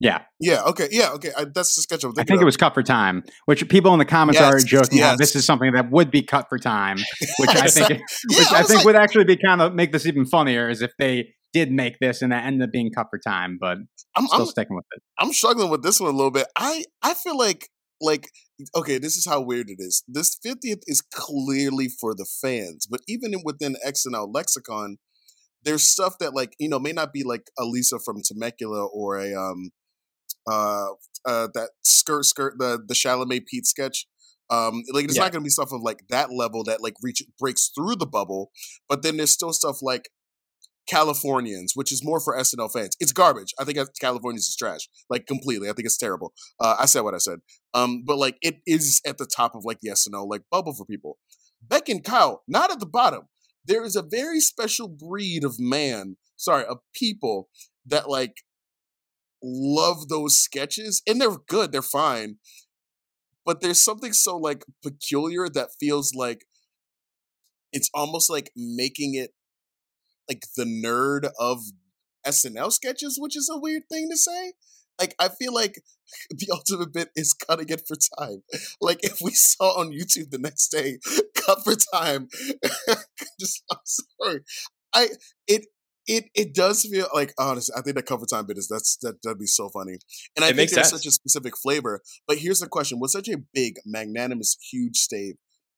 Yeah. 0.00 0.22
Yeah. 0.40 0.62
Okay. 0.64 0.88
Yeah. 0.90 1.12
Okay. 1.12 1.30
I, 1.36 1.44
that's 1.44 1.74
the 1.76 1.82
sketch. 1.82 2.04
I'm 2.04 2.12
I 2.18 2.24
think 2.24 2.40
it 2.40 2.44
was 2.44 2.56
cut 2.56 2.74
for 2.74 2.82
time, 2.82 3.22
which 3.46 3.66
people 3.68 3.92
in 3.92 3.98
the 3.98 4.04
comments 4.04 4.40
yes, 4.40 4.52
are 4.52 4.58
joking. 4.58 4.98
Yes. 4.98 5.18
this 5.18 5.36
is 5.36 5.44
something 5.44 5.72
that 5.72 5.90
would 5.90 6.10
be 6.10 6.22
cut 6.22 6.48
for 6.48 6.58
time, 6.58 6.96
which 7.38 7.50
I 7.50 7.68
think, 7.68 7.90
yeah, 7.90 8.38
which 8.38 8.52
I, 8.52 8.60
I 8.60 8.62
think 8.64 8.78
like, 8.78 8.84
would 8.86 8.96
actually 8.96 9.24
be 9.24 9.36
kind 9.36 9.62
of 9.62 9.74
make 9.74 9.92
this 9.92 10.06
even 10.06 10.26
funnier, 10.26 10.68
is 10.68 10.82
if 10.82 10.92
they 10.98 11.34
did 11.52 11.70
make 11.70 11.98
this 12.00 12.20
and 12.20 12.32
it 12.32 12.36
ended 12.36 12.68
up 12.68 12.72
being 12.72 12.90
cut 12.90 13.06
for 13.08 13.18
time. 13.18 13.56
But 13.60 13.78
I'm 14.16 14.26
still 14.26 14.40
I'm, 14.40 14.46
sticking 14.46 14.76
with 14.76 14.84
it. 14.92 15.02
I'm 15.18 15.32
struggling 15.32 15.70
with 15.70 15.82
this 15.82 16.00
one 16.00 16.10
a 16.10 16.16
little 16.16 16.32
bit. 16.32 16.48
I 16.56 16.84
I 17.02 17.14
feel 17.14 17.38
like 17.38 17.68
like 18.00 18.28
okay 18.74 18.98
this 18.98 19.16
is 19.16 19.26
how 19.26 19.40
weird 19.40 19.68
it 19.68 19.76
is 19.78 20.04
this 20.06 20.36
50th 20.44 20.82
is 20.86 21.00
clearly 21.00 21.88
for 21.88 22.14
the 22.14 22.26
fans 22.26 22.86
but 22.88 23.00
even 23.08 23.32
within 23.44 23.76
SNL 23.86 24.32
lexicon 24.32 24.98
there's 25.64 25.88
stuff 25.88 26.18
that 26.18 26.34
like 26.34 26.54
you 26.58 26.68
know 26.68 26.78
may 26.78 26.92
not 26.92 27.12
be 27.12 27.24
like 27.24 27.50
elisa 27.58 27.98
from 27.98 28.20
temecula 28.22 28.86
or 28.86 29.18
a 29.18 29.34
um 29.34 29.70
uh 30.46 30.88
uh 31.26 31.48
that 31.54 31.70
skirt 31.82 32.24
skirt 32.24 32.54
the 32.58 32.82
the 32.86 32.94
Chalamet 32.94 33.46
Pete 33.46 33.66
sketch 33.66 34.06
um 34.50 34.82
like 34.92 35.04
it's 35.04 35.16
yeah. 35.16 35.22
not 35.22 35.32
gonna 35.32 35.42
be 35.42 35.50
stuff 35.50 35.72
of 35.72 35.80
like 35.82 36.04
that 36.10 36.32
level 36.32 36.64
that 36.64 36.82
like 36.82 36.94
reach 37.02 37.22
breaks 37.38 37.70
through 37.74 37.96
the 37.96 38.06
bubble 38.06 38.50
but 38.88 39.02
then 39.02 39.16
there's 39.16 39.32
still 39.32 39.52
stuff 39.52 39.78
like 39.80 40.08
Californians, 40.86 41.72
which 41.74 41.90
is 41.90 42.04
more 42.04 42.20
for 42.20 42.36
SNL 42.36 42.70
fans. 42.72 42.96
It's 43.00 43.12
garbage. 43.12 43.54
I 43.58 43.64
think 43.64 43.78
Californians 44.00 44.48
is 44.48 44.56
trash, 44.56 44.88
like 45.08 45.26
completely. 45.26 45.68
I 45.68 45.72
think 45.72 45.86
it's 45.86 45.96
terrible. 45.96 46.32
Uh, 46.60 46.76
I 46.78 46.86
said 46.86 47.02
what 47.02 47.14
I 47.14 47.18
said. 47.18 47.38
Um, 47.72 48.02
but 48.06 48.18
like 48.18 48.36
it 48.42 48.56
is 48.66 49.00
at 49.06 49.18
the 49.18 49.26
top 49.26 49.54
of 49.54 49.64
like 49.64 49.78
the 49.80 49.90
SNL 49.90 50.28
like 50.28 50.42
bubble 50.50 50.74
for 50.74 50.84
people. 50.84 51.18
Beck 51.62 51.88
and 51.88 52.04
Kyle, 52.04 52.42
not 52.46 52.70
at 52.70 52.80
the 52.80 52.86
bottom. 52.86 53.22
There 53.64 53.84
is 53.84 53.96
a 53.96 54.02
very 54.02 54.40
special 54.40 54.88
breed 54.88 55.42
of 55.42 55.56
man, 55.58 56.16
sorry, 56.36 56.66
of 56.66 56.78
people 56.94 57.48
that 57.86 58.10
like 58.10 58.34
love 59.44 60.08
those 60.08 60.38
sketches, 60.38 61.02
and 61.06 61.20
they're 61.20 61.36
good. 61.48 61.70
They're 61.70 61.82
fine, 61.82 62.36
but 63.44 63.60
there's 63.60 63.84
something 63.84 64.12
so 64.12 64.36
like 64.36 64.64
peculiar 64.82 65.48
that 65.48 65.70
feels 65.78 66.14
like 66.14 66.46
it's 67.72 67.90
almost 67.92 68.30
like 68.30 68.50
making 68.56 69.14
it 69.14 69.30
like 70.28 70.44
the 70.56 70.64
nerd 70.64 71.30
of 71.38 71.60
SNL 72.26 72.72
sketches, 72.72 73.18
which 73.20 73.36
is 73.36 73.50
a 73.52 73.58
weird 73.58 73.82
thing 73.90 74.08
to 74.10 74.16
say. 74.16 74.54
Like 74.98 75.14
I 75.18 75.28
feel 75.28 75.52
like 75.52 75.82
the 76.30 76.48
ultimate 76.52 76.92
bit 76.92 77.10
is 77.16 77.34
cutting 77.34 77.68
it 77.68 77.82
for 77.86 77.96
time. 78.18 78.42
Like 78.80 79.00
if 79.02 79.18
we 79.20 79.32
saw 79.32 79.78
on 79.80 79.92
YouTube 79.92 80.30
the 80.30 80.38
next 80.38 80.68
day, 80.68 80.98
cut 81.34 81.64
for 81.64 81.74
time. 81.74 82.28
just 83.40 83.62
I'm 83.70 83.78
sorry. 83.84 84.40
I 84.94 85.08
it 85.46 85.66
it 86.06 86.24
it 86.34 86.54
does 86.54 86.82
feel 86.82 87.08
like 87.14 87.32
honestly, 87.38 87.74
I 87.76 87.82
think 87.82 87.96
that 87.96 88.06
cover 88.06 88.26
time 88.26 88.46
bit 88.46 88.58
is 88.58 88.68
that's 88.68 88.96
that 89.02 89.22
that'd 89.22 89.38
be 89.38 89.46
so 89.46 89.68
funny. 89.68 89.98
And 90.36 90.44
I 90.44 90.48
it 90.48 90.56
think 90.56 90.70
there's 90.70 90.88
sense. 90.88 91.02
such 91.02 91.06
a 91.06 91.12
specific 91.12 91.54
flavor. 91.56 92.00
But 92.26 92.38
here's 92.38 92.60
the 92.60 92.68
question: 92.68 93.00
With 93.00 93.10
such 93.10 93.28
a 93.28 93.38
big, 93.52 93.76
magnanimous, 93.84 94.56
huge 94.70 94.96
stage, 94.96 95.36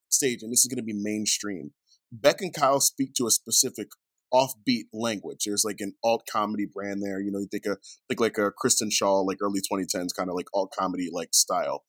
stage, 0.09 0.43
and 0.43 0.53
this 0.53 0.61
is 0.61 0.67
going 0.67 0.79
to 0.79 0.83
be 0.83 0.99
mainstream, 0.99 1.73
Beck 2.13 2.41
and 2.41 2.53
Kyle 2.53 2.81
speak 2.81 3.15
to 3.15 3.27
a 3.27 3.31
specific 3.31 3.89
offbeat 4.33 4.85
language. 4.93 5.45
There's 5.47 5.65
like 5.65 5.81
an 5.81 5.95
alt 6.03 6.27
comedy 6.31 6.67
brand 6.67 7.03
there. 7.03 7.21
You 7.21 7.31
know, 7.31 7.39
you 7.39 7.49
think 7.51 7.67
a 7.67 7.77
think 8.09 8.21
like 8.21 8.39
a 8.39 8.51
Kristen 8.51 8.91
Schaal, 8.91 9.27
like 9.27 9.39
early 9.41 9.61
2010s 9.61 10.09
kind 10.17 10.29
of 10.29 10.35
like 10.35 10.49
alt 10.53 10.73
comedy 10.77 11.09
like 11.13 11.31
style 11.33 11.85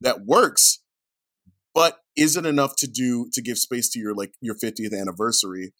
that 0.00 0.24
works, 0.24 0.80
but 1.74 1.98
isn't 2.16 2.46
enough 2.46 2.74
to 2.78 2.86
do 2.86 3.28
to 3.32 3.42
give 3.42 3.58
space 3.58 3.90
to 3.90 3.98
your 3.98 4.14
like 4.14 4.32
your 4.40 4.54
50th 4.54 4.98
anniversary. 4.98 5.72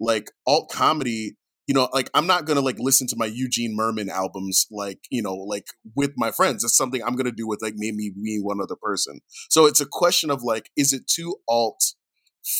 Like 0.00 0.32
alt 0.46 0.70
comedy 0.72 1.36
you 1.66 1.74
know, 1.74 1.88
like 1.92 2.10
I'm 2.14 2.26
not 2.26 2.44
gonna 2.44 2.60
like 2.60 2.76
listen 2.78 3.06
to 3.08 3.16
my 3.16 3.26
Eugene 3.26 3.76
Mirman 3.78 4.08
albums 4.08 4.66
like 4.70 5.00
you 5.10 5.22
know 5.22 5.34
like 5.34 5.66
with 5.94 6.12
my 6.16 6.30
friends. 6.30 6.62
It's 6.64 6.76
something 6.76 7.02
I'm 7.02 7.16
gonna 7.16 7.32
do 7.32 7.46
with 7.46 7.62
like 7.62 7.74
maybe 7.76 8.12
me 8.16 8.38
one 8.40 8.60
other 8.60 8.76
person. 8.76 9.20
So 9.48 9.66
it's 9.66 9.80
a 9.80 9.86
question 9.90 10.30
of 10.30 10.42
like, 10.42 10.70
is 10.76 10.92
it 10.92 11.06
too 11.06 11.36
alt 11.48 11.94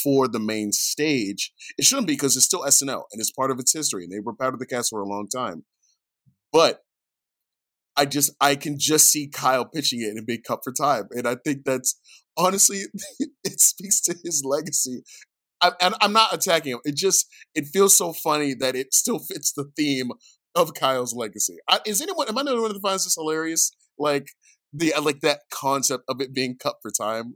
for 0.02 0.26
the 0.26 0.40
main 0.40 0.72
stage? 0.72 1.52
It 1.76 1.84
shouldn't 1.84 2.06
be 2.06 2.14
because 2.14 2.36
it's 2.36 2.46
still 2.46 2.64
SNL 2.64 3.02
and 3.12 3.20
it's 3.20 3.32
part 3.32 3.50
of 3.50 3.58
its 3.58 3.72
history, 3.72 4.04
and 4.04 4.12
they 4.12 4.20
were 4.20 4.34
part 4.34 4.54
of 4.54 4.60
the 4.60 4.66
cast 4.66 4.90
for 4.90 5.00
a 5.00 5.08
long 5.08 5.28
time. 5.28 5.64
But 6.52 6.80
I 7.96 8.06
just 8.06 8.32
I 8.40 8.56
can 8.56 8.78
just 8.78 9.10
see 9.10 9.28
Kyle 9.28 9.66
pitching 9.66 10.00
it 10.00 10.10
in 10.10 10.18
a 10.18 10.22
Big 10.22 10.44
Cup 10.44 10.60
for 10.64 10.72
Time, 10.72 11.08
and 11.10 11.28
I 11.28 11.36
think 11.44 11.64
that's 11.64 12.00
honestly 12.36 12.84
it 13.44 13.60
speaks 13.60 14.00
to 14.02 14.14
his 14.24 14.42
legacy 14.44 15.02
I, 15.64 15.72
and 15.80 15.94
I'm 16.00 16.12
not 16.12 16.34
attacking 16.34 16.72
him. 16.72 16.80
It 16.84 16.96
just 16.96 17.26
it 17.54 17.66
feels 17.72 17.96
so 17.96 18.12
funny 18.12 18.54
that 18.54 18.76
it 18.76 18.92
still 18.92 19.18
fits 19.18 19.52
the 19.52 19.70
theme 19.76 20.10
of 20.54 20.74
Kyle's 20.74 21.14
legacy. 21.14 21.56
I, 21.68 21.80
is 21.86 22.00
anyone? 22.00 22.28
Am 22.28 22.38
I 22.38 22.42
the 22.42 22.50
only 22.50 22.62
one 22.62 22.72
that 22.72 22.80
finds 22.80 23.04
this 23.04 23.14
hilarious? 23.14 23.72
Like 23.98 24.28
the 24.72 24.92
uh, 24.92 25.02
like 25.02 25.20
that 25.20 25.40
concept 25.50 26.04
of 26.08 26.20
it 26.20 26.34
being 26.34 26.56
cut 26.56 26.76
for 26.82 26.90
time. 26.90 27.34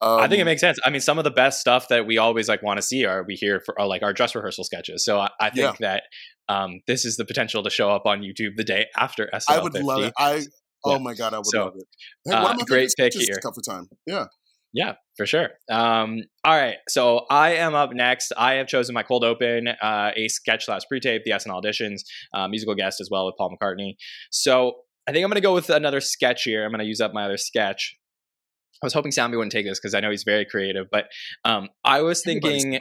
Um, 0.00 0.20
I 0.20 0.28
think 0.28 0.38
it 0.38 0.42
um 0.42 0.46
makes 0.46 0.60
sense. 0.60 0.78
I 0.84 0.90
mean, 0.90 1.00
some 1.00 1.18
of 1.18 1.24
the 1.24 1.30
best 1.30 1.60
stuff 1.60 1.88
that 1.88 2.06
we 2.06 2.18
always 2.18 2.48
like 2.48 2.62
want 2.62 2.78
to 2.78 2.82
see 2.82 3.04
are 3.04 3.24
we 3.26 3.34
here 3.34 3.60
for 3.64 3.78
are 3.80 3.86
like 3.86 4.02
our 4.02 4.12
dress 4.12 4.34
rehearsal 4.34 4.64
sketches. 4.64 5.04
So 5.04 5.18
I, 5.18 5.30
I 5.40 5.50
think 5.50 5.80
yeah. 5.80 6.00
that 6.48 6.54
um, 6.54 6.80
this 6.86 7.04
is 7.04 7.16
the 7.16 7.24
potential 7.24 7.62
to 7.62 7.70
show 7.70 7.90
up 7.90 8.06
on 8.06 8.20
YouTube 8.20 8.56
the 8.56 8.64
day 8.64 8.86
after 8.96 9.28
SNL. 9.32 9.42
I 9.48 9.62
would 9.62 9.72
50. 9.72 9.86
love 9.86 10.02
it. 10.02 10.12
I 10.18 10.42
oh 10.84 10.92
yeah. 10.92 10.98
my 10.98 11.14
god, 11.14 11.34
I 11.34 11.38
would 11.38 11.46
so, 11.46 11.64
love 11.64 11.74
it. 11.76 11.86
Hey, 12.24 12.34
uh, 12.34 12.56
great 12.66 12.92
pick 12.96 13.14
here. 13.14 13.38
Cut 13.42 13.54
for 13.54 13.62
time. 13.62 13.88
Yeah. 14.06 14.26
Yeah, 14.74 14.94
for 15.16 15.24
sure. 15.24 15.50
Um, 15.70 16.24
all 16.44 16.56
right, 16.56 16.78
so 16.88 17.26
I 17.30 17.54
am 17.54 17.76
up 17.76 17.92
next. 17.92 18.32
I 18.36 18.54
have 18.54 18.66
chosen 18.66 18.92
my 18.92 19.04
cold 19.04 19.22
open, 19.22 19.68
uh, 19.68 20.10
a 20.16 20.26
sketch 20.26 20.64
slash 20.64 20.82
pre-tape, 20.88 21.22
the 21.24 21.30
SNL 21.30 21.62
auditions, 21.62 22.00
uh, 22.34 22.48
musical 22.48 22.74
guest 22.74 23.00
as 23.00 23.08
well 23.08 23.24
with 23.24 23.36
Paul 23.38 23.56
McCartney. 23.56 23.94
So 24.32 24.72
I 25.08 25.12
think 25.12 25.22
I'm 25.22 25.30
going 25.30 25.36
to 25.36 25.46
go 25.46 25.54
with 25.54 25.70
another 25.70 26.00
sketch 26.00 26.42
here. 26.42 26.64
I'm 26.64 26.72
going 26.72 26.80
to 26.80 26.86
use 26.86 27.00
up 27.00 27.14
my 27.14 27.24
other 27.24 27.36
sketch. 27.36 27.96
I 28.82 28.86
was 28.86 28.92
hoping 28.92 29.12
Sammy 29.12 29.36
wouldn't 29.36 29.52
take 29.52 29.64
this 29.64 29.78
because 29.78 29.94
I 29.94 30.00
know 30.00 30.10
he's 30.10 30.24
very 30.24 30.44
creative, 30.44 30.86
but 30.90 31.04
um, 31.44 31.68
I 31.84 32.02
was 32.02 32.22
thinking. 32.22 32.80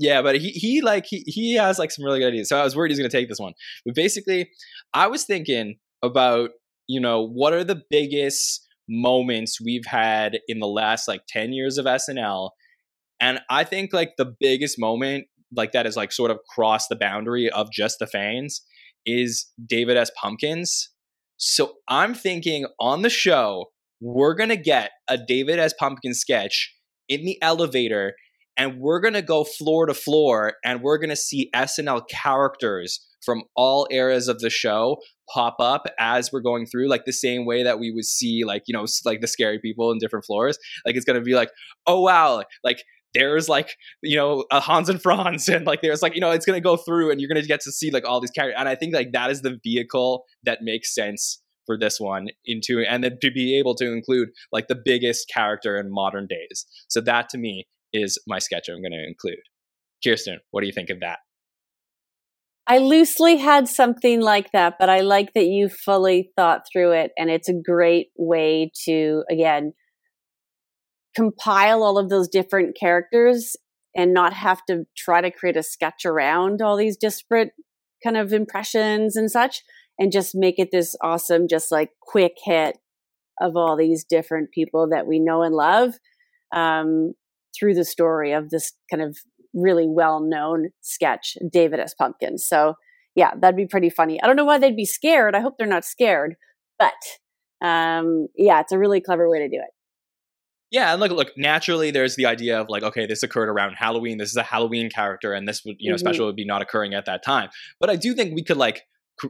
Yeah, 0.00 0.22
but 0.22 0.36
he 0.36 0.50
he 0.50 0.80
like 0.80 1.06
he 1.06 1.24
he 1.26 1.54
has 1.54 1.76
like 1.76 1.90
some 1.90 2.04
really 2.04 2.20
good 2.20 2.28
ideas. 2.28 2.48
So 2.48 2.56
I 2.56 2.62
was 2.62 2.76
worried 2.76 2.92
he's 2.92 3.00
going 3.00 3.10
to 3.10 3.16
take 3.16 3.28
this 3.28 3.40
one. 3.40 3.54
But 3.84 3.96
basically, 3.96 4.48
I 4.94 5.08
was 5.08 5.24
thinking 5.24 5.78
about 6.04 6.50
you 6.86 7.00
know 7.00 7.26
what 7.26 7.52
are 7.52 7.64
the 7.64 7.82
biggest 7.90 8.67
moments 8.88 9.60
we've 9.60 9.86
had 9.86 10.38
in 10.48 10.58
the 10.58 10.66
last 10.66 11.08
like 11.08 11.22
10 11.28 11.52
years 11.52 11.78
of 11.78 11.86
SNL. 11.86 12.50
And 13.20 13.40
I 13.50 13.64
think 13.64 13.92
like 13.92 14.12
the 14.16 14.34
biggest 14.40 14.78
moment 14.78 15.26
like 15.54 15.72
that 15.72 15.86
is 15.86 15.96
like 15.96 16.12
sort 16.12 16.30
of 16.30 16.38
crossed 16.54 16.88
the 16.88 16.96
boundary 16.96 17.50
of 17.50 17.70
just 17.72 17.98
the 17.98 18.06
fans 18.06 18.62
is 19.06 19.46
David 19.64 19.96
S. 19.96 20.10
Pumpkins. 20.20 20.90
So 21.36 21.74
I'm 21.88 22.14
thinking 22.14 22.66
on 22.80 23.02
the 23.02 23.10
show, 23.10 23.66
we're 24.00 24.34
going 24.34 24.50
to 24.50 24.56
get 24.56 24.90
a 25.08 25.16
David 25.16 25.58
S. 25.58 25.72
Pumpkins 25.78 26.20
sketch 26.20 26.74
in 27.08 27.24
the 27.24 27.40
elevator 27.42 28.14
and 28.56 28.80
we're 28.80 29.00
going 29.00 29.14
to 29.14 29.22
go 29.22 29.44
floor 29.44 29.86
to 29.86 29.94
floor 29.94 30.54
and 30.64 30.82
we're 30.82 30.98
going 30.98 31.10
to 31.10 31.16
see 31.16 31.50
SNL 31.54 32.08
characters 32.08 33.06
from 33.24 33.44
all 33.56 33.86
eras 33.90 34.28
of 34.28 34.40
the 34.40 34.50
show 34.50 34.98
pop 35.32 35.56
up 35.60 35.86
as 35.98 36.30
we're 36.32 36.40
going 36.40 36.66
through, 36.66 36.88
like 36.88 37.04
the 37.04 37.12
same 37.12 37.46
way 37.46 37.62
that 37.62 37.78
we 37.78 37.90
would 37.90 38.04
see, 38.04 38.44
like, 38.44 38.62
you 38.66 38.72
know, 38.72 38.86
like 39.04 39.20
the 39.20 39.26
scary 39.26 39.58
people 39.58 39.90
in 39.90 39.98
different 39.98 40.24
floors. 40.24 40.58
Like, 40.84 40.96
it's 40.96 41.04
going 41.04 41.18
to 41.18 41.24
be 41.24 41.34
like, 41.34 41.50
oh, 41.86 42.00
wow, 42.00 42.42
like, 42.64 42.82
there's 43.14 43.48
like 43.48 43.76
you 44.02 44.16
know 44.16 44.44
a 44.52 44.60
Hans 44.60 44.88
and 44.88 45.00
Franz 45.02 45.48
and 45.48 45.66
like 45.66 45.80
there's 45.80 46.02
like 46.02 46.14
you 46.14 46.20
know 46.20 46.30
it's 46.30 46.44
gonna 46.44 46.60
go 46.60 46.76
through 46.76 47.10
and 47.10 47.20
you're 47.20 47.28
gonna 47.28 47.42
get 47.42 47.60
to 47.60 47.72
see 47.72 47.90
like 47.90 48.06
all 48.06 48.20
these 48.20 48.30
characters 48.30 48.56
and 48.58 48.68
I 48.68 48.74
think 48.74 48.94
like 48.94 49.12
that 49.12 49.30
is 49.30 49.40
the 49.40 49.58
vehicle 49.64 50.24
that 50.44 50.58
makes 50.60 50.94
sense 50.94 51.40
for 51.66 51.78
this 51.78 52.00
one 52.00 52.28
into 52.44 52.84
and 52.88 53.04
then 53.04 53.18
to 53.20 53.30
be 53.30 53.58
able 53.58 53.74
to 53.76 53.92
include 53.92 54.30
like 54.52 54.68
the 54.68 54.78
biggest 54.84 55.30
character 55.32 55.76
in 55.76 55.90
modern 55.90 56.26
days. 56.26 56.66
So 56.88 57.00
that 57.02 57.28
to 57.30 57.38
me 57.38 57.66
is 57.92 58.18
my 58.26 58.38
sketch 58.38 58.68
I'm 58.68 58.82
gonna 58.82 59.04
include. 59.06 59.40
Kirstin, 60.04 60.38
what 60.50 60.60
do 60.60 60.66
you 60.66 60.72
think 60.72 60.90
of 60.90 61.00
that? 61.00 61.18
I 62.70 62.78
loosely 62.78 63.38
had 63.38 63.66
something 63.66 64.20
like 64.20 64.52
that, 64.52 64.74
but 64.78 64.90
I 64.90 65.00
like 65.00 65.32
that 65.34 65.46
you 65.46 65.70
fully 65.70 66.30
thought 66.36 66.64
through 66.70 66.92
it. 66.92 67.12
And 67.16 67.30
it's 67.30 67.48
a 67.48 67.54
great 67.54 68.08
way 68.18 68.70
to, 68.84 69.24
again, 69.30 69.72
compile 71.16 71.82
all 71.82 71.96
of 71.96 72.10
those 72.10 72.28
different 72.28 72.76
characters 72.78 73.56
and 73.96 74.12
not 74.12 74.34
have 74.34 74.60
to 74.68 74.84
try 74.94 75.22
to 75.22 75.30
create 75.30 75.56
a 75.56 75.62
sketch 75.62 76.04
around 76.04 76.60
all 76.60 76.76
these 76.76 76.98
disparate 76.98 77.52
kind 78.04 78.18
of 78.18 78.34
impressions 78.34 79.16
and 79.16 79.30
such 79.30 79.62
and 79.98 80.12
just 80.12 80.34
make 80.34 80.58
it 80.58 80.68
this 80.70 80.94
awesome, 81.02 81.48
just 81.48 81.72
like 81.72 81.90
quick 82.02 82.34
hit 82.44 82.76
of 83.40 83.56
all 83.56 83.78
these 83.78 84.04
different 84.04 84.50
people 84.52 84.88
that 84.90 85.06
we 85.06 85.18
know 85.18 85.42
and 85.42 85.54
love 85.54 85.94
um, 86.54 87.14
through 87.58 87.74
the 87.74 87.84
story 87.84 88.32
of 88.32 88.50
this 88.50 88.72
kind 88.90 89.02
of 89.02 89.16
really 89.54 89.86
well 89.88 90.20
known 90.20 90.68
sketch, 90.80 91.36
David 91.50 91.80
S. 91.80 91.94
Pumpkins. 91.94 92.46
So, 92.46 92.74
yeah, 93.14 93.32
that'd 93.40 93.56
be 93.56 93.66
pretty 93.66 93.90
funny. 93.90 94.20
I 94.22 94.26
don't 94.26 94.36
know 94.36 94.44
why 94.44 94.58
they'd 94.58 94.76
be 94.76 94.84
scared. 94.84 95.34
I 95.34 95.40
hope 95.40 95.54
they're 95.58 95.66
not 95.66 95.84
scared, 95.84 96.36
but 96.78 96.92
um, 97.64 98.28
yeah, 98.36 98.60
it's 98.60 98.72
a 98.72 98.78
really 98.78 99.00
clever 99.00 99.28
way 99.28 99.38
to 99.40 99.48
do 99.48 99.56
it. 99.56 99.70
Yeah, 100.70 100.92
and 100.92 101.00
look, 101.00 101.10
look. 101.12 101.30
Naturally, 101.36 101.90
there's 101.90 102.16
the 102.16 102.26
idea 102.26 102.60
of 102.60 102.68
like, 102.68 102.82
okay, 102.82 103.06
this 103.06 103.22
occurred 103.22 103.48
around 103.48 103.74
Halloween. 103.74 104.18
This 104.18 104.28
is 104.28 104.36
a 104.36 104.42
Halloween 104.42 104.90
character, 104.90 105.32
and 105.32 105.48
this 105.48 105.64
would, 105.64 105.76
you 105.78 105.90
know, 105.90 105.96
mm-hmm. 105.96 106.06
special 106.06 106.26
would 106.26 106.36
be 106.36 106.44
not 106.44 106.60
occurring 106.60 106.92
at 106.92 107.06
that 107.06 107.24
time. 107.24 107.48
But 107.80 107.88
I 107.88 107.96
do 107.96 108.14
think 108.14 108.34
we 108.34 108.44
could 108.44 108.58
like 108.58 108.82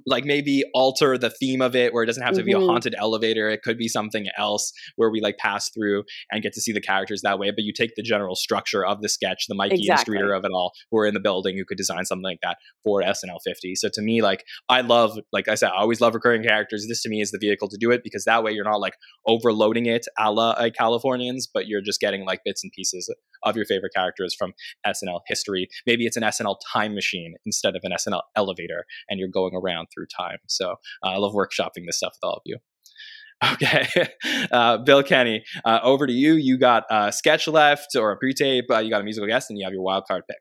like 0.06 0.24
maybe 0.24 0.64
alter 0.74 1.16
the 1.18 1.30
theme 1.30 1.60
of 1.60 1.74
it 1.74 1.92
where 1.92 2.02
it 2.02 2.06
doesn't 2.06 2.22
have 2.22 2.34
to 2.34 2.42
be 2.42 2.52
mm-hmm. 2.52 2.62
a 2.62 2.66
haunted 2.66 2.94
elevator 2.98 3.48
it 3.48 3.62
could 3.62 3.78
be 3.78 3.88
something 3.88 4.26
else 4.36 4.72
where 4.96 5.10
we 5.10 5.20
like 5.20 5.36
pass 5.38 5.70
through 5.70 6.04
and 6.30 6.42
get 6.42 6.52
to 6.52 6.60
see 6.60 6.72
the 6.72 6.80
characters 6.80 7.22
that 7.22 7.38
way 7.38 7.50
but 7.50 7.64
you 7.64 7.72
take 7.72 7.94
the 7.96 8.02
general 8.02 8.34
structure 8.34 8.84
of 8.84 9.00
the 9.00 9.08
sketch 9.08 9.46
the 9.48 9.54
mikey 9.54 9.76
exactly. 9.76 9.92
and 9.92 10.00
streeter 10.00 10.32
of 10.32 10.44
it 10.44 10.50
all 10.52 10.72
who 10.90 10.98
are 10.98 11.06
in 11.06 11.14
the 11.14 11.20
building 11.20 11.56
who 11.56 11.64
could 11.64 11.78
design 11.78 12.04
something 12.04 12.22
like 12.22 12.40
that 12.42 12.58
for 12.84 13.02
snl 13.02 13.38
50 13.44 13.74
so 13.74 13.88
to 13.92 14.02
me 14.02 14.22
like 14.22 14.44
i 14.68 14.80
love 14.80 15.18
like 15.32 15.48
i 15.48 15.54
said 15.54 15.70
i 15.70 15.80
always 15.80 16.00
love 16.00 16.14
recurring 16.14 16.42
characters 16.42 16.86
this 16.88 17.02
to 17.02 17.08
me 17.08 17.20
is 17.20 17.30
the 17.30 17.38
vehicle 17.38 17.68
to 17.68 17.76
do 17.78 17.90
it 17.90 18.02
because 18.02 18.24
that 18.24 18.42
way 18.42 18.52
you're 18.52 18.64
not 18.64 18.80
like 18.80 18.94
overloading 19.26 19.86
it 19.86 20.06
a 20.18 20.30
la 20.30 20.50
uh, 20.50 20.70
californians 20.76 21.46
but 21.52 21.66
you're 21.66 21.80
just 21.80 22.00
getting 22.00 22.24
like 22.24 22.40
bits 22.44 22.62
and 22.62 22.72
pieces 22.72 23.12
of 23.44 23.56
your 23.56 23.64
favorite 23.64 23.92
characters 23.94 24.34
from 24.34 24.52
snl 24.86 25.20
history 25.26 25.68
maybe 25.86 26.06
it's 26.06 26.16
an 26.16 26.22
snl 26.24 26.56
time 26.72 26.94
machine 26.94 27.34
instead 27.46 27.76
of 27.76 27.82
an 27.84 27.92
snl 27.92 28.22
elevator 28.36 28.84
and 29.08 29.18
you're 29.18 29.28
going 29.28 29.54
around 29.54 29.77
through 29.92 30.06
time. 30.16 30.38
So 30.46 30.72
uh, 31.02 31.10
I 31.10 31.16
love 31.16 31.32
workshopping 31.32 31.86
this 31.86 31.98
stuff 31.98 32.14
with 32.20 32.28
all 32.28 32.34
of 32.34 32.42
you. 32.44 32.58
Okay, 33.52 33.86
uh, 34.50 34.78
Bill 34.78 35.04
Kenney, 35.04 35.44
uh, 35.64 35.78
over 35.84 36.08
to 36.08 36.12
you. 36.12 36.34
You 36.34 36.58
got 36.58 36.82
a 36.90 37.12
sketch 37.12 37.46
left 37.46 37.94
or 37.94 38.10
a 38.10 38.16
pre-tape. 38.16 38.64
Uh, 38.68 38.78
you 38.78 38.90
got 38.90 39.00
a 39.00 39.04
musical 39.04 39.28
guest, 39.28 39.48
and 39.48 39.56
you 39.56 39.64
have 39.64 39.72
your 39.72 39.82
wild 39.82 40.06
card 40.08 40.24
pick. 40.28 40.38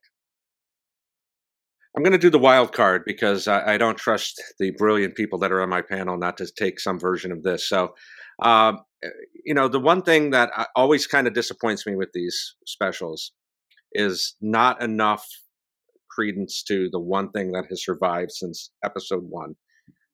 I'm 1.98 2.04
going 2.04 2.14
to 2.14 2.20
do 2.20 2.30
the 2.30 2.40
wild 2.40 2.74
card 2.74 3.04
because 3.06 3.48
I, 3.48 3.74
I, 3.74 3.78
don't 3.78 3.98
trust 3.98 4.42
the 4.60 4.70
brilliant 4.78 5.16
people 5.16 5.40
that 5.40 5.52
are 5.52 5.64
on 5.64 5.70
my 5.70 5.82
panel 5.82 6.16
not 6.16 6.38
to 6.38 6.48
take 6.56 6.80
some 6.80 7.00
version 7.00 7.32
of 7.32 7.42
this. 7.42 7.68
So, 7.68 7.96
um, 8.44 8.82
eh, 9.04 9.10
you 9.46 9.56
know, 9.56 9.68
the 9.68 9.80
one 9.80 10.04
thing 10.04 10.30
that 10.30 10.52
always 10.76 11.08
kind 11.08 11.26
of 11.26 11.34
disappoints 11.34 11.88
me 11.88 11.96
with 11.96 12.10
these 12.14 12.56
specials 12.68 13.32
is 13.94 14.36
not 14.42 14.80
enough 14.82 15.26
credence 16.18 16.64
to 16.64 16.90
the 16.92 17.00
one 17.00 17.30
thing 17.32 17.52
that 17.52 17.66
has 17.70 17.84
survived 17.84 18.32
since 18.32 18.72
episode 18.84 19.24
one 19.30 19.56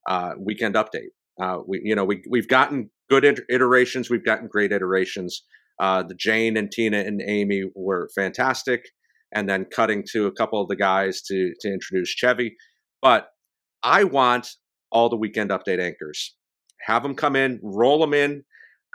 uh, 0.09 0.33
weekend 0.37 0.75
update. 0.75 1.11
Uh, 1.41 1.59
we, 1.65 1.81
you 1.83 1.95
know, 1.95 2.05
we 2.05 2.23
we've 2.29 2.47
gotten 2.47 2.89
good 3.09 3.41
iterations, 3.49 4.09
we've 4.09 4.25
gotten 4.25 4.47
great 4.47 4.71
iterations. 4.71 5.43
Uh, 5.79 6.03
the 6.03 6.15
Jane 6.15 6.57
and 6.57 6.71
Tina 6.71 6.99
and 6.99 7.21
Amy 7.25 7.63
were 7.75 8.09
fantastic, 8.15 8.85
and 9.33 9.49
then 9.49 9.65
cutting 9.65 10.03
to 10.11 10.27
a 10.27 10.31
couple 10.31 10.61
of 10.61 10.67
the 10.67 10.75
guys 10.75 11.21
to 11.23 11.53
to 11.61 11.73
introduce 11.73 12.09
Chevy. 12.09 12.55
But 13.01 13.29
I 13.81 14.03
want 14.03 14.49
all 14.91 15.09
the 15.09 15.17
weekend 15.17 15.49
update 15.49 15.81
anchors. 15.81 16.35
Have 16.85 17.03
them 17.03 17.15
come 17.15 17.35
in, 17.35 17.59
roll 17.63 17.99
them 17.99 18.13
in. 18.13 18.43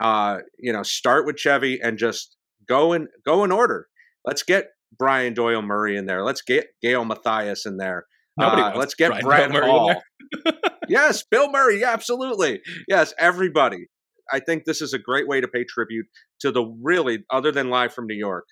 Uh, 0.01 0.39
you 0.59 0.73
know, 0.73 0.85
start 0.85 1.27
with 1.27 1.37
Chevy 1.37 1.81
and 1.83 1.99
just 1.99 2.37
go 2.69 2.93
in 2.93 3.09
go 3.25 3.45
in 3.45 3.51
order. 3.51 3.89
Let's 4.25 4.43
get 4.43 4.69
Brian 4.97 5.35
Doyle 5.35 5.63
Murray 5.63 5.97
in 5.97 6.07
there. 6.07 6.25
Let's 6.25 6.43
get 6.43 6.69
Gail 6.83 7.05
Matthius 7.05 7.67
in 7.67 7.77
there. 7.77 8.07
Uh, 8.41 8.73
let's 8.77 8.95
get 8.95 9.21
Brian 9.21 9.51
Brett 9.51 9.53
Doyle 9.53 9.71
Hall. 9.71 10.03
yes, 10.89 11.25
Bill 11.29 11.51
Murray. 11.51 11.81
Yeah, 11.81 11.93
absolutely. 11.93 12.61
Yes, 12.87 13.13
everybody. 13.19 13.87
I 14.33 14.41
think 14.41 14.65
this 14.65 14.83
is 14.83 14.93
a 14.93 14.99
great 14.99 15.27
way 15.27 15.41
to 15.41 15.49
pay 15.49 15.65
tribute 15.65 16.07
to 16.41 16.53
the 16.53 16.65
really, 16.83 17.25
other 17.31 17.51
than 17.51 17.71
live 17.71 17.93
from 17.93 18.07
New 18.07 18.17
York, 18.17 18.45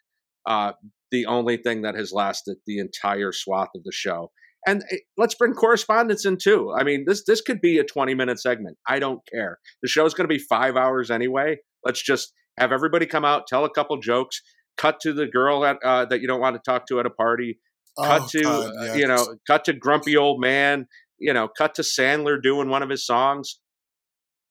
uh, 0.46 0.72
the 1.10 1.26
only 1.26 1.56
thing 1.56 1.82
that 1.82 1.94
has 1.94 2.12
lasted 2.12 2.56
the 2.66 2.78
entire 2.78 3.32
swath 3.32 3.68
of 3.74 3.84
the 3.84 3.92
show. 3.92 4.30
And 4.66 4.82
eh, 4.90 4.96
let's 5.16 5.34
bring 5.34 5.52
correspondence 5.52 6.24
in 6.24 6.38
too. 6.38 6.74
I 6.76 6.82
mean, 6.82 7.04
this 7.06 7.22
this 7.24 7.40
could 7.40 7.60
be 7.60 7.78
a 7.78 7.84
20 7.84 8.14
minute 8.14 8.40
segment. 8.40 8.76
I 8.88 8.98
don't 8.98 9.20
care. 9.32 9.58
The 9.82 9.88
show's 9.88 10.14
going 10.14 10.28
to 10.28 10.34
be 10.34 10.42
five 10.42 10.76
hours 10.76 11.10
anyway. 11.10 11.58
Let's 11.84 12.02
just 12.02 12.32
have 12.58 12.72
everybody 12.72 13.06
come 13.06 13.24
out, 13.24 13.46
tell 13.46 13.64
a 13.64 13.70
couple 13.70 13.98
jokes, 13.98 14.40
cut 14.76 15.00
to 15.00 15.12
the 15.12 15.26
girl 15.26 15.64
at, 15.64 15.76
uh, 15.84 16.04
that 16.06 16.20
you 16.20 16.28
don't 16.28 16.40
want 16.40 16.56
to 16.56 16.62
talk 16.70 16.86
to 16.88 17.00
at 17.00 17.06
a 17.06 17.10
party, 17.10 17.58
cut 17.98 18.22
Oh, 18.22 18.28
to 18.32 18.42
God, 18.42 18.70
uh, 18.78 18.84
yes. 18.84 18.96
you 18.98 19.06
know, 19.06 19.36
cut 19.46 19.64
to 19.66 19.72
grumpy 19.72 20.16
old 20.16 20.40
man, 20.40 20.86
you 21.18 21.32
know, 21.32 21.48
cut 21.48 21.74
to 21.76 21.82
Sandler 21.82 22.40
doing 22.42 22.68
one 22.68 22.82
of 22.82 22.90
his 22.90 23.06
songs. 23.06 23.58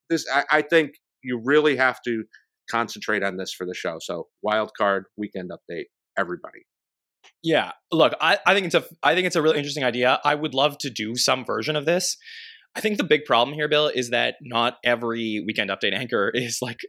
This, 0.10 0.26
I, 0.34 0.44
I 0.52 0.62
think, 0.62 0.92
you 1.24 1.42
really 1.44 1.76
have 1.76 1.98
to 2.06 2.24
concentrate 2.70 3.24
on 3.24 3.38
this 3.38 3.52
for 3.52 3.66
the 3.66 3.74
show. 3.74 3.98
So, 4.00 4.28
wild 4.44 4.72
card 4.78 5.06
weekend 5.18 5.50
update, 5.50 5.86
everybody. 6.18 6.66
Yeah, 7.44 7.72
look, 7.92 8.14
I, 8.22 8.38
I 8.46 8.54
think 8.54 8.68
it's 8.68 8.76
a 8.76 8.84
I 9.04 9.16
think 9.16 9.28
it's 9.28 9.36
a 9.36 9.42
really 9.42 9.58
interesting 9.58 9.84
idea. 9.84 10.20
I 10.24 10.36
would 10.36 10.54
love 10.54 10.78
to 10.80 10.90
do 10.90 11.16
some 11.16 11.46
version 11.46 11.76
of 11.76 11.86
this. 11.86 12.18
I 12.76 12.82
think 12.82 12.98
the 12.98 13.04
big 13.04 13.26
problem 13.26 13.56
here, 13.56 13.70
Bill, 13.70 13.88
is 13.88 14.10
that 14.10 14.36
not 14.42 14.76
every 14.84 15.44
weekend 15.46 15.70
update 15.70 15.94
anchor 15.94 16.30
is 16.34 16.60
like 16.62 16.80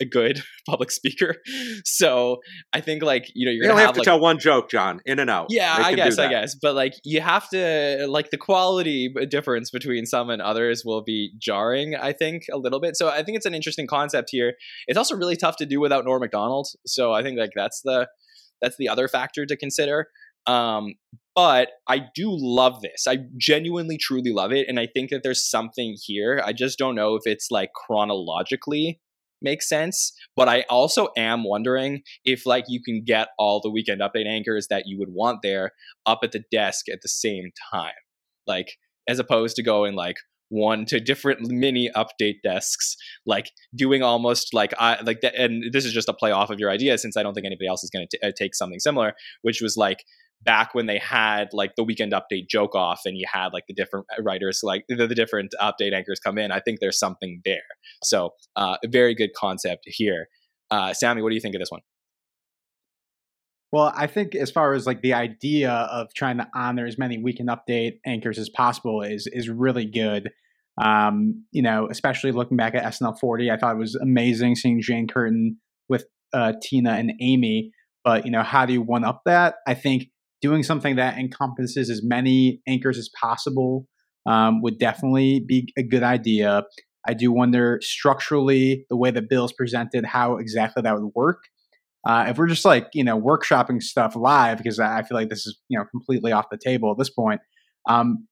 a 0.00 0.04
good 0.04 0.42
public 0.68 0.90
speaker. 0.90 1.36
So 1.84 2.38
I 2.72 2.80
think 2.80 3.02
like 3.02 3.26
you 3.34 3.46
know 3.46 3.52
you're 3.52 3.62
You 3.64 3.68
gonna 3.68 3.72
only 3.72 3.82
have, 3.82 3.88
have, 3.88 3.94
to 3.94 4.00
like, 4.00 4.04
tell 4.04 4.20
one 4.20 4.38
joke, 4.38 4.70
Jon, 4.70 5.00
in 5.06 5.18
and 5.18 5.30
out. 5.30 5.46
yeah, 5.50 5.74
I 5.78 5.94
guess, 5.94 6.18
I 6.18 6.28
guess, 6.28 6.54
but 6.60 6.74
like 6.74 6.94
you 7.04 7.20
have 7.20 7.48
to 7.50 8.06
like 8.08 8.30
the 8.30 8.38
quality 8.38 9.12
difference 9.28 9.70
between 9.70 10.06
some 10.06 10.30
and 10.30 10.42
others 10.42 10.82
will 10.84 11.02
be 11.02 11.32
jarring. 11.38 11.94
I 11.94 12.12
think 12.12 12.44
a 12.52 12.58
little 12.58 12.80
bit. 12.80 12.96
So 12.96 13.08
I 13.08 13.22
think 13.22 13.36
it's 13.36 13.46
an 13.46 13.54
interesting 13.54 13.86
concept 13.86 14.28
here. 14.30 14.54
It's 14.86 14.98
also 14.98 15.16
really 15.16 15.36
tough 15.36 15.56
to 15.56 15.66
do 15.66 15.80
without 15.80 16.04
Norm 16.04 16.20
Macdonald. 16.20 16.68
So 16.86 17.12
I 17.12 17.22
think 17.22 17.38
like 17.38 17.52
that's 17.54 17.80
the 17.82 18.08
that's 18.60 18.76
the 18.78 18.88
other 18.88 19.08
factor 19.08 19.46
to 19.46 19.56
consider. 19.56 20.08
Um, 20.46 20.94
but 21.34 21.70
I 21.86 21.98
do 22.14 22.30
love 22.30 22.80
this. 22.80 23.06
I 23.06 23.18
genuinely, 23.36 23.98
truly 23.98 24.32
love 24.32 24.52
it, 24.52 24.66
and 24.68 24.80
I 24.80 24.86
think 24.86 25.10
that 25.10 25.22
there's 25.22 25.48
something 25.48 25.96
here. 26.02 26.40
I 26.44 26.52
just 26.52 26.78
don't 26.78 26.94
know 26.94 27.14
if 27.14 27.22
it's 27.26 27.50
like 27.50 27.70
chronologically 27.74 29.00
makes 29.42 29.68
sense. 29.68 30.12
But 30.34 30.48
I 30.48 30.64
also 30.68 31.08
am 31.16 31.44
wondering 31.44 32.02
if 32.24 32.46
like 32.46 32.64
you 32.68 32.80
can 32.82 33.02
get 33.04 33.28
all 33.38 33.60
the 33.60 33.70
weekend 33.70 34.00
update 34.00 34.26
anchors 34.26 34.68
that 34.70 34.84
you 34.86 34.98
would 34.98 35.10
want 35.10 35.40
there 35.42 35.72
up 36.04 36.20
at 36.22 36.32
the 36.32 36.44
desk 36.50 36.88
at 36.88 37.00
the 37.02 37.08
same 37.08 37.50
time. 37.72 37.92
Like 38.46 38.76
as 39.08 39.18
opposed 39.18 39.56
to 39.56 39.62
going 39.62 39.94
like 39.94 40.16
one 40.48 40.84
to 40.86 41.00
different 41.00 41.40
mini 41.40 41.90
update 41.96 42.36
desks, 42.44 42.96
like 43.24 43.50
doing 43.74 44.02
almost 44.02 44.54
like 44.54 44.72
I 44.78 45.00
like 45.02 45.20
that. 45.22 45.34
And 45.34 45.72
this 45.72 45.84
is 45.84 45.92
just 45.92 46.08
a 46.08 46.12
play 46.12 46.30
off 46.30 46.50
of 46.50 46.60
your 46.60 46.70
idea, 46.70 46.96
since 46.98 47.16
I 47.16 47.22
don't 47.22 47.34
think 47.34 47.46
anybody 47.46 47.66
else 47.66 47.82
is 47.82 47.90
going 47.90 48.06
to 48.10 48.28
uh, 48.28 48.32
take 48.36 48.54
something 48.54 48.78
similar, 48.78 49.14
which 49.42 49.60
was 49.60 49.76
like 49.76 50.04
back 50.42 50.74
when 50.74 50.86
they 50.86 50.98
had 50.98 51.48
like 51.52 51.74
the 51.76 51.84
weekend 51.84 52.12
update 52.12 52.48
joke 52.48 52.74
off 52.74 53.00
and 53.04 53.16
you 53.16 53.24
had 53.30 53.48
like 53.52 53.64
the 53.66 53.74
different 53.74 54.06
writers 54.20 54.60
like 54.62 54.84
the, 54.88 55.06
the 55.06 55.14
different 55.14 55.54
update 55.60 55.92
anchors 55.92 56.20
come 56.20 56.38
in 56.38 56.52
i 56.52 56.60
think 56.60 56.78
there's 56.80 56.98
something 56.98 57.40
there 57.44 57.62
so 58.04 58.30
uh, 58.54 58.76
a 58.84 58.88
very 58.88 59.14
good 59.14 59.30
concept 59.34 59.82
here 59.86 60.28
uh, 60.70 60.92
sammy 60.92 61.22
what 61.22 61.30
do 61.30 61.34
you 61.34 61.40
think 61.40 61.54
of 61.54 61.60
this 61.60 61.70
one 61.70 61.80
Well, 63.72 63.92
I 63.94 64.06
think 64.06 64.34
as 64.34 64.50
far 64.50 64.72
as 64.72 64.86
like 64.86 65.02
the 65.02 65.12
idea 65.12 65.70
of 65.70 66.14
trying 66.14 66.38
to 66.38 66.48
honor 66.54 66.86
as 66.86 66.98
many 66.98 67.18
weekend 67.18 67.48
update 67.48 67.98
anchors 68.06 68.38
as 68.38 68.48
possible 68.48 69.02
is 69.02 69.28
is 69.32 69.48
really 69.48 69.84
good. 69.84 70.30
Um, 70.82 71.44
you 71.52 71.62
know, 71.62 71.88
especially 71.90 72.32
looking 72.32 72.56
back 72.56 72.74
at 72.74 72.84
SNL 72.84 73.18
40, 73.18 73.50
I 73.50 73.56
thought 73.56 73.74
it 73.74 73.78
was 73.78 73.94
amazing 73.94 74.56
seeing 74.56 74.80
Jane 74.80 75.06
Curtin 75.06 75.58
with 75.88 76.06
uh, 76.32 76.52
Tina 76.62 76.92
and 76.92 77.12
Amy. 77.20 77.72
But 78.04 78.24
you 78.24 78.30
know, 78.30 78.42
how 78.42 78.66
do 78.66 78.72
you 78.72 78.82
one 78.82 79.04
up 79.04 79.22
that? 79.26 79.56
I 79.66 79.74
think 79.74 80.08
doing 80.40 80.62
something 80.62 80.96
that 80.96 81.18
encompasses 81.18 81.90
as 81.90 82.02
many 82.02 82.60
anchors 82.66 82.98
as 82.98 83.08
possible 83.20 83.86
um, 84.26 84.60
would 84.62 84.78
definitely 84.78 85.40
be 85.40 85.72
a 85.78 85.82
good 85.82 86.02
idea. 86.02 86.64
I 87.06 87.14
do 87.14 87.32
wonder 87.32 87.78
structurally 87.82 88.84
the 88.90 88.96
way 88.96 89.10
that 89.10 89.28
Bill's 89.28 89.52
presented 89.52 90.04
how 90.04 90.36
exactly 90.36 90.82
that 90.82 90.94
would 91.00 91.12
work. 91.14 91.44
Uh, 92.06 92.26
if 92.28 92.38
we're 92.38 92.46
just 92.46 92.64
like 92.64 92.88
you 92.94 93.02
know 93.02 93.20
workshopping 93.20 93.82
stuff 93.82 94.14
live, 94.14 94.58
because 94.58 94.78
I 94.78 94.98
I 94.98 95.02
feel 95.02 95.16
like 95.16 95.28
this 95.28 95.46
is 95.46 95.58
you 95.68 95.78
know 95.78 95.84
completely 95.90 96.32
off 96.32 96.46
the 96.50 96.58
table 96.58 96.90
at 96.90 96.98
this 96.98 97.10
point. 97.10 97.40
Um, 97.88 98.28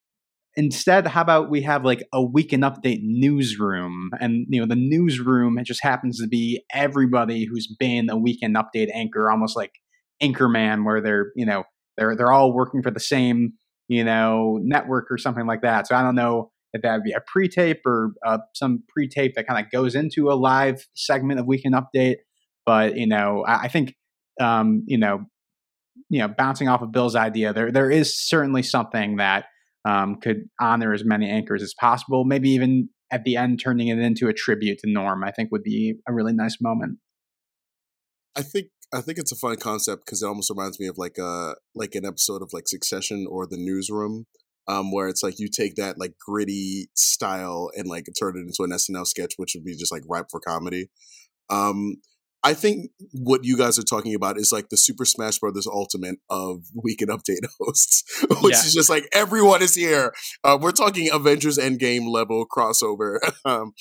instead, 0.56 1.06
how 1.09 1.22
about 1.22 1.51
we 1.51 1.62
have 1.62 1.85
like 1.85 2.05
a 2.12 2.22
weekend 2.22 2.62
update 2.62 3.01
newsroom, 3.02 4.10
and 4.20 4.47
you 4.48 4.60
know 4.60 4.66
the 4.66 4.76
newsroom 4.76 5.59
it 5.59 5.64
just 5.64 5.82
happens 5.82 6.20
to 6.20 6.28
be 6.28 6.62
everybody 6.72 7.47
who's 7.47 7.66
been 7.66 8.10
a 8.10 8.16
weekend 8.16 8.56
update 8.56 8.90
anchor, 8.94 9.28
almost 9.28 9.56
like 9.56 9.72
Anchorman, 10.22 10.85
where 10.85 11.01
they're 11.01 11.32
you 11.35 11.47
know 11.47 11.64
they're 11.97 12.16
they're 12.16 12.33
all 12.33 12.53
working 12.53 12.83
for 12.83 12.91
the 12.91 13.01
same 13.01 13.53
you 13.89 14.05
know 14.05 14.59
network 14.62 15.07
or 15.11 15.19
something 15.19 15.47
like 15.47 15.62
that. 15.62 15.87
So 15.89 15.97
I 15.97 16.03
don't 16.03 16.15
know 16.15 16.51
if 16.73 16.83
that 16.83 16.95
would 16.95 17.05
be 17.05 17.12
a 17.12 17.21
pre-tape 17.27 17.83
or 17.87 18.12
uh, 18.27 18.39
some 18.55 18.83
pre-tape 18.89 19.35
that 19.37 19.47
kind 19.47 19.65
of 19.65 19.71
goes 19.71 19.95
into 19.95 20.29
a 20.29 20.35
live 20.35 20.87
segment 20.95 21.39
of 21.39 21.47
weekend 21.47 21.75
update 21.75 22.16
but 22.66 22.97
you 22.97 23.07
know 23.07 23.45
I, 23.47 23.62
I 23.62 23.69
think 23.69 23.95
um, 24.41 24.83
you 24.87 24.99
know 24.99 25.25
you 26.09 26.21
know 26.21 26.29
bouncing 26.29 26.69
off 26.69 26.83
of 26.83 26.93
Bill's 26.93 27.16
idea, 27.16 27.53
there 27.53 27.71
there 27.71 27.91
is 27.91 28.16
certainly 28.16 28.62
something 28.62 29.16
that 29.16 29.47
um, 29.85 30.16
could 30.16 30.45
honor 30.61 30.93
as 30.93 31.05
many 31.05 31.29
anchors 31.29 31.62
as 31.62 31.75
possible. 31.79 32.25
Maybe 32.25 32.51
even 32.51 32.89
at 33.11 33.25
the 33.25 33.37
end, 33.37 33.61
turning 33.62 33.89
it 33.89 33.99
into 33.99 34.29
a 34.29 34.33
tribute 34.33 34.79
to 34.81 34.91
Norm, 34.91 35.23
I 35.25 35.31
think 35.31 35.51
would 35.53 35.62
be 35.62 35.97
a 36.09 36.12
really 36.12 36.33
nice 36.33 36.57
moment. 36.61 36.99
I 38.37 38.43
think 38.43 38.66
I 38.95 39.01
think 39.01 39.19
it's 39.19 39.33
a 39.33 39.37
fun 39.37 39.57
concept 39.57 40.07
because 40.07 40.23
it 40.23 40.27
almost 40.27 40.51
reminds 40.51 40.79
me 40.79 40.87
of 40.87 40.97
like 40.99 41.19
a 41.19 41.55
like 41.75 41.95
an 41.95 42.05
episode 42.07 42.43
of 42.43 42.51
like 42.53 42.69
Succession 42.69 43.27
or 43.29 43.47
The 43.47 43.57
Newsroom, 43.59 44.27
um, 44.69 44.93
where 44.93 45.09
it's 45.09 45.23
like 45.23 45.39
you 45.39 45.49
take 45.49 45.75
that 45.77 45.99
like 45.99 46.15
gritty 46.25 46.89
style 46.95 47.71
and 47.77 47.89
like 47.89 48.07
turn 48.19 48.37
it 48.37 48.41
into 48.41 48.62
an 48.62 48.71
SNL 48.71 49.07
sketch, 49.07 49.35
which 49.37 49.53
would 49.55 49.65
be 49.65 49.77
just 49.77 49.93
like 49.93 50.03
ripe 50.09 50.27
for 50.31 50.41
comedy. 50.41 50.91
Um, 51.51 51.97
I 52.47 52.53
think 52.53 52.91
what 53.12 53.43
you 53.43 53.57
guys 53.57 53.79
are 53.79 53.83
talking 53.83 54.15
about 54.15 54.37
is 54.39 54.53
like 54.53 54.69
the 54.69 54.77
Super 54.77 55.07
Smash 55.07 55.39
Brothers 55.39 55.66
Ultimate 55.66 56.16
of 56.29 56.65
Weekend 56.75 57.11
Update 57.11 57.47
hosts, 57.61 58.05
which 58.43 58.53
Yeah. 58.53 58.59
is 58.61 58.75
just 58.75 58.91
like 58.91 59.09
everyone 59.15 59.62
is 59.62 59.75
here. 59.75 60.12
Uh, 60.45 60.59
we're 60.61 60.73
talking 60.73 61.09
Avengers 61.11 61.57
Endgame 61.57 62.07
level 62.07 62.45
crossover 62.47 63.19
um, 63.47 63.73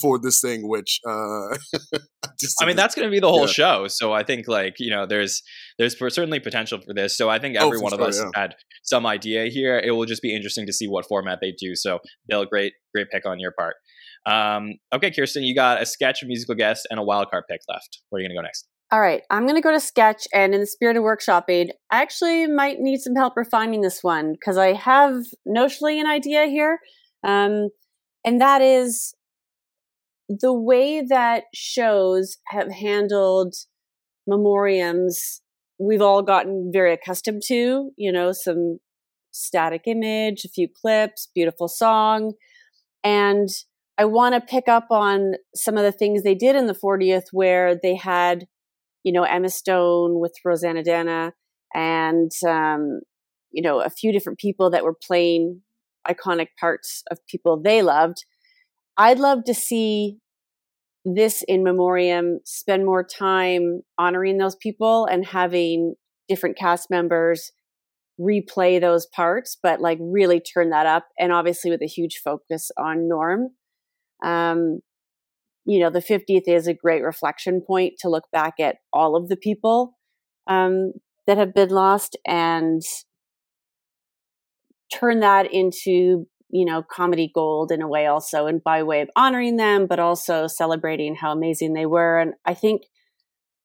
for 0.00 0.18
this 0.18 0.40
thing, 0.40 0.68
which 0.68 1.00
uh, 1.08 1.56
just 2.40 2.56
I 2.62 2.66
mean, 2.66 2.76
that's 2.76 2.94
going 2.94 3.06
to 3.06 3.10
be 3.10 3.20
the 3.20 3.28
whole 3.28 3.40
Yeah. 3.46 3.52
show. 3.52 3.86
So 3.88 4.12
I 4.12 4.22
think, 4.22 4.48
like, 4.48 4.74
you 4.78 4.90
know, 4.90 5.06
there's 5.06 5.42
there's 5.78 5.94
for- 5.94 6.10
certainly 6.10 6.40
potential 6.40 6.80
for 6.80 6.94
this. 6.94 7.16
So 7.16 7.28
I 7.28 7.38
think 7.38 7.56
Oh, 7.58 7.66
every 7.66 7.78
for 7.78 7.84
one 7.84 7.92
of 7.92 8.00
us 8.00 8.18
yeah. 8.18 8.30
had 8.34 8.54
some 8.84 9.06
idea 9.06 9.46
here. 9.46 9.78
It 9.78 9.92
will 9.92 10.06
just 10.06 10.22
be 10.22 10.34
interesting 10.34 10.66
to 10.66 10.72
see 10.72 10.86
what 10.88 11.06
format 11.08 11.38
they 11.40 11.52
do. 11.58 11.74
So, 11.74 11.98
Bill, 12.28 12.44
great 12.44 12.72
great 12.94 13.08
pick 13.10 13.26
on 13.26 13.38
your 13.40 13.52
part. 13.58 13.74
Um, 14.24 14.74
okay, 14.94 15.10
Kirstin, 15.10 15.44
you 15.44 15.54
got 15.54 15.82
a 15.82 15.86
sketch, 15.86 16.22
a 16.22 16.26
musical 16.26 16.54
guest, 16.54 16.86
and 16.90 17.00
a 17.00 17.02
wild 17.02 17.28
card 17.30 17.44
pick 17.50 17.60
left. 17.68 17.98
Where 18.10 18.18
are 18.18 18.22
you 18.22 18.28
going 18.28 18.36
to 18.36 18.40
go 18.40 18.44
next? 18.44 18.68
All 18.92 19.00
right, 19.00 19.22
I'm 19.30 19.44
going 19.44 19.56
to 19.56 19.62
go 19.62 19.72
to 19.72 19.80
sketch, 19.80 20.28
and 20.34 20.54
in 20.54 20.60
the 20.60 20.66
spirit 20.66 20.96
of 20.98 21.02
workshopping, 21.02 21.70
I 21.90 22.02
actually 22.02 22.46
might 22.46 22.78
need 22.78 23.00
some 23.00 23.14
help 23.16 23.34
refining 23.36 23.80
this 23.80 24.00
one 24.02 24.32
because 24.32 24.58
I 24.58 24.74
have 24.74 25.14
notionally 25.48 25.98
an 25.98 26.06
idea 26.06 26.44
here, 26.46 26.78
um, 27.24 27.70
and 28.24 28.40
that 28.40 28.60
is 28.60 29.14
the 30.28 30.52
way 30.52 31.02
that 31.08 31.44
shows 31.54 32.38
have 32.48 32.70
handled 32.70 33.54
memoriams. 34.28 35.40
We've 35.78 36.02
all 36.02 36.22
gotten 36.22 36.70
very 36.72 36.92
accustomed 36.92 37.42
to, 37.46 37.90
you 37.96 38.12
know, 38.12 38.32
some 38.32 38.78
static 39.32 39.82
image, 39.86 40.44
a 40.44 40.48
few 40.48 40.68
clips, 40.68 41.28
beautiful 41.34 41.68
song, 41.68 42.34
and 43.02 43.48
I 43.98 44.04
want 44.04 44.34
to 44.34 44.40
pick 44.40 44.68
up 44.68 44.86
on 44.90 45.34
some 45.54 45.76
of 45.76 45.84
the 45.84 45.92
things 45.92 46.22
they 46.22 46.34
did 46.34 46.56
in 46.56 46.66
the 46.66 46.74
40th 46.74 47.24
where 47.32 47.76
they 47.80 47.96
had 47.96 48.46
you 49.02 49.12
know, 49.12 49.24
Emma 49.24 49.48
Stone 49.48 50.20
with 50.20 50.34
Rosanna 50.44 50.82
Dana 50.82 51.32
and, 51.74 52.30
um, 52.46 53.00
you 53.50 53.62
know, 53.62 53.80
a 53.80 53.90
few 53.90 54.12
different 54.12 54.38
people 54.38 54.70
that 54.70 54.84
were 54.84 54.94
playing 54.94 55.62
iconic 56.08 56.48
parts 56.58 57.02
of 57.10 57.18
people 57.28 57.60
they 57.60 57.82
loved. 57.82 58.24
I'd 58.96 59.18
love 59.18 59.44
to 59.44 59.54
see 59.54 60.18
this 61.04 61.42
in 61.48 61.64
memoriam 61.64 62.38
spend 62.44 62.84
more 62.84 63.04
time 63.04 63.82
honoring 63.98 64.38
those 64.38 64.56
people 64.56 65.06
and 65.06 65.26
having 65.26 65.94
different 66.28 66.56
cast 66.56 66.90
members 66.90 67.50
replay 68.20 68.80
those 68.80 69.06
parts, 69.06 69.56
but 69.60 69.80
like 69.80 69.98
really 70.00 70.40
turn 70.40 70.70
that 70.70 70.86
up. 70.86 71.08
And 71.18 71.32
obviously 71.32 71.70
with 71.70 71.82
a 71.82 71.86
huge 71.86 72.20
focus 72.22 72.70
on 72.78 73.08
Norm. 73.08 73.48
Um, 74.22 74.80
you 75.64 75.80
know, 75.80 75.90
the 75.90 76.00
50th 76.00 76.46
is 76.46 76.66
a 76.66 76.74
great 76.74 77.02
reflection 77.02 77.62
point 77.66 77.94
to 78.00 78.08
look 78.08 78.24
back 78.32 78.54
at 78.60 78.76
all 78.92 79.16
of 79.16 79.28
the 79.28 79.36
people 79.36 79.96
um, 80.46 80.92
that 81.26 81.38
have 81.38 81.54
been 81.54 81.70
lost 81.70 82.16
and 82.26 82.82
turn 84.92 85.20
that 85.20 85.52
into, 85.52 86.26
you 86.52 86.64
know, 86.66 86.82
comedy 86.82 87.30
gold 87.34 87.72
in 87.72 87.82
a 87.82 87.88
way 87.88 88.06
also, 88.06 88.46
and 88.46 88.62
by 88.62 88.82
way 88.82 89.00
of 89.00 89.08
honoring 89.16 89.56
them, 89.56 89.86
but 89.86 89.98
also 89.98 90.46
celebrating 90.46 91.14
how 91.14 91.32
amazing 91.32 91.72
they 91.72 91.86
were. 91.86 92.20
And 92.20 92.34
I 92.44 92.54
think 92.54 92.82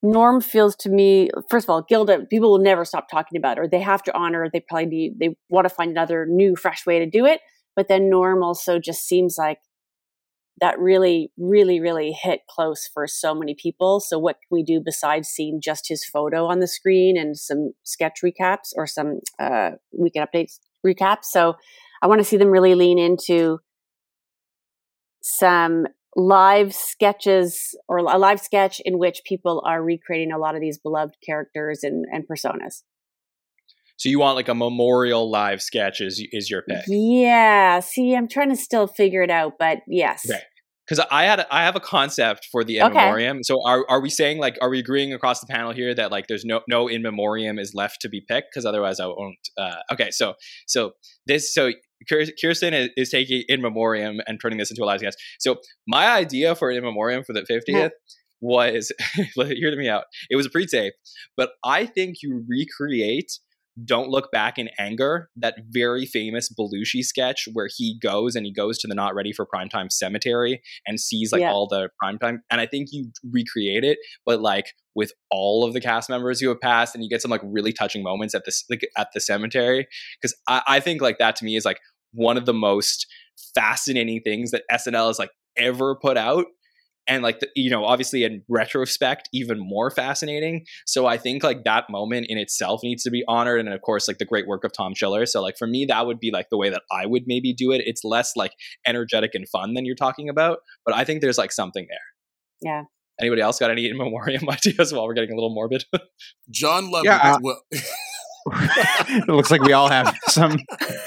Norm 0.01 0.41
feels 0.41 0.75
to 0.77 0.89
me, 0.89 1.29
first 1.49 1.65
of 1.65 1.69
all, 1.69 1.81
Gilda, 1.87 2.25
people 2.29 2.51
will 2.51 2.63
never 2.63 2.85
stop 2.85 3.09
talking 3.09 3.37
about 3.37 3.57
her. 3.57 3.67
They 3.67 3.81
have 3.81 4.03
to 4.03 4.17
honor. 4.17 4.47
They 4.51 4.61
probably 4.61 4.85
need, 4.85 5.19
they 5.19 5.35
want 5.49 5.67
to 5.67 5.73
find 5.73 5.91
another 5.91 6.25
new, 6.29 6.55
fresh 6.55 6.85
way 6.85 6.99
to 6.99 7.09
do 7.09 7.25
it. 7.25 7.41
But 7.75 7.87
then 7.89 8.09
Norm 8.09 8.41
also 8.41 8.79
just 8.79 9.05
seems 9.05 9.35
like 9.37 9.59
that 10.61 10.79
really, 10.79 11.31
really, 11.37 11.79
really 11.79 12.11
hit 12.11 12.41
close 12.49 12.89
for 12.91 13.05
so 13.05 13.35
many 13.35 13.55
people. 13.55 13.99
So 13.99 14.17
what 14.17 14.35
can 14.35 14.47
we 14.49 14.63
do 14.63 14.81
besides 14.83 15.27
seeing 15.27 15.59
just 15.61 15.87
his 15.87 16.05
photo 16.05 16.45
on 16.45 16.59
the 16.59 16.67
screen 16.67 17.17
and 17.17 17.37
some 17.37 17.73
sketch 17.83 18.19
recaps 18.23 18.71
or 18.75 18.87
some 18.87 19.19
uh, 19.39 19.71
weekend 19.91 20.27
updates 20.27 20.59
recaps? 20.85 21.25
So 21.25 21.55
I 22.01 22.07
want 22.07 22.19
to 22.19 22.25
see 22.25 22.37
them 22.37 22.49
really 22.49 22.75
lean 22.75 22.99
into 22.99 23.59
some 25.21 25.87
live 26.15 26.73
sketches 26.73 27.77
or 27.87 27.97
a 27.97 28.17
live 28.17 28.39
sketch 28.39 28.81
in 28.83 28.97
which 28.97 29.21
people 29.25 29.63
are 29.65 29.83
recreating 29.83 30.31
a 30.31 30.37
lot 30.37 30.55
of 30.55 30.61
these 30.61 30.77
beloved 30.77 31.15
characters 31.25 31.83
and, 31.83 32.05
and 32.11 32.25
personas. 32.27 32.83
So 33.97 34.09
you 34.09 34.19
want 34.19 34.35
like 34.35 34.47
a 34.47 34.55
memorial 34.55 35.29
live 35.29 35.61
sketch 35.61 36.01
is 36.01 36.23
is 36.31 36.49
your 36.49 36.61
pick? 36.61 36.83
Yeah. 36.87 37.79
See, 37.79 38.15
I'm 38.15 38.27
trying 38.27 38.49
to 38.49 38.55
still 38.55 38.87
figure 38.87 39.23
it 39.23 39.31
out, 39.31 39.53
but 39.57 39.79
yes. 39.87 40.29
Okay. 40.29 40.41
Because 40.87 41.05
I 41.11 41.23
had 41.23 41.41
a, 41.41 41.53
I 41.53 41.63
have 41.63 41.75
a 41.75 41.81
concept 41.81 42.47
for 42.49 42.63
the 42.63 42.77
in 42.77 42.85
Okay. 42.85 42.93
memoriam. 42.93 43.43
So 43.43 43.57
are 43.65 43.85
are 43.89 43.99
we 43.99 44.09
saying 44.09 44.37
like 44.37 44.57
are 44.61 44.69
we 44.69 44.79
agreeing 44.79 45.13
across 45.13 45.41
the 45.41 45.47
panel 45.47 45.73
here 45.73 45.93
that 45.95 46.11
like 46.11 46.27
there's 46.27 46.45
no 46.45 46.61
no 46.69 46.87
in 46.87 47.01
memoriam 47.01 47.59
is 47.59 47.73
left 47.73 47.99
to 48.01 48.09
be 48.09 48.21
picked? 48.21 48.49
Because 48.51 48.65
otherwise 48.65 48.99
I 48.99 49.07
won't. 49.07 49.37
Uh, 49.57 49.77
okay, 49.91 50.11
so 50.11 50.35
so 50.67 50.91
this 51.25 51.53
so 51.53 51.71
Kirstin 52.09 52.73
is, 52.73 52.89
is 52.95 53.09
taking 53.09 53.43
in 53.47 53.61
memoriam 53.61 54.19
and 54.27 54.39
turning 54.41 54.57
this 54.57 54.69
into 54.69 54.83
a 54.83 54.85
live 54.85 54.99
sketch. 54.99 55.15
So 55.39 55.57
my 55.87 56.07
idea 56.07 56.55
for 56.55 56.69
an 56.69 56.77
in 56.77 56.83
memoriam 56.83 57.23
for 57.23 57.33
the 57.33 57.41
50th 57.41 57.91
was 58.41 58.91
hear 59.35 59.75
me 59.75 59.89
out. 59.89 60.05
It 60.29 60.35
was 60.35 60.45
a 60.45 60.49
pre-tape, 60.49 60.93
but 61.35 61.51
I 61.63 61.85
think 61.85 62.17
you 62.21 62.45
recreate 62.47 63.39
don't 63.85 64.09
Look 64.09 64.31
Back 64.31 64.57
in 64.57 64.69
Anger, 64.79 65.29
that 65.35 65.55
very 65.69 66.05
famous 66.05 66.49
Belushi 66.51 67.03
sketch 67.03 67.47
where 67.53 67.67
he 67.75 67.97
goes 68.01 68.35
and 68.35 68.45
he 68.45 68.51
goes 68.53 68.77
to 68.79 68.87
the 68.87 68.95
Not 68.95 69.13
Ready 69.15 69.31
for 69.31 69.45
Primetime 69.45 69.91
cemetery 69.91 70.61
and 70.85 70.99
sees 70.99 71.31
like 71.31 71.41
Yeah. 71.41 71.51
all 71.51 71.67
the 71.67 71.89
primetime. 72.03 72.39
And 72.49 72.59
I 72.59 72.65
think 72.65 72.89
you 72.91 73.11
recreate 73.31 73.83
it, 73.83 73.99
but 74.25 74.41
like 74.41 74.73
with 74.95 75.11
all 75.29 75.63
of 75.63 75.73
the 75.73 75.81
cast 75.81 76.09
members 76.09 76.39
who 76.39 76.49
have 76.49 76.59
passed, 76.59 76.95
and 76.95 77.03
you 77.03 77.09
get 77.09 77.21
some 77.21 77.29
like 77.31 77.41
really 77.43 77.71
touching 77.71 78.01
moments 78.01 78.33
at 78.33 78.45
this 78.45 78.63
like 78.69 78.87
at 78.97 79.09
the 79.13 79.19
cemetery. 79.21 79.87
Because 80.21 80.35
I, 80.47 80.61
I 80.67 80.79
think 80.79 81.01
like 81.01 81.19
that 81.19 81.35
to 81.37 81.45
me 81.45 81.55
is 81.55 81.65
like 81.65 81.79
one 82.13 82.37
of 82.37 82.45
the 82.45 82.53
most 82.53 83.05
fascinating 83.53 84.21
things 84.23 84.51
that 84.51 84.63
SNL 84.71 85.07
has 85.07 85.19
like 85.19 85.31
ever 85.55 85.95
put 85.95 86.17
out. 86.17 86.45
And 87.07 87.23
like 87.23 87.39
the, 87.39 87.49
you 87.55 87.69
know, 87.69 87.85
obviously 87.85 88.23
in 88.23 88.43
retrospect, 88.49 89.29
even 89.33 89.59
more 89.59 89.89
fascinating. 89.89 90.65
So 90.85 91.05
I 91.05 91.17
think 91.17 91.43
like 91.43 91.63
that 91.63 91.85
moment 91.89 92.27
in 92.29 92.37
itself 92.37 92.81
needs 92.83 93.03
to 93.03 93.09
be 93.09 93.23
honored, 93.27 93.59
and 93.59 93.69
of 93.69 93.81
course, 93.81 94.07
like 94.07 94.17
the 94.17 94.25
great 94.25 94.47
work 94.47 94.63
of 94.63 94.73
Tom 94.73 94.93
Schiller. 94.93 95.25
So 95.25 95.41
like 95.41 95.57
for 95.57 95.67
me, 95.67 95.85
that 95.85 96.05
would 96.05 96.19
be 96.19 96.31
like 96.31 96.49
the 96.49 96.57
way 96.57 96.69
that 96.69 96.81
I 96.91 97.05
would 97.05 97.23
maybe 97.25 97.53
do 97.53 97.71
it. 97.71 97.81
It's 97.85 98.03
less 98.03 98.35
like 98.35 98.51
energetic 98.85 99.31
and 99.33 99.47
fun 99.47 99.73
than 99.73 99.85
you're 99.85 99.95
talking 99.95 100.29
about, 100.29 100.59
but 100.85 100.95
I 100.95 101.03
think 101.03 101.21
there's 101.21 101.37
like 101.37 101.51
something 101.51 101.87
there. 101.89 101.99
Yeah. 102.61 102.83
Anybody 103.19 103.41
else 103.41 103.59
got 103.59 103.71
any 103.71 103.89
in 103.89 103.97
memoriam 103.97 104.47
ideas 104.49 104.93
while 104.93 105.05
we're 105.05 105.13
getting 105.13 105.31
a 105.31 105.35
little 105.35 105.53
morbid? 105.53 105.85
Jon 106.49 106.91
Lovitz. 106.91 107.05
Yeah, 107.05 107.17
uh, 107.17 107.39
well, 107.41 107.61
it 109.09 109.27
looks 109.27 109.51
like 109.51 109.61
we 109.61 109.73
all 109.73 109.89
have 109.89 110.15
some 110.27 110.57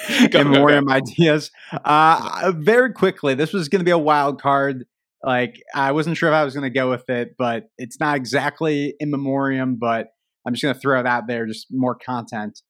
Go, 0.08 0.28
go, 0.28 0.40
in 0.40 0.50
memoriam 0.50 0.90
ideas. 0.90 1.50
Uh, 1.72 2.52
very 2.54 2.92
quickly, 2.92 3.34
this 3.34 3.52
was 3.52 3.68
going 3.68 3.80
to 3.80 3.84
be 3.84 3.90
a 3.90 3.98
wild 3.98 4.40
card. 4.40 4.84
Like 5.24 5.62
I 5.74 5.92
wasn't 5.92 6.16
sure 6.16 6.30
if 6.30 6.34
I 6.34 6.44
was 6.44 6.54
going 6.54 6.70
to 6.70 6.78
go 6.78 6.90
with 6.90 7.08
it, 7.08 7.34
but 7.38 7.64
it's 7.76 8.00
not 8.00 8.16
exactly 8.16 8.94
in 8.98 9.10
memoriam. 9.10 9.76
But 9.78 10.08
I'm 10.46 10.54
just 10.54 10.62
going 10.62 10.74
to 10.74 10.80
throw 10.80 10.98
it 10.98 11.06
out 11.06 11.26
there, 11.28 11.46
just 11.46 11.66
more 11.70 11.94
content. 11.94 12.60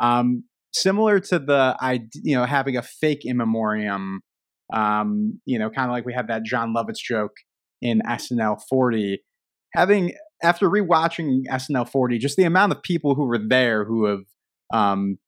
Um, 0.00 0.44
similar 0.72 1.20
to 1.20 1.38
the 1.38 1.76
I, 1.80 2.00
you 2.22 2.36
know, 2.36 2.44
having 2.44 2.76
a 2.76 2.82
fake 2.82 3.20
in 3.24 3.36
memoriam. 3.36 4.20
Um, 4.72 5.40
you 5.44 5.58
know, 5.58 5.68
kind 5.68 5.90
of 5.90 5.92
like 5.92 6.06
we 6.06 6.14
had 6.14 6.28
that 6.28 6.44
Jon 6.44 6.72
Lovitz 6.74 6.98
joke 6.98 7.32
in 7.82 8.02
SNL 8.06 8.60
40. 8.68 9.20
Having 9.74 10.14
after 10.42 10.68
rewatching 10.68 11.42
SNL 11.50 11.88
40, 11.88 12.18
just 12.18 12.36
the 12.36 12.44
amount 12.44 12.72
of 12.72 12.82
people 12.82 13.14
who 13.14 13.26
were 13.26 13.38
there 13.38 13.84
who 13.84 14.06
have 14.06 14.24
um, 14.72 15.18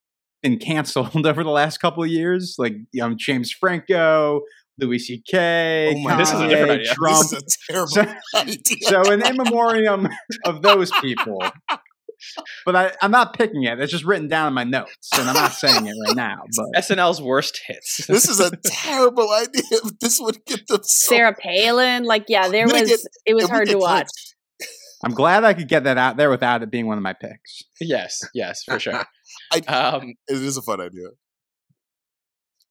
been 0.43 0.59
canceled 0.59 1.27
over 1.27 1.45
the 1.45 1.51
last 1.51 1.79
couple 1.79 2.03
of 2.03 2.09
years, 2.09 2.57
like 2.59 2.75
um, 3.01 3.17
James 3.19 3.53
Franco, 3.53 4.43
Louis 4.79 4.99
C.K., 4.99 5.93
Oh 5.95 5.99
my 6.01 6.17
This 6.17 6.33
is 6.33 6.41
a 6.41 6.49
different 6.49 6.71
idea. 6.81 6.95
Trump. 6.95 7.31
this 7.31 7.33
is 7.33 7.59
a 7.69 7.73
terrible 7.73 7.89
So, 7.89 8.15
idea. 8.37 8.77
so 8.83 9.13
an 9.13 9.27
in 9.27 9.37
memoriam 9.37 10.09
of 10.47 10.63
those 10.63 10.91
people. 11.01 11.43
But 12.65 12.77
I, 12.77 12.93
I'm 13.03 13.11
not 13.11 13.37
picking 13.37 13.65
it. 13.65 13.81
It's 13.81 13.91
just 13.91 14.05
written 14.05 14.29
down 14.29 14.47
in 14.49 14.55
my 14.55 14.63
notes, 14.65 15.09
and 15.19 15.29
I'm 15.29 15.35
not 15.35 15.53
saying 15.53 15.87
it 15.87 15.95
right 16.07 16.17
now. 16.17 16.43
But 16.57 16.83
SNL's 16.83 17.21
worst 17.21 17.61
hits. 17.67 18.07
this 18.07 18.29
is 18.29 18.39
a 18.41 18.53
terrible 18.65 19.29
idea. 19.33 19.63
This 20.01 20.21
would 20.21 20.39
get 20.47 20.67
them 20.69 20.81
so 20.85 21.09
Sarah 21.09 21.35
Palin, 21.35 22.05
like 22.05 22.27
yeah, 22.29 22.49
there 22.49 22.67
We're 22.67 22.73
gonna 22.73 22.83
was 22.83 23.09
it 23.27 23.35
was 23.35 23.49
hard 23.49 23.69
to 23.69 23.79
watch. 23.79 24.07
clips. 24.07 24.35
I'm 25.05 25.15
glad 25.15 25.43
I 25.43 25.53
could 25.53 25.67
get 25.69 25.83
that 25.85 25.99
out 25.99 26.17
there 26.17 26.31
without 26.31 26.63
it 26.63 26.71
being 26.71 26.87
one 26.87 26.97
of 26.97 27.03
my 27.03 27.13
picks. 27.13 27.63
yes, 27.81 28.21
yes, 28.35 28.63
for 28.63 28.79
sure. 28.79 29.05
I- 29.53 29.59
Um, 29.67 30.15
It 30.29 30.37
is 30.41 30.57
a 30.57 30.63
fun 30.63 30.81
idea. 30.81 31.09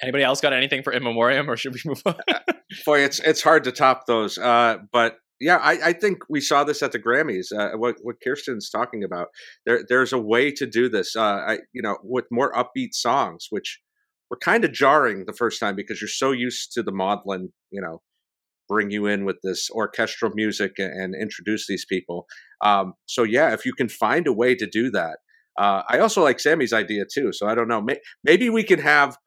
Anybody 0.01 0.23
else 0.23 0.41
got 0.41 0.53
anything 0.53 0.83
for 0.83 0.91
in 0.91 1.03
memoriam, 1.03 1.49
or 1.49 1.57
should 1.57 1.73
we 1.73 1.81
move 1.85 2.01
on? 2.05 2.15
Boy, 2.85 3.01
it's 3.01 3.19
it's 3.19 3.41
hard 3.41 3.63
to 3.65 3.71
top 3.71 4.05
those. 4.07 4.37
Uh, 4.37 4.77
but 4.91 5.17
yeah, 5.39 5.57
I, 5.57 5.89
I 5.89 5.93
think 5.93 6.19
we 6.29 6.39
saw 6.39 6.63
this 6.63 6.81
at 6.83 6.91
the 6.91 6.99
Grammys. 6.99 7.51
Uh, 7.51 7.77
what 7.77 7.97
what 8.01 8.17
Kirstin's 8.25 8.69
talking 8.69 9.03
about. 9.03 9.27
There 9.65 9.83
there's 9.87 10.13
a 10.13 10.19
way 10.19 10.51
to 10.51 10.65
do 10.65 10.89
this. 10.89 11.15
Uh, 11.15 11.21
I 11.47 11.57
you 11.73 11.81
know 11.81 11.97
with 12.03 12.25
more 12.31 12.51
upbeat 12.53 12.93
songs, 12.93 13.47
which 13.49 13.79
were 14.29 14.37
kind 14.37 14.63
of 14.63 14.71
jarring 14.71 15.25
the 15.25 15.33
first 15.33 15.59
time 15.59 15.75
because 15.75 16.01
you're 16.01 16.07
so 16.07 16.31
used 16.31 16.71
to 16.71 16.81
the 16.81 16.91
maudlin, 16.91 17.49
you 17.69 17.81
know, 17.81 18.01
bring 18.69 18.89
you 18.89 19.05
in 19.05 19.25
with 19.25 19.35
this 19.43 19.69
orchestral 19.69 20.31
music 20.33 20.73
and, 20.77 20.93
and 20.93 21.15
introduce 21.21 21.67
these 21.67 21.85
people. 21.85 22.25
Um, 22.63 22.93
so 23.05 23.23
yeah, 23.23 23.53
if 23.53 23.65
you 23.65 23.73
can 23.73 23.89
find 23.89 24.27
a 24.27 24.33
way 24.33 24.55
to 24.55 24.65
do 24.65 24.89
that. 24.91 25.17
Uh, 25.59 25.83
I 25.89 25.99
also 25.99 26.23
like 26.23 26.39
Sammy's 26.39 26.71
idea 26.71 27.03
too. 27.13 27.33
So 27.33 27.45
I 27.45 27.55
don't 27.55 27.67
know. 27.67 27.81
May, 27.81 27.97
maybe 28.23 28.49
we 28.49 28.63
can 28.63 28.79
have 28.79 29.17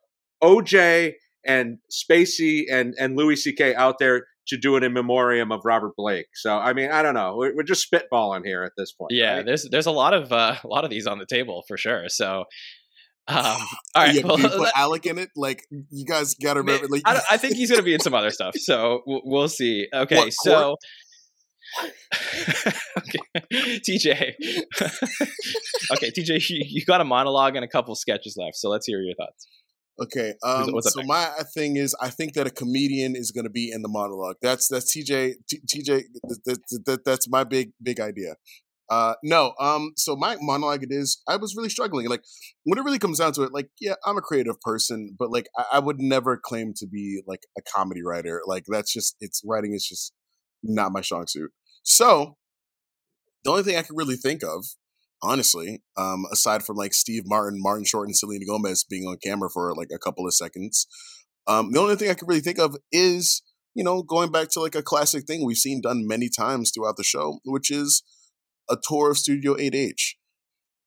OJ 0.44 1.12
and 1.46 1.78
Spacey 1.90 2.64
and 2.70 2.94
and 2.98 3.16
Louis 3.16 3.36
C.K. 3.36 3.74
out 3.74 3.98
there 3.98 4.26
to 4.48 4.58
do 4.58 4.76
it 4.76 4.84
in 4.84 4.92
memoriam 4.92 5.50
of 5.50 5.60
Robert 5.64 5.92
Blake. 5.96 6.26
So 6.34 6.56
I 6.56 6.72
mean, 6.72 6.90
I 6.90 7.02
don't 7.02 7.14
know. 7.14 7.36
We're, 7.36 7.56
we're 7.56 7.62
just 7.62 7.90
spitballing 7.90 8.44
here 8.44 8.62
at 8.62 8.72
this 8.76 8.92
point. 8.92 9.12
yeah, 9.12 9.36
right? 9.36 9.46
there's 9.46 9.66
there's 9.70 9.86
a 9.86 9.92
lot 9.92 10.14
of 10.14 10.32
uh, 10.32 10.56
a 10.62 10.66
lot 10.66 10.84
of 10.84 10.90
these 10.90 11.06
on 11.06 11.18
the 11.18 11.26
table 11.26 11.64
for 11.66 11.76
sure. 11.76 12.04
So, 12.08 12.44
um, 13.28 13.36
all 13.36 13.58
right, 13.96 14.14
yeah, 14.14 14.22
well, 14.24 14.36
do 14.36 14.42
you 14.42 14.48
put 14.48 14.70
Alec 14.74 15.06
in 15.06 15.18
it? 15.18 15.30
Like 15.36 15.64
you 15.70 16.04
guys 16.04 16.34
got 16.34 16.54
to 16.54 16.62
Ma- 16.62 16.72
remember. 16.72 16.88
Like, 16.90 17.02
I, 17.06 17.20
I 17.32 17.36
think 17.36 17.56
he's 17.56 17.70
going 17.70 17.80
to 17.80 17.84
be 17.84 17.94
in 17.94 18.00
some 18.00 18.14
other 18.14 18.30
stuff, 18.30 18.54
so 18.56 19.02
we'll, 19.06 19.22
we'll 19.24 19.48
see. 19.48 19.88
Okay, 19.92 20.16
What, 20.16 20.32
so 20.32 20.76
okay. 22.98 23.18
TJ, 23.52 24.34
okay, 25.92 26.10
TJ, 26.10 26.50
you, 26.50 26.64
you 26.68 26.84
got 26.84 27.00
a 27.00 27.04
monologue 27.04 27.56
and 27.56 27.64
a 27.64 27.68
couple 27.68 27.94
sketches 27.94 28.36
left, 28.38 28.56
so 28.56 28.68
let's 28.68 28.86
hear 28.86 29.00
your 29.00 29.14
thoughts. 29.14 29.48
Okay. 30.02 30.34
Um, 30.42 30.66
so 30.80 31.00
next? 31.00 31.06
my 31.06 31.30
thing 31.54 31.76
is, 31.76 31.94
I 32.00 32.10
think 32.10 32.34
that 32.34 32.46
a 32.46 32.50
comedian 32.50 33.14
is 33.14 33.30
going 33.30 33.44
to 33.44 33.50
be 33.50 33.70
in 33.70 33.82
the 33.82 33.88
monologue. 33.88 34.36
That's 34.42 34.68
that's 34.68 34.96
TJ. 34.96 35.34
T, 35.48 35.60
TJ. 35.66 36.02
That, 36.22 36.40
that, 36.46 36.82
that, 36.86 37.04
that's 37.04 37.28
my 37.28 37.44
big 37.44 37.72
big 37.82 38.00
idea. 38.00 38.34
Uh, 38.90 39.14
no. 39.22 39.54
Um. 39.60 39.92
So 39.96 40.16
my 40.16 40.36
monologue 40.40 40.82
it 40.82 40.90
is. 40.90 41.22
I 41.28 41.36
was 41.36 41.54
really 41.56 41.68
struggling. 41.68 42.08
Like 42.08 42.24
when 42.64 42.78
it 42.78 42.84
really 42.84 42.98
comes 42.98 43.18
down 43.18 43.32
to 43.34 43.42
it, 43.44 43.52
like 43.52 43.68
yeah, 43.80 43.94
I'm 44.04 44.18
a 44.18 44.22
creative 44.22 44.60
person, 44.60 45.14
but 45.18 45.30
like 45.30 45.46
I, 45.56 45.64
I 45.74 45.78
would 45.78 46.00
never 46.00 46.40
claim 46.42 46.72
to 46.76 46.86
be 46.86 47.22
like 47.26 47.42
a 47.56 47.62
comedy 47.62 48.02
writer. 48.02 48.42
Like 48.46 48.64
that's 48.66 48.92
just 48.92 49.16
it's 49.20 49.42
writing 49.44 49.74
is 49.74 49.86
just 49.86 50.12
not 50.62 50.92
my 50.92 51.02
strong 51.02 51.26
suit. 51.28 51.52
So 51.84 52.36
the 53.44 53.50
only 53.50 53.62
thing 53.62 53.76
I 53.76 53.82
can 53.82 53.94
really 53.94 54.16
think 54.16 54.42
of 54.42 54.64
honestly, 55.22 55.82
um, 55.96 56.24
aside 56.32 56.62
from 56.62 56.76
like 56.76 56.94
Steve 56.94 57.22
Martin, 57.26 57.58
Martin 57.60 57.84
Short, 57.84 58.06
and 58.06 58.16
Selena 58.16 58.44
Gomez 58.46 58.84
being 58.84 59.04
on 59.04 59.16
camera 59.22 59.48
for 59.52 59.74
like 59.74 59.88
a 59.94 59.98
couple 59.98 60.26
of 60.26 60.34
seconds. 60.34 60.86
Um, 61.46 61.72
the 61.72 61.80
only 61.80 61.96
thing 61.96 62.10
I 62.10 62.14
can 62.14 62.28
really 62.28 62.40
think 62.40 62.58
of 62.58 62.76
is, 62.90 63.42
you 63.74 63.84
know, 63.84 64.02
going 64.02 64.30
back 64.30 64.48
to 64.52 64.60
like 64.60 64.74
a 64.74 64.82
classic 64.82 65.26
thing 65.26 65.44
we've 65.44 65.56
seen 65.56 65.80
done 65.80 66.06
many 66.06 66.28
times 66.28 66.72
throughout 66.74 66.96
the 66.96 67.04
show, 67.04 67.38
which 67.44 67.70
is 67.70 68.02
a 68.70 68.76
tour 68.88 69.10
of 69.10 69.18
Studio 69.18 69.54
8H. 69.54 70.14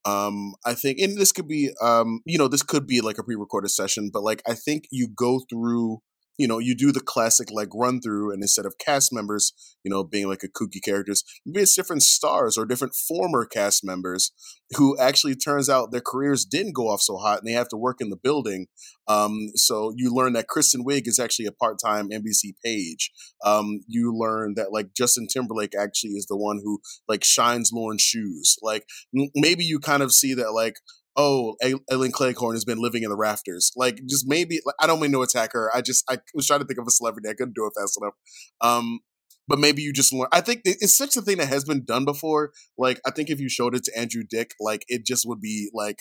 Um, 0.04 0.54
I 0.64 0.74
think, 0.74 0.98
and 0.98 1.16
this 1.18 1.32
could 1.32 1.48
be, 1.48 1.70
um, 1.82 2.20
you 2.24 2.38
know, 2.38 2.48
this 2.48 2.62
could 2.62 2.86
be 2.86 3.00
like 3.00 3.18
a 3.18 3.22
pre-recorded 3.22 3.70
session, 3.70 4.10
but 4.12 4.22
like 4.22 4.42
I 4.48 4.54
think 4.54 4.84
you 4.90 5.08
go 5.14 5.40
through 5.50 5.98
you 6.38 6.46
know, 6.46 6.58
you 6.58 6.74
do 6.74 6.92
the 6.92 7.00
classic 7.00 7.48
like 7.50 7.68
run 7.74 8.00
through, 8.00 8.32
and 8.32 8.42
instead 8.42 8.64
of 8.64 8.78
cast 8.78 9.12
members, 9.12 9.52
you 9.82 9.90
know, 9.90 10.04
being 10.04 10.28
like 10.28 10.42
a 10.44 10.48
kooky 10.48 10.82
characters, 10.82 11.24
maybe 11.44 11.62
it's 11.62 11.74
different 11.74 12.02
stars 12.02 12.56
or 12.56 12.64
different 12.64 12.94
former 12.94 13.44
cast 13.44 13.84
members 13.84 14.32
who 14.76 14.96
actually 14.98 15.34
turns 15.34 15.68
out 15.68 15.90
their 15.90 16.00
careers 16.00 16.44
didn't 16.44 16.74
go 16.74 16.88
off 16.88 17.02
so 17.02 17.16
hot, 17.16 17.40
and 17.40 17.48
they 17.48 17.52
have 17.52 17.68
to 17.68 17.76
work 17.76 17.96
in 18.00 18.10
the 18.10 18.16
building. 18.16 18.66
Um, 19.08 19.48
so 19.56 19.92
you 19.96 20.14
learn 20.14 20.34
that 20.34 20.48
Kristen 20.48 20.84
Wiig 20.84 21.08
is 21.08 21.18
actually 21.18 21.46
a 21.46 21.52
part 21.52 21.78
time 21.84 22.10
NBC 22.10 22.54
page. 22.64 23.10
Um, 23.44 23.80
you 23.88 24.16
learn 24.16 24.54
that 24.54 24.72
like 24.72 24.94
Justin 24.94 25.26
Timberlake 25.26 25.74
actually 25.78 26.12
is 26.12 26.26
the 26.26 26.36
one 26.36 26.60
who 26.62 26.80
like 27.08 27.24
shines 27.24 27.72
Lorne's 27.72 28.02
shoes. 28.02 28.56
Like 28.62 28.84
m- 29.16 29.30
maybe 29.34 29.64
you 29.64 29.80
kind 29.80 30.02
of 30.02 30.12
see 30.12 30.34
that 30.34 30.52
like 30.52 30.76
oh, 31.18 31.56
Ellen 31.90 32.12
Cleghorn 32.12 32.54
has 32.54 32.64
been 32.64 32.80
living 32.80 33.02
in 33.02 33.10
the 33.10 33.16
rafters. 33.16 33.72
Like, 33.76 34.00
just 34.08 34.24
maybe, 34.26 34.60
like, 34.64 34.76
I 34.80 34.86
don't 34.86 35.00
mean 35.00 35.12
to 35.12 35.22
attack 35.22 35.52
her. 35.52 35.68
I 35.74 35.82
just, 35.82 36.04
I 36.08 36.18
was 36.32 36.46
trying 36.46 36.60
to 36.60 36.66
think 36.66 36.78
of 36.78 36.86
a 36.86 36.92
celebrity. 36.92 37.28
I 37.28 37.34
couldn't 37.34 37.56
do 37.56 37.66
it 37.66 37.72
fast 37.78 37.98
enough. 38.00 38.14
Um, 38.60 39.00
but 39.48 39.58
maybe 39.58 39.82
you 39.82 39.92
just 39.92 40.12
learn. 40.12 40.28
I 40.30 40.40
think 40.40 40.60
it's 40.64 40.96
such 40.96 41.16
a 41.16 41.22
thing 41.22 41.38
that 41.38 41.48
has 41.48 41.64
been 41.64 41.84
done 41.84 42.04
before. 42.04 42.52
Like, 42.78 43.00
I 43.04 43.10
think 43.10 43.30
if 43.30 43.40
you 43.40 43.48
showed 43.48 43.74
it 43.74 43.84
to 43.84 43.98
Andrew 43.98 44.22
Dick, 44.28 44.52
like, 44.60 44.84
it 44.88 45.04
just 45.04 45.26
would 45.26 45.40
be 45.40 45.70
like, 45.74 45.98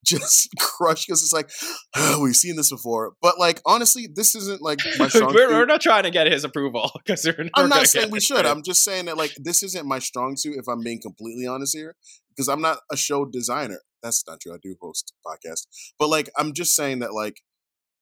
just 0.06 0.48
crushed 0.60 1.08
because 1.08 1.22
it's 1.22 1.32
like 1.32 1.50
oh, 1.96 2.20
we've 2.22 2.36
seen 2.36 2.54
this 2.54 2.70
before. 2.70 3.14
But 3.20 3.36
like 3.36 3.60
honestly, 3.66 4.08
this 4.12 4.36
isn't 4.36 4.62
like 4.62 4.78
my 4.96 5.08
strong. 5.08 5.34
we're, 5.34 5.48
we're, 5.48 5.66
not 5.66 5.80
trying 5.80 6.04
to 6.04 6.10
get 6.10 6.30
his 6.30 6.44
approval 6.44 6.92
because 7.04 7.26
I'm 7.26 7.68
not 7.68 7.88
saying 7.88 8.12
we 8.12 8.20
should. 8.20 8.46
I'm 8.46 8.62
just 8.62 8.84
saying 8.84 9.06
that 9.06 9.16
like 9.16 9.32
this 9.42 9.64
isn't 9.64 9.86
my 9.86 9.98
strong 9.98 10.36
suit. 10.36 10.54
If 10.56 10.68
I'm 10.68 10.82
being 10.84 11.00
completely 11.02 11.48
honest 11.48 11.76
here, 11.76 11.96
because 12.30 12.48
I'm 12.48 12.60
not 12.60 12.78
a 12.92 12.96
show 12.96 13.24
designer. 13.24 13.80
That's 14.02 14.24
not 14.26 14.40
true. 14.40 14.54
I 14.54 14.58
do 14.62 14.76
host 14.80 15.12
podcast, 15.26 15.66
but 15.98 16.08
like 16.08 16.30
I'm 16.36 16.52
just 16.52 16.74
saying 16.74 17.00
that 17.00 17.14
like 17.14 17.42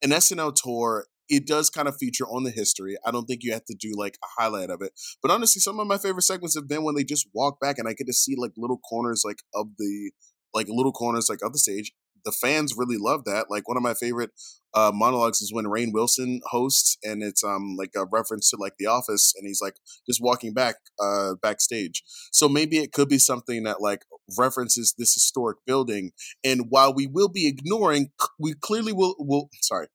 an 0.03 0.13
SNL 0.13 0.55
tour 0.55 1.07
it 1.29 1.47
does 1.47 1.71
kind 1.71 1.89
of 1.89 1.97
feature 1.97 2.25
on 2.27 2.45
the 2.45 2.51
history. 2.51 2.97
I 3.05 3.11
don't 3.11 3.27
think 3.27 3.43
you 3.43 3.53
have 3.53 3.65
to 3.67 3.75
do 3.75 3.93
like 3.97 4.17
a 4.23 4.43
highlight 4.43 4.71
of 4.71 4.81
it. 4.83 4.93
But 5.23 5.31
honestly, 5.31 5.61
some 5.61 5.81
of 5.81 5.87
my 5.87 5.99
favorite 5.99 6.23
segments 6.23 6.55
have 6.57 6.69
been 6.69 6.85
when 6.85 6.95
they 6.95 7.05
just 7.05 7.29
walk 7.35 7.59
back 7.61 7.79
and 7.79 7.89
I 7.89 7.95
get 7.95 8.07
to 8.07 8.13
see 8.13 8.35
like 8.37 8.53
little 8.57 8.79
corners 8.79 9.23
like 9.25 9.41
of 9.55 9.69
the 9.79 10.13
like 10.55 10.69
little 10.69 10.93
corners 10.93 11.29
like 11.29 11.41
of 11.43 11.53
the 11.53 11.59
stage. 11.59 11.93
The 12.25 12.33
fans 12.33 12.75
really 12.77 12.97
love 12.99 13.25
that. 13.25 13.47
Like 13.51 13.69
one 13.69 13.77
of 13.77 13.85
my 13.85 13.95
favorite 13.95 14.31
uh, 14.75 14.91
monologues 14.93 15.41
is 15.41 15.53
when 15.53 15.67
Rainn 15.67 15.93
Wilson 15.93 16.41
hosts, 16.47 16.99
and 17.05 17.23
it's 17.23 17.45
um 17.45 17.77
like 17.79 17.93
a 17.97 18.05
reference 18.05 18.51
to 18.51 18.57
like 18.59 18.75
The 18.79 18.87
Office, 18.87 19.33
and 19.37 19.47
he's 19.47 19.61
like 19.63 19.77
just 20.09 20.21
walking 20.21 20.53
back 20.53 20.77
uh 21.01 21.35
backstage. 21.41 22.03
So 22.33 22.49
maybe 22.49 22.79
it 22.79 22.93
could 22.93 23.09
be 23.09 23.19
something 23.19 23.63
that 23.63 23.81
like 23.81 24.03
references 24.39 24.95
this 24.97 25.15
historic 25.15 25.59
building. 25.67 26.13
And 26.45 26.67
while 26.69 26.95
we 26.95 27.07
will 27.07 27.29
be 27.29 27.47
ignoring, 27.47 28.11
we 28.39 28.55
clearly 28.55 28.93
will 28.93 29.15
will 29.19 29.51
sorry, 29.61 29.89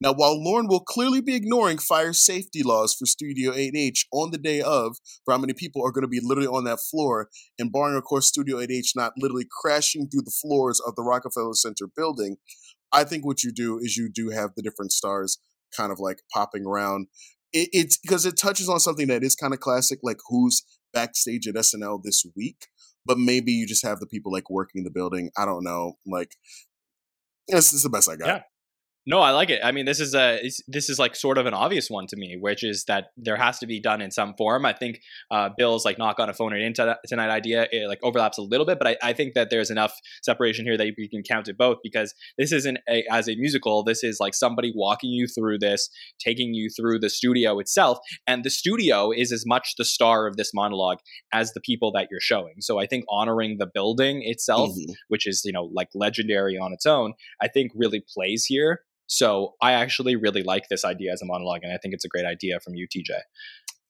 now, 0.00 0.12
while 0.12 0.42
Lorne 0.42 0.68
will 0.68 0.80
clearly 0.80 1.22
be 1.22 1.34
ignoring 1.34 1.78
fire 1.78 2.12
safety 2.12 2.62
laws 2.62 2.94
for 2.94 3.06
Studio 3.06 3.52
8H 3.52 4.04
on 4.12 4.30
the 4.30 4.38
day 4.38 4.60
of, 4.60 4.98
for 5.24 5.32
how 5.32 5.38
many 5.38 5.54
people 5.54 5.82
are 5.82 5.90
going 5.90 6.02
to 6.02 6.08
be 6.08 6.20
literally 6.22 6.48
on 6.48 6.64
that 6.64 6.80
floor, 6.80 7.30
and 7.58 7.72
barring, 7.72 7.96
of 7.96 8.04
course, 8.04 8.28
Studio 8.28 8.58
8H 8.58 8.90
not 8.94 9.12
literally 9.16 9.46
crashing 9.62 10.08
through 10.08 10.22
the 10.22 10.30
floors 10.42 10.80
of 10.86 10.96
the 10.96 11.02
Rockefeller 11.02 11.54
Center 11.54 11.86
building, 11.96 12.36
I 12.92 13.04
think 13.04 13.24
what 13.24 13.42
you 13.42 13.52
do 13.52 13.78
is 13.78 13.96
you 13.96 14.10
do 14.12 14.30
have 14.30 14.50
the 14.54 14.62
different 14.62 14.92
stars 14.92 15.38
kind 15.74 15.90
of 15.90 15.98
like 15.98 16.20
popping 16.32 16.66
around. 16.66 17.06
It, 17.52 17.70
it's 17.72 17.96
because 17.96 18.26
it 18.26 18.36
touches 18.36 18.68
on 18.68 18.80
something 18.80 19.06
that 19.08 19.24
is 19.24 19.34
kind 19.34 19.54
of 19.54 19.60
classic, 19.60 20.00
like 20.02 20.18
who's 20.28 20.62
backstage 20.92 21.48
at 21.48 21.54
SNL 21.54 22.02
this 22.04 22.22
week, 22.36 22.66
but 23.06 23.18
maybe 23.18 23.52
you 23.52 23.66
just 23.66 23.84
have 23.84 24.00
the 24.00 24.06
people 24.06 24.32
like 24.32 24.50
working 24.50 24.84
the 24.84 24.90
building. 24.90 25.30
I 25.36 25.44
don't 25.44 25.64
know. 25.64 25.94
Like, 26.06 26.36
this 27.48 27.72
is 27.72 27.82
the 27.82 27.88
best 27.88 28.10
I 28.10 28.16
got. 28.16 28.26
Yeah. 28.26 28.42
No, 29.08 29.20
I 29.20 29.30
like 29.30 29.50
it. 29.50 29.60
I 29.62 29.70
mean, 29.70 29.84
this 29.84 30.00
is 30.00 30.16
a 30.16 30.40
this 30.66 30.90
is 30.90 30.98
like 30.98 31.14
sort 31.14 31.38
of 31.38 31.46
an 31.46 31.54
obvious 31.54 31.88
one 31.88 32.08
to 32.08 32.16
me, 32.16 32.36
which 32.36 32.64
is 32.64 32.84
that 32.86 33.12
there 33.16 33.36
has 33.36 33.60
to 33.60 33.66
be 33.66 33.78
done 33.78 34.00
in 34.00 34.10
some 34.10 34.34
form. 34.34 34.66
I 34.66 34.72
think 34.72 35.00
uh, 35.30 35.50
Bill's 35.56 35.84
like 35.84 35.96
not 35.96 36.16
going 36.16 36.26
to 36.26 36.34
phone 36.34 36.52
it 36.52 36.60
in 36.60 36.74
tonight 36.74 37.30
idea 37.30 37.68
it 37.70 37.86
like 37.86 38.00
overlaps 38.02 38.36
a 38.36 38.42
little 38.42 38.66
bit, 38.66 38.78
but 38.78 38.88
I, 38.88 38.96
I 39.02 39.12
think 39.12 39.34
that 39.34 39.48
there's 39.48 39.70
enough 39.70 39.94
separation 40.22 40.64
here 40.64 40.76
that 40.76 40.86
you 40.98 41.08
can 41.08 41.22
count 41.22 41.46
it 41.46 41.56
both 41.56 41.78
because 41.84 42.14
this 42.36 42.50
isn't 42.50 42.78
a, 42.88 43.04
as 43.08 43.28
a 43.28 43.36
musical. 43.36 43.84
This 43.84 44.02
is 44.02 44.18
like 44.18 44.34
somebody 44.34 44.72
walking 44.74 45.10
you 45.10 45.28
through 45.28 45.58
this, 45.58 45.88
taking 46.18 46.52
you 46.52 46.68
through 46.68 46.98
the 46.98 47.10
studio 47.10 47.60
itself, 47.60 47.98
and 48.26 48.42
the 48.42 48.50
studio 48.50 49.12
is 49.12 49.30
as 49.30 49.44
much 49.46 49.74
the 49.78 49.84
star 49.84 50.26
of 50.26 50.36
this 50.36 50.52
monologue 50.52 50.98
as 51.32 51.52
the 51.52 51.60
people 51.60 51.92
that 51.92 52.08
you're 52.10 52.18
showing. 52.20 52.56
So 52.58 52.80
I 52.80 52.86
think 52.86 53.04
honoring 53.08 53.58
the 53.58 53.68
building 53.72 54.22
itself, 54.24 54.70
mm-hmm. 54.70 54.94
which 55.06 55.28
is 55.28 55.42
you 55.44 55.52
know 55.52 55.70
like 55.72 55.90
legendary 55.94 56.58
on 56.58 56.72
its 56.72 56.86
own, 56.86 57.14
I 57.40 57.46
think 57.46 57.70
really 57.76 58.04
plays 58.12 58.46
here 58.46 58.80
so 59.06 59.54
I 59.62 59.72
actually 59.72 60.16
really 60.16 60.42
like 60.42 60.68
this 60.68 60.84
idea 60.84 61.12
as 61.12 61.22
a 61.22 61.26
monologue, 61.26 61.60
and 61.62 61.72
I 61.72 61.78
think 61.78 61.94
it's 61.94 62.04
a 62.04 62.08
great 62.08 62.26
idea 62.26 62.58
from 62.60 62.74
you, 62.74 62.86
TJ. 62.86 63.20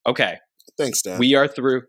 Okay. 0.07 0.39
Thanks, 0.79 1.03
Dan. 1.03 1.19
We 1.19 1.35
are 1.35 1.49
through. 1.49 1.83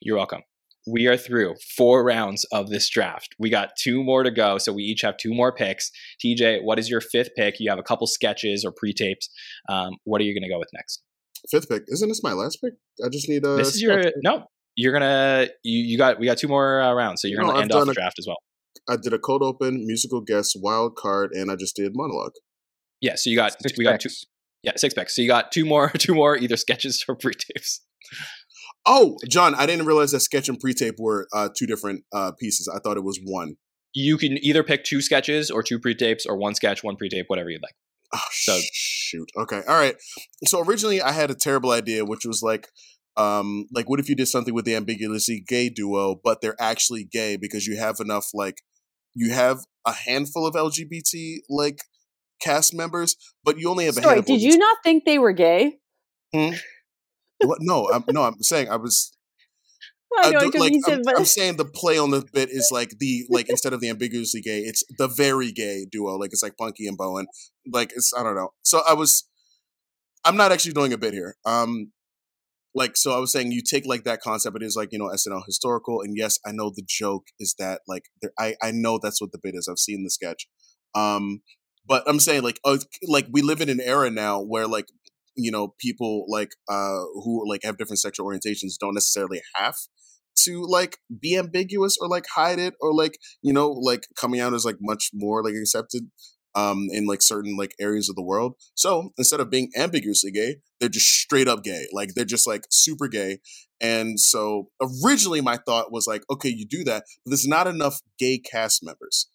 You're 0.00 0.16
welcome. 0.16 0.42
We 0.90 1.06
are 1.06 1.16
through 1.16 1.56
four 1.76 2.02
rounds 2.04 2.44
of 2.52 2.70
this 2.70 2.88
draft. 2.88 3.34
We 3.38 3.50
got 3.50 3.70
two 3.78 4.02
more 4.02 4.22
to 4.22 4.30
go, 4.30 4.58
so 4.58 4.72
we 4.72 4.84
each 4.84 5.02
have 5.02 5.16
two 5.18 5.34
more 5.34 5.52
picks. 5.52 5.90
TJ, 6.24 6.62
what 6.62 6.78
is 6.78 6.88
your 6.88 7.00
fifth 7.00 7.30
pick? 7.36 7.56
You 7.58 7.68
have 7.68 7.78
a 7.78 7.82
couple 7.82 8.06
sketches 8.06 8.64
or 8.64 8.72
pre-tapes. 8.72 9.28
Um, 9.68 9.96
what 10.04 10.20
are 10.20 10.24
you 10.24 10.34
going 10.34 10.48
to 10.48 10.54
go 10.54 10.58
with 10.58 10.70
next? 10.72 11.02
Fifth 11.50 11.68
pick. 11.68 11.82
Isn't 11.88 12.08
this 12.08 12.22
my 12.22 12.32
last 12.32 12.58
pick? 12.62 12.74
I 13.04 13.08
just 13.10 13.28
need 13.28 13.44
a. 13.44 13.56
This 13.56 13.74
is 13.74 13.82
your 13.82 14.02
pick. 14.02 14.14
no. 14.22 14.44
You're 14.76 14.92
gonna 14.92 15.48
you, 15.64 15.78
you 15.80 15.98
got 15.98 16.20
we 16.20 16.26
got 16.26 16.38
two 16.38 16.46
more 16.46 16.80
uh, 16.80 16.92
rounds, 16.92 17.20
so 17.20 17.26
you're 17.26 17.40
no, 17.42 17.48
gonna 17.48 17.62
end 17.62 17.72
off 17.72 17.86
the 17.86 17.94
draft 17.94 18.16
as 18.20 18.28
well. 18.28 18.36
I 18.88 18.96
did 18.96 19.12
a 19.12 19.18
cold 19.18 19.42
open, 19.42 19.84
musical 19.84 20.20
guest, 20.20 20.56
wild 20.60 20.94
card, 20.94 21.32
and 21.32 21.50
I 21.50 21.56
just 21.56 21.74
did 21.74 21.92
monologue. 21.96 22.34
Yeah, 23.00 23.14
so 23.16 23.30
you 23.30 23.36
got 23.36 23.60
six 23.60 23.78
we 23.78 23.84
got 23.84 24.00
two. 24.00 24.10
Yeah, 24.62 24.72
six 24.76 24.94
packs. 24.94 25.14
So 25.14 25.22
you 25.22 25.28
got 25.28 25.52
two 25.52 25.64
more, 25.64 25.90
two 25.98 26.14
more 26.14 26.36
either 26.36 26.56
sketches 26.56 27.04
or 27.08 27.14
pre-tapes. 27.14 27.80
Oh, 28.84 29.16
Jon, 29.28 29.54
I 29.54 29.66
didn't 29.66 29.86
realize 29.86 30.12
that 30.12 30.20
sketch 30.20 30.48
and 30.48 30.58
pre-tape 30.58 30.94
were 30.98 31.28
uh, 31.32 31.48
two 31.56 31.66
different 31.66 32.04
uh, 32.12 32.32
pieces. 32.38 32.68
I 32.68 32.78
thought 32.78 32.96
it 32.96 33.04
was 33.04 33.20
one. 33.22 33.56
You 33.94 34.16
can 34.18 34.42
either 34.44 34.62
pick 34.62 34.84
two 34.84 35.00
sketches 35.00 35.50
or 35.50 35.62
two 35.62 35.78
pre-tapes, 35.78 36.26
or 36.26 36.36
one 36.36 36.54
sketch, 36.54 36.82
one 36.82 36.96
pre-tape, 36.96 37.26
whatever 37.28 37.50
you'd 37.50 37.62
like. 37.62 37.74
Oh, 38.14 38.20
so 38.30 38.58
shoot. 38.72 39.28
Okay. 39.36 39.62
All 39.68 39.78
right. 39.78 39.96
So 40.46 40.60
originally, 40.62 41.02
I 41.02 41.12
had 41.12 41.30
a 41.30 41.34
terrible 41.34 41.70
idea, 41.70 42.04
which 42.04 42.24
was 42.24 42.42
like, 42.42 42.68
um, 43.18 43.66
like 43.74 43.90
what 43.90 44.00
if 44.00 44.08
you 44.08 44.14
did 44.14 44.28
something 44.28 44.54
with 44.54 44.64
the 44.64 44.76
ambiguously 44.76 45.44
gay 45.46 45.68
duo, 45.68 46.20
but 46.22 46.40
they're 46.40 46.56
actually 46.60 47.04
gay 47.04 47.36
because 47.36 47.66
you 47.66 47.76
have 47.76 47.96
enough 48.00 48.28
like 48.32 48.62
you 49.14 49.32
have 49.32 49.58
a 49.84 49.92
handful 49.92 50.46
of 50.46 50.54
LGBT 50.54 51.38
like 51.50 51.80
cast 52.40 52.74
members, 52.74 53.16
but 53.44 53.58
you 53.58 53.68
only 53.68 53.86
have 53.86 53.96
a 53.96 54.02
Sorry, 54.02 54.22
did 54.22 54.42
you 54.42 54.58
not 54.58 54.78
think 54.82 55.04
they 55.04 55.18
were 55.18 55.32
gay? 55.32 55.78
Hmm? 56.34 56.50
what? 57.44 57.58
No, 57.60 57.88
I'm, 57.92 58.04
no, 58.10 58.22
I'm 58.24 58.42
saying 58.42 58.68
I 58.68 58.76
was. 58.76 59.12
I 60.20 60.30
know, 60.30 60.38
like, 60.38 60.72
I'm, 60.88 61.02
but... 61.02 61.18
I'm, 61.18 61.24
saying 61.26 61.56
the 61.58 61.66
play 61.66 61.98
on 61.98 62.10
the 62.10 62.24
bit 62.32 62.48
is 62.48 62.70
like 62.72 62.98
the 62.98 63.26
like 63.28 63.48
instead 63.50 63.72
of 63.72 63.80
the 63.80 63.90
ambiguously 63.90 64.40
gay, 64.40 64.60
it's 64.60 64.82
the 64.96 65.06
very 65.06 65.52
gay 65.52 65.86
duo. 65.90 66.16
Like 66.16 66.32
it's 66.32 66.42
like 66.42 66.56
Punky 66.56 66.86
and 66.86 66.96
Bowen. 66.96 67.26
Like 67.70 67.92
it's 67.94 68.12
I 68.18 68.22
don't 68.22 68.34
know. 68.34 68.50
So 68.62 68.80
I 68.88 68.94
was, 68.94 69.28
I'm 70.24 70.36
not 70.36 70.50
actually 70.50 70.72
doing 70.72 70.92
a 70.92 70.98
bit 70.98 71.12
here. 71.12 71.36
Um, 71.44 71.92
like 72.74 72.96
so 72.96 73.14
I 73.14 73.20
was 73.20 73.30
saying 73.32 73.52
you 73.52 73.62
take 73.62 73.86
like 73.86 74.04
that 74.04 74.20
concept. 74.20 74.54
But 74.54 74.62
It 74.62 74.66
is 74.66 74.76
like 74.76 74.92
you 74.92 74.98
know 74.98 75.08
SNL 75.08 75.42
historical, 75.46 76.00
and 76.00 76.16
yes, 76.16 76.38
I 76.44 76.52
know 76.52 76.70
the 76.74 76.84
joke 76.86 77.26
is 77.38 77.54
that 77.58 77.82
like 77.86 78.04
I 78.38 78.56
I 78.62 78.70
know 78.72 78.98
that's 79.00 79.20
what 79.20 79.32
the 79.32 79.38
bit 79.40 79.54
is. 79.54 79.68
I've 79.70 79.78
seen 79.78 80.04
the 80.04 80.10
sketch. 80.10 80.48
Um, 80.94 81.42
but 81.88 82.04
I'm 82.06 82.20
saying 82.20 82.42
like 82.42 82.60
uh, 82.64 82.78
like 83.06 83.26
we 83.32 83.42
live 83.42 83.60
in 83.60 83.68
an 83.68 83.80
era 83.80 84.10
now 84.10 84.40
where 84.40 84.66
like 84.66 84.86
you 85.34 85.50
know 85.50 85.74
people 85.78 86.26
like 86.28 86.50
uh 86.68 87.00
who 87.14 87.48
like 87.48 87.62
have 87.64 87.78
different 87.78 88.00
sexual 88.00 88.26
orientations 88.26 88.78
don't 88.78 88.94
necessarily 88.94 89.40
have 89.54 89.76
to 90.44 90.64
like 90.68 90.98
be 91.20 91.36
ambiguous 91.36 91.96
or 92.00 92.08
like 92.08 92.26
hide 92.34 92.58
it 92.58 92.74
or 92.80 92.94
like 92.94 93.18
you 93.42 93.52
know 93.52 93.70
like 93.70 94.06
coming 94.20 94.40
out 94.40 94.52
as 94.54 94.64
like 94.64 94.76
much 94.80 95.10
more 95.14 95.42
like 95.42 95.54
accepted 95.54 96.10
um 96.54 96.88
in 96.90 97.06
like 97.06 97.22
certain 97.22 97.56
like 97.56 97.74
areas 97.80 98.08
of 98.08 98.16
the 98.16 98.22
world. 98.22 98.54
So 98.74 99.12
instead 99.16 99.40
of 99.40 99.50
being 99.50 99.70
ambiguously 99.76 100.30
gay 100.30 100.56
they're 100.80 100.88
just 100.88 101.08
straight 101.08 101.48
up 101.48 101.64
gay 101.64 101.86
like 101.92 102.14
they're 102.14 102.24
just 102.24 102.46
like 102.46 102.66
super 102.70 103.08
gay. 103.08 103.38
And 103.80 104.18
so 104.18 104.70
originally 105.04 105.40
my 105.40 105.56
thought 105.56 105.92
was 105.92 106.06
like 106.06 106.24
okay 106.30 106.48
you 106.48 106.66
do 106.66 106.84
that 106.84 107.04
but 107.24 107.30
there's 107.30 107.46
not 107.46 107.66
enough 107.66 108.00
gay 108.18 108.38
cast 108.38 108.84
members 108.84 109.28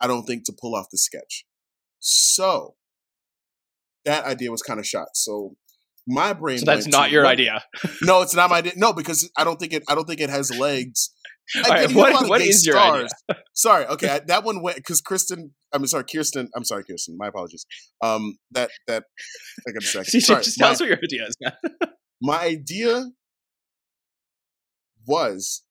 i 0.00 0.06
don't 0.06 0.24
think 0.24 0.44
to 0.44 0.52
pull 0.52 0.74
off 0.74 0.90
the 0.90 0.98
sketch 0.98 1.46
so 1.98 2.74
that 4.04 4.24
idea 4.24 4.50
was 4.50 4.62
kind 4.62 4.80
of 4.80 4.86
shot. 4.86 5.08
So 5.14 5.56
my 6.06 6.32
brain. 6.32 6.58
So 6.58 6.66
that's 6.66 6.86
not 6.86 7.10
your 7.10 7.26
idea. 7.26 7.62
no, 8.02 8.22
it's 8.22 8.34
not 8.34 8.50
my 8.50 8.58
idea. 8.58 8.72
No, 8.76 8.92
because 8.92 9.30
I 9.36 9.44
don't 9.44 9.58
think 9.58 9.72
it. 9.72 9.82
I 9.88 9.94
don't 9.94 10.06
think 10.06 10.20
it 10.20 10.30
has 10.30 10.56
legs. 10.56 11.10
Right, 11.70 11.88
what, 11.94 12.28
what 12.28 12.40
is 12.40 12.66
your 12.66 12.76
idea? 12.76 13.06
sorry. 13.54 13.86
Okay, 13.86 14.08
I, 14.08 14.18
that 14.26 14.42
one 14.42 14.62
went 14.62 14.78
because 14.78 15.00
Kristen. 15.00 15.54
I'm 15.72 15.86
sorry, 15.86 16.02
Kirstin. 16.02 16.48
I'm 16.56 16.64
sorry, 16.64 16.82
Kirstin. 16.82 17.14
My 17.16 17.28
apologies. 17.28 17.64
Um, 18.02 18.36
that 18.50 18.70
that. 18.88 19.04
I 19.68 19.70
got 19.70 19.84
a 19.84 19.86
second. 19.86 20.20
Sorry, 20.22 20.42
just 20.42 20.58
tell 20.58 20.72
us 20.72 20.80
what 20.80 20.88
your 20.88 20.98
idea 20.98 21.24
is, 21.24 21.36
my 22.20 22.40
idea 22.40 23.04
was. 25.06 25.62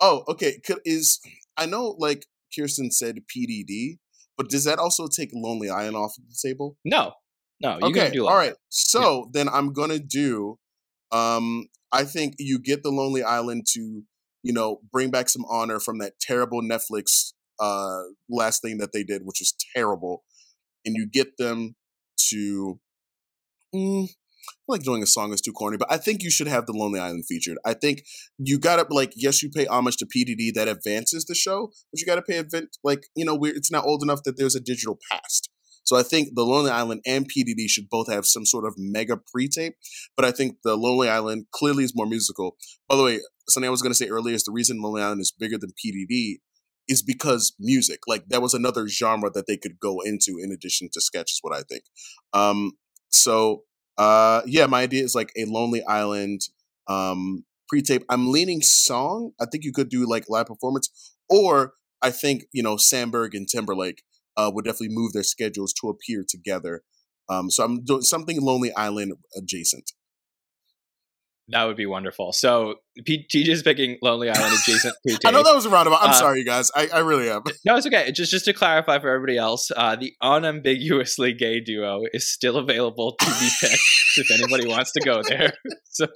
Oh, 0.00 0.24
okay. 0.26 0.60
Is 0.84 1.20
I 1.56 1.66
know 1.66 1.94
like 1.96 2.26
Kirstin 2.58 2.90
said 2.90 3.18
PDD, 3.32 3.98
but 4.40 4.48
does 4.48 4.64
that 4.64 4.78
also 4.78 5.06
take 5.06 5.28
Lonely 5.34 5.68
Island 5.68 5.96
off 5.96 6.14
the 6.16 6.48
table? 6.48 6.78
No, 6.82 7.12
No, 7.60 7.72
you 7.72 7.88
okay, 7.88 8.04
can 8.04 8.12
do 8.12 8.26
all 8.26 8.36
right. 8.36 8.54
So 8.70 9.28
then 9.34 9.50
I'm 9.50 9.74
gonna 9.74 9.98
do. 9.98 10.58
Um, 11.12 11.66
I 11.92 12.04
think 12.04 12.36
you 12.38 12.58
get 12.58 12.82
the 12.82 12.88
Lonely 12.88 13.22
Island 13.22 13.66
to, 13.74 14.02
you 14.42 14.52
know, 14.54 14.80
bring 14.90 15.10
back 15.10 15.28
some 15.28 15.44
honor 15.50 15.78
from 15.78 15.98
that 15.98 16.14
terrible 16.22 16.62
Netflix 16.62 17.34
uh 17.58 18.04
last 18.30 18.62
thing 18.62 18.78
that 18.78 18.94
they 18.94 19.04
did, 19.04 19.26
which 19.26 19.40
was 19.40 19.54
terrible, 19.76 20.24
and 20.86 20.94
you 20.96 21.06
get 21.06 21.36
them 21.36 21.76
to. 22.30 22.80
Mm, 23.74 24.08
like 24.68 24.82
doing 24.82 25.02
a 25.02 25.06
song 25.06 25.32
is 25.32 25.40
too 25.40 25.52
corny, 25.52 25.76
but 25.76 25.90
I 25.90 25.96
think 25.96 26.22
you 26.22 26.30
should 26.30 26.46
have 26.46 26.66
the 26.66 26.72
Lonely 26.72 27.00
Island 27.00 27.24
featured. 27.26 27.58
I 27.64 27.74
think 27.74 28.02
you 28.38 28.58
gotta 28.58 28.86
like, 28.92 29.12
yes, 29.16 29.42
you 29.42 29.50
pay 29.50 29.66
homage 29.66 29.96
to 29.98 30.06
PDD 30.06 30.52
that 30.54 30.68
advances 30.68 31.24
the 31.24 31.34
show, 31.34 31.72
but 31.90 32.00
you 32.00 32.06
gotta 32.06 32.22
pay 32.22 32.36
event 32.36 32.76
like 32.84 33.06
you 33.16 33.24
know 33.24 33.34
we're, 33.34 33.54
it's 33.54 33.70
not 33.70 33.84
old 33.84 34.02
enough 34.02 34.22
that 34.24 34.36
there's 34.36 34.54
a 34.54 34.60
digital 34.60 34.98
past. 35.10 35.50
So 35.84 35.96
I 35.96 36.02
think 36.02 36.30
the 36.34 36.44
Lonely 36.44 36.70
Island 36.70 37.00
and 37.06 37.26
PDD 37.26 37.68
should 37.68 37.88
both 37.90 38.08
have 38.12 38.26
some 38.26 38.44
sort 38.44 38.64
of 38.66 38.74
mega 38.76 39.16
pre-tape, 39.16 39.74
but 40.16 40.24
I 40.24 40.30
think 40.30 40.58
the 40.62 40.76
Lonely 40.76 41.08
Island 41.08 41.46
clearly 41.52 41.84
is 41.84 41.96
more 41.96 42.06
musical. 42.06 42.56
By 42.88 42.96
the 42.96 43.02
way, 43.02 43.20
something 43.48 43.66
I 43.66 43.70
was 43.70 43.82
to 43.82 43.94
say 43.94 44.08
earlier 44.08 44.34
is 44.34 44.44
the 44.44 44.52
reason 44.52 44.80
Lonely 44.80 45.02
Island 45.02 45.20
is 45.20 45.32
bigger 45.36 45.58
than 45.58 45.70
PDD 45.70 46.36
is 46.88 47.02
because 47.02 47.54
music. 47.58 48.00
Like 48.06 48.26
that 48.28 48.42
was 48.42 48.54
another 48.54 48.88
genre 48.88 49.30
that 49.30 49.46
they 49.46 49.56
could 49.56 49.78
go 49.80 50.00
into 50.00 50.38
in 50.40 50.52
addition 50.52 50.88
to 50.92 51.00
sketch, 51.00 51.32
is 51.32 51.38
what 51.42 51.56
I 51.56 51.62
think. 51.62 51.84
Um, 52.32 52.72
so 53.10 53.64
uh, 54.00 54.40
yeah, 54.46 54.64
my 54.64 54.80
idea 54.80 55.04
is 55.04 55.14
like 55.14 55.30
a 55.36 55.44
Lonely 55.44 55.82
Island 55.84 56.40
um, 56.88 57.44
pre-tape. 57.68 58.02
I'm 58.08 58.32
leaning 58.32 58.62
song. 58.62 59.32
I 59.38 59.44
think 59.44 59.62
you 59.62 59.72
could 59.74 59.90
do 59.90 60.08
like 60.08 60.24
live 60.26 60.46
performance, 60.46 61.14
or 61.28 61.74
I 62.00 62.10
think 62.10 62.44
you 62.50 62.62
know 62.62 62.76
Samberg 62.76 63.34
and 63.34 63.46
Timberlake 63.46 64.02
uh, 64.38 64.50
would 64.54 64.64
definitely 64.64 64.96
move 64.96 65.12
their 65.12 65.22
schedules 65.22 65.74
to 65.82 65.90
appear 65.90 66.24
together. 66.26 66.82
Um, 67.28 67.50
so 67.50 67.62
I'm 67.62 67.84
doing 67.84 68.00
something 68.00 68.40
Lonely 68.40 68.72
Island 68.72 69.12
adjacent. 69.36 69.92
That 71.52 71.64
would 71.64 71.76
be 71.76 71.86
wonderful. 71.86 72.32
So 72.32 72.76
P- 73.04 73.26
TJ's 73.34 73.62
picking 73.62 73.98
Lonely 74.02 74.28
Island 74.30 74.54
adjacent. 74.54 74.94
I 75.24 75.30
know 75.30 75.42
that 75.42 75.54
was 75.54 75.66
a 75.66 75.70
roundabout. 75.70 76.02
I'm 76.02 76.10
Uh, 76.10 76.12
sorry, 76.12 76.38
you 76.40 76.44
guys. 76.44 76.70
I, 76.76 76.88
I 76.94 76.98
really 77.00 77.28
am. 77.28 77.42
No, 77.64 77.76
it's 77.76 77.86
okay. 77.86 78.12
Just 78.12 78.30
just 78.30 78.44
to 78.44 78.52
clarify 78.52 78.98
for 78.98 79.08
everybody 79.08 79.36
else, 79.36 79.70
uh, 79.76 79.96
the 79.96 80.12
unambiguously 80.22 81.32
gay 81.32 81.60
duo 81.60 82.02
is 82.12 82.30
still 82.30 82.56
available 82.56 83.16
to 83.18 83.26
be 83.26 83.48
picked 83.60 83.82
if 84.16 84.30
anybody 84.30 84.68
wants 84.68 84.92
to 84.92 85.00
go 85.00 85.22
there. 85.22 85.52
So 85.92 86.06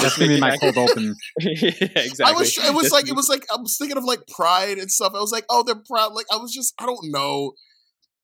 That's 0.00 0.16
gonna 0.16 0.28
be 0.28 0.40
making 0.40 0.40
my 0.40 0.56
cold 0.56 0.78
open. 0.78 1.16
yeah, 1.40 1.70
exactly. 1.96 2.24
I 2.24 2.32
was. 2.32 2.56
It 2.56 2.72
was 2.72 2.82
Just 2.84 2.92
like. 2.94 3.08
It 3.08 3.16
was 3.16 3.28
like. 3.28 3.44
I 3.52 3.60
was 3.60 3.76
thinking 3.76 3.96
of 3.98 4.04
like 4.04 4.20
Pride 4.28 4.78
and 4.78 4.88
stuff. 4.90 5.12
I 5.16 5.18
was 5.20 5.32
like, 5.32 5.44
oh, 5.50 5.64
they're 5.64 5.74
proud. 5.90 6.12
Like 6.12 6.26
I 6.32 6.36
was 6.36 6.52
just. 6.52 6.74
I 6.78 6.86
don't 6.86 7.10
know. 7.10 7.52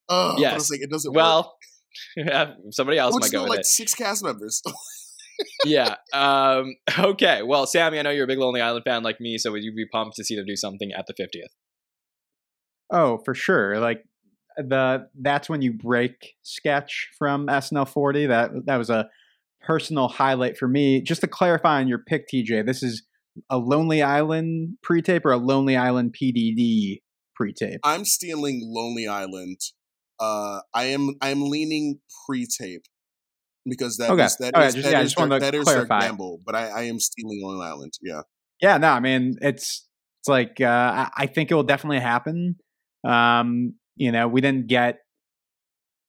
Uh, 0.09 0.37
but 0.37 0.45
I 0.45 0.55
was 0.55 0.71
like, 0.71 0.81
it 0.81 0.89
doesn't. 0.91 1.11
work. 1.13 1.17
well. 1.17 1.57
Yeah, 2.17 2.53
somebody 2.71 2.99
else 2.99 3.17
Which 3.17 3.23
might 3.25 3.33
go 3.33 3.43
with 3.43 3.51
like 3.51 3.61
it. 3.61 3.67
six 3.67 3.95
cast 3.97 4.23
members. 4.23 4.63
Yeah. 5.65 5.97
Um, 6.13 6.75
okay. 6.99 7.43
Well, 7.43 7.67
Sammy, 7.67 7.99
I 7.99 8.03
know 8.03 8.11
you're 8.11 8.25
a 8.25 8.29
big 8.29 8.39
Lonely 8.39 8.61
Island 8.61 8.85
fan 8.85 9.03
like 9.03 9.21
me, 9.21 9.39
so 9.39 9.53
would 9.53 9.63
you 9.63 9.75
be 9.75 9.87
pumped 9.87 10.17
to 10.17 10.25
see 10.25 10.37
them 10.37 10.47
do 10.47 10.57
something 10.57 10.93
at 10.93 11.07
the 11.07 11.15
50th? 11.15 11.51
Oh, 12.91 13.19
for 13.25 13.35
sure. 13.35 13.79
Like 13.79 14.05
the 14.57 15.09
that's 15.21 15.49
when 15.49 15.63
you 15.63 15.73
break 15.73 16.35
sketch 16.43 17.09
from 17.17 17.47
SNL 17.47 17.89
40. 17.89 18.27
That 18.27 18.51
that 18.67 18.77
was 18.77 18.91
a 18.91 19.09
personal 19.63 20.09
highlight 20.09 20.57
for 20.57 20.69
me. 20.69 21.01
Just 21.01 21.21
to 21.21 21.27
clarify 21.27 21.81
on 21.81 21.89
your 21.89 21.99
pick, 21.99 22.29
TJ, 22.29 22.67
this 22.67 22.83
is 22.83 23.05
a 23.49 23.59
Lonely 23.59 24.03
Island 24.03 24.77
pre-tape 24.83 25.25
or 25.25 25.33
a 25.33 25.37
Lonely 25.37 25.77
Island 25.77 26.15
PDD 26.21 27.01
pre-tape. 27.35 27.81
I'm 27.85 28.05
stealing 28.05 28.61
Lonely 28.63 29.07
Island. 29.07 29.59
Uh, 30.19 30.61
I 30.75 30.85
am. 30.85 31.15
I 31.23 31.31
am 31.31 31.43
leaning 31.43 32.01
pre-tape 32.27 32.85
because 33.67 33.97
that 33.99 34.11
Okay. 34.11 34.25
is 34.25 34.37
that 34.39 34.55
Okay, 34.55 34.67
is- 34.67 34.75
just- 34.75 34.85
that 34.87 34.93
yeah, 34.93 35.01
is 35.01 35.07
just 35.07 35.19
wanted 35.19 35.41
their, 35.43 35.51
to 35.53 35.59
that 35.59 35.69
is 35.69 35.75
their 35.75 35.87
gamble. 35.87 36.41
But 36.45 36.55
I, 36.55 36.69
I 36.69 36.83
am 36.83 36.99
stealing 36.99 37.41
Lonely 37.43 37.67
Island. 37.67 37.93
Yeah. 38.03 38.23
Yeah, 38.61 38.77
no, 38.79 38.89
I 38.89 39.01
mean 39.01 39.37
it's 39.41 39.87
it's 40.21 40.29
like 40.29 40.61
uh, 40.61 40.67
I, 40.67 41.11
I 41.17 41.27
think 41.27 41.51
it 41.51 41.55
will 41.55 41.63
definitely 41.63 42.01
happen. 42.01 42.57
Um, 43.07 43.75
you 43.97 44.13
know, 44.13 44.29
we 44.29 44.41
didn't 44.43 44.67
get 44.67 44.99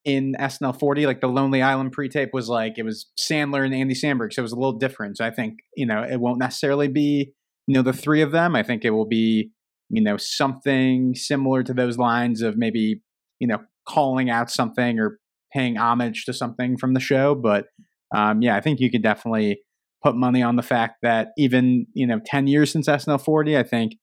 in 0.03 0.33
SNL 0.39 0.77
40 0.79 1.05
like 1.05 1.21
the 1.21 1.27
Lonely 1.27 1.61
Island 1.61 1.91
pre-tape 1.91 2.31
was 2.33 2.49
like 2.49 2.73
it 2.77 2.83
was 2.83 3.09
Sandler 3.19 3.63
and 3.63 3.73
Andy 3.73 3.93
Samberg, 3.93 4.33
so 4.33 4.41
it 4.41 4.43
was 4.43 4.51
a 4.51 4.55
little 4.55 4.77
different. 4.77 5.17
So 5.17 5.25
I 5.25 5.31
think 5.31 5.59
you 5.75 5.85
know 5.85 6.03
it 6.03 6.19
won't 6.19 6.39
necessarily 6.39 6.87
be 6.87 7.33
you 7.67 7.73
know 7.75 7.81
the 7.83 7.93
three 7.93 8.21
of 8.21 8.31
them. 8.31 8.55
I 8.55 8.63
think 8.63 8.83
it 8.83 8.89
will 8.91 9.07
be 9.07 9.51
you 9.89 10.01
know 10.01 10.17
something 10.17 11.13
similar 11.15 11.63
to 11.63 11.73
those 11.73 11.97
lines 11.97 12.41
of 12.41 12.57
maybe 12.57 13.01
you 13.39 13.47
know 13.47 13.59
calling 13.87 14.29
out 14.29 14.49
something 14.49 14.99
or 14.99 15.19
paying 15.53 15.77
homage 15.77 16.25
to 16.25 16.33
something 16.33 16.77
from 16.77 16.93
the 16.93 16.99
show. 16.99 17.35
But 17.35 17.65
um, 18.13 18.41
yeah, 18.41 18.55
I 18.55 18.61
think 18.61 18.79
you 18.79 18.91
could 18.91 19.03
definitely 19.03 19.61
put 20.03 20.15
money 20.15 20.41
on 20.41 20.55
the 20.55 20.63
fact 20.63 20.97
that 21.01 21.29
even 21.37 21.85
you 21.93 22.07
know 22.07 22.19
10 22.25 22.47
years 22.47 22.71
since 22.71 22.87
SNL 22.87 23.23
40, 23.23 23.57
I 23.57 23.63
think 23.63 23.93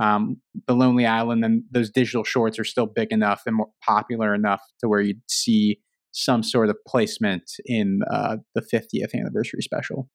um, 0.00 0.40
the 0.66 0.74
Lonely 0.74 1.06
Island 1.06 1.44
and 1.44 1.64
those 1.70 1.90
digital 1.90 2.24
shorts 2.24 2.58
are 2.58 2.64
still 2.64 2.86
big 2.86 3.10
enough 3.10 3.42
and 3.46 3.56
more 3.56 3.68
popular 3.84 4.34
enough 4.34 4.62
to 4.80 4.88
where 4.88 5.00
you'd 5.00 5.20
see 5.28 5.80
some 6.12 6.42
sort 6.42 6.68
of 6.68 6.76
placement 6.86 7.44
in 7.66 8.00
uh, 8.10 8.36
the 8.54 8.62
50th 8.62 9.14
anniversary 9.14 9.60
special. 9.62 10.08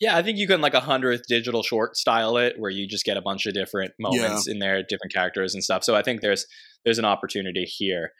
Yeah, 0.00 0.16
I 0.16 0.22
think 0.22 0.38
you 0.38 0.48
can 0.48 0.60
like 0.60 0.74
a 0.74 0.80
hundredth 0.80 1.26
digital 1.28 1.62
short 1.62 1.96
style 1.96 2.36
it, 2.36 2.54
where 2.58 2.70
you 2.70 2.86
just 2.86 3.04
get 3.04 3.16
a 3.16 3.22
bunch 3.22 3.46
of 3.46 3.54
different 3.54 3.92
moments 3.98 4.48
in 4.48 4.58
there, 4.58 4.82
different 4.82 5.14
characters 5.14 5.54
and 5.54 5.62
stuff. 5.62 5.84
So 5.84 5.94
I 5.94 6.02
think 6.02 6.20
there's 6.20 6.46
there's 6.84 6.98
an 6.98 7.04
opportunity 7.04 7.64
here. 7.64 8.10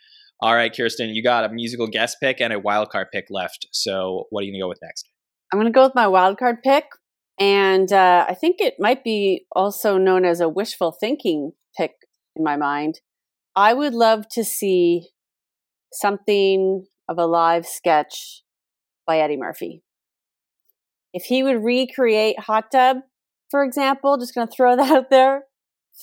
All 0.40 0.54
right, 0.54 0.72
Kirstin, 0.72 1.14
you 1.14 1.22
got 1.22 1.44
a 1.44 1.48
musical 1.48 1.86
guest 1.86 2.18
pick 2.20 2.40
and 2.40 2.52
a 2.52 2.58
wild 2.58 2.90
card 2.90 3.08
pick 3.12 3.26
left. 3.30 3.66
So 3.72 4.24
what 4.30 4.42
are 4.42 4.44
you 4.44 4.52
gonna 4.52 4.64
go 4.64 4.68
with 4.68 4.80
next? 4.82 5.08
I'm 5.54 5.60
going 5.60 5.72
to 5.72 5.76
go 5.76 5.84
with 5.84 5.94
my 5.94 6.08
wild 6.08 6.36
card 6.38 6.64
pick. 6.64 6.84
And 7.38 7.92
uh, 7.92 8.26
I 8.28 8.34
think 8.34 8.56
it 8.58 8.74
might 8.80 9.04
be 9.04 9.46
also 9.52 9.98
known 9.98 10.24
as 10.24 10.40
a 10.40 10.48
wishful 10.48 10.96
thinking 10.98 11.52
pick 11.78 11.92
in 12.34 12.42
my 12.42 12.56
mind. 12.56 13.00
I 13.54 13.72
would 13.72 13.94
love 13.94 14.28
to 14.30 14.42
see 14.42 15.10
something 15.92 16.86
of 17.08 17.18
a 17.18 17.26
live 17.26 17.66
sketch 17.66 18.42
by 19.06 19.18
Eddie 19.18 19.36
Murphy. 19.36 19.84
If 21.12 21.26
he 21.26 21.44
would 21.44 21.62
recreate 21.62 22.40
Hot 22.40 22.72
Tub, 22.72 22.96
for 23.48 23.62
example, 23.62 24.18
just 24.18 24.34
going 24.34 24.48
to 24.48 24.52
throw 24.52 24.74
that 24.76 24.90
out 24.90 25.08
there, 25.08 25.44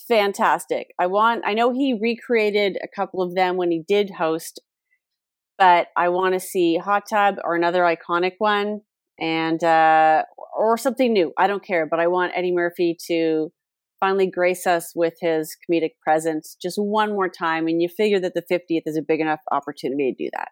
fantastic. 0.08 0.94
I 1.00 1.08
want, 1.08 1.44
I 1.46 1.54
know 1.54 1.72
he 1.72 1.98
recreated 2.00 2.78
a 2.84 2.88
couple 2.88 3.22
of 3.22 3.36
them 3.36 3.58
when 3.58 3.72
he 3.72 3.84
did 3.88 4.12
host, 4.12 4.62
but 5.58 5.88
I 5.96 6.10
want 6.10 6.34
to 6.34 6.40
see 6.40 6.78
Hot 6.78 7.04
Tub 7.10 7.36
or 7.44 7.56
another 7.56 7.82
iconic 7.84 8.34
one 8.40 8.82
and 9.20 9.64
uh, 9.64 10.24
or 10.58 10.78
something 10.78 11.14
new. 11.14 11.34
I 11.38 11.48
don't 11.48 11.64
care, 11.64 11.86
but 11.86 12.00
I 12.00 12.08
want 12.08 12.34
Eddie 12.36 12.52
Murphy 12.52 12.98
to 13.08 13.52
finally 14.00 14.30
grace 14.30 14.66
us 14.66 14.94
with 14.96 15.14
his 15.22 15.56
comedic 15.70 15.92
presence 16.04 16.58
just 16.62 16.78
one 16.78 17.12
more 17.12 17.30
time. 17.30 17.68
And 17.68 17.82
you 17.82 17.88
figure 17.88 18.20
that 18.20 18.34
the 18.34 18.42
50th 18.42 18.82
is 18.86 18.98
a 18.98 19.02
big 19.02 19.20
enough 19.20 19.42
opportunity 19.52 20.12
to 20.12 20.24
do 20.24 20.30
that. 20.34 20.50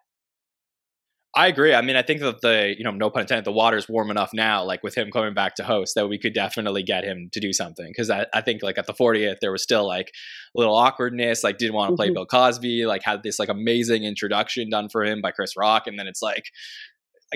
I 1.32 1.46
agree. 1.46 1.72
I 1.74 1.80
mean, 1.80 1.94
I 1.94 2.02
think 2.02 2.20
that 2.22 2.40
the 2.40 2.74
you 2.76 2.82
know, 2.82 2.90
no 2.90 3.08
pun 3.08 3.20
intended, 3.22 3.44
the 3.44 3.52
water's 3.52 3.88
warm 3.88 4.10
enough 4.10 4.30
now, 4.34 4.64
like 4.64 4.82
with 4.82 4.96
him 4.96 5.12
coming 5.12 5.32
back 5.32 5.54
to 5.56 5.62
host, 5.64 5.94
that 5.94 6.08
we 6.08 6.18
could 6.18 6.34
definitely 6.34 6.82
get 6.82 7.04
him 7.04 7.28
to 7.32 7.38
do 7.38 7.52
something. 7.52 7.86
Because 7.86 8.10
I, 8.10 8.26
I 8.34 8.40
think 8.40 8.64
like 8.64 8.78
at 8.78 8.86
the 8.86 8.92
40th, 8.94 9.36
there 9.40 9.52
was 9.52 9.62
still 9.62 9.86
like 9.86 10.08
a 10.56 10.58
little 10.58 10.74
awkwardness, 10.74 11.44
like 11.44 11.56
didn't 11.56 11.74
want 11.74 11.90
to 11.90 11.94
play 11.96 12.10
Mhm. 12.10 12.14
Bill 12.14 12.26
Cosby, 12.26 12.84
like 12.84 13.04
had 13.04 13.22
this 13.22 13.38
like 13.38 13.48
amazing 13.48 14.02
introduction 14.02 14.68
done 14.70 14.88
for 14.88 15.04
him 15.04 15.20
by 15.20 15.30
Chris 15.30 15.56
Rock, 15.56 15.86
and 15.86 15.96
then 15.96 16.08
it's 16.08 16.20
like 16.20 16.46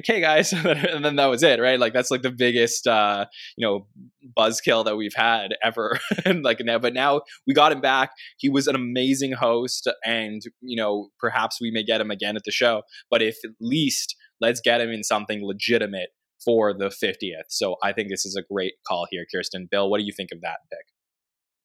hey 0.05 0.21
guys 0.21 0.53
and 0.53 1.05
then 1.05 1.17
that 1.17 1.27
was 1.27 1.43
it 1.43 1.61
right? 1.61 1.79
Like 1.79 1.93
that's 1.93 2.11
like 2.11 2.23
the 2.23 2.31
biggest 2.31 2.87
uh 2.87 3.27
you 3.57 3.67
know 3.67 3.87
buzzkill 4.37 4.85
that 4.85 4.97
we've 4.97 5.15
had 5.15 5.55
ever. 5.63 5.99
And 6.25 6.43
like 6.43 6.61
now 6.61 6.79
but 6.79 6.95
now 6.95 7.23
we 7.47 7.55
got 7.55 7.73
him 7.73 7.81
back. 7.81 8.11
He 8.39 8.49
was 8.49 8.67
an 8.67 8.75
amazing 8.75 9.33
host 9.33 9.89
and 10.05 10.43
you 10.61 10.77
know 10.77 11.09
perhaps 11.21 11.61
we 11.61 11.71
may 11.71 11.85
get 11.85 12.01
him 12.01 12.11
again 12.11 12.37
at 12.37 12.43
the 12.45 12.51
show 12.51 12.83
but 13.11 13.23
if 13.23 13.37
at 13.45 13.51
least 13.61 14.17
let's 14.41 14.61
get 14.61 14.81
him 14.81 14.91
in 14.91 15.03
something 15.03 15.45
legitimate 15.45 16.11
for 16.45 16.75
the 16.75 16.87
50th 16.87 17.45
so 17.49 17.77
i 17.83 17.93
think 17.93 18.11
this 18.11 18.27
is 18.27 18.37
a 18.37 18.43
great 18.53 18.75
call 18.87 19.07
here 19.11 19.25
kirstin. 19.35 19.69
Bill 19.71 19.89
what 19.89 19.99
do 19.99 20.05
you 20.05 20.13
think 20.13 20.31
of 20.33 20.41
that 20.43 20.59
pick? 20.71 20.87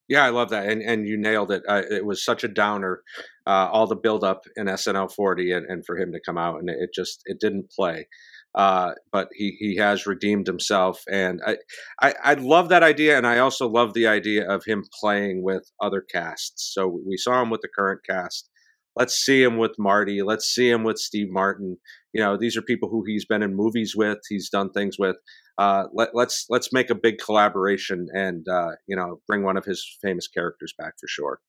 Yeah, 0.09 0.25
I 0.25 0.29
love 0.29 0.49
that, 0.49 0.67
and 0.67 0.81
and 0.81 1.07
you 1.07 1.17
nailed 1.17 1.51
it. 1.51 1.61
Uh, 1.69 1.83
it 1.89 2.03
was 2.03 2.25
such 2.25 2.43
a 2.43 2.47
downer, 2.47 3.03
uh, 3.49 3.67
all 3.71 3.87
the 3.87 3.95
buildup 3.95 4.43
in 4.55 4.67
SNL 4.67 5.11
40, 5.11 5.51
and, 5.51 5.65
and 5.65 5.83
for 5.85 5.97
him 5.97 6.11
to 6.11 6.19
come 6.23 6.37
out 6.37 6.59
and 6.59 6.69
it 6.69 6.91
just 6.93 7.21
it 7.25 7.39
didn't 7.39 7.71
play. 7.71 8.07
Uh, 8.55 8.91
but 9.11 9.27
he 9.33 9.55
he 9.59 9.75
has 9.77 10.05
redeemed 10.05 10.47
himself, 10.47 11.01
and 11.11 11.39
I, 11.45 11.57
I 12.01 12.13
I 12.23 12.33
love 12.35 12.69
that 12.69 12.83
idea, 12.83 13.17
and 13.17 13.27
I 13.27 13.39
also 13.39 13.67
love 13.67 13.93
the 13.93 14.07
idea 14.07 14.49
of 14.49 14.63
him 14.65 14.83
playing 14.99 15.43
with 15.43 15.71
other 15.81 16.01
casts. 16.01 16.71
So 16.73 16.99
we 17.07 17.17
saw 17.17 17.41
him 17.41 17.49
with 17.49 17.61
the 17.61 17.69
current 17.75 18.01
cast. 18.07 18.49
Let's 18.95 19.15
see 19.15 19.41
him 19.43 19.57
with 19.57 19.75
Marty. 19.79 20.21
Let's 20.23 20.45
see 20.45 20.69
him 20.69 20.83
with 20.83 20.97
Steve 20.97 21.27
Martin. 21.29 21.77
You 22.13 22.21
know, 22.23 22.37
these 22.37 22.57
are 22.57 22.61
people 22.61 22.89
who 22.89 23.03
he's 23.05 23.25
been 23.25 23.43
in 23.43 23.55
movies 23.55 23.93
with. 23.95 24.17
He's 24.27 24.49
done 24.49 24.71
things 24.71 24.97
with 24.99 25.17
uh, 25.59 25.85
let, 25.93 26.09
let's 26.13 26.45
let's 26.49 26.71
make 26.71 26.89
a 26.89 26.95
big 26.95 27.17
collaboration 27.23 28.07
and 28.13 28.47
uh, 28.47 28.71
you 28.87 28.95
know 28.95 29.21
bring 29.27 29.43
one 29.43 29.57
of 29.57 29.65
his 29.65 29.85
famous 30.01 30.27
characters 30.27 30.73
back 30.77 30.93
for 30.99 31.07
sure. 31.07 31.39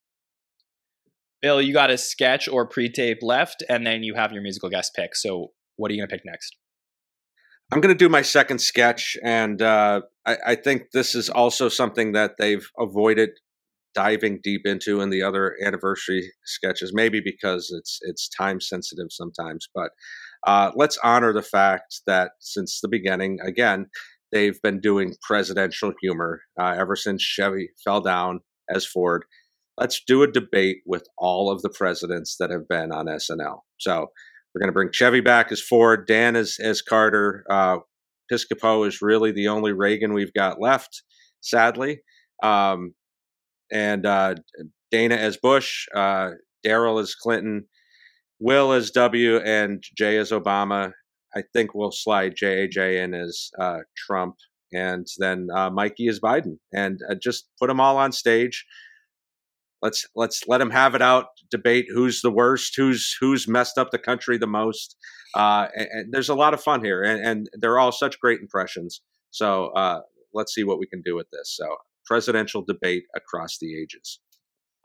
Bill 1.43 1.61
you 1.61 1.73
got 1.73 1.91
a 1.91 1.99
sketch 1.99 2.49
or 2.49 2.67
pre-tape 2.67 3.19
left 3.23 3.63
and 3.69 3.87
then 3.87 4.03
you 4.03 4.15
have 4.15 4.33
your 4.33 4.43
musical 4.43 4.69
guest 4.69 4.93
pick 4.95 5.15
so 5.15 5.53
what 5.77 5.91
are 5.91 5.95
you 5.95 6.01
gonna 6.01 6.09
pick 6.09 6.25
next? 6.25 6.57
I'm 7.73 7.81
going 7.81 7.95
to 7.95 7.99
do 7.99 8.09
my 8.09 8.23
second 8.23 8.61
sketch, 8.61 9.17
and 9.23 9.63
uh, 9.63 10.01
I, 10.27 10.37
I, 10.45 10.55
think 10.57 10.91
this 10.93 11.15
is 11.15 11.31
also 11.31 11.69
something 11.69 12.13
that 12.13 12.33
they've 12.37 12.69
avoided 12.77 13.31
diving 13.95 14.41
deep 14.43 14.63
into 14.65 15.01
in 15.01 15.11
the 15.11 15.23
other 15.23 15.55
anniversary 15.65 16.33
sketches. 16.45 16.93
Maybe 16.93 17.21
because 17.25 17.73
it's 17.77 18.01
it's 18.03 18.29
time 18.29 18.61
sensitive 18.61 19.07
sometimes, 19.11 19.69
but 19.73 19.93
uh, 20.47 20.73
let's 20.75 20.99
honor 21.05 21.33
the 21.33 21.43
fact 21.43 22.01
that 22.09 22.33
since 22.41 22.81
the 22.81 22.89
beginning, 22.89 23.39
again, 23.47 23.87
they've 24.33 24.61
been 24.63 24.81
doing 24.81 25.15
presidential 25.23 25.93
humor 26.03 26.43
uh, 26.61 26.75
ever 26.77 26.97
since 26.97 27.23
Chevy 27.23 27.71
fell 27.85 28.01
down 28.01 28.41
as 28.69 28.85
Ford. 28.85 29.25
Let's 29.81 30.03
do 30.07 30.23
a 30.23 30.31
debate 30.31 30.83
with 30.85 31.07
all 31.17 31.51
of 31.51 31.63
the 31.63 31.71
presidents 31.71 32.37
that 32.39 32.51
have 32.51 32.69
been 32.69 32.93
on 32.93 33.07
SNL. 33.07 33.61
So 33.79 34.09
we're 34.55 34.61
going 34.61 34.69
to 34.69 34.75
bring 34.75 34.93
Chevy 34.93 35.21
back 35.23 35.51
as 35.51 35.63
Ford, 35.63 36.07
Dan 36.07 36.37
as, 36.37 36.59
as 36.63 36.83
Carter. 36.83 37.45
Uh, 37.49 37.79
Piscopo 38.31 38.87
is 38.87 39.01
really 39.01 39.33
the 39.33 39.49
only 39.49 39.73
Reagan 39.73 40.13
we've 40.13 40.35
got 40.35 40.61
left, 40.61 41.03
sadly. 41.41 42.01
Um, 42.43 42.95
and 43.73 44.05
uh, 44.05 44.35
Dana 44.91 45.15
as 45.15 45.39
Bush, 45.39 45.87
uh, 45.95 46.33
Darrell 46.63 46.99
as 46.99 47.15
Clinton, 47.15 47.65
Will 48.39 48.73
as 48.73 48.91
W, 48.91 49.39
and 49.39 49.83
Jay 49.97 50.19
as 50.19 50.31
Obama. 50.31 50.93
I 51.35 51.43
think 51.55 51.75
we'll 51.75 51.93
slide 51.93 52.35
JAJ 52.37 53.03
in 53.03 53.15
as 53.15 53.51
uh, 53.59 53.79
Trump, 53.97 54.35
and 54.73 55.07
then 55.19 55.49
uh, 55.55 55.71
Mikey 55.71 56.09
as 56.09 56.21
Biden, 56.21 56.59
and 56.73 56.99
uh, 57.09 57.15
just 57.23 57.49
put 57.59 57.69
them 57.69 57.81
all 57.81 57.97
on 57.97 58.13
stage 58.13 58.65
Let's 59.83 60.07
let's 60.15 60.43
let 60.47 60.59
them 60.59 60.71
have 60.71 60.95
it 60.95 61.03
out. 61.03 61.27
Debate 61.51 61.87
who's 61.93 62.21
the 62.21 62.31
worst, 62.31 62.75
who's 62.77 63.17
who's 63.21 63.49
messed 63.49 63.79
up 63.79 63.91
the 63.91 63.99
country 63.99 64.39
the 64.39 64.47
most. 64.47 64.97
Uh, 65.35 65.69
and, 65.75 65.89
and 65.93 66.13
there's 66.13 66.29
a 66.29 66.35
lot 66.35 66.55
of 66.55 66.63
fun 66.63 66.85
here, 66.85 67.03
and, 67.03 67.25
and 67.25 67.51
they're 67.55 67.79
all 67.79 67.93
such 67.93 68.21
great 68.21 68.41
impressions. 68.41 69.01
So 69.31 69.67
uh, 69.69 70.01
let's 70.35 70.55
see 70.55 70.65
what 70.65 70.79
we 70.79 70.87
can 70.87 71.03
do 71.03 71.15
with 71.15 71.29
this. 71.31 71.57
So 71.57 71.67
presidential 72.05 72.63
debate 72.63 73.05
across 73.15 73.59
the 73.59 73.81
ages. 73.81 74.21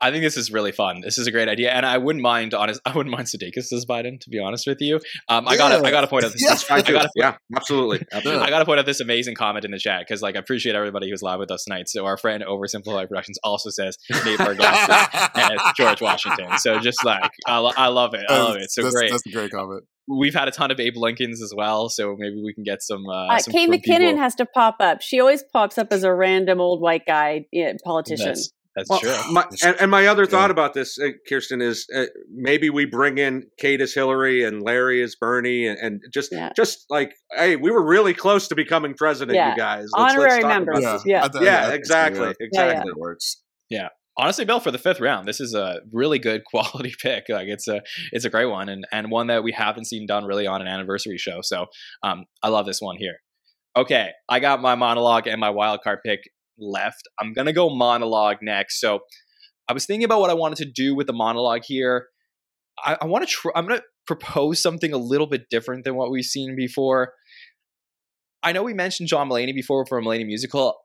I 0.00 0.10
think 0.10 0.22
this 0.22 0.36
is 0.36 0.52
really 0.52 0.72
fun. 0.72 1.00
This 1.00 1.16
is 1.16 1.26
a 1.26 1.30
great 1.30 1.48
idea, 1.48 1.70
and 1.70 1.86
I 1.86 1.96
wouldn't 1.96 2.22
mind 2.22 2.52
honest. 2.52 2.80
I 2.86 2.94
wouldn't 2.94 3.14
mind 3.14 3.28
Sudeikis 3.28 3.72
as 3.72 3.86
Biden, 3.86 4.20
to 4.20 4.30
be 4.30 4.38
honest 4.38 4.66
with 4.66 4.80
you. 4.80 5.00
Um, 5.28 5.48
I 5.48 5.56
got 5.56 5.72
I 5.84 5.90
got 5.90 6.02
to 6.02 6.06
point 6.06 6.24
out 6.24 6.32
this. 6.32 6.42
Yeah, 6.42 6.74
I 6.74 6.82
gotta, 6.82 7.08
yeah 7.16 7.36
absolutely. 7.54 8.06
absolutely. 8.12 8.42
I 8.46 8.50
got 8.50 8.58
to 8.58 8.64
point 8.66 8.78
out 8.78 8.86
this 8.86 9.00
amazing 9.00 9.34
comment 9.34 9.64
in 9.64 9.70
the 9.70 9.78
chat 9.78 10.00
because, 10.00 10.20
like, 10.20 10.36
I 10.36 10.38
appreciate 10.38 10.74
everybody 10.74 11.08
who's 11.08 11.22
live 11.22 11.38
with 11.38 11.50
us 11.50 11.64
tonight. 11.64 11.88
So 11.88 12.04
our 12.04 12.18
friend 12.18 12.44
Oversimplified 12.46 13.08
Productions 13.08 13.38
also 13.42 13.70
says 13.70 13.96
Nate 14.10 14.38
Bargatze 14.38 15.30
and 15.34 15.60
George 15.76 16.02
Washington. 16.02 16.58
So 16.58 16.78
just 16.80 17.04
like 17.04 17.30
I, 17.46 17.58
lo- 17.58 17.72
I 17.76 17.88
love 17.88 18.14
it, 18.14 18.26
I 18.28 18.38
love 18.38 18.56
it. 18.56 18.70
So 18.70 18.82
that's, 18.82 18.94
great. 18.94 19.10
That's 19.10 19.26
a 19.26 19.30
great 19.30 19.50
comment. 19.50 19.84
We've 20.08 20.34
had 20.34 20.46
a 20.46 20.52
ton 20.52 20.70
of 20.70 20.78
Abe 20.78 20.96
Lincolns 20.96 21.42
as 21.42 21.52
well, 21.56 21.88
so 21.88 22.14
maybe 22.16 22.40
we 22.44 22.54
can 22.54 22.62
get 22.62 22.80
some. 22.80 23.04
Uh, 23.08 23.26
uh 23.26 23.38
some 23.38 23.52
Kate 23.52 23.68
McKinnon 23.68 23.98
people. 23.98 24.18
has 24.18 24.34
to 24.36 24.46
pop 24.46 24.76
up. 24.78 25.00
She 25.00 25.20
always 25.20 25.42
pops 25.52 25.78
up 25.78 25.88
as 25.90 26.04
a 26.04 26.14
random 26.14 26.60
old 26.60 26.80
white 26.80 27.06
guy 27.06 27.46
yeah, 27.50 27.72
politician. 27.84 28.26
That's, 28.26 28.52
that's 28.76 28.90
well, 28.90 29.00
true. 29.00 29.32
My, 29.32 29.46
and, 29.64 29.76
and, 29.80 29.90
my 29.90 30.06
other 30.06 30.26
thought 30.26 30.50
about 30.50 30.74
this, 30.74 30.98
uh, 30.98 31.08
Kirstin, 31.30 31.62
is 31.62 31.86
uh, 31.96 32.04
maybe 32.30 32.68
we 32.68 32.84
bring 32.84 33.16
in 33.16 33.44
Kate 33.58 33.80
as 33.80 33.94
Hillary 33.94 34.44
and 34.44 34.62
Larry 34.62 35.02
as 35.02 35.16
Bernie, 35.16 35.66
and, 35.66 35.78
and 35.78 36.02
just 36.12 36.30
yeah. 36.30 36.50
just 36.54 36.84
like, 36.90 37.14
hey, 37.34 37.56
we 37.56 37.70
were 37.70 37.84
really 37.84 38.12
close 38.12 38.48
to 38.48 38.54
becoming 38.54 38.92
president, 38.92 39.34
yeah. 39.34 39.52
you 39.52 39.56
guys. 39.56 39.88
Let's, 39.96 40.12
Honorary 40.12 40.42
let's 40.42 40.46
members. 40.46 40.80
Yeah, 40.82 40.98
yeah, 41.06 41.28
th- 41.28 41.42
yeah 41.42 41.70
exactly, 41.70 42.34
exactly. 42.38 42.90
It 42.90 42.98
works. 42.98 43.42
Yeah. 43.70 43.88
Honestly, 44.18 44.44
Bill, 44.44 44.60
for 44.60 44.70
the 44.70 44.78
fifth 44.78 45.00
round, 45.00 45.26
this 45.26 45.40
is 45.40 45.54
a 45.54 45.80
really 45.90 46.18
good 46.18 46.44
quality 46.50 46.94
pick. 47.00 47.24
Like 47.30 47.48
it's 47.48 47.68
a 47.68 47.80
it's 48.12 48.26
a 48.26 48.30
great 48.30 48.46
one, 48.46 48.68
and 48.68 48.86
and 48.92 49.10
one 49.10 49.28
that 49.28 49.42
we 49.42 49.52
haven't 49.52 49.86
seen 49.86 50.06
done 50.06 50.26
really 50.26 50.46
on 50.46 50.60
an 50.60 50.68
anniversary 50.68 51.16
show. 51.16 51.40
So 51.40 51.64
um, 52.02 52.26
I 52.42 52.48
love 52.48 52.66
this 52.66 52.82
one 52.82 52.96
here. 52.98 53.16
Okay, 53.74 54.10
I 54.28 54.40
got 54.40 54.60
my 54.60 54.74
monologue 54.74 55.26
and 55.26 55.40
my 55.40 55.50
wild 55.50 55.80
card 55.82 56.00
pick 56.04 56.20
left. 56.58 57.02
I'm 57.20 57.32
gonna 57.32 57.52
go 57.52 57.70
monologue 57.70 58.38
next. 58.42 58.80
So 58.80 59.00
I 59.68 59.72
was 59.72 59.86
thinking 59.86 60.04
about 60.04 60.20
what 60.20 60.30
I 60.30 60.34
wanted 60.34 60.58
to 60.58 60.70
do 60.70 60.94
with 60.94 61.06
the 61.06 61.12
monologue 61.12 61.62
here. 61.64 62.08
I, 62.82 62.96
I 63.00 63.06
want 63.06 63.26
to. 63.26 63.30
Tr- 63.32 63.50
I'm 63.54 63.66
going 63.66 63.80
to 63.80 63.84
propose 64.06 64.62
something 64.62 64.92
a 64.92 64.98
little 64.98 65.26
bit 65.26 65.48
different 65.50 65.84
than 65.84 65.96
what 65.96 66.10
we've 66.10 66.24
seen 66.24 66.54
before. 66.54 67.12
I 68.42 68.52
know 68.52 68.62
we 68.62 68.74
mentioned 68.74 69.08
John 69.08 69.28
Mulaney 69.28 69.54
before 69.54 69.84
for 69.86 69.98
a 69.98 70.02
Mulaney 70.02 70.26
musical. 70.26 70.76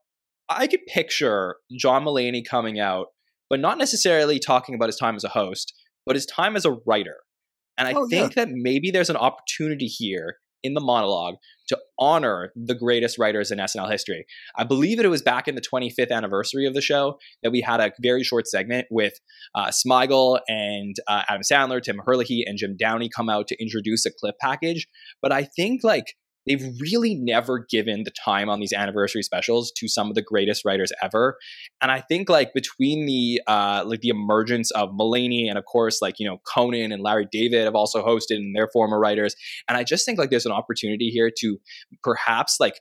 I 0.48 0.66
could 0.66 0.84
picture 0.86 1.56
John 1.78 2.04
Mulaney 2.04 2.42
coming 2.44 2.80
out, 2.80 3.06
but 3.48 3.60
not 3.60 3.78
necessarily 3.78 4.38
talking 4.38 4.74
about 4.74 4.88
his 4.88 4.96
time 4.96 5.14
as 5.14 5.22
a 5.22 5.28
host, 5.28 5.72
but 6.04 6.16
his 6.16 6.26
time 6.26 6.56
as 6.56 6.64
a 6.64 6.76
writer. 6.86 7.18
And 7.78 7.86
I 7.86 7.92
oh, 7.92 8.08
think 8.08 8.34
yeah. 8.34 8.44
that 8.44 8.52
maybe 8.52 8.90
there's 8.90 9.10
an 9.10 9.16
opportunity 9.16 9.86
here 9.86 10.36
in 10.62 10.74
the 10.74 10.80
monologue 10.80 11.36
to 11.68 11.78
honor 11.98 12.52
the 12.56 12.74
greatest 12.74 13.18
writers 13.18 13.50
in 13.50 13.58
SNL 13.58 13.90
history. 13.90 14.26
I 14.56 14.64
believe 14.64 14.98
that 14.98 15.06
it 15.06 15.10
was 15.10 15.22
back 15.22 15.48
in 15.48 15.54
the 15.54 15.62
25th 15.62 16.10
anniversary 16.10 16.66
of 16.66 16.74
the 16.74 16.80
show 16.80 17.18
that 17.42 17.50
we 17.50 17.60
had 17.60 17.80
a 17.80 17.92
very 18.00 18.22
short 18.22 18.46
segment 18.46 18.86
with 18.90 19.14
uh, 19.54 19.68
Smigel 19.68 20.40
and 20.48 20.96
uh, 21.06 21.22
Adam 21.28 21.42
Sandler, 21.42 21.82
Tim 21.82 22.00
Herlihy, 22.04 22.44
and 22.46 22.58
Jim 22.58 22.76
Downey 22.76 23.08
come 23.08 23.28
out 23.28 23.48
to 23.48 23.62
introduce 23.62 24.04
a 24.06 24.10
clip 24.10 24.36
package. 24.40 24.86
But 25.20 25.32
I 25.32 25.44
think 25.44 25.82
like 25.84 26.14
they've 26.46 26.64
really 26.80 27.14
never 27.14 27.66
given 27.70 28.04
the 28.04 28.10
time 28.10 28.48
on 28.48 28.60
these 28.60 28.72
anniversary 28.72 29.22
specials 29.22 29.72
to 29.76 29.88
some 29.88 30.08
of 30.08 30.14
the 30.14 30.22
greatest 30.22 30.64
writers 30.64 30.92
ever. 31.02 31.36
And 31.80 31.90
i 31.90 32.00
think 32.00 32.28
like 32.28 32.52
between 32.54 33.06
the 33.06 33.40
uh 33.46 33.84
like 33.86 34.00
the 34.00 34.08
emergence 34.08 34.70
of 34.72 34.90
mulaney 34.90 35.48
and 35.48 35.58
of 35.58 35.64
course 35.64 36.00
like 36.02 36.18
you 36.18 36.28
know 36.28 36.38
conan 36.46 36.92
and 36.92 37.02
larry 37.02 37.26
david 37.30 37.64
have 37.64 37.74
also 37.74 38.04
hosted 38.04 38.36
and 38.36 38.54
their 38.54 38.68
former 38.72 38.98
writers. 38.98 39.34
And 39.68 39.76
i 39.76 39.84
just 39.84 40.04
think 40.04 40.18
like 40.18 40.30
there's 40.30 40.46
an 40.46 40.52
opportunity 40.52 41.08
here 41.08 41.30
to 41.38 41.58
perhaps 42.02 42.58
like 42.60 42.80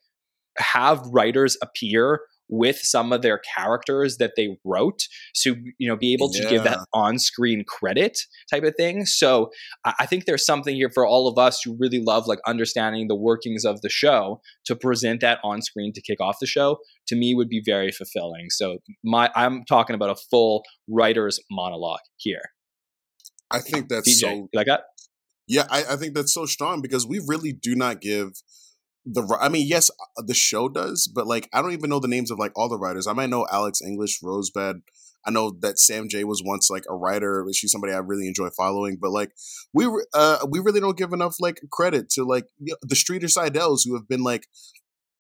have 0.58 1.02
writers 1.08 1.58
appear 1.62 2.22
with 2.52 2.78
some 2.78 3.14
of 3.14 3.22
their 3.22 3.40
characters 3.58 4.18
that 4.18 4.34
they 4.36 4.58
wrote 4.66 5.08
so 5.34 5.56
you 5.80 5.88
know 5.88 5.96
be 5.96 6.14
able 6.14 6.30
to 6.30 6.44
yeah. 6.44 6.50
give 6.50 6.64
that 6.64 6.80
on-screen 6.94 7.64
credit 7.68 8.20
type 8.52 8.64
of 8.64 8.76
thing. 8.76 9.06
So 9.06 9.50
i 9.86 10.06
think 10.06 10.26
there's 10.26 10.46
something 10.46 10.76
here 10.76 10.90
for 10.94 11.06
all 11.06 11.28
of 11.28 11.38
us 11.40 11.62
who 11.64 11.76
really 11.80 12.02
love 12.02 12.28
like 12.28 12.40
understanding 12.46 13.08
the 13.08 13.16
workings 13.16 13.64
of 13.66 13.82
the 13.82 13.90
show 13.90 14.42
to 14.66 14.76
present 14.76 15.22
that 15.22 15.40
on 15.44 15.62
screen 15.62 15.94
to 15.94 16.02
kick 16.02 16.20
off 16.20 16.38
the 16.42 16.46
show 16.46 16.78
to 17.08 17.16
me 17.16 17.34
would 17.34 17.50
be 17.50 17.62
very 17.66 17.92
fulfilling. 17.92 18.50
So 18.50 18.80
my 19.04 19.32
i'm 19.36 19.64
talking 19.66 19.96
about 19.96 20.10
a 20.10 20.16
full 20.16 20.64
writer's 20.90 21.40
monologue 21.50 22.00
here. 22.18 22.42
I 23.50 23.60
think 23.60 23.90
that's 23.90 24.10
DJ, 24.10 24.20
so 24.20 24.50
like 24.54 24.68
that? 24.68 24.82
Yeah 25.48 25.68
I, 25.70 25.84
I 25.92 25.96
think 25.96 26.16
that's 26.16 26.34
so 26.34 26.46
strong 26.46 26.82
because 26.82 27.08
we 27.08 27.22
really 27.26 27.54
do 27.54 27.76
not 27.76 28.02
give 28.02 28.34
the 29.06 29.38
I 29.40 29.50
mean, 29.50 29.68
yes, 29.68 29.90
uh, 29.90 30.24
the 30.26 30.34
show 30.34 30.70
does, 30.70 31.12
but 31.14 31.28
like 31.28 31.50
I 31.54 31.62
don't 31.62 31.74
even 31.74 31.90
know 31.90 32.00
the 32.00 32.08
names 32.08 32.32
of 32.32 32.40
like 32.40 32.52
all 32.56 32.70
the 32.70 32.78
writers. 32.78 33.08
I 33.08 33.14
might 33.14 33.30
know 33.30 33.48
Alex 33.52 33.82
English, 33.82 34.20
Rosebud. 34.22 34.82
I 35.26 35.30
know 35.30 35.56
that 35.62 35.78
Sam 35.78 36.10
Jay 36.10 36.24
was 36.24 36.42
once 36.44 36.70
like 36.70 36.84
a 36.90 36.96
writer. 36.96 37.46
She's 37.54 37.72
somebody 37.72 37.94
I 37.94 37.98
really 37.98 38.28
enjoy 38.28 38.50
following, 38.50 38.98
but 39.00 39.12
like 39.12 39.32
we 39.74 39.88
uh 40.14 40.46
we 40.50 40.60
really 40.60 40.80
don't 40.80 40.98
give 40.98 41.14
enough 41.14 41.36
like 41.40 41.62
credit 41.72 42.10
to 42.12 42.24
like 42.24 42.46
you 42.60 42.74
know, 42.74 42.78
the 42.82 42.96
Streeter 42.96 43.28
Seidel's 43.28 43.84
who 43.84 43.96
have 43.96 44.08
been 44.08 44.24
like 44.24 44.48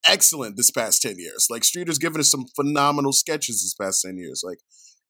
excellent 0.08 0.58
this 0.58 0.72
past 0.72 1.02
10 1.02 1.18
years. 1.18 1.48
Like 1.50 1.64
Streeter's 1.64 2.00
given 2.00 2.20
us 2.20 2.32
some 2.32 2.46
phenomenal 2.56 3.14
sketches 3.14 3.62
this 3.64 3.76
past 3.80 4.04
10 4.04 4.18
years. 4.18 4.44
Like, 4.46 4.60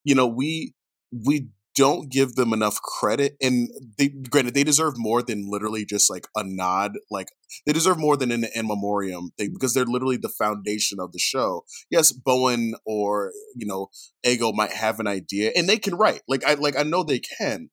you 0.03 0.15
know, 0.15 0.27
we 0.27 0.73
we 1.11 1.49
don't 1.75 2.11
give 2.11 2.35
them 2.35 2.53
enough 2.53 2.81
credit 2.81 3.37
and 3.41 3.69
they 3.97 4.09
granted 4.09 4.53
they 4.53 4.63
deserve 4.63 4.93
more 4.97 5.21
than 5.21 5.49
literally 5.49 5.85
just 5.85 6.09
like 6.09 6.27
a 6.35 6.43
nod 6.43 6.93
like 7.09 7.29
they 7.65 7.73
deserve 7.73 7.97
more 7.97 8.17
than 8.17 8.31
an 8.31 8.45
in 8.55 8.67
memoriam 8.67 9.29
thing 9.37 9.51
because 9.53 9.73
they're 9.73 9.85
literally 9.85 10.17
the 10.17 10.29
foundation 10.29 10.99
of 10.99 11.11
the 11.11 11.19
show. 11.19 11.63
Yes 11.89 12.11
bowen 12.11 12.73
or 12.85 13.31
you 13.55 13.65
know 13.65 13.87
ego 14.23 14.51
might 14.51 14.71
have 14.71 14.99
an 14.99 15.07
idea 15.07 15.51
and 15.55 15.67
they 15.67 15.77
can 15.77 15.95
write 15.95 16.21
like 16.27 16.43
i 16.45 16.55
like 16.55 16.77
i 16.77 16.83
know 16.83 17.03
they 17.03 17.19
can 17.19 17.69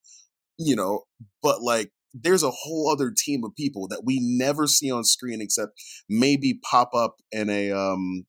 you 0.59 0.77
know 0.77 1.03
but 1.43 1.63
like 1.63 1.91
there's 2.15 2.43
a 2.43 2.51
whole 2.51 2.91
other 2.91 3.13
team 3.17 3.45
of 3.45 3.55
people 3.55 3.87
that 3.89 4.03
we 4.05 4.19
never 4.21 4.67
see 4.67 4.91
on 4.91 5.05
screen 5.05 5.41
except 5.41 5.73
maybe 6.09 6.59
pop 6.69 6.95
up 6.95 7.17
in 7.31 7.51
a 7.51 7.71
um 7.71 8.25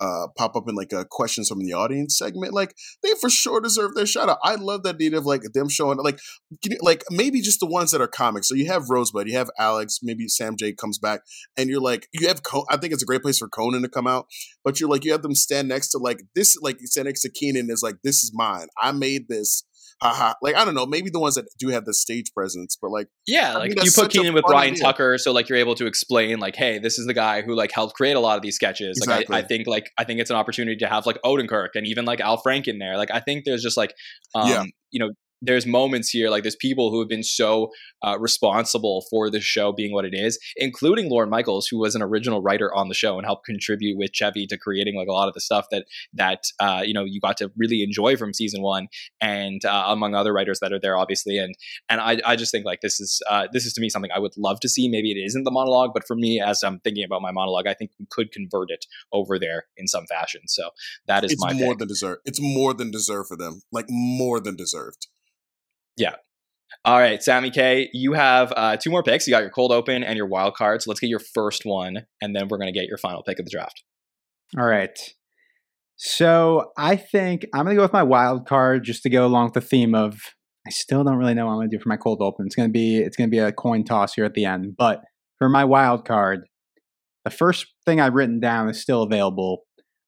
uh, 0.00 0.28
pop 0.36 0.56
up 0.56 0.68
in 0.68 0.74
like 0.74 0.92
a 0.92 1.04
questions 1.04 1.48
from 1.48 1.60
the 1.60 1.72
audience 1.72 2.16
segment, 2.16 2.52
like 2.52 2.74
they 3.02 3.10
for 3.20 3.30
sure 3.30 3.60
deserve 3.60 3.94
their 3.94 4.06
shout 4.06 4.28
out. 4.28 4.38
I 4.44 4.54
love 4.54 4.82
that 4.84 4.96
idea 4.96 5.16
of 5.16 5.26
like 5.26 5.42
them 5.54 5.68
showing 5.68 5.98
like 5.98 6.20
you, 6.64 6.76
like 6.80 7.04
maybe 7.10 7.40
just 7.40 7.60
the 7.60 7.66
ones 7.66 7.90
that 7.90 8.00
are 8.00 8.08
comics. 8.08 8.48
So 8.48 8.54
you 8.54 8.66
have 8.66 8.90
Rosebud, 8.90 9.28
you 9.28 9.36
have 9.36 9.50
Alex, 9.58 10.00
maybe 10.02 10.28
Sam 10.28 10.56
Jay 10.56 10.72
comes 10.72 10.98
back, 10.98 11.22
and 11.56 11.68
you're 11.68 11.80
like 11.80 12.08
you 12.12 12.28
have. 12.28 12.40
I 12.70 12.76
think 12.76 12.92
it's 12.92 13.02
a 13.02 13.06
great 13.06 13.22
place 13.22 13.38
for 13.38 13.48
Conan 13.48 13.82
to 13.82 13.88
come 13.88 14.06
out, 14.06 14.26
but 14.64 14.80
you're 14.80 14.90
like 14.90 15.04
you 15.04 15.12
have 15.12 15.22
them 15.22 15.34
stand 15.34 15.68
next 15.68 15.88
to 15.90 15.98
like 15.98 16.22
this, 16.34 16.56
like 16.60 16.78
stand 16.80 17.06
next 17.06 17.22
to 17.22 17.30
Kenan 17.30 17.70
is 17.70 17.82
like 17.82 17.96
this 18.02 18.22
is 18.22 18.32
mine. 18.34 18.68
I 18.80 18.92
made 18.92 19.28
this 19.28 19.64
haha. 20.00 20.34
Like 20.42 20.54
I 20.54 20.64
don't 20.64 20.74
know, 20.74 20.86
maybe 20.86 21.10
the 21.10 21.18
ones 21.18 21.34
that 21.34 21.46
do 21.58 21.68
have 21.68 21.84
the 21.84 21.94
stage 21.94 22.32
presence, 22.34 22.76
but 22.80 22.90
like 22.90 23.08
yeah, 23.26 23.56
like 23.56 23.74
you 23.84 23.90
put 23.90 24.10
Kenan 24.10 24.34
with 24.34 24.44
Ryan 24.48 24.72
idea. 24.72 24.82
Tucker, 24.82 25.18
so 25.18 25.32
like 25.32 25.48
you're 25.48 25.58
able 25.58 25.74
to 25.76 25.86
explain 25.86 26.38
like, 26.38 26.56
hey, 26.56 26.78
this 26.78 26.98
is 26.98 27.06
the 27.06 27.14
guy 27.14 27.42
who 27.42 27.54
like 27.54 27.72
helped 27.72 27.94
create 27.94 28.16
a 28.16 28.20
lot 28.20 28.36
of 28.36 28.42
these 28.42 28.54
sketches. 28.54 28.98
Exactly. 28.98 29.26
Like 29.34 29.42
I, 29.42 29.44
I, 29.44 29.48
think 29.48 29.66
like 29.66 29.90
I 29.98 30.04
think 30.04 30.20
it's 30.20 30.30
an 30.30 30.36
opportunity 30.36 30.76
to 30.78 30.86
have 30.86 31.06
like 31.06 31.18
Odenkirk 31.24 31.70
and 31.74 31.86
even 31.86 32.04
like 32.04 32.20
Al 32.20 32.40
Franken 32.42 32.78
there. 32.78 32.96
Like 32.96 33.10
I 33.10 33.20
think 33.20 33.44
there's 33.44 33.62
just 33.62 33.76
like 33.76 33.94
um, 34.34 34.48
yeah. 34.48 34.64
you 34.90 35.00
know 35.00 35.10
there's 35.42 35.66
moments 35.66 36.10
here 36.10 36.30
like 36.30 36.42
there's 36.42 36.56
people 36.56 36.90
who 36.90 36.98
have 36.98 37.08
been 37.08 37.22
so 37.22 37.70
uh, 38.02 38.18
responsible 38.18 39.04
for 39.10 39.30
the 39.30 39.40
show 39.40 39.72
being 39.72 39.92
what 39.92 40.04
it 40.04 40.14
is 40.14 40.38
including 40.56 41.10
Lorne 41.10 41.30
Michaels 41.30 41.66
who 41.66 41.78
was 41.78 41.94
an 41.94 42.02
original 42.02 42.42
writer 42.42 42.74
on 42.74 42.88
the 42.88 42.94
show 42.94 43.16
and 43.16 43.26
helped 43.26 43.46
contribute 43.46 43.96
with 43.96 44.12
Chevy 44.12 44.46
to 44.46 44.58
creating 44.58 44.96
like 44.96 45.08
a 45.08 45.12
lot 45.12 45.28
of 45.28 45.34
the 45.34 45.40
stuff 45.40 45.66
that 45.70 45.86
that 46.12 46.44
uh, 46.60 46.82
you 46.84 46.94
know 46.94 47.04
you 47.04 47.20
got 47.20 47.36
to 47.38 47.50
really 47.56 47.82
enjoy 47.82 48.16
from 48.16 48.32
season 48.32 48.62
one 48.62 48.88
and 49.20 49.64
uh, 49.64 49.84
among 49.88 50.14
other 50.14 50.32
writers 50.32 50.60
that 50.60 50.72
are 50.72 50.80
there 50.80 50.96
obviously 50.96 51.38
and 51.38 51.54
and 51.88 52.00
I, 52.00 52.20
I 52.24 52.36
just 52.36 52.52
think 52.52 52.64
like 52.64 52.80
this 52.80 53.00
is 53.00 53.20
uh, 53.30 53.48
this 53.52 53.64
is 53.64 53.72
to 53.74 53.80
me 53.80 53.88
something 53.88 54.10
I 54.14 54.18
would 54.18 54.36
love 54.36 54.60
to 54.60 54.68
see 54.68 54.88
maybe 54.88 55.10
it 55.12 55.24
isn't 55.24 55.44
the 55.44 55.50
monologue 55.50 55.90
but 55.94 56.06
for 56.06 56.16
me 56.16 56.40
as 56.40 56.62
I'm 56.62 56.80
thinking 56.80 57.04
about 57.04 57.22
my 57.22 57.30
monologue 57.30 57.66
I 57.66 57.74
think 57.74 57.90
we 57.98 58.06
could 58.10 58.32
convert 58.32 58.70
it 58.70 58.86
over 59.12 59.38
there 59.38 59.66
in 59.76 59.86
some 59.86 60.06
fashion 60.06 60.42
so 60.46 60.70
that 61.06 61.24
is 61.24 61.32
it's 61.32 61.42
my 61.42 61.52
more 61.52 61.72
pick. 61.72 61.78
than 61.78 61.88
deserved. 61.88 62.22
It's 62.24 62.40
more 62.40 62.74
than 62.74 62.90
deserved 62.90 63.28
for 63.28 63.36
them. 63.36 63.62
Like 63.72 63.86
more 63.88 64.40
than 64.40 64.56
deserved. 64.56 65.08
Yeah. 65.98 66.14
All 66.84 66.98
right, 66.98 67.22
Sammy 67.22 67.50
Kay, 67.50 67.90
you 67.92 68.12
have 68.12 68.52
uh, 68.56 68.76
two 68.76 68.90
more 68.90 69.02
picks. 69.02 69.26
You 69.26 69.32
got 69.32 69.42
your 69.42 69.50
cold 69.50 69.72
open 69.72 70.04
and 70.04 70.16
your 70.16 70.26
wild 70.26 70.54
card. 70.54 70.80
So 70.80 70.90
let's 70.90 71.00
get 71.00 71.10
your 71.10 71.18
first 71.18 71.62
one, 71.64 72.06
and 72.22 72.34
then 72.34 72.48
we're 72.48 72.58
going 72.58 72.72
to 72.72 72.78
get 72.78 72.88
your 72.88 72.98
final 72.98 73.22
pick 73.22 73.38
of 73.38 73.44
the 73.44 73.50
draft. 73.50 73.82
All 74.56 74.66
right. 74.66 74.96
So 75.96 76.70
I 76.78 76.96
think 76.96 77.44
I'm 77.52 77.64
going 77.64 77.74
to 77.74 77.78
go 77.78 77.82
with 77.82 77.92
my 77.92 78.04
wild 78.04 78.46
card 78.46 78.84
just 78.84 79.02
to 79.02 79.10
go 79.10 79.26
along 79.26 79.46
with 79.46 79.54
the 79.54 79.60
theme 79.60 79.94
of 79.94 80.20
I 80.66 80.70
still 80.70 81.02
don't 81.02 81.16
really 81.16 81.34
know 81.34 81.46
what 81.46 81.52
I'm 81.52 81.58
going 81.58 81.70
to 81.70 81.76
do 81.76 81.82
for 81.82 81.88
my 81.88 81.96
cold 81.96 82.22
open. 82.22 82.46
It's 82.46 82.54
going 82.54 82.68
to 82.68 82.72
be 82.72 82.98
it's 82.98 83.16
going 83.16 83.28
to 83.28 83.34
be 83.34 83.40
a 83.40 83.52
coin 83.52 83.84
toss 83.84 84.14
here 84.14 84.24
at 84.24 84.34
the 84.34 84.44
end. 84.44 84.76
But 84.76 85.02
for 85.38 85.48
my 85.48 85.64
wild 85.64 86.06
card, 86.06 86.46
the 87.24 87.30
first 87.30 87.66
thing 87.84 88.00
I've 88.00 88.14
written 88.14 88.38
down 88.38 88.68
is 88.68 88.80
still 88.80 89.02
available. 89.02 89.64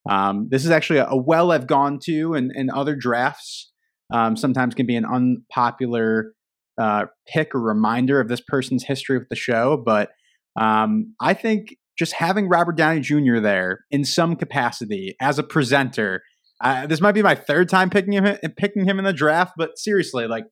Um, 0.08 0.48
this 0.50 0.64
is 0.64 0.70
actually 0.70 1.00
a, 1.00 1.06
a 1.08 1.16
well 1.16 1.50
I've 1.50 1.66
gone 1.66 1.98
to 2.04 2.34
in, 2.34 2.52
in 2.54 2.70
other 2.70 2.94
drafts. 2.94 3.72
Um, 4.12 4.36
sometimes 4.36 4.74
can 4.74 4.86
be 4.86 4.96
an 4.96 5.04
unpopular 5.04 6.32
uh, 6.80 7.06
pick 7.28 7.54
or 7.54 7.60
reminder 7.60 8.20
of 8.20 8.28
this 8.28 8.40
person's 8.40 8.84
history 8.84 9.18
with 9.18 9.28
the 9.28 9.36
show, 9.36 9.76
but 9.84 10.10
um, 10.58 11.14
I 11.20 11.34
think 11.34 11.76
just 11.98 12.14
having 12.14 12.48
Robert 12.48 12.76
Downey 12.76 13.00
Jr. 13.00 13.40
there 13.40 13.84
in 13.90 14.04
some 14.04 14.34
capacity 14.34 15.16
as 15.20 15.38
a 15.38 15.42
presenter. 15.42 16.22
Uh, 16.62 16.86
this 16.86 17.00
might 17.00 17.12
be 17.12 17.22
my 17.22 17.34
third 17.34 17.68
time 17.68 17.90
picking 17.90 18.14
him 18.14 18.36
picking 18.56 18.86
him 18.86 18.98
in 18.98 19.04
the 19.04 19.12
draft, 19.12 19.52
but 19.56 19.78
seriously, 19.78 20.26
like 20.26 20.44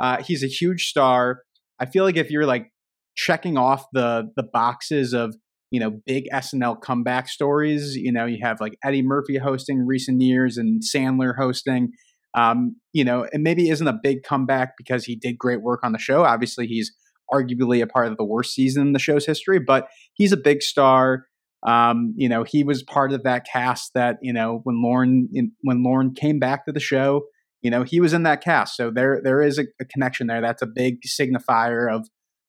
uh, 0.00 0.22
he's 0.22 0.44
a 0.44 0.46
huge 0.46 0.86
star. 0.86 1.40
I 1.80 1.86
feel 1.86 2.04
like 2.04 2.16
if 2.16 2.30
you're 2.30 2.46
like 2.46 2.70
checking 3.16 3.56
off 3.56 3.86
the 3.92 4.30
the 4.36 4.42
boxes 4.42 5.14
of 5.14 5.34
you 5.70 5.80
know 5.80 6.00
big 6.04 6.24
SNL 6.32 6.80
comeback 6.82 7.28
stories, 7.28 7.96
you 7.96 8.12
know 8.12 8.26
you 8.26 8.38
have 8.42 8.60
like 8.60 8.76
Eddie 8.84 9.02
Murphy 9.02 9.38
hosting 9.38 9.86
recent 9.86 10.20
years 10.20 10.58
and 10.58 10.82
Sandler 10.82 11.32
hosting. 11.38 11.92
Um, 12.34 12.76
you 12.92 13.04
know, 13.04 13.26
and 13.32 13.42
maybe 13.42 13.68
isn't 13.68 13.86
a 13.86 13.98
big 14.02 14.24
comeback 14.24 14.72
because 14.76 15.04
he 15.04 15.14
did 15.14 15.38
great 15.38 15.62
work 15.62 15.80
on 15.84 15.92
the 15.92 15.98
show. 15.98 16.24
Obviously, 16.24 16.66
he's 16.66 16.92
arguably 17.32 17.82
a 17.82 17.86
part 17.86 18.08
of 18.08 18.16
the 18.16 18.24
worst 18.24 18.54
season 18.54 18.86
in 18.88 18.92
the 18.92 18.98
show's 18.98 19.26
history, 19.26 19.58
but 19.58 19.88
he's 20.14 20.32
a 20.32 20.36
big 20.36 20.62
star. 20.62 21.26
Um, 21.66 22.12
you 22.16 22.28
know, 22.28 22.42
he 22.42 22.64
was 22.64 22.82
part 22.82 23.12
of 23.12 23.22
that 23.22 23.46
cast 23.50 23.94
that 23.94 24.18
you 24.20 24.32
know 24.32 24.60
when 24.64 24.82
Lorne 24.82 25.28
when 25.62 25.82
Lorne 25.82 26.14
came 26.14 26.38
back 26.38 26.66
to 26.66 26.72
the 26.72 26.80
show, 26.80 27.22
you 27.62 27.70
know, 27.70 27.82
he 27.82 28.00
was 28.00 28.12
in 28.12 28.24
that 28.24 28.42
cast. 28.42 28.76
So 28.76 28.90
there 28.90 29.20
there 29.22 29.40
is 29.40 29.58
a, 29.58 29.64
a 29.80 29.84
connection 29.84 30.26
there. 30.26 30.40
That's 30.40 30.62
a 30.62 30.66
big 30.66 31.02
signifier 31.02 31.92
of 31.92 32.08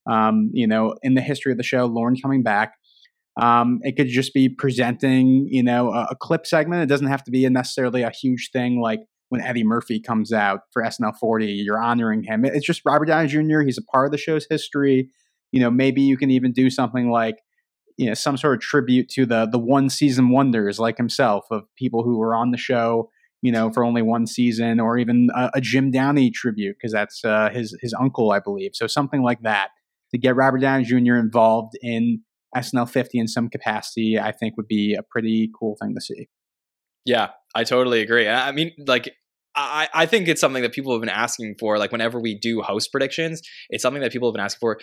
um, 0.10 0.50
you 0.54 0.68
know 0.68 0.96
in 1.04 1.14
the 1.14 1.22
history 1.22 1.52
of 1.52 1.58
the 1.58 1.64
show, 1.64 1.86
Lorne 1.86 2.18
coming 2.22 2.44
back. 2.44 2.74
Um, 3.40 3.80
it 3.84 3.98
could 3.98 4.08
just 4.08 4.34
be 4.34 4.48
presenting, 4.48 5.48
you 5.50 5.62
know, 5.62 5.92
a, 5.92 6.08
a 6.12 6.16
clip 6.16 6.46
segment. 6.46 6.84
It 6.84 6.86
doesn't 6.86 7.08
have 7.08 7.24
to 7.26 7.32
be 7.32 7.44
a 7.44 7.50
necessarily 7.50 8.02
a 8.02 8.10
huge 8.10 8.50
thing 8.54 8.80
like 8.80 9.02
when 9.36 9.46
Eddie 9.46 9.66
Murphy 9.66 10.00
comes 10.00 10.32
out 10.32 10.62
for 10.72 10.82
SNL 10.82 11.18
40, 11.18 11.46
you're 11.46 11.82
honoring 11.82 12.24
him. 12.24 12.46
It's 12.46 12.66
just 12.66 12.82
Robert 12.86 13.06
Downey 13.06 13.28
Jr. 13.28 13.62
He's 13.62 13.78
a 13.78 13.84
part 13.84 14.06
of 14.06 14.12
the 14.12 14.18
show's 14.18 14.48
history. 14.50 15.10
You 15.52 15.60
know, 15.60 15.70
maybe 15.70 16.02
you 16.02 16.16
can 16.16 16.32
even 16.32 16.54
do 16.54 16.70
something 16.70 17.12
like, 17.12 17.36
you 17.98 18.08
know, 18.08 18.14
some 18.14 18.38
sort 18.38 18.56
of 18.56 18.62
tribute 18.62 19.10
to 19.10 19.26
the 19.26 19.46
the 19.46 19.60
one 19.60 19.90
season 19.90 20.30
wonders 20.30 20.80
like 20.80 20.98
himself 20.98 21.46
of 21.52 21.64
people 21.78 22.04
who 22.04 22.18
were 22.18 22.34
on 22.34 22.52
the 22.52 22.58
show, 22.58 23.10
you 23.42 23.52
know, 23.52 23.72
for 23.72 23.84
only 23.84 24.02
one 24.02 24.26
season, 24.26 24.80
or 24.80 24.98
even 24.98 25.30
a, 25.36 25.52
a 25.56 25.62
Jim 25.62 25.92
Downey 25.92 26.32
tribute 26.32 26.78
because 26.78 26.94
that's 26.94 27.24
uh, 27.26 27.50
his 27.52 27.78
his 27.82 27.94
uncle, 27.94 28.32
I 28.32 28.40
believe. 28.40 28.72
So 28.74 28.88
something 28.88 29.22
like 29.22 29.42
that 29.42 29.70
to 30.12 30.18
get 30.18 30.36
Robert 30.36 30.60
Downey 30.60 30.86
Jr. 30.86 31.16
involved 31.16 31.74
in 31.82 32.22
SNL 32.56 32.90
50 32.90 33.20
in 33.20 33.28
some 33.28 33.50
capacity, 33.50 34.18
I 34.18 34.32
think 34.32 34.56
would 34.56 34.68
be 34.68 34.94
a 34.94 35.04
pretty 35.04 35.52
cool 35.58 35.76
thing 35.82 35.94
to 35.94 36.02
see. 36.02 36.30
Yeah, 37.06 37.30
I 37.54 37.64
totally 37.64 38.02
agree. 38.02 38.28
I 38.28 38.52
mean, 38.52 38.72
like, 38.86 39.14
I, 39.56 39.88
I 39.94 40.06
think 40.06 40.28
it's 40.28 40.42
something 40.42 40.64
that 40.64 40.74
people 40.74 40.92
have 40.92 41.02
been 41.02 41.10
asking 41.10 41.56
for. 41.60 41.78
Like, 41.78 41.92
whenever 41.92 42.20
we 42.20 42.38
do 42.38 42.62
host 42.62 42.92
predictions, 42.92 43.42
it's 43.70 43.82
something 43.82 44.02
that 44.02 44.12
people 44.12 44.30
have 44.30 44.34
been 44.34 44.44
asking 44.44 44.60
for 44.60 44.80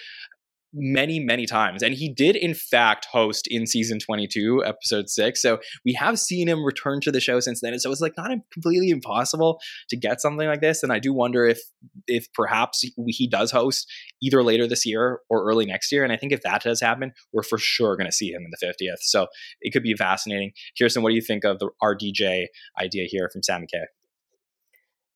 many, 0.74 1.20
many 1.20 1.47
times. 1.47 1.82
And 1.82 1.94
he 1.94 2.09
did, 2.09 2.35
in 2.35 2.55
fact, 2.55 3.07
host 3.12 3.47
in 3.51 3.66
season 3.66 3.99
22, 3.99 4.65
episode 4.65 5.09
six. 5.09 5.43
So 5.43 5.59
we 5.85 5.93
have 5.94 6.19
seen 6.19 6.49
him 6.49 6.65
return 6.65 7.01
to 7.03 7.12
the 7.12 7.20
show 7.20 7.40
since 7.40 7.61
then. 7.61 7.73
And 7.73 7.82
so 7.82 7.90
it's 7.90 8.01
like 8.01 8.16
not 8.16 8.31
completely 8.53 8.90
impossible 8.90 9.61
to 9.90 9.97
get 9.97 10.20
something 10.20 10.47
like 10.47 10.61
this. 10.61 10.82
And 10.82 10.93
I 10.93 10.99
do 10.99 11.12
wonder 11.12 11.47
if, 11.47 11.61
if 12.07 12.27
perhaps 12.32 12.85
he 13.07 13.28
does 13.28 13.51
host 13.51 13.90
either 14.23 14.43
later 14.43 14.66
this 14.66 14.86
year 14.86 15.20
or 15.28 15.44
early 15.44 15.66
next 15.66 15.93
year. 15.93 16.05
And 16.05 16.12
I 16.12 16.16
think 16.16 16.32
if 16.32 16.43
that 16.43 16.62
does 16.62 16.81
happen, 16.81 17.12
we're 17.32 17.43
for 17.43 17.59
sure 17.59 17.97
going 17.97 18.09
to 18.09 18.16
see 18.16 18.31
him 18.31 18.43
in 18.43 18.51
the 18.51 18.66
50th. 18.66 19.03
So 19.03 19.27
it 19.61 19.73
could 19.73 19.82
be 19.82 19.94
fascinating. 19.94 20.53
Kirstin, 20.81 21.03
what 21.03 21.11
do 21.11 21.16
you 21.16 21.23
think 21.23 21.44
of 21.44 21.59
the 21.59 21.69
RDJ 21.82 22.47
idea 22.81 23.05
here 23.09 23.28
from 23.31 23.43
Sammy 23.43 23.66
Kay? 23.70 23.85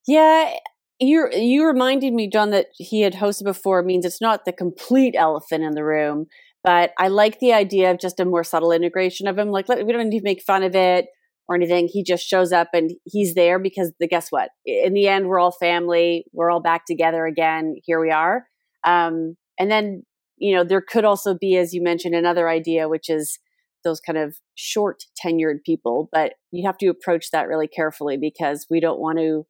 Yeah, 0.07 0.53
you 1.01 1.28
you 1.33 1.66
reminded 1.66 2.12
me, 2.12 2.28
Jon, 2.28 2.51
that 2.51 2.69
he 2.77 3.03
had 3.03 3.15
hosted 3.15 3.45
before 3.45 3.83
means 3.83 4.05
it's 4.05 4.20
not 4.20 4.45
the 4.45 4.53
complete 4.53 5.15
elephant 5.16 5.65
in 5.65 5.73
the 5.74 5.85
room, 5.85 6.27
but 6.65 6.93
I 6.99 7.09
like 7.09 7.41
the 7.41 7.53
idea 7.53 7.91
of 7.91 7.99
just 7.99 8.20
a 8.20 8.24
more 8.24 8.45
subtle 8.45 8.73
integration 8.73 9.27
of 9.27 9.39
him. 9.39 9.51
Like 9.51 9.69
we 9.69 9.93
don't 9.93 10.09
need 10.09 10.20
to 10.20 10.24
make 10.24 10.43
fun 10.43 10.62
of 10.62 10.74
it 10.74 11.07
or 11.49 11.57
anything. 11.57 11.89
He 11.93 12.03
just 12.03 12.27
shows 12.27 12.53
up 12.53 12.69
and 12.73 12.93
he's 13.05 13.35
there 13.35 13.59
because 13.59 13.93
the 14.01 14.09
guess 14.09 14.28
what? 14.31 14.51
In 14.65 14.95
the 14.95 15.09
end, 15.09 15.27
we're 15.28 15.41
all 15.41 15.53
family. 15.53 16.24
We're 16.33 16.51
all 16.51 16.62
back 16.62 16.87
together 16.87 17.27
again. 17.27 17.77
Here 17.85 18.01
we 18.01 18.11
are. 18.11 18.47
Um, 18.85 19.37
and 19.59 19.70
then 19.70 20.03
you 20.39 20.55
know 20.55 20.65
there 20.65 20.83
could 20.83 21.05
also 21.05 21.35
be, 21.39 21.57
as 21.57 21.74
you 21.74 21.83
mentioned, 21.83 22.15
another 22.15 22.49
idea, 22.49 22.89
which 22.89 23.11
is 23.11 23.39
those 23.85 24.01
kind 24.01 24.19
of 24.19 24.37
short 24.55 25.03
tenured 25.24 25.59
people. 25.65 26.09
But 26.12 26.35
you 26.53 26.66
have 26.66 26.78
to 26.78 26.89
approach 26.89 27.31
that 27.33 27.49
really 27.49 27.69
carefully 27.69 28.16
because 28.16 28.66
we 28.70 28.81
don't 28.81 29.01
want 29.01 29.19
to 29.19 29.47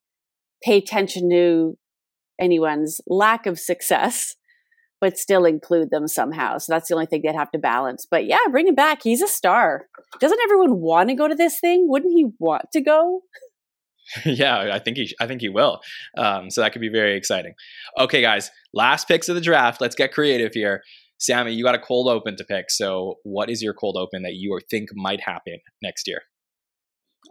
pay 0.62 0.78
attention 0.78 1.30
to 1.30 1.76
anyone's 2.40 3.00
lack 3.06 3.46
of 3.46 3.58
success, 3.58 4.36
but 5.00 5.18
still 5.18 5.44
include 5.44 5.90
them 5.90 6.08
somehow. 6.08 6.58
So 6.58 6.72
that's 6.72 6.88
the 6.88 6.94
only 6.94 7.06
thing 7.06 7.22
they'd 7.22 7.34
have 7.34 7.50
to 7.52 7.58
balance. 7.58 8.06
But 8.10 8.26
yeah, 8.26 8.38
bring 8.50 8.68
him 8.68 8.74
back. 8.74 9.02
He's 9.02 9.22
a 9.22 9.28
star. 9.28 9.86
Doesn't 10.20 10.40
everyone 10.42 10.80
want 10.80 11.08
to 11.10 11.14
go 11.14 11.28
to 11.28 11.34
this 11.34 11.60
thing? 11.60 11.86
Wouldn't 11.88 12.14
he 12.14 12.26
want 12.38 12.66
to 12.72 12.80
go? 12.80 13.22
yeah, 14.24 14.70
I 14.72 14.78
think 14.78 14.96
he, 14.96 15.14
I 15.20 15.26
think 15.26 15.40
he 15.40 15.48
will. 15.48 15.80
Um, 16.16 16.50
so 16.50 16.60
that 16.60 16.72
could 16.72 16.80
be 16.80 16.88
very 16.88 17.16
exciting. 17.16 17.54
Okay, 17.98 18.20
guys, 18.20 18.50
last 18.72 19.08
picks 19.08 19.28
of 19.28 19.34
the 19.34 19.40
draft. 19.40 19.80
Let's 19.80 19.96
get 19.96 20.12
creative 20.12 20.52
here. 20.54 20.82
Sammy, 21.18 21.52
you 21.52 21.64
got 21.64 21.74
a 21.74 21.78
cold 21.78 22.08
open 22.08 22.36
to 22.36 22.44
pick. 22.44 22.70
So, 22.70 23.16
what 23.22 23.48
is 23.48 23.62
your 23.62 23.72
cold 23.72 23.96
open 23.96 24.22
that 24.22 24.34
you 24.34 24.58
think 24.70 24.90
might 24.94 25.20
happen 25.20 25.58
next 25.82 26.06
year? 26.06 26.20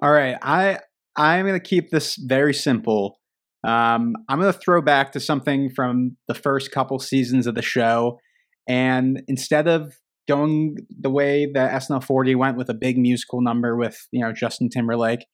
All 0.02 0.12
right, 0.12 0.38
I 0.42 0.80
I'm 1.18 1.46
going 1.46 1.60
to 1.60 1.66
keep 1.66 1.90
this 1.90 2.16
very 2.16 2.54
simple. 2.54 3.20
Um, 3.66 4.14
I'm 4.30 4.40
going 4.40 4.52
to 4.52 4.60
throw 4.60 4.82
back 4.82 5.12
to 5.14 5.20
something 5.20 5.70
from 5.70 6.18
the 6.28 6.36
first 6.36 6.72
couple 6.72 7.00
seasons 7.00 7.48
of 7.48 7.56
the 7.56 7.62
show. 7.62 8.20
And 8.68 9.24
instead 9.28 9.68
of 9.68 9.94
going 10.28 10.78
the 10.90 11.10
way 11.10 11.50
that 11.54 11.82
SNL 11.82 12.04
40 12.04 12.36
went 12.36 12.58
with 12.58 12.70
a 12.70 12.74
big 12.74 12.98
musical 12.98 13.42
number 13.42 13.76
with, 13.76 14.08
you 14.12 14.22
know, 14.22 14.34
Justin 14.34 14.70
Timberlake, 14.70 15.26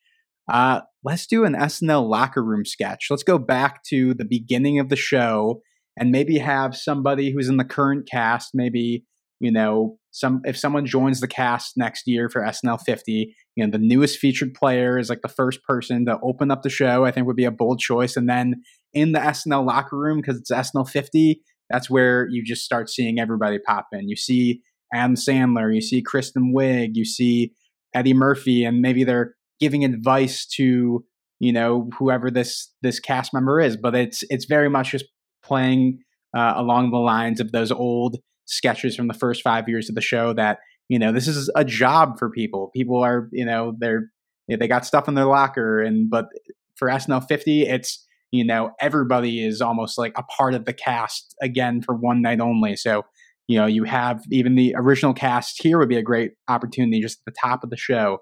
uh, 0.52 0.82
let's 1.04 1.28
do 1.28 1.46
an 1.46 1.54
SNL 1.54 2.08
locker 2.08 2.44
room 2.44 2.66
sketch. 2.66 3.08
Let's 3.10 3.24
go 3.24 3.38
back 3.38 3.84
to 3.86 4.14
the 4.14 4.26
beginning 4.26 4.80
of 4.80 4.90
the 4.90 4.96
show 4.96 5.62
and 5.98 6.12
maybe 6.12 6.38
have 6.38 6.76
somebody 6.76 7.32
who's 7.32 7.50
in 7.50 7.58
the 7.58 7.66
current 7.66 8.08
cast, 8.10 8.52
maybe, 8.54 9.06
you 9.40 9.52
know, 9.52 9.98
some 10.12 10.42
if 10.44 10.58
someone 10.58 10.86
joins 10.86 11.22
the 11.22 11.28
cast 11.28 11.78
next 11.78 12.06
year 12.06 12.30
for 12.30 12.42
SNL 12.42 12.80
50, 12.82 13.34
you 13.56 13.66
know, 13.66 13.72
the 13.72 13.78
newest 13.78 14.20
featured 14.20 14.54
player 14.54 15.00
is 15.00 15.10
like 15.10 15.22
the 15.22 15.30
first 15.30 15.64
person 15.64 16.06
to 16.06 16.20
open 16.22 16.52
up 16.52 16.62
the 16.62 16.70
show, 16.70 17.06
I 17.06 17.12
think 17.12 17.28
would 17.28 17.36
be 17.36 17.46
a 17.46 17.52
bold 17.52 17.80
choice. 17.80 18.18
And 18.18 18.30
then 18.30 18.62
in 18.94 19.14
the 19.14 19.20
SNL 19.20 19.66
locker 19.66 19.98
room, 19.98 20.18
because 20.18 20.38
it's 20.38 20.52
SNL 20.52 20.90
50, 20.90 21.42
that's 21.70 21.90
where 21.90 22.28
you 22.30 22.44
just 22.44 22.66
start 22.66 22.90
seeing 22.90 23.20
everybody 23.20 23.58
pop 23.60 23.88
in. 23.94 24.10
You 24.10 24.18
see 24.18 24.62
Adam 24.94 25.16
Sandler, 25.16 25.74
you 25.74 25.82
see 25.82 26.02
Kristen 26.02 26.54
Wiig, 26.54 26.92
you 26.94 27.06
see 27.06 27.54
Eddie 27.94 28.14
Murphy, 28.14 28.66
and 28.66 28.82
maybe 28.82 29.06
they're 29.06 29.36
giving 29.62 29.86
advice 29.86 30.46
to, 30.46 31.06
you 31.40 31.54
know, 31.54 31.90
whoever 31.98 32.30
this 32.30 32.74
this 32.82 33.00
cast 33.00 33.34
member 33.34 33.62
is. 33.62 33.78
But 33.78 33.96
it's 33.96 34.24
it's 34.30 34.46
very 34.46 34.70
much 34.70 34.92
just 34.92 35.06
playing 35.42 36.00
uh, 36.36 36.54
along 36.58 36.92
the 36.92 36.98
lines 36.98 37.40
of 37.40 37.54
those 37.54 37.72
old 37.72 38.18
sketches 38.52 38.96
from 38.96 39.08
the 39.08 39.14
first 39.14 39.42
five 39.42 39.68
years 39.68 39.90
of 39.90 39.96
the 39.96 40.02
show 40.02 40.34
that 40.34 40.60
you 40.90 41.00
know 41.00 41.12
this 41.12 41.28
is 41.28 41.50
a 41.56 41.66
job 41.66 42.20
for 42.20 42.30
people 42.30 42.70
people 42.76 43.04
are 43.04 43.30
you 43.32 43.46
know 43.46 43.74
they're 43.80 44.12
they 44.48 44.68
got 44.68 44.86
stuff 44.86 45.08
in 45.08 45.16
their 45.16 45.26
locker 45.26 45.82
and 45.82 46.10
but 46.10 46.28
for 46.76 46.90
snl 46.90 47.26
50 47.26 47.64
it's 47.64 48.06
you 48.32 48.46
know, 48.46 48.72
everybody 48.80 49.46
is 49.46 49.62
almost 49.62 49.98
like 49.98 50.14
a 50.18 50.24
part 50.24 50.54
of 50.54 50.66
the 50.66 50.74
cast 50.74 51.36
again 51.42 51.82
for 51.82 51.94
one 51.94 52.22
night 52.22 52.40
only. 52.40 52.76
So, 52.78 53.04
you 53.48 53.60
know, 53.60 53.66
you 53.66 53.84
have 53.84 54.24
even 54.32 54.56
the 54.56 54.74
original 54.78 55.14
cast 55.14 55.62
here 55.62 55.78
would 55.78 55.90
be 55.90 55.98
a 55.98 56.02
great 56.02 56.32
opportunity 56.48 57.02
just 57.02 57.20
at 57.20 57.34
the 57.34 57.38
top 57.40 57.64
of 57.64 57.70
the 57.70 57.78
show 57.78 58.20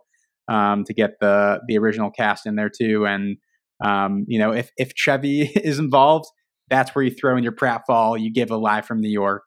um, 0.48 0.84
to 0.86 0.94
get 0.94 1.20
the 1.20 1.62
the 1.68 1.78
original 1.78 2.10
cast 2.10 2.48
in 2.48 2.56
there 2.56 2.72
too. 2.76 3.06
And 3.06 3.38
um, 3.84 4.26
you 4.28 4.40
know, 4.40 4.52
if 4.52 4.72
if 4.78 4.94
Chevy 4.96 5.42
is 5.56 5.78
involved, 5.78 6.26
that's 6.70 6.96
where 6.96 7.06
you 7.06 7.12
throw 7.12 7.38
in 7.38 7.44
your 7.44 7.54
pratfall. 7.54 8.20
You 8.20 8.34
give 8.34 8.50
a 8.50 8.58
live 8.58 8.86
from 8.86 9.02
New 9.02 9.10
York, 9.10 9.44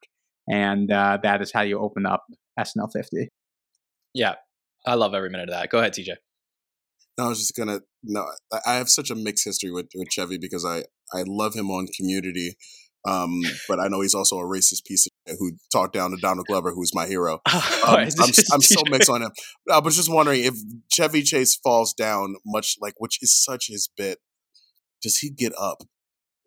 and 0.52 0.92
uh, 0.92 1.18
that 1.22 1.40
is 1.40 1.50
how 1.52 1.62
you 1.62 1.78
open 1.78 2.04
up 2.04 2.24
SNL 2.60 2.90
50. 2.92 3.28
Yeah, 4.12 4.34
I 4.86 4.94
love 4.94 5.14
every 5.14 5.30
minute 5.30 5.48
of 5.48 5.54
that. 5.54 5.70
Go 5.70 5.78
ahead, 5.78 5.94
TJ. 5.94 6.16
No, 7.18 7.24
I 7.24 7.28
was 7.28 7.38
just 7.38 7.56
gonna. 7.56 7.80
No, 8.02 8.26
I 8.66 8.74
have 8.74 8.88
such 8.88 9.10
a 9.10 9.14
mixed 9.14 9.44
history 9.44 9.70
with, 9.70 9.86
with 9.94 10.08
Chevy 10.10 10.38
because 10.38 10.64
I 10.64 10.84
I 11.12 11.24
love 11.26 11.54
him 11.54 11.70
on 11.70 11.86
Community, 11.96 12.56
um, 13.06 13.40
but 13.68 13.80
I 13.80 13.88
know 13.88 14.02
he's 14.02 14.14
also 14.14 14.38
a 14.38 14.44
racist 14.44 14.84
piece 14.86 15.06
of 15.06 15.12
shit 15.26 15.36
who 15.38 15.52
talked 15.70 15.94
down 15.94 16.10
to 16.10 16.16
Donald 16.18 16.46
Glover, 16.46 16.72
who's 16.72 16.94
my 16.94 17.06
hero. 17.06 17.40
Um, 17.84 17.96
I'm, 17.96 18.30
I'm 18.52 18.60
so 18.60 18.80
mixed 18.90 19.10
on 19.10 19.22
him. 19.22 19.32
I 19.68 19.80
was 19.80 19.96
just 19.96 20.08
wondering 20.08 20.44
if 20.44 20.54
Chevy 20.88 21.22
Chase 21.22 21.56
falls 21.56 21.92
down, 21.92 22.36
much 22.46 22.76
like 22.80 22.94
which 22.98 23.18
is 23.20 23.34
such 23.34 23.66
his 23.68 23.90
bit. 23.96 24.18
Does 25.02 25.18
he 25.18 25.30
get 25.30 25.52
up? 25.58 25.78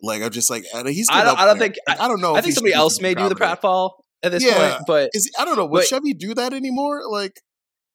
Like 0.01 0.21
I'm 0.21 0.31
just 0.31 0.49
like 0.49 0.65
uh, 0.73 0.85
he's. 0.85 1.07
I 1.09 1.23
don't, 1.23 1.39
I 1.39 1.45
don't 1.45 1.57
think. 1.57 1.75
I, 1.87 2.05
I, 2.05 2.07
don't 2.07 2.21
know. 2.21 2.35
I 2.35 2.41
think 2.41 2.53
somebody 2.53 2.73
else 2.73 2.99
may 3.01 3.13
do 3.13 3.29
the 3.29 3.35
pratfall 3.35 3.91
at 4.23 4.31
this 4.31 4.43
yeah, 4.43 4.75
point, 4.75 4.83
but 4.87 5.09
is 5.13 5.31
I 5.39 5.45
don't 5.45 5.57
know. 5.57 5.65
Will 5.65 5.81
Chevy 5.81 6.13
do 6.13 6.33
that 6.33 6.53
anymore? 6.53 7.01
Like 7.09 7.41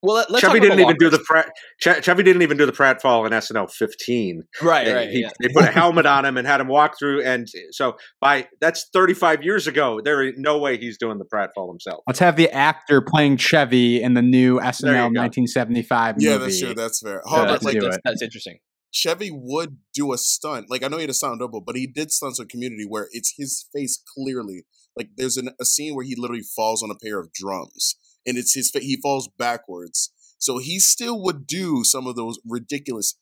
well, 0.03 0.25
let's 0.31 0.41
Chevy 0.41 0.61
didn't 0.61 0.81
even 0.81 0.97
do 0.97 1.11
the 1.11 1.19
Pratt. 1.19 1.51
Ch- 1.79 2.03
Chevy 2.03 2.23
didn't 2.23 2.41
even 2.41 2.57
do 2.57 2.65
the 2.65 2.73
pratfall 2.73 3.27
in 3.27 3.33
SNL 3.33 3.71
15. 3.71 4.45
Right, 4.63 4.85
they, 4.85 4.95
right. 4.95 5.11
He, 5.11 5.21
yeah. 5.21 5.31
They 5.41 5.49
put 5.49 5.65
a 5.65 5.71
helmet 5.71 6.07
on 6.07 6.25
him 6.25 6.39
and 6.39 6.47
had 6.47 6.61
him 6.61 6.69
walk 6.69 6.99
through, 6.99 7.23
and 7.23 7.47
so 7.71 7.97
by 8.21 8.49
that's 8.61 8.89
35 8.95 9.43
years 9.43 9.67
ago. 9.67 10.01
There 10.03 10.23
is 10.23 10.35
no 10.39 10.59
way 10.59 10.79
he's 10.79 10.97
doing 10.97 11.19
the 11.19 11.27
pratfall 11.27 11.69
himself. 11.69 12.03
Let's 12.07 12.19
have 12.21 12.37
the 12.37 12.51
actor 12.51 13.03
playing 13.03 13.37
Chevy 13.37 14.03
in 14.03 14.15
the 14.15 14.23
new 14.23 14.59
SNL 14.59 15.13
1975 15.15 16.17
yeah, 16.19 16.31
movie. 16.31 16.45
that's 16.45 16.61
true. 16.61 16.75
That's 16.75 17.01
fair. 17.01 17.23
Yeah, 17.31 17.45
that's, 17.45 17.63
like, 17.65 17.81
that's, 17.81 17.99
that's 18.03 18.23
interesting. 18.23 18.59
Chevy 18.93 19.31
would 19.33 19.79
do 19.95 20.13
a 20.13 20.19
stunt. 20.19 20.67
Like 20.71 20.83
I 20.83 20.89
know 20.89 20.97
he 20.97 21.03
had 21.03 21.11
a 21.11 21.15
sound 21.15 21.41
double, 21.41 21.61
but 21.61 21.77
he 21.77 21.87
did 21.87 22.13
stunts 22.13 22.41
on 22.41 22.49
Community 22.49 22.85
where 22.87 23.09
it's 23.13 23.35
his 23.37 23.67
face 23.73 24.03
clearly. 24.15 24.65
Like 24.97 25.11
there's 25.17 25.37
an, 25.37 25.51
a 25.61 25.65
scene 25.65 25.95
where 25.95 26.05
he 26.05 26.17
literally 26.17 26.43
falls 26.43 26.83
on 26.83 26.91
a 26.91 26.97
pair 26.97 27.19
of 27.21 27.33
drums, 27.33 27.97
and 28.27 28.37
it's 28.37 28.55
his. 28.55 28.71
He 28.75 28.99
falls 29.01 29.29
backwards 29.39 30.13
so 30.41 30.57
he 30.57 30.81
still 30.81 31.23
would 31.23 31.47
do 31.47 31.85
some 31.85 32.07
of 32.07 32.17
those 32.17 32.41
ridiculous, 32.47 33.15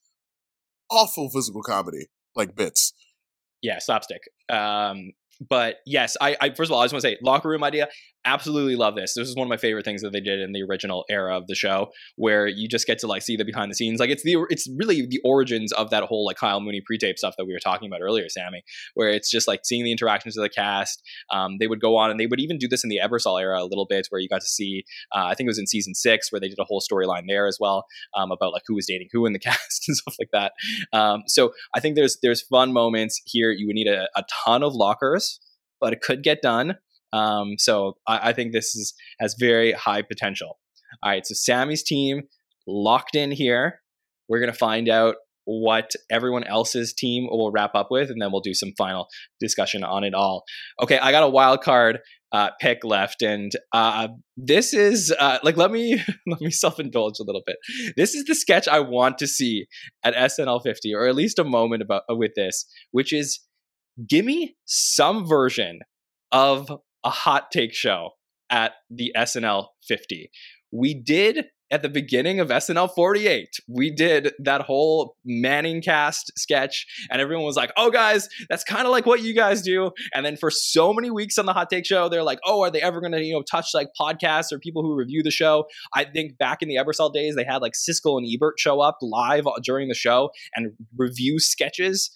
awful 0.89 1.29
physical 1.29 1.63
comedy 1.63 2.07
like 2.37 2.55
bits. 2.55 2.95
Yeah, 3.61 3.81
slapstick. 3.81 4.23
Um, 4.49 5.11
but 5.47 5.77
yes, 5.85 6.17
I, 6.21 6.37
I 6.41 6.51
first 6.51 6.71
of 6.71 6.73
all 6.73 6.81
I 6.81 6.85
just 6.85 6.95
want 6.95 7.03
to 7.03 7.09
say 7.09 7.19
locker 7.21 7.49
room 7.49 7.65
idea 7.65 7.89
absolutely 8.25 8.77
love 8.77 8.95
this. 8.95 9.15
This 9.15 9.29
is 9.29 9.37
one 9.37 9.47
of 9.47 9.49
my 9.49 9.57
favorite 9.57 9.85
things 9.85 10.03
that 10.03 10.13
they 10.13 10.21
did 10.21 10.41
in 10.41 10.53
the 10.53 10.63
original 10.63 11.05
era 11.09 11.37
of 11.37 11.47
the 11.47 11.55
show, 11.55 11.89
where 12.17 12.47
you 12.47 12.69
just 12.69 12.87
get 12.87 12.99
to 13.01 13.07
like 13.07 13.23
see 13.23 13.37
the 13.37 13.45
behind 13.45 13.71
the 13.71 13.75
scenes. 13.75 14.01
Like 14.01 14.11
it's 14.11 14.23
the 14.23 14.37
it's 14.51 14.69
really 14.77 15.07
the 15.07 15.21
origins 15.25 15.73
of 15.73 15.91
that 15.91 16.05
whole 16.05 16.27
like 16.27 16.37
Kyle 16.37 16.61
Mooney 16.61 16.83
pre-tape 16.85 17.19
stuff 17.19 17.35
that 17.39 17.47
we 17.47 17.53
were 17.53 17.59
talking 17.59 17.89
about 17.89 18.01
earlier, 18.03 18.29
Sammy, 18.29 18.63
where 18.95 19.11
it's 19.11 19.31
just 19.31 19.49
like 19.49 19.61
seeing 19.65 19.85
the 19.85 19.93
interactions 19.93 20.37
of 20.37 20.43
the 20.43 20.49
cast. 20.49 21.03
Um, 21.31 21.57
they 21.59 21.67
would 21.67 21.81
go 21.81 21.97
on 21.97 22.11
and 22.11 22.19
they 22.19 22.27
would 22.27 22.41
even 22.41 22.59
do 22.59 22.69
this 22.69 22.85
in 22.85 22.91
the 22.91 23.01
Ebersol 23.03 23.41
era 23.41 23.63
a 23.63 23.67
little 23.67 23.87
bit, 23.87 24.07
where 24.11 24.21
you 24.21 24.29
got 24.29 24.41
to 24.41 24.47
see. 24.47 24.85
Uh, 25.15 25.27
I 25.27 25.35
think 25.35 25.47
it 25.47 25.51
was 25.51 25.59
in 25.59 25.67
season 25.67 25.95
six 25.95 26.33
where 26.33 26.41
they 26.41 26.49
did 26.49 26.59
a 26.59 26.65
whole 26.65 26.81
storyline 26.81 27.25
there 27.27 27.47
as 27.47 27.59
well 27.61 27.87
um, 28.15 28.31
about 28.31 28.53
like 28.53 28.63
who 28.67 28.75
was 28.75 28.87
dating 28.87 29.09
who 29.13 29.27
in 29.27 29.33
the 29.33 29.39
cast 29.49 29.89
and 29.89 29.97
stuff 29.97 30.17
like 30.19 30.31
that. 30.33 30.53
Um, 30.93 31.23
so 31.27 31.53
I 31.75 31.81
think 31.81 31.97
there's 31.97 32.19
there's 32.23 32.43
fun 32.43 32.73
moments 32.73 33.21
here. 33.25 33.51
You 33.51 33.67
would 33.67 33.75
need 33.75 33.89
a, 33.89 34.09
a 34.17 34.25
ton 34.45 34.63
of 34.63 34.75
lockers 34.75 35.41
but 35.81 35.93
it 35.93 36.01
could 36.01 36.23
get 36.23 36.43
done. 36.43 36.77
Um, 37.13 37.55
so 37.59 37.97
I, 38.07 38.31
I, 38.31 38.33
think 38.33 38.53
this 38.53 38.75
is 38.75 38.95
has 39.19 39.35
very 39.39 39.73
high 39.73 40.03
potential. 40.03 40.59
All 41.03 41.11
right, 41.11 41.27
so 41.27 41.35
Sammy's 41.35 41.83
team 41.83 42.23
locked 42.67 43.15
in 43.15 43.31
here. 43.31 43.81
We're 44.29 44.41
gonna 44.41 44.53
find 44.53 44.89
out 44.89 45.17
what 45.45 45.93
everyone 46.11 46.45
else's 46.45 46.93
team 46.93 47.27
will 47.31 47.51
wrap 47.51 47.75
up 47.75 47.89
with, 47.91 48.11
and 48.11 48.21
then 48.21 48.31
we'll 48.31 48.43
do 48.43 48.53
some 48.53 48.73
final 48.77 49.09
discussion 49.41 49.83
on 49.83 50.05
it 50.05 50.13
all. 50.13 50.45
Okay, 50.83 50.99
I 50.99 51.11
got 51.11 51.23
a 51.23 51.29
wild 51.29 51.63
card 51.63 52.01
uh, 52.33 52.51
pick 52.61 52.85
left, 52.85 53.23
and 53.23 53.53
uh, 53.73 54.09
this 54.37 54.75
is 54.75 55.15
uh, 55.19 55.39
like 55.43 55.57
let 55.57 55.71
me 55.71 56.03
let 56.27 56.41
me 56.41 56.51
self 56.51 56.79
indulge 56.79 57.19
a 57.19 57.25
little 57.25 57.43
bit. 57.47 57.57
This 57.97 58.15
is 58.15 58.25
the 58.25 58.35
sketch 58.35 58.69
I 58.69 58.81
want 58.81 59.17
to 59.19 59.27
see 59.27 59.67
at 60.05 60.15
SNL 60.15 60.63
50, 60.63 60.95
or 60.95 61.07
at 61.07 61.15
least 61.15 61.39
a 61.39 61.45
moment 61.45 61.83
about 61.83 62.03
with 62.11 62.33
this, 62.37 62.67
which 62.91 63.13
is 63.13 63.41
give 64.07 64.25
me 64.25 64.57
some 64.67 65.27
version 65.27 65.81
of 66.31 66.71
a 67.09 67.11
hot 67.11 67.51
take 67.51 67.73
show 67.73 68.11
at 68.51 68.73
the 68.91 69.13
SNL 69.17 69.69
50. 69.87 70.31
We 70.71 70.93
did 70.93 71.47
at 71.71 71.83
the 71.83 71.89
beginning 71.89 72.41
of 72.41 72.49
SNL 72.49 72.95
48, 72.95 73.49
we 73.67 73.91
did 73.91 74.33
that 74.39 74.63
whole 74.63 75.17
Manning 75.25 75.83
cast 75.83 76.33
sketch, 76.39 76.87
and 77.11 77.21
everyone 77.21 77.45
was 77.45 77.57
like, 77.57 77.73
oh, 77.77 77.91
guys, 77.91 78.29
that's 78.49 78.65
kind 78.65 78.87
of 78.87 78.91
like 78.91 79.05
what 79.05 79.23
you 79.23 79.35
guys 79.35 79.61
do. 79.61 79.91
And 80.15 80.25
then 80.25 80.37
for 80.37 80.51
so 80.51 80.95
many 80.95 81.11
weeks 81.11 81.37
on 81.37 81.45
the 81.45 81.53
Hot 81.53 81.69
Take 81.69 81.85
Show, 81.85 82.09
they're 82.09 82.23
like, 82.23 82.39
oh, 82.47 82.63
are 82.63 82.71
they 82.71 82.81
ever 82.81 83.01
going 83.01 83.13
to, 83.13 83.23
you 83.23 83.35
know, 83.35 83.43
touch 83.43 83.75
like 83.75 83.89
podcasts 84.01 84.51
or 84.51 84.59
people 84.59 84.83
who 84.83 84.95
review 84.95 85.23
the 85.23 85.31
show? 85.31 85.67
I 85.95 86.05
think 86.05 86.39
back 86.39 86.63
in 86.63 86.69
the 86.69 86.77
Ebersol 86.77 87.13
days, 87.13 87.37
they 87.37 87.45
had 87.45 87.61
like 87.61 87.75
Siskel 87.75 88.19
and 88.19 88.27
Ebert 88.27 88.59
show 88.59 88.81
up 88.81 88.99
live 89.03 89.45
during 89.63 89.89
the 89.89 89.95
show 89.95 90.31
and 90.55 90.73
review 90.97 91.39
sketches 91.39 92.11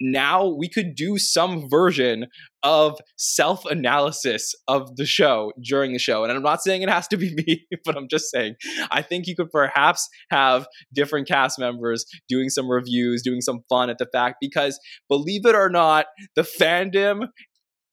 now 0.00 0.46
we 0.46 0.68
could 0.68 0.94
do 0.94 1.18
some 1.18 1.68
version 1.68 2.26
of 2.62 2.98
self 3.16 3.64
analysis 3.66 4.54
of 4.66 4.96
the 4.96 5.06
show 5.06 5.52
during 5.62 5.92
the 5.92 5.98
show. 5.98 6.24
And 6.24 6.32
I'm 6.32 6.42
not 6.42 6.62
saying 6.62 6.82
it 6.82 6.90
has 6.90 7.06
to 7.08 7.16
be 7.16 7.34
me, 7.46 7.66
but 7.84 7.96
I'm 7.96 8.08
just 8.08 8.30
saying 8.30 8.56
I 8.90 9.02
think 9.02 9.26
you 9.26 9.36
could 9.36 9.50
perhaps 9.50 10.08
have 10.30 10.66
different 10.94 11.28
cast 11.28 11.58
members 11.58 12.04
doing 12.28 12.48
some 12.48 12.70
reviews, 12.70 13.22
doing 13.22 13.40
some 13.40 13.60
fun 13.68 13.90
at 13.90 13.98
the 13.98 14.08
fact, 14.12 14.36
because 14.40 14.80
believe 15.08 15.44
it 15.44 15.54
or 15.54 15.68
not, 15.68 16.06
the 16.34 16.42
fandom. 16.42 17.28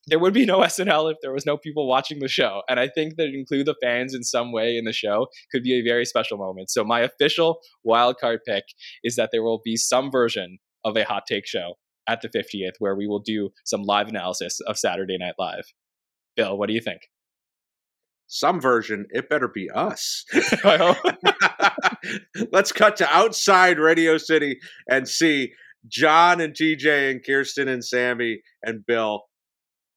There 0.10 0.20
would 0.20 0.34
be 0.34 0.46
no 0.46 0.60
SNL 0.60 1.12
if 1.12 1.18
there 1.22 1.34
was 1.34 1.46
no 1.46 1.58
people 1.58 1.86
watching 1.86 2.20
the 2.20 2.30
show. 2.30 2.62
And 2.70 2.80
I 2.80 2.88
think 2.88 3.18
that 3.18 3.28
include 3.28 3.66
the 3.66 3.76
fans 3.84 4.16
in 4.16 4.24
some 4.24 4.54
way 4.54 4.78
in 4.78 4.86
the 4.86 4.94
show 4.94 5.28
could 5.52 5.64
be 5.64 5.74
a 5.74 5.84
very 5.84 6.06
special 6.06 6.38
moment. 6.38 6.70
So 6.70 6.86
my 6.86 7.02
official 7.02 7.60
wildcard 7.86 8.38
pick 8.48 8.64
is 9.04 9.18
that 9.18 9.32
there 9.34 9.44
will 9.44 9.60
be 9.66 9.76
some 9.76 10.10
version 10.10 10.60
of 10.86 10.96
a 10.96 11.04
hot 11.04 11.24
take 11.28 11.46
show 11.46 11.74
at 12.08 12.22
the 12.22 12.30
50th 12.30 12.74
where 12.80 12.96
we 12.96 13.08
will 13.08 13.20
do 13.20 13.50
some 13.66 13.84
live 13.84 14.08
analysis 14.08 14.60
of 14.68 14.78
Saturday 14.78 15.18
Night 15.18 15.36
Live. 15.38 15.66
Bill, 16.36 16.58
what 16.58 16.68
do 16.68 16.74
you 16.74 16.82
think? 16.82 17.02
Some 18.28 18.60
version, 18.60 19.06
it 19.10 19.30
better 19.30 19.48
be 19.48 19.70
us. 19.74 20.26
Let's 22.52 22.72
cut 22.72 22.98
to 22.98 23.08
outside 23.10 23.80
Radio 23.80 24.18
City 24.18 24.60
and 24.90 25.08
see 25.08 25.54
Jon 25.88 26.42
and 26.42 26.54
TJ 26.54 27.12
and 27.12 27.24
Kirstin 27.24 27.68
and 27.70 27.84
Sammy 27.84 28.42
and 28.64 28.86
Bill 28.86 29.24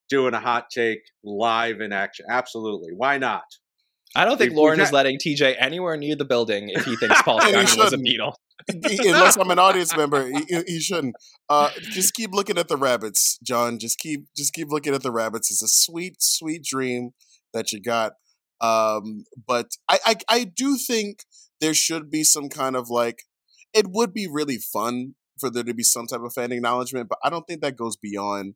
doing 0.08 0.34
a 0.34 0.40
hot 0.40 0.66
take 0.70 1.00
live 1.24 1.80
in 1.80 1.92
action. 1.92 2.26
Absolutely. 2.30 2.90
Why 2.96 3.18
not? 3.18 3.44
I 4.14 4.24
don't 4.24 4.38
think 4.38 4.54
Lorne 4.54 4.80
is 4.80 4.92
letting 4.92 5.18
TJ 5.18 5.56
anywhere 5.58 5.96
near 5.96 6.16
the 6.16 6.24
building 6.24 6.70
if 6.70 6.84
he 6.84 6.96
thinks 6.96 7.22
Paul 7.24 7.40
Simon 7.40 7.66
was 7.76 7.92
a 7.92 7.96
Beatle. 7.96 8.34
Unless 8.68 9.36
I'm 9.36 9.50
an 9.50 9.58
audience 9.58 9.96
member, 9.96 10.26
he, 10.28 10.62
he 10.66 10.80
shouldn't. 10.80 11.14
Uh, 11.48 11.70
just 11.80 12.14
keep 12.14 12.32
looking 12.32 12.58
at 12.58 12.68
the 12.68 12.76
rabbits, 12.76 13.38
Jon. 13.42 13.78
Just 13.78 13.98
keep 13.98 14.26
just 14.36 14.52
keep 14.52 14.68
looking 14.68 14.94
at 14.94 15.02
the 15.02 15.12
rabbits. 15.12 15.50
It's 15.50 15.62
a 15.62 15.68
sweet, 15.68 16.16
sweet 16.20 16.64
dream 16.64 17.10
that 17.52 17.72
you 17.72 17.80
got. 17.80 18.12
Um, 18.60 19.24
but 19.46 19.68
I, 19.88 19.98
I 20.04 20.16
I 20.28 20.44
do 20.44 20.76
think 20.76 21.24
there 21.60 21.74
should 21.74 22.10
be 22.10 22.24
some 22.24 22.48
kind 22.48 22.76
of 22.76 22.90
like 22.90 23.22
it 23.72 23.86
would 23.88 24.12
be 24.12 24.26
really 24.26 24.58
fun 24.58 25.14
for 25.38 25.50
there 25.50 25.64
to 25.64 25.74
be 25.74 25.82
some 25.82 26.06
type 26.06 26.20
of 26.20 26.34
fan 26.34 26.52
acknowledgement, 26.52 27.08
but 27.08 27.18
I 27.24 27.30
don't 27.30 27.46
think 27.46 27.62
that 27.62 27.76
goes 27.76 27.96
beyond 27.96 28.54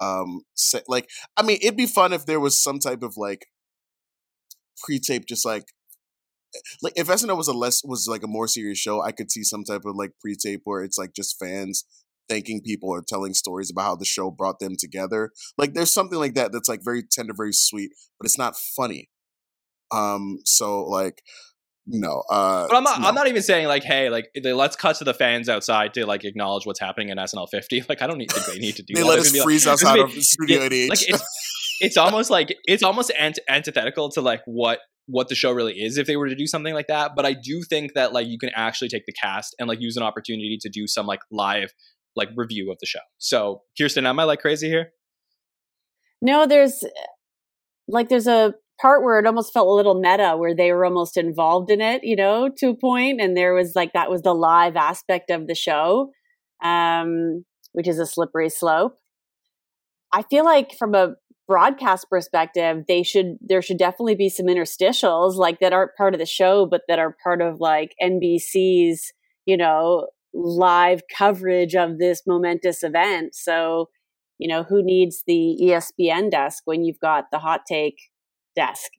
um 0.00 0.40
like 0.88 1.08
I 1.36 1.42
mean 1.42 1.58
it'd 1.62 1.76
be 1.76 1.86
fun 1.86 2.12
if 2.12 2.26
there 2.26 2.40
was 2.40 2.60
some 2.60 2.80
type 2.80 3.04
of 3.04 3.16
like 3.16 3.46
pre-tape 4.82 5.26
just 5.26 5.44
like 5.44 5.64
like 6.82 6.92
if 6.96 7.08
SNL 7.08 7.36
was 7.36 7.48
a 7.48 7.52
less 7.52 7.82
was 7.84 8.06
like 8.08 8.22
a 8.22 8.28
more 8.28 8.46
serious 8.46 8.78
show, 8.78 9.02
I 9.02 9.12
could 9.12 9.30
see 9.30 9.42
some 9.42 9.64
type 9.64 9.82
of 9.84 9.96
like 9.96 10.12
pre-tape 10.20 10.60
where 10.64 10.82
it's 10.82 10.98
like 10.98 11.12
just 11.14 11.38
fans 11.38 11.84
thanking 12.28 12.60
people 12.64 12.88
or 12.88 13.02
telling 13.06 13.34
stories 13.34 13.70
about 13.70 13.82
how 13.82 13.96
the 13.96 14.04
show 14.04 14.30
brought 14.30 14.58
them 14.58 14.74
together. 14.78 15.30
Like 15.58 15.74
there's 15.74 15.92
something 15.92 16.18
like 16.18 16.34
that 16.34 16.52
that's 16.52 16.68
like 16.68 16.80
very 16.84 17.02
tender, 17.02 17.34
very 17.36 17.52
sweet, 17.52 17.90
but 18.18 18.26
it's 18.26 18.38
not 18.38 18.56
funny. 18.56 19.10
Um, 19.92 20.38
so 20.44 20.84
like 20.84 21.22
no, 21.86 22.22
uh, 22.30 22.66
but 22.68 22.76
I'm 22.76 22.82
not. 22.82 23.00
No. 23.00 23.08
I'm 23.08 23.14
not 23.14 23.28
even 23.28 23.42
saying 23.42 23.66
like, 23.66 23.84
hey, 23.84 24.08
like 24.08 24.30
let's 24.42 24.74
cut 24.74 24.96
to 24.96 25.04
the 25.04 25.12
fans 25.12 25.50
outside 25.50 25.92
to 25.94 26.06
like 26.06 26.24
acknowledge 26.24 26.64
what's 26.64 26.80
happening 26.80 27.10
in 27.10 27.18
SNL 27.18 27.48
50. 27.50 27.84
Like 27.88 28.00
I 28.00 28.06
don't 28.06 28.16
need 28.16 28.30
think 28.30 28.46
they 28.46 28.58
need 28.58 28.76
to 28.76 28.82
do. 28.82 28.94
That. 28.94 29.00
They 29.00 29.06
that. 29.06 29.08
let 29.08 29.18
us 29.18 29.42
freeze 29.42 29.66
like, 29.66 29.72
outside 29.74 29.98
of 29.98 30.10
Studio 30.12 30.62
it, 30.62 30.72
88. 30.72 30.90
Like 30.90 31.08
it's, 31.10 31.22
it's 31.80 31.96
almost 31.96 32.30
like 32.30 32.56
it's 32.64 32.82
almost 32.82 33.12
ant- 33.18 33.40
antithetical 33.48 34.08
to 34.10 34.20
like 34.20 34.42
what 34.46 34.80
what 35.06 35.28
the 35.28 35.34
show 35.34 35.52
really 35.52 35.74
is 35.74 35.98
if 35.98 36.06
they 36.06 36.16
were 36.16 36.28
to 36.28 36.34
do 36.34 36.46
something 36.46 36.74
like 36.74 36.86
that. 36.86 37.12
But 37.14 37.26
I 37.26 37.34
do 37.34 37.62
think 37.62 37.94
that 37.94 38.12
like 38.12 38.26
you 38.26 38.38
can 38.38 38.50
actually 38.54 38.88
take 38.88 39.04
the 39.06 39.12
cast 39.12 39.54
and 39.58 39.68
like 39.68 39.80
use 39.80 39.96
an 39.96 40.02
opportunity 40.02 40.58
to 40.60 40.68
do 40.68 40.86
some 40.86 41.06
like 41.06 41.20
live 41.30 41.72
like 42.16 42.30
review 42.36 42.70
of 42.70 42.78
the 42.80 42.86
show. 42.86 43.00
So, 43.18 43.62
Kirstin, 43.78 44.06
am 44.06 44.18
I 44.18 44.24
like 44.24 44.40
crazy 44.40 44.68
here? 44.68 44.92
No, 46.22 46.46
there's 46.46 46.82
like 47.88 48.08
there's 48.08 48.26
a 48.26 48.54
part 48.80 49.02
where 49.02 49.18
it 49.18 49.26
almost 49.26 49.52
felt 49.52 49.68
a 49.68 49.72
little 49.72 50.00
meta 50.00 50.36
where 50.36 50.54
they 50.54 50.72
were 50.72 50.84
almost 50.84 51.16
involved 51.16 51.70
in 51.70 51.80
it, 51.80 52.02
you 52.02 52.16
know, 52.16 52.50
to 52.58 52.70
a 52.70 52.76
point 52.76 53.20
and 53.20 53.36
there 53.36 53.54
was 53.54 53.74
like 53.76 53.92
that 53.92 54.10
was 54.10 54.22
the 54.22 54.34
live 54.34 54.76
aspect 54.76 55.30
of 55.30 55.46
the 55.46 55.54
show. 55.54 56.10
Um 56.62 57.44
which 57.72 57.88
is 57.88 57.98
a 57.98 58.06
slippery 58.06 58.48
slope. 58.48 58.96
I 60.12 60.22
feel 60.22 60.44
like 60.44 60.76
from 60.78 60.94
a 60.94 61.16
broadcast 61.46 62.08
perspective, 62.10 62.84
they 62.88 63.02
should 63.02 63.36
there 63.40 63.62
should 63.62 63.78
definitely 63.78 64.14
be 64.14 64.28
some 64.28 64.46
interstitials 64.46 65.36
like 65.36 65.60
that 65.60 65.72
aren't 65.72 65.96
part 65.96 66.14
of 66.14 66.20
the 66.20 66.26
show, 66.26 66.66
but 66.66 66.82
that 66.88 66.98
are 66.98 67.16
part 67.22 67.40
of 67.40 67.60
like 67.60 67.94
NBC's, 68.02 69.12
you 69.46 69.56
know, 69.56 70.08
live 70.32 71.02
coverage 71.16 71.74
of 71.74 71.98
this 71.98 72.22
momentous 72.26 72.82
event. 72.82 73.34
So, 73.34 73.88
you 74.38 74.48
know, 74.48 74.62
who 74.64 74.82
needs 74.82 75.22
the 75.26 75.58
ESPN 75.62 76.30
desk 76.30 76.62
when 76.64 76.84
you've 76.84 77.00
got 77.00 77.26
the 77.30 77.38
hot 77.38 77.62
take 77.68 77.96
desk? 78.56 78.90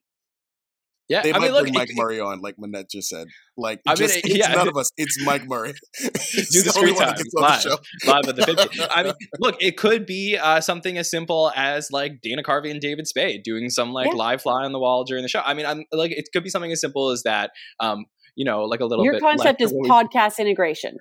Yeah, 1.08 1.22
They 1.22 1.30
I 1.32 1.38
might 1.38 1.42
mean, 1.46 1.52
look, 1.52 1.62
bring 1.62 1.74
Mike 1.74 1.90
it- 1.90 1.96
Murray 1.96 2.18
on, 2.18 2.40
like 2.40 2.56
Manette 2.58 2.90
just 2.90 3.08
said. 3.08 3.28
Like, 3.56 3.80
I 3.86 3.90
mean, 3.92 3.96
just, 3.96 4.16
it- 4.16 4.22
it's 4.26 4.48
none 4.48 4.66
of 4.68 4.76
us. 4.76 4.90
It's 4.96 5.24
Mike 5.24 5.46
Murray. 5.46 5.72
Do 6.02 6.08
the 6.10 6.72
only 6.76 6.92
screen 6.92 6.94
one 6.94 7.06
that 7.06 7.06
time 7.06 7.16
gets 7.16 7.34
live. 7.34 7.62
the 7.62 7.70
show. 7.70 8.10
live 8.12 8.28
at 8.28 8.36
the 8.36 8.46
50. 8.46 8.80
I 8.90 9.02
mean, 9.04 9.12
look, 9.38 9.56
it 9.60 9.76
could 9.76 10.04
be 10.04 10.36
uh, 10.36 10.60
something 10.60 10.98
as 10.98 11.08
simple 11.10 11.52
as 11.54 11.90
like 11.92 12.20
Dana 12.22 12.42
Carvey 12.42 12.70
and 12.72 12.80
David 12.80 13.06
Spade 13.06 13.42
doing 13.44 13.70
some 13.70 13.92
like 13.92 14.08
Yeah. 14.08 14.14
live 14.16 14.42
fly 14.42 14.64
on 14.64 14.72
the 14.72 14.80
wall 14.80 15.04
during 15.04 15.22
the 15.22 15.28
show. 15.28 15.42
I 15.44 15.54
mean, 15.54 15.64
I'm 15.66 15.84
like, 15.92 16.10
it 16.10 16.24
could 16.32 16.42
be 16.42 16.50
something 16.50 16.72
as 16.72 16.80
simple 16.80 17.10
as 17.10 17.22
that. 17.22 17.50
Um, 17.78 18.06
you 18.34 18.44
know, 18.44 18.64
like 18.64 18.80
a 18.80 18.84
little 18.84 19.04
Your 19.04 19.14
bit. 19.14 19.22
concept 19.22 19.60
like 19.60 19.62
is 19.62 19.72
podcast 19.88 20.38
integration 20.38 20.96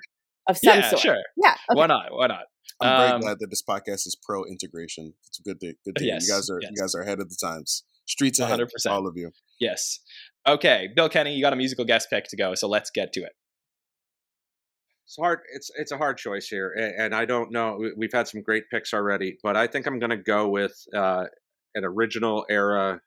of 0.48 0.58
some 0.58 0.78
yeah, 0.80 0.90
sort. 0.90 1.02
sure. 1.02 1.18
Yeah. 1.44 1.56
Okay. 1.72 1.80
Why 1.80 1.88
not? 1.88 2.06
Why 2.12 2.28
not? 2.28 2.44
I'm 2.82 2.98
very 3.00 3.12
Um, 3.14 3.22
glad 3.22 3.38
that 3.40 3.48
this 3.50 3.64
podcast 3.68 4.06
is 4.06 4.16
pro 4.22 4.44
integration. 4.46 5.14
It's 5.28 5.40
a 5.40 5.44
good 5.44 5.60
thing. 5.60 5.74
Good 5.84 5.96
thing. 5.98 6.08
Yes, 6.08 6.28
you 6.28 6.34
guys 6.34 6.50
are 6.50 6.60
yes. 6.62 6.72
you 6.76 6.82
guys 6.82 6.94
are 6.96 7.02
ahead 7.02 7.20
of 7.20 7.30
the 7.30 7.38
times. 7.42 7.84
Streets 8.06 8.40
ahead, 8.40 8.60
100%. 8.60 8.92
all 8.92 9.08
of 9.08 9.18
you. 9.18 9.32
Yes. 9.60 10.00
Okay, 10.48 10.90
Bill 10.96 11.10
Kenney, 11.10 11.34
you 11.36 11.42
got 11.42 11.54
a 11.54 11.56
musical 11.56 11.86
guest 11.86 12.10
pick 12.10 12.26
to 12.26 12.38
go, 12.38 12.54
so 12.56 12.68
let's 12.68 12.92
get 12.92 13.12
to 13.14 13.22
it. 13.22 13.34
It's 15.06 15.18
hard. 15.20 15.40
It's 15.54 15.70
it's 15.78 15.92
a 15.92 15.98
hard 15.98 16.18
choice 16.18 16.48
here, 16.48 16.74
a- 16.78 17.00
and 17.02 17.14
I 17.14 17.26
don't 17.26 17.52
know. 17.52 17.78
we- 17.80 17.94
We've 17.96 18.14
had 18.14 18.28
some 18.28 18.42
great 18.42 18.64
picks 18.72 18.94
already, 18.94 19.38
but 19.44 19.56
I 19.56 19.68
think 19.68 19.86
I'm 19.86 20.00
going 20.00 20.10
to 20.10 20.18
go 20.18 20.50
with 20.50 20.76
uh, 20.96 21.26
an 21.76 21.86
original 21.86 22.46
era 22.50 23.02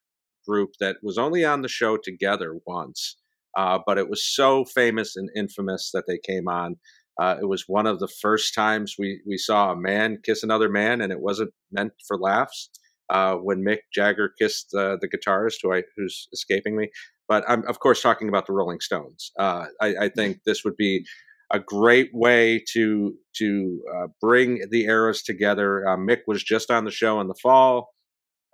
group 0.46 0.70
that 0.80 0.96
was 1.02 1.18
only 1.18 1.44
on 1.44 1.62
the 1.62 1.68
show 1.68 1.96
together 1.96 2.56
once, 2.66 3.16
uh, 3.56 3.78
but 3.84 3.98
it 3.98 4.08
was 4.08 4.24
so 4.24 4.64
famous 4.64 5.16
and 5.16 5.28
infamous 5.36 5.90
that 5.92 6.04
they 6.06 6.18
came 6.18 6.46
on. 6.48 6.76
Uh, 7.20 7.36
it 7.42 7.46
was 7.46 7.64
one 7.66 7.86
of 7.86 7.98
the 7.98 8.06
first 8.08 8.54
times 8.54 8.94
we 8.98 9.20
we 9.26 9.36
saw 9.36 9.72
a 9.72 9.76
man 9.76 10.18
kiss 10.24 10.44
another 10.44 10.68
man, 10.68 11.00
and 11.00 11.12
it 11.12 11.20
wasn't 11.20 11.52
meant 11.72 11.92
for 12.06 12.16
laughs. 12.16 12.70
Uh, 13.10 13.36
when 13.36 13.64
Mick 13.64 13.78
Jagger 13.92 14.34
kissed 14.38 14.74
uh, 14.74 14.96
the 15.00 15.08
guitarist, 15.08 15.56
who 15.62 15.72
I 15.72 15.82
who's 15.96 16.28
escaping 16.32 16.76
me, 16.76 16.90
but 17.28 17.44
I'm 17.48 17.66
of 17.66 17.80
course 17.80 18.02
talking 18.02 18.28
about 18.28 18.46
the 18.46 18.52
Rolling 18.52 18.80
Stones. 18.80 19.32
Uh, 19.38 19.66
I, 19.80 19.94
I 20.02 20.08
think 20.08 20.40
this 20.44 20.64
would 20.64 20.76
be 20.76 21.04
a 21.50 21.58
great 21.58 22.10
way 22.12 22.62
to 22.72 23.14
to 23.36 23.82
uh, 23.96 24.06
bring 24.20 24.66
the 24.70 24.84
eras 24.84 25.22
together. 25.22 25.88
Uh, 25.88 25.96
Mick 25.96 26.20
was 26.26 26.42
just 26.42 26.70
on 26.70 26.84
the 26.84 26.90
show 26.90 27.20
in 27.20 27.28
the 27.28 27.34
fall, 27.34 27.90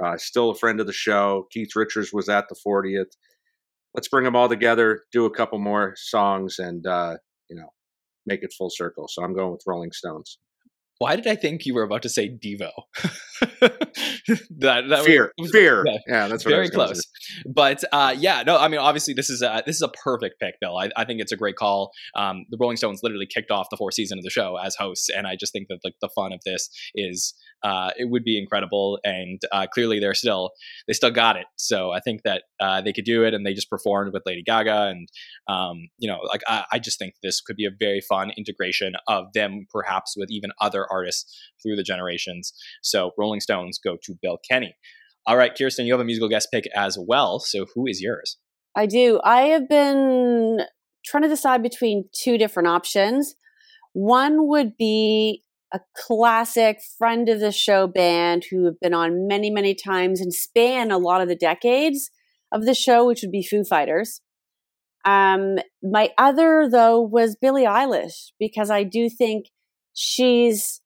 uh, 0.02 0.16
still 0.16 0.50
a 0.50 0.54
friend 0.54 0.80
of 0.80 0.86
the 0.86 0.92
show. 0.92 1.46
Keith 1.50 1.74
Richards 1.74 2.12
was 2.12 2.28
at 2.28 2.48
the 2.48 2.56
40th. 2.66 3.12
Let's 3.94 4.08
bring 4.08 4.24
them 4.24 4.36
all 4.36 4.48
together, 4.48 5.02
do 5.12 5.24
a 5.24 5.30
couple 5.30 5.58
more 5.58 5.94
songs, 5.96 6.58
and 6.58 6.86
uh, 6.86 7.16
you 7.48 7.56
know, 7.56 7.68
make 8.26 8.42
it 8.42 8.52
full 8.56 8.70
circle. 8.70 9.06
So 9.08 9.22
I'm 9.22 9.34
going 9.34 9.52
with 9.52 9.62
Rolling 9.66 9.92
Stones. 9.92 10.38
Why 10.98 11.16
did 11.16 11.26
I 11.26 11.34
think 11.34 11.66
you 11.66 11.74
were 11.74 11.82
about 11.82 12.02
to 12.02 12.08
say 12.08 12.28
Devo? 12.28 12.70
that, 14.58 14.84
that 14.88 15.04
fear, 15.04 15.32
was- 15.38 15.50
fear. 15.50 15.84
yeah. 15.86 15.98
Yeah, 16.06 16.28
that's 16.28 16.44
very 16.44 16.70
close 16.70 17.00
but 17.46 17.82
uh, 17.92 18.14
yeah 18.16 18.42
no 18.42 18.56
i 18.56 18.68
mean 18.68 18.80
obviously 18.80 19.14
this 19.14 19.30
is 19.30 19.42
a 19.42 19.62
this 19.66 19.76
is 19.76 19.82
a 19.82 19.88
perfect 19.88 20.40
pick 20.40 20.54
bill 20.60 20.76
i, 20.76 20.90
I 20.96 21.04
think 21.04 21.20
it's 21.20 21.32
a 21.32 21.36
great 21.36 21.56
call 21.56 21.90
um, 22.14 22.44
the 22.50 22.56
rolling 22.60 22.76
stones 22.76 23.00
literally 23.02 23.26
kicked 23.26 23.50
off 23.50 23.66
the 23.70 23.76
fourth 23.76 23.94
season 23.94 24.18
of 24.18 24.24
the 24.24 24.30
show 24.30 24.56
as 24.56 24.76
hosts 24.76 25.08
and 25.14 25.26
i 25.26 25.36
just 25.36 25.52
think 25.52 25.68
that 25.68 25.78
like 25.84 25.94
the 26.00 26.08
fun 26.14 26.32
of 26.32 26.40
this 26.44 26.68
is 26.94 27.34
uh, 27.64 27.90
it 27.96 28.10
would 28.10 28.22
be 28.22 28.38
incredible 28.38 28.98
and 29.04 29.40
uh, 29.50 29.66
clearly 29.66 29.98
they're 29.98 30.14
still 30.14 30.50
they 30.86 30.92
still 30.92 31.10
got 31.10 31.36
it 31.36 31.46
so 31.56 31.90
i 31.90 32.00
think 32.00 32.22
that 32.22 32.44
uh, 32.60 32.80
they 32.80 32.92
could 32.92 33.04
do 33.04 33.24
it 33.24 33.34
and 33.34 33.44
they 33.44 33.54
just 33.54 33.70
performed 33.70 34.12
with 34.12 34.22
lady 34.26 34.42
gaga 34.42 34.84
and 34.84 35.08
um, 35.48 35.88
you 35.98 36.08
know 36.08 36.20
like 36.28 36.42
I, 36.46 36.64
I 36.72 36.78
just 36.78 36.98
think 36.98 37.14
this 37.22 37.40
could 37.40 37.56
be 37.56 37.66
a 37.66 37.70
very 37.78 38.00
fun 38.00 38.30
integration 38.36 38.92
of 39.08 39.32
them 39.34 39.66
perhaps 39.72 40.14
with 40.16 40.30
even 40.30 40.52
other 40.60 40.86
artists 40.90 41.36
through 41.62 41.76
the 41.76 41.82
generations 41.82 42.52
so 42.82 43.10
rolling 43.18 43.40
stones 43.40 43.80
go 43.82 43.96
to 44.04 44.14
bill 44.22 44.38
kenney 44.48 44.76
all 45.26 45.38
right, 45.38 45.56
Kirstin, 45.56 45.86
you 45.86 45.92
have 45.94 46.00
a 46.00 46.04
musical 46.04 46.28
guest 46.28 46.48
pick 46.52 46.68
as 46.76 46.98
well. 46.98 47.40
So 47.40 47.66
who 47.74 47.86
is 47.86 48.02
yours? 48.02 48.36
I 48.76 48.86
do. 48.86 49.20
I 49.24 49.42
have 49.42 49.68
been 49.68 50.60
trying 51.04 51.22
to 51.22 51.28
decide 51.28 51.62
between 51.62 52.08
two 52.12 52.36
different 52.36 52.68
options. 52.68 53.34
One 53.92 54.48
would 54.48 54.76
be 54.76 55.43
a 55.74 55.80
classic 55.96 56.78
friend 56.96 57.28
of 57.28 57.40
the 57.40 57.50
show 57.50 57.88
band 57.88 58.44
who 58.48 58.64
have 58.64 58.78
been 58.80 58.94
on 58.94 59.26
many, 59.26 59.50
many 59.50 59.74
times 59.74 60.20
and 60.20 60.32
span 60.32 60.92
a 60.92 60.98
lot 60.98 61.20
of 61.20 61.28
the 61.28 61.34
decades 61.34 62.10
of 62.52 62.64
the 62.64 62.74
show, 62.74 63.04
which 63.04 63.22
would 63.22 63.32
be 63.32 63.42
Foo 63.42 63.64
Fighters. 63.64 64.20
Um, 65.04 65.58
my 65.82 66.10
other 66.16 66.68
though 66.70 67.00
was 67.00 67.36
Billie 67.36 67.66
Eilish 67.66 68.30
because 68.38 68.70
I 68.70 68.84
do 68.84 69.10
think 69.10 69.46
she's, 69.92 70.80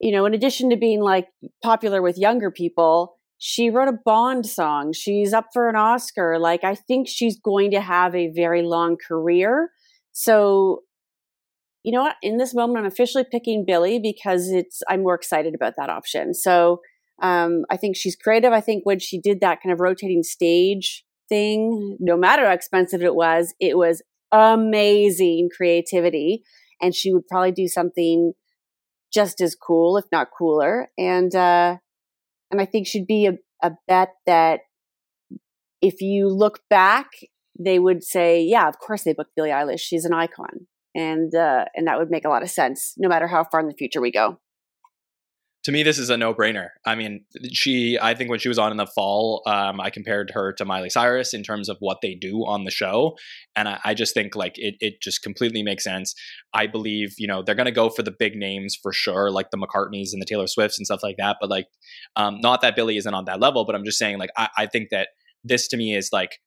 you 0.00 0.10
know, 0.10 0.26
in 0.26 0.34
addition 0.34 0.70
to 0.70 0.76
being 0.76 1.00
like 1.00 1.28
popular 1.62 2.02
with 2.02 2.18
younger 2.18 2.50
people, 2.50 3.16
she 3.38 3.70
wrote 3.70 3.88
a 3.88 3.98
Bond 4.04 4.44
song. 4.44 4.92
She's 4.92 5.32
up 5.32 5.46
for 5.52 5.68
an 5.68 5.76
Oscar. 5.76 6.38
Like, 6.40 6.64
I 6.64 6.74
think 6.74 7.06
she's 7.08 7.38
going 7.38 7.70
to 7.70 7.80
have 7.80 8.14
a 8.16 8.32
very 8.34 8.62
long 8.62 8.96
career. 8.96 9.70
So, 10.10 10.80
you 11.84 11.92
know 11.92 12.02
what? 12.02 12.16
In 12.22 12.38
this 12.38 12.54
moment, 12.54 12.80
I'm 12.80 12.86
officially 12.86 13.24
picking 13.30 13.64
Billie 13.66 14.00
because 14.00 14.50
it's 14.50 14.82
I'm 14.88 15.02
more 15.02 15.14
excited 15.14 15.54
about 15.54 15.74
that 15.76 15.90
option. 15.90 16.34
So, 16.34 16.80
um, 17.22 17.64
I 17.70 17.76
think 17.76 17.96
she's 17.96 18.16
creative. 18.16 18.52
I 18.52 18.60
think 18.60 18.84
when 18.84 18.98
she 18.98 19.20
did 19.20 19.40
that 19.40 19.62
kind 19.62 19.72
of 19.72 19.80
rotating 19.80 20.22
stage 20.22 21.04
thing, 21.28 21.96
no 22.00 22.16
matter 22.16 22.46
how 22.46 22.52
expensive 22.52 23.02
it 23.02 23.14
was, 23.14 23.54
it 23.60 23.76
was 23.76 24.02
amazing 24.32 25.48
creativity, 25.56 26.42
and 26.80 26.94
she 26.94 27.12
would 27.12 27.26
probably 27.26 27.52
do 27.52 27.68
something 27.68 28.32
just 29.12 29.40
as 29.40 29.54
cool, 29.54 29.96
if 29.96 30.04
not 30.12 30.28
cooler. 30.36 30.88
And 30.98 31.34
uh, 31.34 31.76
and 32.50 32.60
I 32.60 32.64
think 32.64 32.86
she'd 32.86 33.06
be 33.06 33.26
a, 33.26 33.34
a 33.62 33.72
bet 33.86 34.10
that 34.26 34.60
if 35.80 36.00
you 36.00 36.28
look 36.28 36.60
back, 36.68 37.06
they 37.58 37.78
would 37.78 38.02
say, 38.04 38.42
yeah, 38.42 38.68
of 38.68 38.78
course 38.78 39.04
they 39.04 39.12
booked 39.12 39.34
Billie 39.36 39.50
Eilish. 39.50 39.80
She's 39.80 40.04
an 40.04 40.12
icon. 40.12 40.66
And 40.98 41.32
uh, 41.32 41.66
and 41.76 41.86
that 41.86 41.96
would 41.96 42.10
make 42.10 42.24
a 42.24 42.28
lot 42.28 42.42
of 42.42 42.50
sense, 42.50 42.94
no 42.98 43.08
matter 43.08 43.28
how 43.28 43.44
far 43.44 43.60
in 43.60 43.68
the 43.68 43.74
future 43.74 44.00
we 44.00 44.10
go. 44.10 44.40
To 45.64 45.72
me, 45.72 45.82
this 45.82 45.98
is 45.98 46.08
a 46.08 46.16
no-brainer. 46.16 46.68
I 46.84 46.96
mean, 46.96 47.24
she. 47.52 47.98
I 48.00 48.14
think 48.14 48.30
when 48.30 48.40
she 48.40 48.48
was 48.48 48.58
on 48.58 48.72
in 48.72 48.78
the 48.78 48.86
fall, 48.86 49.42
um, 49.46 49.80
I 49.80 49.90
compared 49.90 50.30
her 50.32 50.52
to 50.54 50.64
Miley 50.64 50.90
Cyrus 50.90 51.34
in 51.34 51.44
terms 51.44 51.68
of 51.68 51.76
what 51.78 51.98
they 52.02 52.14
do 52.14 52.44
on 52.44 52.64
the 52.64 52.72
show, 52.72 53.16
and 53.54 53.68
I, 53.68 53.78
I 53.84 53.94
just 53.94 54.12
think 54.12 54.34
like 54.34 54.54
it. 54.56 54.74
It 54.80 55.00
just 55.00 55.22
completely 55.22 55.62
makes 55.62 55.84
sense. 55.84 56.14
I 56.52 56.66
believe 56.66 57.14
you 57.16 57.28
know 57.28 57.42
they're 57.44 57.54
going 57.54 57.66
to 57.66 57.72
go 57.72 57.90
for 57.90 58.02
the 58.02 58.14
big 58.18 58.34
names 58.34 58.76
for 58.82 58.92
sure, 58.92 59.30
like 59.30 59.50
the 59.50 59.58
McCartneys 59.58 60.08
and 60.12 60.20
the 60.20 60.26
Taylor 60.26 60.48
Swifts 60.48 60.78
and 60.78 60.86
stuff 60.86 61.04
like 61.04 61.16
that. 61.18 61.36
But 61.40 61.50
like, 61.50 61.66
um, 62.16 62.40
not 62.40 62.60
that 62.62 62.74
Billie 62.74 62.96
isn't 62.96 63.14
on 63.14 63.26
that 63.26 63.38
level, 63.38 63.64
but 63.64 63.76
I'm 63.76 63.84
just 63.84 63.98
saying 63.98 64.18
like 64.18 64.30
I, 64.36 64.48
I 64.58 64.66
think 64.66 64.88
that 64.90 65.10
this 65.44 65.68
to 65.68 65.76
me 65.76 65.94
is 65.94 66.10
like 66.12 66.38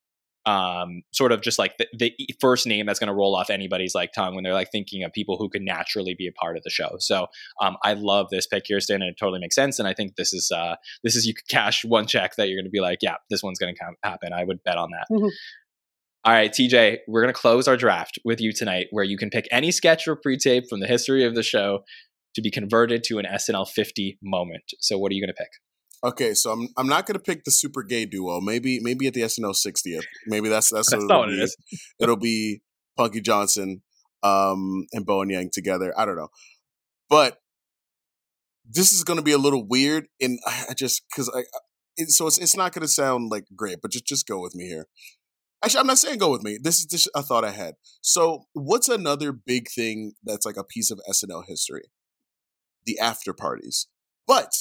um 0.44 1.02
sort 1.12 1.30
of 1.30 1.40
just 1.40 1.56
like 1.58 1.76
the, 1.78 1.86
the 1.96 2.12
first 2.40 2.66
name 2.66 2.84
that's 2.86 2.98
going 2.98 3.06
to 3.06 3.14
roll 3.14 3.36
off 3.36 3.48
anybody's 3.48 3.94
like 3.94 4.12
tongue 4.12 4.34
when 4.34 4.42
they're 4.42 4.52
like 4.52 4.72
thinking 4.72 5.04
of 5.04 5.12
people 5.12 5.36
who 5.38 5.48
could 5.48 5.62
naturally 5.62 6.14
be 6.18 6.26
a 6.26 6.32
part 6.32 6.56
of 6.56 6.62
the 6.64 6.70
show. 6.70 6.96
So 6.98 7.28
um 7.60 7.76
i 7.84 7.92
love 7.92 8.26
this 8.30 8.46
pick 8.46 8.64
kirstin 8.64 8.96
and 8.96 9.04
it 9.04 9.16
totally 9.18 9.38
makes 9.38 9.54
sense 9.54 9.78
and 9.78 9.86
i 9.86 9.94
think 9.94 10.16
this 10.16 10.32
is 10.32 10.50
uh 10.50 10.74
this 11.04 11.14
is 11.14 11.26
you 11.26 11.34
could 11.34 11.46
cash 11.48 11.84
one 11.84 12.06
check 12.06 12.34
that 12.36 12.48
you're 12.48 12.56
going 12.58 12.64
to 12.64 12.70
be 12.70 12.80
like 12.80 12.98
yeah 13.02 13.16
this 13.30 13.42
one's 13.42 13.58
going 13.58 13.74
to 13.74 13.80
happen. 14.02 14.32
I 14.32 14.42
would 14.44 14.62
bet 14.64 14.76
on 14.76 14.90
that. 14.90 15.06
Mhm. 15.14 15.30
all 16.24 16.32
right 16.32 16.52
tj 16.52 16.98
we're 17.08 17.22
going 17.22 17.32
to 17.32 17.40
close 17.40 17.68
our 17.68 17.76
draft 17.76 18.18
with 18.24 18.40
you 18.40 18.52
tonight 18.52 18.86
where 18.90 19.04
you 19.04 19.16
can 19.16 19.30
pick 19.30 19.46
any 19.52 19.70
sketch 19.70 20.06
or 20.08 20.16
pre-tape 20.16 20.64
from 20.68 20.80
the 20.80 20.86
history 20.86 21.24
of 21.24 21.34
the 21.34 21.42
show 21.42 21.84
to 22.34 22.40
be 22.42 22.50
converted 22.50 23.04
to 23.04 23.18
an 23.18 23.26
snl 23.26 23.68
50 23.68 24.18
moment. 24.22 24.64
So 24.80 24.98
what 24.98 25.12
are 25.12 25.14
you 25.14 25.22
going 25.22 25.34
to 25.36 25.40
pick 25.44 25.50
Okay, 26.04 26.34
so 26.34 26.50
I'm 26.50 26.68
I'm 26.76 26.88
not 26.88 27.06
gonna 27.06 27.18
pick 27.20 27.44
the 27.44 27.50
super 27.50 27.82
gay 27.82 28.04
duo. 28.06 28.40
Maybe 28.40 28.80
maybe 28.80 29.06
at 29.06 29.14
the 29.14 29.22
SNL 29.22 29.54
60th. 29.54 30.02
Maybe 30.26 30.48
that's 30.48 30.70
that's, 30.70 30.90
That's 30.90 31.04
what 31.04 31.08
it'll 31.08 31.24
it 31.24 31.48
be. 31.70 31.78
It'll 32.00 32.16
be 32.16 32.62
Punky 32.96 33.20
Johnson 33.20 33.82
um, 34.22 34.86
and 34.92 35.06
Bowen 35.06 35.30
Yang 35.30 35.50
together. 35.52 35.94
I 35.96 36.04
don't 36.04 36.16
know, 36.16 36.28
but 37.08 37.38
this 38.68 38.92
is 38.92 39.04
gonna 39.04 39.22
be 39.22 39.32
a 39.32 39.38
little 39.38 39.66
weird, 39.66 40.08
and 40.20 40.38
I 40.46 40.74
just 40.74 41.02
because 41.10 41.28
I. 41.34 41.40
I- 41.40 41.66
It, 41.98 42.08
so 42.08 42.26
it's 42.26 42.38
it's 42.38 42.56
not 42.56 42.72
gonna 42.72 42.88
sound 42.88 43.30
like 43.30 43.44
great, 43.54 43.80
but 43.82 43.90
just 43.92 44.06
just 44.06 44.26
go 44.26 44.40
with 44.40 44.54
me 44.54 44.64
here. 44.64 44.86
Actually, 45.62 45.80
I'm 45.80 45.86
not 45.88 45.98
saying 45.98 46.16
go 46.18 46.30
with 46.30 46.42
me. 46.42 46.56
This 46.58 46.78
is 46.80 46.86
just 46.86 47.06
a 47.14 47.22
thought 47.22 47.44
I 47.44 47.50
had. 47.50 47.74
So, 48.00 48.46
what's 48.54 48.88
another 48.88 49.30
big 49.30 49.68
thing 49.68 50.14
that's 50.24 50.46
like 50.46 50.56
a 50.56 50.64
piece 50.64 50.90
of 50.90 51.00
SNL 51.06 51.42
history? 51.46 51.90
the 52.86 52.98
after 52.98 53.34
parties. 53.34 53.88
But 54.26 54.52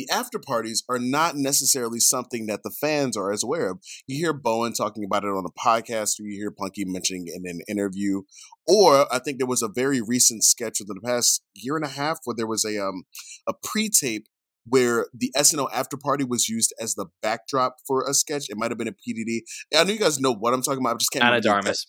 the 0.00 0.12
after 0.12 0.38
parties 0.38 0.82
are 0.88 0.98
not 0.98 1.36
necessarily 1.36 2.00
something 2.00 2.46
that 2.46 2.62
the 2.62 2.70
fans 2.70 3.16
are 3.16 3.32
as 3.32 3.42
aware 3.42 3.70
of. 3.70 3.78
You 4.06 4.18
hear 4.18 4.32
Bowen 4.32 4.72
talking 4.72 5.04
about 5.04 5.24
it 5.24 5.28
on 5.28 5.44
a 5.44 5.60
podcast, 5.60 6.18
or 6.18 6.24
you 6.24 6.40
hear 6.40 6.50
Punky 6.50 6.84
mentioning 6.86 7.24
it 7.26 7.34
in 7.36 7.46
an 7.46 7.60
interview, 7.68 8.22
or 8.66 9.12
I 9.12 9.18
think 9.18 9.38
there 9.38 9.46
was 9.46 9.62
a 9.62 9.68
very 9.68 10.00
recent 10.00 10.44
sketch 10.44 10.78
within 10.80 10.96
the 11.00 11.06
past 11.06 11.42
year 11.54 11.76
and 11.76 11.84
a 11.84 11.88
half 11.88 12.20
where 12.24 12.34
there 12.36 12.46
was 12.46 12.64
a 12.64 12.82
um 12.82 13.04
a 13.46 13.52
pre-tape 13.52 14.26
where 14.66 15.06
the 15.12 15.32
SNL 15.36 15.68
after 15.72 15.96
party 15.96 16.24
was 16.24 16.48
used 16.48 16.72
as 16.80 16.94
the 16.94 17.06
backdrop 17.22 17.76
for 17.86 18.04
a 18.08 18.14
sketch. 18.14 18.46
It 18.48 18.56
might 18.56 18.70
have 18.70 18.78
been 18.78 18.88
a 18.88 18.92
PDD. 18.92 19.40
I 19.76 19.84
know 19.84 19.92
you 19.92 19.98
guys 19.98 20.20
know 20.20 20.34
what 20.34 20.54
I'm 20.54 20.62
talking 20.62 20.80
about. 20.80 20.94
I 20.94 20.98
just 20.98 21.12
can't. 21.12 21.42
The 21.42 21.48
Darmus. 21.48 21.86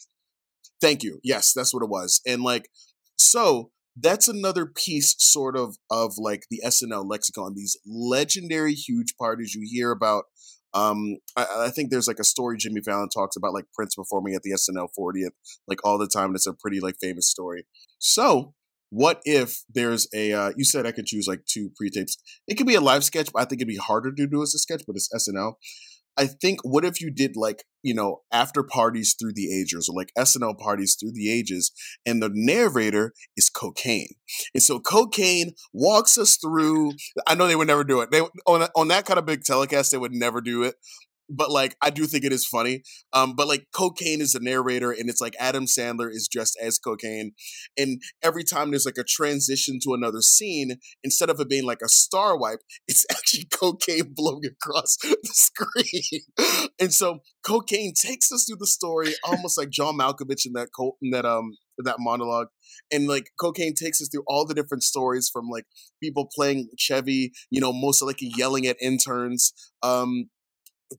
Thank 0.81 1.03
you. 1.03 1.19
Yes, 1.23 1.53
that's 1.53 1.73
what 1.73 1.83
it 1.83 1.89
was. 1.89 2.21
And 2.25 2.41
like, 2.41 2.69
so 3.17 3.71
that's 4.01 4.27
another 4.27 4.65
piece, 4.65 5.15
sort 5.19 5.57
of, 5.57 5.77
of 5.89 6.13
like 6.17 6.43
the 6.49 6.61
SNL 6.65 7.09
lexicon. 7.09 7.53
These 7.55 7.77
legendary 7.85 8.73
huge 8.73 9.15
parties 9.17 9.53
you 9.55 9.67
hear 9.69 9.91
about. 9.91 10.25
Um, 10.73 11.17
I, 11.35 11.65
I 11.65 11.69
think 11.69 11.89
there's 11.89 12.07
like 12.07 12.19
a 12.19 12.23
story 12.23 12.57
Jimmy 12.57 12.81
Fallon 12.81 13.09
talks 13.09 13.35
about, 13.35 13.53
like 13.53 13.65
Prince 13.73 13.95
performing 13.95 14.33
at 14.35 14.41
the 14.43 14.51
SNL 14.51 14.89
40th, 14.97 15.31
like 15.67 15.79
all 15.85 15.97
the 15.97 16.07
time. 16.07 16.27
And 16.27 16.35
It's 16.35 16.47
a 16.47 16.53
pretty 16.53 16.79
like 16.79 16.95
famous 17.01 17.29
story. 17.29 17.65
So, 17.99 18.53
what 18.89 19.21
if 19.23 19.63
there's 19.73 20.07
a? 20.13 20.33
Uh, 20.33 20.51
you 20.57 20.65
said 20.65 20.85
I 20.85 20.91
could 20.91 21.05
choose 21.05 21.27
like 21.27 21.45
two 21.45 21.71
pre-tapes. 21.77 22.17
It 22.47 22.55
could 22.55 22.67
be 22.67 22.75
a 22.75 22.81
live 22.81 23.03
sketch, 23.03 23.29
but 23.31 23.41
I 23.41 23.45
think 23.45 23.61
it'd 23.61 23.67
be 23.67 23.77
harder 23.77 24.11
to 24.13 24.27
do 24.27 24.41
as 24.41 24.53
a 24.53 24.59
sketch. 24.59 24.83
But 24.85 24.95
it's 24.95 25.09
SNL. 25.13 25.53
I 26.17 26.25
think 26.27 26.59
what 26.63 26.85
if 26.85 27.01
you 27.01 27.11
did 27.11 27.35
like, 27.35 27.63
you 27.83 27.93
know, 27.93 28.21
after 28.31 28.63
parties 28.63 29.15
through 29.19 29.33
the 29.33 29.57
ages 29.57 29.89
or 29.89 29.95
like 29.95 30.11
SNL 30.17 30.57
parties 30.57 30.97
through 30.99 31.13
the 31.13 31.31
ages 31.31 31.71
and 32.05 32.21
the 32.21 32.29
narrator 32.31 33.13
is 33.37 33.49
cocaine. 33.49 34.15
And 34.53 34.61
so 34.61 34.79
cocaine 34.79 35.53
walks 35.73 36.17
us 36.17 36.37
through 36.37 36.91
I 37.27 37.35
know 37.35 37.47
they 37.47 37.55
would 37.55 37.67
never 37.67 37.83
do 37.83 38.01
it. 38.01 38.11
They 38.11 38.21
on 38.45 38.67
on 38.75 38.87
that 38.89 39.05
kind 39.05 39.19
of 39.19 39.25
big 39.25 39.43
telecast 39.43 39.91
they 39.91 39.97
would 39.97 40.13
never 40.13 40.41
do 40.41 40.63
it. 40.63 40.75
But 41.33 41.51
like 41.51 41.75
I 41.81 41.89
do 41.89 42.05
think 42.05 42.23
it 42.23 42.33
is 42.33 42.45
funny. 42.45 42.83
Um 43.13 43.35
but 43.35 43.47
like 43.47 43.67
cocaine 43.73 44.21
is 44.21 44.33
the 44.33 44.39
narrator 44.39 44.91
and 44.91 45.09
it's 45.09 45.21
like 45.21 45.35
Adam 45.39 45.65
Sandler 45.65 46.09
is 46.09 46.27
dressed 46.31 46.57
as 46.61 46.77
cocaine 46.77 47.31
and 47.77 48.01
every 48.21 48.43
time 48.43 48.71
there's 48.71 48.85
like 48.85 48.97
a 48.97 49.03
transition 49.03 49.79
to 49.83 49.93
another 49.93 50.21
scene 50.21 50.77
instead 51.03 51.29
of 51.29 51.39
it 51.39 51.49
being 51.49 51.65
like 51.65 51.81
a 51.83 51.89
star 51.89 52.37
wipe 52.37 52.59
it's 52.87 53.05
actually 53.11 53.45
cocaine 53.45 54.13
blowing 54.15 54.43
across 54.45 54.97
the 54.97 55.17
screen. 55.23 56.21
and 56.79 56.93
so 56.93 57.19
cocaine 57.45 57.93
takes 57.93 58.31
us 58.31 58.45
through 58.45 58.57
the 58.59 58.67
story 58.67 59.13
almost 59.23 59.57
like 59.57 59.69
John 59.69 59.97
Malkovich 59.97 60.45
in 60.45 60.53
that 60.53 60.69
co- 60.75 60.97
in 61.01 61.11
that 61.11 61.25
um 61.25 61.53
that 61.83 61.97
monologue. 61.99 62.47
And 62.91 63.07
like 63.07 63.31
cocaine 63.39 63.73
takes 63.73 64.01
us 64.01 64.09
through 64.11 64.23
all 64.27 64.45
the 64.45 64.53
different 64.53 64.83
stories 64.83 65.29
from 65.31 65.47
like 65.49 65.65
people 66.01 66.27
playing 66.33 66.69
Chevy, 66.77 67.31
you 67.49 67.61
know, 67.61 67.73
most 67.73 68.01
like 68.01 68.19
yelling 68.19 68.65
at 68.67 68.77
interns, 68.81 69.53
um, 69.83 70.29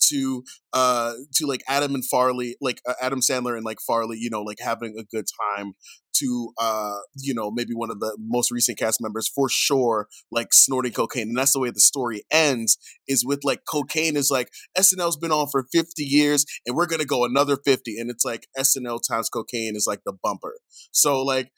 to 0.09 0.45
uh 0.73 1.15
to 1.35 1.47
like 1.47 1.63
Adam 1.69 1.95
and 1.95 2.05
Farley, 2.07 2.57
like 2.61 2.81
uh, 2.89 2.95
Adam 3.01 3.21
Sandler 3.21 3.57
and 3.57 3.65
like 3.65 3.79
Farley, 3.87 4.19
you 4.19 4.31
know, 4.31 4.43
like 4.43 4.59
having 4.61 4.97
a 4.99 5.05
good 5.05 5.27
time 5.57 5.75
to 6.15 6.53
uh 6.59 6.99
you 7.17 7.35
know 7.35 7.51
maybe 7.51 7.73
one 7.75 7.91
of 7.91 8.01
the 8.01 8.17
most 8.21 8.51
recent 8.51 8.79
cast 8.79 9.01
members 9.01 9.29
for 9.29 9.49
sure 9.49 10.09
like 10.31 10.49
snorting 10.53 10.93
cocaine 10.93 11.29
and 11.29 11.39
that's 11.39 11.53
the 11.53 11.61
way 11.61 11.71
the 11.71 11.81
story 11.81 12.23
ends 12.31 12.77
is 13.09 13.25
with 13.25 13.41
like 13.45 13.61
cocaine 13.69 14.17
is 14.17 14.31
like 14.31 14.51
SNL's 14.77 15.17
been 15.17 15.33
on 15.33 15.47
for 15.51 15.65
50 15.73 16.03
years 16.03 16.45
and 16.67 16.77
we're 16.77 16.87
gonna 16.87 17.05
go 17.05 17.25
another 17.25 17.57
50 17.57 17.99
and 17.99 18.11
it's 18.11 18.25
like 18.25 18.47
SNL 18.59 19.01
times 19.09 19.29
cocaine 19.29 19.75
is 19.75 19.87
like 19.89 20.01
the 20.05 20.13
bumper 20.13 20.55
so 20.91 21.23
like 21.23 21.51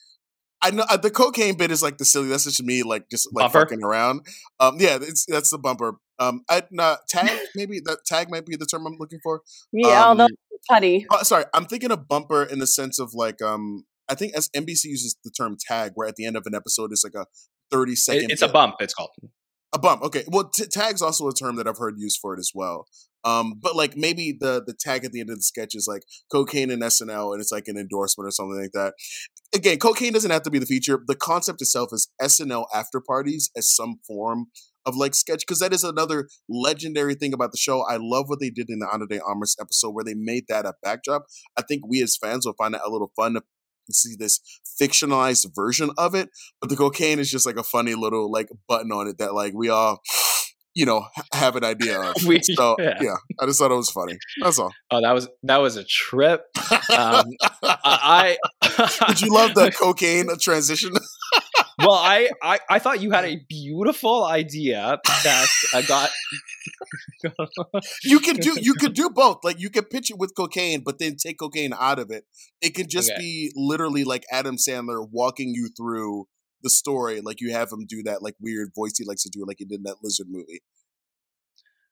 I 0.63 0.71
know 0.71 0.85
uh, 0.89 0.97
the 0.97 1.11
cocaine 1.11 1.59
bit 1.59 1.71
is 1.71 1.83
like 1.83 1.99
the 1.99 2.07
silly. 2.07 2.29
That's 2.29 2.45
just 2.45 2.63
me, 2.63 2.83
like 2.83 3.11
just 3.11 3.29
like 3.35 3.53
Bumper? 3.53 3.67
fucking 3.67 3.85
around. 3.85 4.23
Um, 4.59 4.77
yeah, 4.79 4.97
it's 4.99 5.27
that's 5.27 5.51
the 5.51 5.59
bumper. 5.59 5.99
Um, 6.19 6.43
I 6.49 6.63
nah, 6.71 6.97
tag 7.09 7.31
maybe 7.55 7.81
that 7.85 7.99
tag 8.07 8.31
might 8.31 8.47
be 8.47 8.57
the 8.57 8.67
term 8.67 8.87
I'm 8.87 8.97
looking 8.99 9.19
for. 9.23 9.43
Yeah, 9.73 10.03
Um, 10.03 10.21
although 10.21 10.35
putty. 10.69 11.07
Oh, 11.11 11.23
sorry, 11.23 11.45
I'm 11.55 11.67
thinking 11.67 11.91
of 11.91 12.09
bumper 12.09 12.43
in 12.45 12.59
the 12.59 12.67
sense 12.67 12.99
of 12.99 13.11
like 13.15 13.43
um 13.43 13.85
I 14.09 14.15
think 14.15 14.35
as 14.37 14.49
NBC 14.55 14.85
uses 14.85 15.17
the 15.25 15.31
term 15.31 15.57
tag 15.69 15.93
where 15.95 16.07
at 16.09 16.17
the 16.17 16.27
end 16.27 16.37
of 16.37 16.45
an 16.47 16.55
episode 16.55 16.91
it's 16.93 17.05
like 17.05 17.15
a 17.15 17.27
30 17.71 17.97
second 17.97 18.25
It- 18.25 18.31
it's 18.33 18.43
a 18.43 18.49
bump. 18.49 18.77
It's 18.81 18.95
called. 18.95 19.11
a 19.73 19.79
bump. 19.79 20.03
Okay. 20.03 20.23
Well, 20.29 20.51
t- 20.55 20.67
tag's 20.67 21.03
also 21.03 21.27
a 21.29 21.33
term 21.35 21.57
that 21.57 21.67
I've 21.67 21.79
heard 21.79 21.95
used 21.99 22.19
for 22.23 22.35
it 22.35 22.39
as 22.39 22.53
well. 22.55 22.87
Um, 23.25 23.55
but 23.61 23.75
like 23.75 23.97
maybe 23.97 24.37
the 24.39 24.63
the 24.65 24.75
tag 24.79 25.05
at 25.05 25.13
the 25.13 25.21
end 25.21 25.31
of 25.31 25.37
the 25.37 25.43
sketch 25.43 25.75
is 25.75 25.87
like 25.89 26.03
cocaine 26.31 26.71
and 26.71 26.83
SNL, 26.83 27.33
and 27.33 27.41
it's 27.41 27.51
like 27.51 27.67
an 27.69 27.79
endorsement 27.79 28.29
or 28.29 28.31
something 28.31 28.61
like 28.61 28.73
that. 28.73 28.93
Again, 29.55 29.79
cocaine 29.79 30.13
doesn't 30.13 30.31
have 30.31 30.43
to 30.43 30.51
be 30.51 30.59
the 30.59 30.67
feature. 30.67 31.01
The 31.07 31.17
concept 31.17 31.63
itself 31.63 31.89
is 31.93 32.09
SNL 32.21 32.67
after 32.75 33.01
parties 33.01 33.51
as 33.57 33.75
some 33.75 33.97
form 34.07 34.47
of 34.87 34.97
like 34.97 35.15
sketch 35.15 35.41
because 35.41 35.59
that 35.59 35.73
is 35.73 35.85
another 35.85 36.29
legendary 36.49 37.15
thing 37.15 37.33
about 37.33 37.53
the 37.53 37.59
show. 37.59 37.83
I 37.83 37.99
love 38.01 38.29
what 38.29 38.41
they 38.41 38.51
did 38.51 38.69
in 38.69 38.79
the 38.79 38.89
Ana 38.93 39.07
de 39.07 39.21
Armas 39.23 39.57
episode 39.61 39.91
where 39.91 40.05
they 40.05 40.15
made 40.15 40.45
that 40.49 40.67
a 40.67 40.75
backdrop. 40.83 41.25
I 41.57 41.63
think 41.63 41.87
we 41.87 42.03
as 42.03 42.17
fans 42.17 42.47
will 42.47 42.55
find 42.55 42.75
that 42.75 42.83
a 42.85 42.91
little 42.91 43.13
fun 43.17 43.35
to 43.35 43.93
see 43.93 44.17
this 44.19 44.41
fictionalized 44.81 45.47
version 45.55 45.91
of 45.99 46.15
it. 46.15 46.31
But 46.61 46.71
the 46.71 46.77
cocaine 46.77 47.19
is 47.19 47.31
just 47.31 47.47
like 47.47 47.57
a 47.57 47.63
funny 47.63 47.95
little 47.95 48.31
like 48.31 48.49
button 48.69 48.93
on 48.93 49.09
it 49.09 49.19
that 49.19 49.35
like 49.35 49.55
we 49.55 49.69
all, 49.69 50.01
you 50.75 50.85
know, 50.87 51.07
have 51.33 51.57
an 51.57 51.65
idea 51.65 52.01
of. 52.11 52.15
We- 52.27 52.43
so 52.43 52.77
yeah. 52.79 52.99
yeah. 53.01 53.15
I 53.41 53.47
just 53.47 53.59
thought 53.59 53.71
it 53.71 53.75
was 53.77 53.91
funny. 53.91 54.19
That's 54.43 54.59
all. 54.59 54.73
Oh, 54.91 55.01
that 55.03 55.13
was 55.13 55.29
that 55.45 55.59
was 55.59 55.77
a 55.77 55.85
trip. 55.85 56.43
Um, 56.97 57.27
I, 57.63 58.37
I 58.63 59.07
Did 59.09 59.21
you 59.23 59.33
love 59.33 59.55
the 59.55 59.71
cocaine 59.79 60.27
transition? 60.41 60.93
well, 61.79 61.93
I, 61.93 62.31
I 62.43 62.59
I 62.71 62.79
thought 62.79 63.01
you 63.01 63.11
had 63.13 63.25
a 63.25 63.37
beautiful 63.49 64.25
idea 64.25 64.99
that 65.25 65.47
I 65.73 65.83
got. 65.83 66.11
you 68.05 68.21
can 68.21 68.37
do 68.37 68.55
you 68.61 68.75
could 68.75 68.95
do 68.95 69.11
both. 69.11 69.39
Like 69.45 69.61
you 69.61 69.71
could 69.71 69.91
pitch 69.91 70.11
it 70.11 70.19
with 70.19 70.35
cocaine, 70.37 70.83
but 70.85 70.99
then 70.99 71.17
take 71.17 71.39
cocaine 71.39 71.73
out 71.79 71.99
of 71.99 72.11
it. 72.11 72.25
It 72.61 72.71
could 72.75 72.89
just 72.89 73.11
Okay. 73.11 73.19
be 73.21 73.53
literally 73.55 74.05
like 74.05 74.25
Adam 74.31 74.57
Sandler 74.57 75.07
walking 75.11 75.51
you 75.55 75.69
through 75.77 76.27
the 76.65 76.71
story, 76.71 77.21
like 77.21 77.41
you 77.41 77.53
have 77.53 77.71
him 77.71 77.87
do 77.87 78.03
that 78.05 78.23
like 78.23 78.35
weird 78.41 78.71
voice 78.75 78.95
he 78.99 79.05
likes 79.05 79.23
to 79.23 79.31
do, 79.31 79.45
like 79.47 79.59
he 79.61 79.65
did 79.65 79.79
in 79.79 79.85
that 79.85 79.99
lizard 80.03 80.27
movie. 80.29 80.63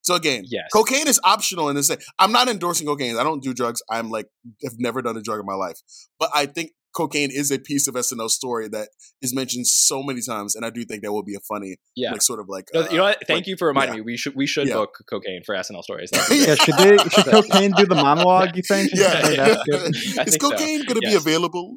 So 0.03 0.15
again, 0.15 0.45
Yes. 0.47 0.65
cocaine 0.73 1.09
is 1.09 1.21
optional 1.25 1.69
in 1.69 1.77
this. 1.77 1.89
Thing. 1.89 1.99
I'm 2.19 2.33
not 2.33 2.49
endorsing 2.49 2.87
cocaine. 2.87 3.17
I 3.17 3.23
don't 3.23 3.43
do 3.43 3.55
drugs. 3.55 3.81
I'm 3.91 4.11
like 4.11 4.27
have 4.65 4.75
never 4.79 5.01
done 5.03 5.17
a 5.17 5.23
drug 5.23 5.41
in 5.41 5.47
my 5.47 5.55
life, 5.55 5.79
but 6.19 6.31
I 6.35 6.47
think 6.47 6.73
cocaine 6.95 7.31
is 7.33 7.51
a 7.51 7.59
piece 7.59 7.89
of 7.89 7.95
SNL 7.95 8.29
story 8.29 8.69
that 8.69 8.89
is 9.23 9.35
mentioned 9.35 9.67
so 9.67 10.03
many 10.03 10.21
times, 10.21 10.55
and 10.55 10.63
I 10.63 10.69
do 10.69 10.85
think 10.85 11.03
that 11.03 11.11
will 11.11 11.23
be 11.23 11.35
a 11.35 11.41
funny, 11.41 11.77
Yeah. 11.97 12.11
like 12.13 12.21
sort 12.21 12.39
of 12.39 12.47
like 12.51 12.67
No, 12.75 12.81
uh, 12.83 12.89
you 12.91 12.97
know 12.99 13.05
what? 13.05 13.19
Thank 13.27 13.39
like- 13.39 13.47
you 13.47 13.57
for 13.57 13.69
reminding 13.69 13.95
yeah. 13.95 14.01
me. 14.01 14.05
We 14.13 14.17
should 14.19 14.35
we 14.37 14.47
should 14.47 14.69
Yeah. 14.69 14.75
book 14.75 14.99
cocaine 15.09 15.41
for 15.47 15.55
SNL 15.55 15.83
stories. 15.83 16.11
That'd 16.11 16.37
Yeah, 16.49 16.55
should 16.57 16.77
they 16.77 16.97
should 16.99 17.25
cocaine 17.31 17.73
do 17.73 17.87
the 17.87 17.95
monologue? 17.95 18.55
You 18.57 18.63
think? 18.63 18.91
Yeah, 18.93 19.21
Okay, 19.25 19.37
that's 19.37 19.63
good. 19.71 19.97
Is 19.97 20.15
think 20.15 20.33
so. 20.43 20.51
cocaine 20.51 20.85
going 20.85 21.01
to 21.01 21.07
be 21.07 21.15
available? 21.15 21.77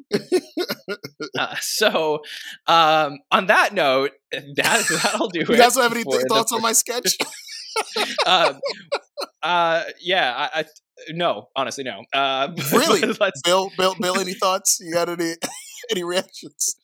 Uh, 1.38 1.54
so, 1.60 2.20
um, 2.66 3.18
on 3.30 3.46
that 3.46 3.72
note, 3.74 4.10
that 4.32 4.84
that'll 5.02 5.28
do 5.28 5.40
it. 5.40 5.48
You 5.48 5.56
guys 5.56 5.76
have 5.76 5.92
any 5.92 6.04
th- 6.04 6.22
thoughts 6.28 6.52
on 6.52 6.60
my 6.62 6.72
sketch? 6.72 7.16
um, 8.26 8.60
uh, 9.42 9.82
yeah, 10.00 10.48
I, 10.54 10.60
I 10.60 10.64
no, 11.10 11.48
honestly, 11.56 11.84
no. 11.84 12.02
Uh, 12.12 12.48
Really? 12.72 13.00
Bill, 13.44 13.70
Bill, 13.76 13.94
Bill, 14.00 14.18
any 14.18 14.34
thoughts? 14.34 14.78
You 14.80 14.92
got 14.92 15.08
any 15.08 15.34
any 15.90 16.04
reactions? 16.04 16.76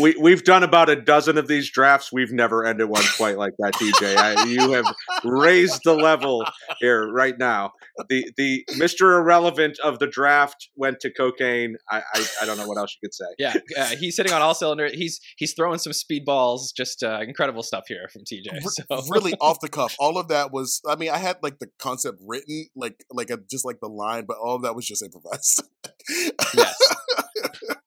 We 0.00 0.14
we've 0.20 0.44
done 0.44 0.62
about 0.62 0.88
a 0.88 0.94
dozen 0.96 1.36
of 1.36 1.48
these 1.48 1.70
drafts. 1.70 2.12
We've 2.12 2.30
never 2.32 2.64
ended 2.64 2.88
one 2.88 3.02
quite 3.16 3.36
like 3.36 3.54
that, 3.58 3.74
TJ. 3.74 4.16
I, 4.16 4.44
you 4.46 4.70
have 4.72 4.86
raised 5.24 5.80
the 5.84 5.94
level 5.94 6.44
here 6.78 7.10
right 7.10 7.36
now. 7.36 7.72
The 8.08 8.30
the 8.36 8.64
Mister 8.76 9.14
Irrelevant 9.14 9.78
of 9.82 9.98
the 9.98 10.06
draft 10.06 10.68
went 10.76 11.00
to 11.00 11.10
cocaine. 11.12 11.76
I, 11.90 12.02
I 12.14 12.26
I 12.42 12.46
don't 12.46 12.56
know 12.56 12.68
what 12.68 12.78
else 12.78 12.96
you 13.00 13.08
could 13.08 13.14
say. 13.14 13.24
yeah, 13.38 13.54
uh, 13.76 13.96
he's 13.96 14.14
sitting 14.14 14.32
on 14.32 14.42
all 14.42 14.54
cylinders. 14.54 14.92
He's 14.92 15.20
he's 15.36 15.54
throwing 15.54 15.78
some 15.80 15.92
speedballs. 15.92 16.72
Just 16.76 17.02
uh, 17.02 17.20
incredible 17.26 17.62
stuff 17.64 17.84
here 17.88 18.08
from 18.12 18.22
TJ. 18.22 18.52
R- 18.52 18.60
So 18.70 19.02
really 19.10 19.34
off 19.40 19.58
the 19.60 19.68
cuff. 19.68 19.96
All 19.98 20.18
of 20.18 20.28
that 20.28 20.52
was. 20.52 20.80
I 20.88 20.94
mean, 20.96 21.10
I 21.10 21.18
had 21.18 21.38
like 21.42 21.58
the 21.58 21.68
concept 21.78 22.18
written, 22.24 22.66
like 22.76 23.04
like 23.10 23.30
a, 23.30 23.38
just 23.50 23.64
like 23.64 23.80
the 23.80 23.88
line, 23.88 24.24
but 24.26 24.36
all 24.36 24.54
of 24.54 24.62
that 24.62 24.76
was 24.76 24.86
just 24.86 25.02
improvised. 25.02 25.64
Yes. 26.54 26.76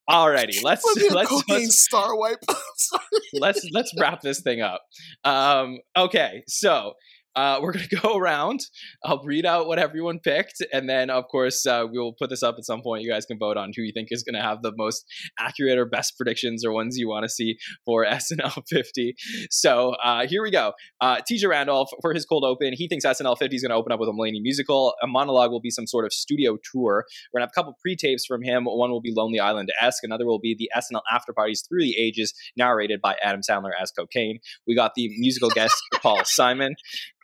Alrighty, 0.09 0.63
let's 0.63 0.83
Was 0.83 0.97
it 0.97 1.11
a 1.11 1.15
let's, 1.15 1.43
let's 1.49 1.81
star 1.81 2.15
wipe? 2.15 2.43
Let's 3.33 3.67
let's 3.73 3.91
wrap 3.99 4.21
this 4.21 4.39
thing 4.39 4.61
up. 4.61 4.81
Um, 5.25 5.79
okay, 5.97 6.43
so 6.47 6.93
uh, 7.37 7.59
we're 7.61 7.71
going 7.71 7.85
to 7.89 7.95
go 7.95 8.17
around. 8.17 8.61
I'll 9.05 9.23
read 9.23 9.45
out 9.45 9.67
what 9.67 9.79
everyone 9.79 10.19
picked. 10.19 10.63
And 10.73 10.89
then, 10.89 11.09
of 11.09 11.27
course, 11.29 11.65
uh, 11.65 11.85
we'll 11.89 12.13
put 12.13 12.29
this 12.29 12.43
up 12.43 12.55
at 12.57 12.65
some 12.65 12.81
point. 12.81 13.03
You 13.03 13.11
guys 13.11 13.25
can 13.25 13.37
vote 13.37 13.55
on 13.55 13.71
who 13.75 13.83
you 13.83 13.93
think 13.93 14.09
is 14.11 14.23
going 14.23 14.35
to 14.35 14.41
have 14.41 14.61
the 14.61 14.73
most 14.75 15.05
accurate 15.39 15.77
or 15.77 15.85
best 15.85 16.17
predictions 16.17 16.65
or 16.65 16.71
ones 16.71 16.97
you 16.97 17.07
want 17.07 17.23
to 17.23 17.29
see 17.29 17.57
for 17.85 18.05
SNL 18.09 18.63
50. 18.67 19.15
So 19.51 19.91
uh, 20.03 20.27
here 20.27 20.41
we 20.41 20.51
go. 20.51 20.73
Uh, 20.99 21.17
TJ 21.29 21.47
Randolph, 21.47 21.89
for 22.01 22.13
his 22.13 22.25
cold 22.25 22.43
open, 22.43 22.73
he 22.73 22.87
thinks 22.87 23.05
SNL 23.05 23.37
50 23.37 23.55
is 23.55 23.61
going 23.61 23.69
to 23.69 23.75
open 23.75 23.91
up 23.91 23.99
with 23.99 24.09
a 24.09 24.11
Mulaney 24.11 24.41
musical. 24.41 24.95
A 25.03 25.07
monologue 25.07 25.51
will 25.51 25.61
be 25.61 25.69
some 25.69 25.85
sort 25.85 26.05
of 26.05 26.11
studio 26.11 26.57
tour. 26.71 27.05
We're 27.31 27.39
going 27.39 27.47
to 27.47 27.49
have 27.49 27.51
a 27.51 27.55
couple 27.55 27.77
pre 27.81 27.95
tapes 27.95 28.25
from 28.25 28.41
him. 28.41 28.65
One 28.65 28.89
will 28.89 29.01
be 29.01 29.13
Lonely 29.15 29.39
Island 29.39 29.71
esque, 29.79 30.03
another 30.03 30.25
will 30.25 30.39
be 30.39 30.55
the 30.57 30.69
SNL 30.75 31.01
after 31.11 31.33
parties 31.33 31.63
through 31.67 31.81
the 31.81 31.95
ages, 31.97 32.33
narrated 32.57 32.99
by 32.99 33.15
Adam 33.21 33.41
Sandler 33.47 33.71
as 33.79 33.91
cocaine. 33.91 34.39
We 34.65 34.75
got 34.75 34.93
the 34.95 35.09
musical 35.17 35.49
guest, 35.49 35.75
Paul 36.01 36.23
Simon, 36.25 36.75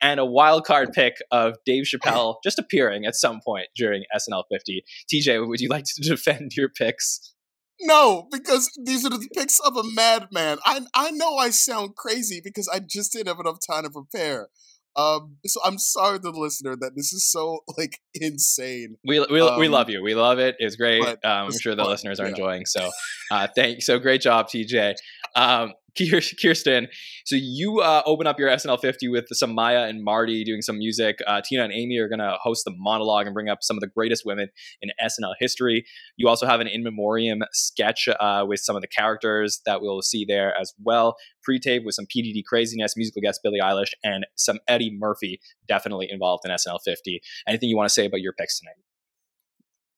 and 0.04 0.20
a 0.20 0.26
wild 0.26 0.66
card 0.66 0.92
pick 0.92 1.16
of 1.32 1.56
Dave 1.66 1.86
Chappelle 1.86 2.36
just 2.44 2.60
appearing 2.60 3.06
at 3.06 3.16
some 3.16 3.40
point 3.44 3.68
during 3.76 4.04
SNL 4.16 4.44
50. 4.52 4.84
TJ, 5.12 5.48
would 5.48 5.62
you 5.62 5.70
like 5.70 5.86
to 5.86 6.02
defend 6.08 6.52
your 6.56 6.70
picks? 6.70 7.34
No, 7.82 8.28
because 8.32 8.70
these 8.86 9.06
are 9.06 9.10
the 9.10 9.28
picks 9.34 9.60
of 9.60 9.76
a 9.76 9.84
madman. 9.84 10.60
I 10.66 10.82
I 10.94 11.12
know 11.12 11.38
I 11.38 11.50
sound 11.50 11.96
crazy 11.96 12.40
because 12.44 12.70
I 12.72 12.80
just 12.80 13.12
didn't 13.14 13.30
have 13.30 13.40
enough 13.40 13.58
time 13.66 13.84
to 13.84 13.90
prepare. 13.90 14.50
Um, 14.96 15.38
so 15.46 15.60
I'm 15.66 15.80
sorry 15.80 16.20
to 16.20 16.32
the 16.32 16.40
listener 16.40 16.76
that 16.80 16.92
this 16.96 17.14
is 17.14 17.30
so 17.30 17.62
like 17.78 18.00
insane. 18.14 18.98
We 19.06 19.20
we, 19.30 19.42
Um, 19.42 19.60
we 19.60 19.68
love 19.68 19.90
you. 19.90 20.04
We 20.04 20.14
love 20.14 20.40
it. 20.40 20.56
It's 20.60 20.76
great. 20.76 21.04
Um, 21.04 21.18
I'm 21.24 21.60
sure 21.60 21.76
the 21.76 21.82
fun, 21.82 21.92
listeners 21.92 22.20
are 22.20 22.26
yeah. 22.26 22.30
enjoying. 22.30 22.66
So, 22.66 22.90
uh, 23.32 23.48
thank 23.56 23.82
so 23.82 23.98
great 24.00 24.22
job, 24.22 24.48
TJ. 24.48 24.96
Um, 25.36 25.74
Kirstin, 25.96 26.88
so 27.26 27.36
you 27.36 27.80
uh, 27.80 28.02
open 28.06 28.26
up 28.26 28.40
your 28.40 28.50
SNL 28.50 28.80
50 28.80 29.10
with 29.10 29.26
some 29.32 29.54
Maya 29.54 29.84
and 29.84 30.04
Marty 30.04 30.44
doing 30.44 30.62
some 30.62 30.78
music. 30.78 31.20
Uh, 31.28 31.42
Tina 31.44 31.64
and 31.64 31.74
Amy 31.74 31.98
are 31.98 32.08
going 32.08 32.20
to 32.20 32.38
host 32.42 32.66
the 32.66 32.74
monologue 32.76 33.26
and 33.26 33.34
bring 33.34 33.50
up 33.50 33.60
some 33.62 33.78
of 33.78 33.82
the 33.82 33.88
greatest 33.88 34.24
women 34.26 34.50
in 34.82 34.92
SNL 35.02 35.34
history. 35.40 35.86
You 36.18 36.28
also 36.28 36.48
have 36.48 36.60
an 36.60 36.68
in 36.68 36.84
memoriam 36.84 37.44
sketch 37.52 38.10
uh, 38.20 38.46
with 38.48 38.60
some 38.60 38.76
of 38.76 38.82
the 38.82 38.88
characters 38.88 39.62
that 39.66 39.82
we'll 39.82 40.02
see 40.02 40.26
there 40.26 40.58
as 40.60 40.74
well. 40.84 41.16
Pre-tape 41.44 41.84
with 41.86 41.96
some 41.96 42.06
PDD 42.06 42.44
craziness, 42.48 42.98
musical 42.98 43.22
guest 43.22 43.42
Billie 43.44 43.60
Eilish, 43.62 43.94
and 44.04 44.26
some 44.36 44.60
Eddie 44.68 44.96
Murphy 44.98 45.40
definitely 45.68 46.08
involved 46.10 46.44
in 46.46 46.52
SNL 46.52 46.80
50. 46.84 47.22
Anything 47.48 47.70
you 47.70 47.78
want 47.78 47.88
to 47.88 47.94
say 47.94 48.06
about 48.06 48.22
your 48.22 48.34
picks 48.34 48.60
tonight? 48.60 48.76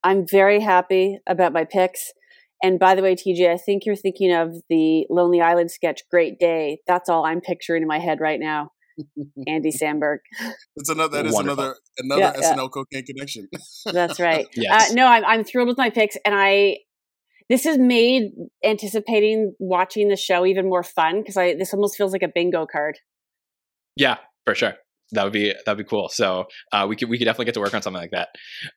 I'm 0.04 0.26
very 0.26 0.60
happy 0.60 1.18
about 1.26 1.52
my 1.52 1.64
picks. 1.64 2.12
And 2.62 2.78
by 2.78 2.94
the 2.94 3.02
way, 3.02 3.14
TJ, 3.14 3.52
I 3.52 3.58
think 3.58 3.84
you're 3.84 3.96
thinking 3.96 4.32
of 4.32 4.54
the 4.70 5.06
Lonely 5.10 5.40
Island 5.40 5.70
sketch, 5.70 6.02
Great 6.10 6.38
Day. 6.38 6.78
That's 6.86 7.08
all 7.08 7.24
I'm 7.24 7.40
picturing 7.40 7.82
in 7.82 7.88
my 7.88 7.98
head 7.98 8.18
right 8.20 8.40
now. 8.40 8.70
Andy 9.46 9.70
Samberg. 9.70 10.18
It's 10.76 10.88
another 10.88 11.18
that 11.18 11.26
is 11.26 11.34
Wonderful. 11.34 11.64
another 11.64 11.78
another 11.98 12.20
Yeah, 12.22 12.32
yeah. 12.40 12.54
SNL 12.54 12.70
cocaine 12.70 13.04
connection. 13.04 13.48
That's 13.84 14.18
right. 14.18 14.46
Yes. 14.56 14.90
Uh, 14.90 14.94
no, 14.94 15.06
I'm 15.06 15.24
I'm 15.24 15.44
thrilled 15.44 15.68
with 15.68 15.76
my 15.76 15.90
picks, 15.90 16.16
and 16.24 16.34
I 16.34 16.78
this 17.50 17.64
has 17.64 17.78
made 17.78 18.30
anticipating 18.64 19.54
watching 19.58 20.08
the 20.08 20.16
show 20.16 20.46
even 20.46 20.68
more 20.68 20.82
fun 20.82 21.20
because 21.20 21.36
I 21.36 21.54
this 21.54 21.74
almost 21.74 21.96
feels 21.96 22.12
like 22.12 22.22
a 22.22 22.28
bingo 22.34 22.66
card. 22.66 22.98
Yeah, 23.96 24.16
for 24.46 24.54
sure. 24.54 24.74
That 25.12 25.22
would 25.24 25.32
be 25.32 25.54
that'd 25.64 25.78
be 25.78 25.88
cool. 25.88 26.08
So 26.08 26.46
uh, 26.72 26.86
we 26.88 26.96
could 26.96 27.08
we 27.08 27.16
could 27.16 27.26
definitely 27.26 27.46
get 27.46 27.54
to 27.54 27.60
work 27.60 27.74
on 27.74 27.82
something 27.82 28.00
like 28.00 28.10
that. 28.10 28.28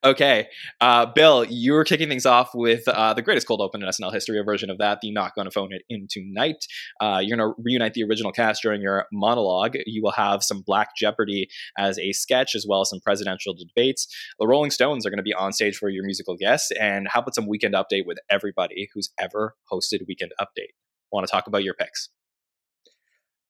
Okay, 0.03 0.47
uh, 0.79 1.07
Bill, 1.07 1.43
you 1.43 1.73
were 1.73 1.83
kicking 1.83 2.07
things 2.07 2.25
off 2.25 2.51
with 2.53 2.87
uh, 2.87 3.13
the 3.15 3.23
greatest 3.23 3.47
cold 3.47 3.61
open 3.61 3.81
in 3.81 3.89
SNL 3.89 4.13
history, 4.13 4.39
a 4.39 4.43
version 4.43 4.69
of 4.69 4.77
that. 4.77 4.99
The 5.01 5.11
not 5.11 5.33
to 5.35 5.51
phone 5.51 5.73
it 5.73 5.83
in 5.89 6.07
tonight. 6.09 6.65
Uh, 7.01 7.19
you're 7.21 7.37
going 7.37 7.49
to 7.49 7.61
reunite 7.63 7.93
the 7.93 8.03
original 8.03 8.31
cast 8.31 8.61
during 8.61 8.81
your 8.81 9.05
monologue. 9.11 9.75
You 9.85 10.03
will 10.03 10.11
have 10.11 10.43
some 10.43 10.61
Black 10.61 10.89
Jeopardy 10.95 11.49
as 11.77 11.97
a 11.97 12.11
sketch, 12.11 12.55
as 12.55 12.65
well 12.67 12.81
as 12.81 12.89
some 12.89 12.99
presidential 12.99 13.53
debates. 13.53 14.07
The 14.39 14.47
Rolling 14.47 14.71
Stones 14.71 15.05
are 15.05 15.09
going 15.09 15.17
to 15.17 15.23
be 15.23 15.33
on 15.33 15.53
stage 15.53 15.77
for 15.77 15.89
your 15.89 16.05
musical 16.05 16.35
guests. 16.35 16.71
And 16.79 17.07
how 17.07 17.21
about 17.21 17.35
some 17.35 17.47
weekend 17.47 17.73
update 17.73 18.05
with 18.05 18.19
everybody 18.29 18.89
who's 18.93 19.09
ever 19.19 19.55
hosted 19.71 20.05
Weekend 20.07 20.31
Update? 20.39 20.73
Want 21.11 21.25
to 21.25 21.31
talk 21.31 21.47
about 21.47 21.63
your 21.63 21.73
picks? 21.73 22.09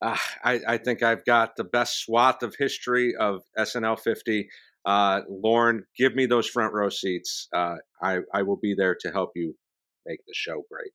Uh, 0.01 0.17
I, 0.43 0.59
I 0.67 0.77
think 0.77 1.03
I've 1.03 1.25
got 1.25 1.55
the 1.55 1.63
best 1.63 1.99
swath 1.99 2.43
of 2.43 2.55
history 2.57 3.15
of 3.15 3.41
SNL 3.57 3.99
50. 3.99 4.49
Uh, 4.85 5.21
Lorne, 5.29 5.83
give 5.97 6.15
me 6.15 6.25
those 6.25 6.47
front 6.47 6.73
row 6.73 6.89
seats. 6.89 7.47
Uh, 7.53 7.75
I, 8.01 8.19
I 8.33 8.43
will 8.43 8.57
be 8.57 8.73
there 8.75 8.95
to 9.01 9.11
help 9.11 9.31
you 9.35 9.55
make 10.05 10.19
the 10.25 10.33
show 10.33 10.63
great. 10.71 10.91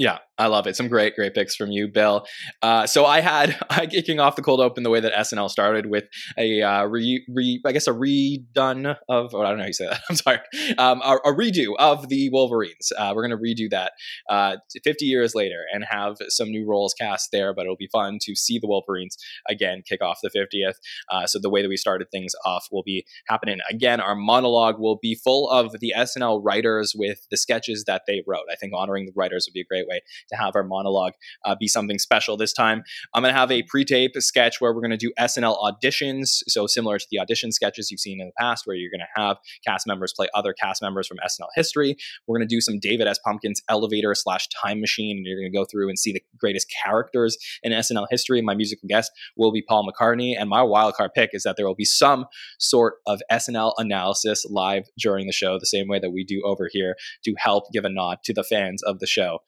Yeah, 0.00 0.16
I 0.38 0.46
love 0.46 0.66
it. 0.66 0.74
Some 0.76 0.88
great, 0.88 1.14
great 1.14 1.34
picks 1.34 1.54
from 1.54 1.70
you, 1.70 1.86
Bill. 1.86 2.24
Uh, 2.62 2.86
so 2.86 3.04
I 3.04 3.20
had 3.20 3.54
I 3.70 3.84
kicking 3.84 4.18
off 4.18 4.34
the 4.34 4.40
cold 4.40 4.58
open 4.58 4.82
the 4.82 4.88
way 4.88 4.98
that 4.98 5.12
SNL 5.12 5.50
started 5.50 5.84
with 5.84 6.04
a 6.38 6.62
uh, 6.62 6.84
re, 6.84 7.22
re 7.28 7.60
I 7.66 7.72
guess 7.72 7.86
a 7.86 7.92
redone 7.92 8.96
of 9.10 9.34
oh, 9.34 9.42
I 9.42 9.48
don't 9.50 9.58
know 9.58 9.64
how 9.64 9.66
you 9.66 9.74
say 9.74 9.88
that. 9.88 10.00
I'm 10.08 10.16
sorry, 10.16 10.38
um, 10.78 11.02
a, 11.02 11.16
a 11.16 11.34
redo 11.34 11.74
of 11.78 12.08
the 12.08 12.30
Wolverines. 12.30 12.90
Uh, 12.96 13.12
we're 13.14 13.28
gonna 13.28 13.36
redo 13.36 13.68
that 13.72 13.92
uh, 14.30 14.56
50 14.82 15.04
years 15.04 15.34
later 15.34 15.64
and 15.70 15.84
have 15.84 16.16
some 16.28 16.48
new 16.48 16.66
roles 16.66 16.94
cast 16.94 17.28
there. 17.30 17.52
But 17.52 17.66
it'll 17.66 17.76
be 17.76 17.90
fun 17.92 18.16
to 18.22 18.34
see 18.34 18.58
the 18.58 18.68
Wolverines 18.68 19.18
again 19.50 19.82
kick 19.86 20.02
off 20.02 20.20
the 20.22 20.30
50th. 20.30 20.76
Uh, 21.10 21.26
so 21.26 21.38
the 21.38 21.50
way 21.50 21.60
that 21.60 21.68
we 21.68 21.76
started 21.76 22.10
things 22.10 22.32
off 22.46 22.68
will 22.72 22.84
be 22.84 23.04
happening 23.28 23.58
again. 23.68 24.00
Our 24.00 24.14
monologue 24.14 24.78
will 24.78 24.98
be 25.02 25.14
full 25.14 25.50
of 25.50 25.78
the 25.80 25.92
SNL 25.94 26.40
writers 26.42 26.94
with 26.96 27.26
the 27.30 27.36
sketches 27.36 27.84
that 27.86 28.04
they 28.06 28.22
wrote. 28.26 28.44
I 28.50 28.56
think 28.56 28.72
honoring 28.74 29.04
the 29.04 29.12
writers 29.14 29.46
would 29.46 29.52
be 29.52 29.60
a 29.60 29.64
great 29.64 29.89
way 29.90 30.00
to 30.30 30.36
have 30.36 30.54
our 30.54 30.62
monologue 30.62 31.12
uh, 31.44 31.54
be 31.54 31.68
something 31.68 31.98
special 31.98 32.36
this 32.36 32.52
time. 32.52 32.82
I'm 33.14 33.22
going 33.22 33.34
to 33.34 33.38
have 33.38 33.50
a 33.50 33.62
pre-tape 33.64 34.12
sketch 34.18 34.60
where 34.60 34.72
we're 34.72 34.80
going 34.80 34.90
to 34.90 34.96
do 34.96 35.12
SNL 35.18 35.56
auditions, 35.60 36.42
so 36.48 36.66
similar 36.66 36.98
to 36.98 37.06
the 37.10 37.18
audition 37.18 37.52
sketches 37.52 37.90
you've 37.90 38.00
seen 38.00 38.20
in 38.20 38.28
the 38.28 38.32
past, 38.38 38.66
where 38.66 38.76
you're 38.76 38.90
going 38.90 39.00
to 39.00 39.20
have 39.20 39.36
cast 39.66 39.86
members 39.86 40.12
play 40.16 40.28
other 40.34 40.52
cast 40.52 40.80
members 40.82 41.06
from 41.06 41.18
SNL 41.18 41.48
history. 41.54 41.96
We're 42.26 42.38
going 42.38 42.48
to 42.48 42.54
do 42.54 42.60
some 42.60 42.78
David 42.78 43.06
S. 43.06 43.18
Pumpkins 43.18 43.62
elevator 43.68 44.14
slash 44.14 44.48
time 44.48 44.80
machine, 44.80 45.16
and 45.16 45.26
you're 45.26 45.40
going 45.40 45.50
to 45.50 45.56
go 45.56 45.64
through 45.64 45.88
and 45.88 45.98
see 45.98 46.12
the 46.12 46.22
greatest 46.38 46.72
characters 46.84 47.36
in 47.62 47.72
SNL 47.72 48.06
history. 48.10 48.40
My 48.42 48.54
musical 48.54 48.88
guest 48.88 49.10
will 49.36 49.52
be 49.52 49.62
Paul 49.62 49.88
McCartney, 49.88 50.34
and 50.38 50.48
my 50.48 50.60
wildcard 50.60 51.10
pick 51.14 51.30
is 51.32 51.42
that 51.42 51.56
there 51.56 51.66
will 51.66 51.74
be 51.74 51.84
some 51.84 52.26
sort 52.58 52.94
of 53.06 53.20
SNL 53.30 53.74
analysis 53.78 54.46
live 54.48 54.84
during 54.98 55.26
the 55.26 55.32
show, 55.32 55.58
the 55.58 55.66
same 55.66 55.88
way 55.88 55.98
that 55.98 56.10
we 56.10 56.24
do 56.24 56.42
over 56.44 56.68
here 56.70 56.96
to 57.24 57.34
help 57.38 57.64
give 57.72 57.84
a 57.84 57.88
nod 57.88 58.18
to 58.24 58.32
the 58.32 58.44
fans 58.44 58.82
of 58.82 58.98
the 58.98 59.06
show. 59.06 59.40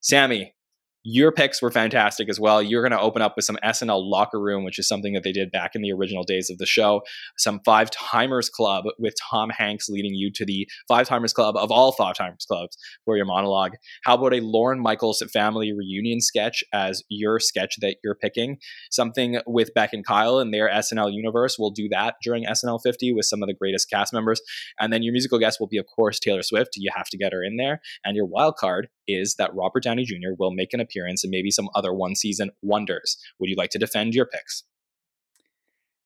Sammy, 0.00 0.54
your 1.02 1.32
picks 1.32 1.62
were 1.62 1.70
fantastic 1.70 2.28
as 2.28 2.38
well. 2.38 2.62
You're 2.62 2.82
going 2.82 2.98
to 2.98 3.00
open 3.00 3.22
up 3.22 3.34
with 3.34 3.46
some 3.46 3.58
SNL 3.64 4.02
Locker 4.04 4.38
Room, 4.38 4.64
which 4.64 4.78
is 4.78 4.86
something 4.86 5.14
that 5.14 5.22
they 5.22 5.32
did 5.32 5.50
back 5.50 5.74
in 5.74 5.80
the 5.80 5.92
original 5.92 6.24
days 6.24 6.50
of 6.50 6.58
the 6.58 6.66
show. 6.66 7.00
Some 7.38 7.60
Five 7.64 7.90
Timers 7.90 8.50
Club 8.50 8.84
with 8.98 9.14
Tom 9.30 9.48
Hanks 9.50 9.88
leading 9.88 10.14
you 10.14 10.30
to 10.34 10.44
the 10.44 10.68
Five 10.88 11.08
Timers 11.08 11.32
Club 11.32 11.56
of 11.56 11.70
all 11.70 11.92
Five 11.92 12.16
Timers 12.16 12.44
Clubs 12.44 12.76
for 13.06 13.16
your 13.16 13.24
monologue. 13.24 13.72
How 14.04 14.14
about 14.14 14.34
a 14.34 14.40
Lorne 14.40 14.80
Michaels 14.80 15.22
family 15.32 15.72
reunion 15.72 16.20
sketch 16.20 16.62
as 16.72 17.02
your 17.08 17.40
sketch 17.40 17.76
that 17.80 17.96
you're 18.04 18.14
picking? 18.14 18.58
Something 18.90 19.40
with 19.46 19.72
Beck 19.74 19.94
and 19.94 20.04
Kyle 20.04 20.38
and 20.38 20.52
their 20.52 20.68
SNL 20.68 21.14
universe. 21.14 21.56
We'll 21.58 21.70
do 21.70 21.88
that 21.88 22.16
during 22.22 22.44
SNL 22.44 22.80
50 22.82 23.14
with 23.14 23.24
some 23.24 23.42
of 23.42 23.46
the 23.46 23.54
greatest 23.54 23.88
cast 23.88 24.12
members. 24.12 24.42
And 24.78 24.92
then 24.92 25.02
your 25.02 25.12
musical 25.12 25.38
guest 25.38 25.60
will 25.60 25.68
be, 25.68 25.78
of 25.78 25.86
course, 25.86 26.18
Taylor 26.18 26.42
Swift. 26.42 26.72
You 26.76 26.90
have 26.94 27.08
to 27.08 27.16
get 27.16 27.32
her 27.32 27.42
in 27.42 27.56
there. 27.56 27.80
And 28.04 28.16
your 28.16 28.26
wild 28.26 28.56
card 28.56 28.88
is 29.14 29.36
that 29.36 29.54
Robert 29.54 29.82
Downey 29.82 30.04
Jr. 30.04 30.30
will 30.38 30.50
make 30.52 30.72
an 30.72 30.80
appearance 30.80 31.24
and 31.24 31.30
maybe 31.30 31.50
some 31.50 31.68
other 31.74 31.92
one 31.92 32.14
season 32.14 32.50
wonders. 32.62 33.16
Would 33.38 33.50
you 33.50 33.56
like 33.56 33.70
to 33.70 33.78
defend 33.78 34.14
your 34.14 34.26
picks? 34.26 34.64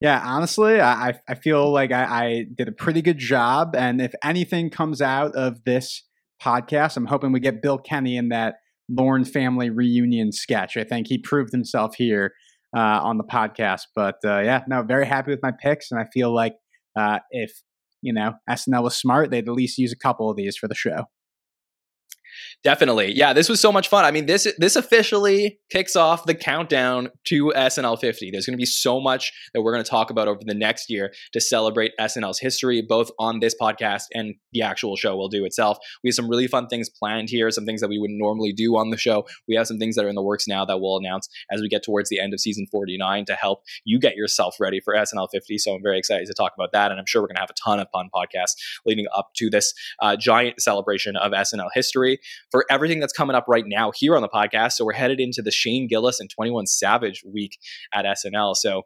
Yeah, 0.00 0.20
honestly, 0.24 0.80
I 0.80 1.14
I- 1.28 1.34
feel 1.34 1.72
like 1.72 1.92
I, 1.92 2.04
I 2.04 2.44
did 2.54 2.68
a 2.68 2.72
pretty 2.72 3.00
good 3.00 3.18
job, 3.18 3.74
and 3.76 4.00
if 4.02 4.14
anything 4.22 4.68
comes 4.68 5.00
out 5.00 5.34
of 5.34 5.64
this 5.64 6.02
podcast, 6.42 6.96
I'm 6.96 7.06
hoping 7.06 7.32
we 7.32 7.40
get 7.40 7.62
Bill 7.62 7.78
Kenney 7.78 8.16
in 8.16 8.28
that 8.28 8.56
Lorne 8.88 9.24
family 9.24 9.70
reunion 9.70 10.32
sketch. 10.32 10.76
I 10.76 10.84
think 10.84 11.06
he 11.06 11.16
proved 11.16 11.52
himself 11.52 11.94
here 11.96 12.32
uh, 12.76 13.00
on 13.02 13.16
the 13.18 13.24
podcast. 13.24 13.82
But 13.94 14.16
uh, 14.24 14.40
yeah, 14.40 14.62
no, 14.68 14.82
very 14.82 15.06
happy 15.06 15.30
with 15.30 15.40
my 15.42 15.52
picks, 15.52 15.90
and 15.90 15.98
I 15.98 16.04
feel 16.12 16.34
like 16.34 16.54
uh, 16.96 17.20
if 17.30 17.62
you 18.02 18.12
know 18.12 18.34
SNL 18.50 18.82
was 18.82 18.96
smart, 18.96 19.30
they'd 19.30 19.48
at 19.48 19.54
least 19.54 19.78
use 19.78 19.92
a 19.92 19.96
couple 19.96 20.28
of 20.28 20.36
these 20.36 20.56
for 20.56 20.68
the 20.68 20.74
show. 20.74 21.04
Definitely. 22.64 23.12
Yeah, 23.12 23.34
this 23.34 23.50
was 23.50 23.60
so 23.60 23.70
much 23.70 23.88
fun. 23.88 24.06
I 24.06 24.10
mean, 24.10 24.24
this 24.24 24.50
this 24.56 24.74
officially 24.74 25.58
kicks 25.68 25.96
off 25.96 26.24
the 26.24 26.34
countdown 26.34 27.10
to 27.24 27.52
SNL 27.54 28.00
50. 28.00 28.30
There's 28.30 28.46
going 28.46 28.54
to 28.54 28.60
be 28.60 28.64
so 28.64 28.98
much 28.98 29.34
that 29.52 29.60
we're 29.60 29.72
going 29.72 29.84
to 29.84 29.90
talk 29.90 30.08
about 30.08 30.28
over 30.28 30.40
the 30.42 30.54
next 30.54 30.88
year 30.88 31.12
to 31.34 31.42
celebrate 31.42 31.92
SNL's 32.00 32.38
history, 32.38 32.80
both 32.80 33.10
on 33.18 33.40
this 33.40 33.54
podcast 33.60 34.04
and 34.14 34.36
the 34.52 34.62
actual 34.62 34.96
show 34.96 35.14
will 35.14 35.28
do 35.28 35.44
itself. 35.44 35.76
We 36.02 36.08
have 36.08 36.14
some 36.14 36.26
really 36.26 36.46
fun 36.46 36.68
things 36.68 36.88
planned 36.88 37.28
here, 37.28 37.50
some 37.50 37.66
things 37.66 37.82
that 37.82 37.88
we 37.88 37.98
would 37.98 38.10
normally 38.10 38.54
do 38.54 38.78
on 38.78 38.88
the 38.88 38.96
show. 38.96 39.26
We 39.46 39.56
have 39.56 39.66
some 39.66 39.78
things 39.78 39.96
that 39.96 40.06
are 40.06 40.08
in 40.08 40.14
the 40.14 40.22
works 40.22 40.48
now 40.48 40.64
that 40.64 40.80
we'll 40.80 40.96
announce 40.96 41.28
as 41.50 41.60
we 41.60 41.68
get 41.68 41.82
towards 41.82 42.08
the 42.08 42.18
end 42.18 42.32
of 42.32 42.40
season 42.40 42.66
49 42.72 43.26
to 43.26 43.34
help 43.34 43.62
you 43.84 44.00
get 44.00 44.16
yourself 44.16 44.56
ready 44.58 44.80
for 44.80 44.94
SNL 44.94 45.28
50. 45.30 45.58
So 45.58 45.74
I'm 45.74 45.82
very 45.82 45.98
excited 45.98 46.26
to 46.28 46.34
talk 46.34 46.52
about 46.56 46.72
that. 46.72 46.90
And 46.90 46.98
I'm 46.98 47.06
sure 47.06 47.20
we're 47.20 47.28
going 47.28 47.36
to 47.36 47.42
have 47.42 47.50
a 47.50 47.62
ton 47.62 47.78
of 47.78 47.88
fun 47.92 48.08
podcasts 48.14 48.54
leading 48.86 49.04
up 49.14 49.32
to 49.34 49.50
this 49.50 49.74
uh, 50.00 50.16
giant 50.16 50.62
celebration 50.62 51.14
of 51.16 51.32
SNL 51.32 51.68
history 51.74 52.20
for 52.54 52.64
everything 52.70 53.00
that's 53.00 53.12
coming 53.12 53.34
up 53.34 53.46
right 53.48 53.64
now 53.66 53.90
here 53.92 54.14
on 54.14 54.22
the 54.22 54.28
podcast. 54.28 54.74
So 54.74 54.84
we're 54.84 54.92
headed 54.92 55.18
into 55.18 55.42
the 55.42 55.50
Shane 55.50 55.88
Gillis 55.88 56.20
and 56.20 56.30
21 56.30 56.68
Savage 56.68 57.24
week 57.26 57.58
at 57.92 58.04
SNL. 58.04 58.54
So 58.54 58.82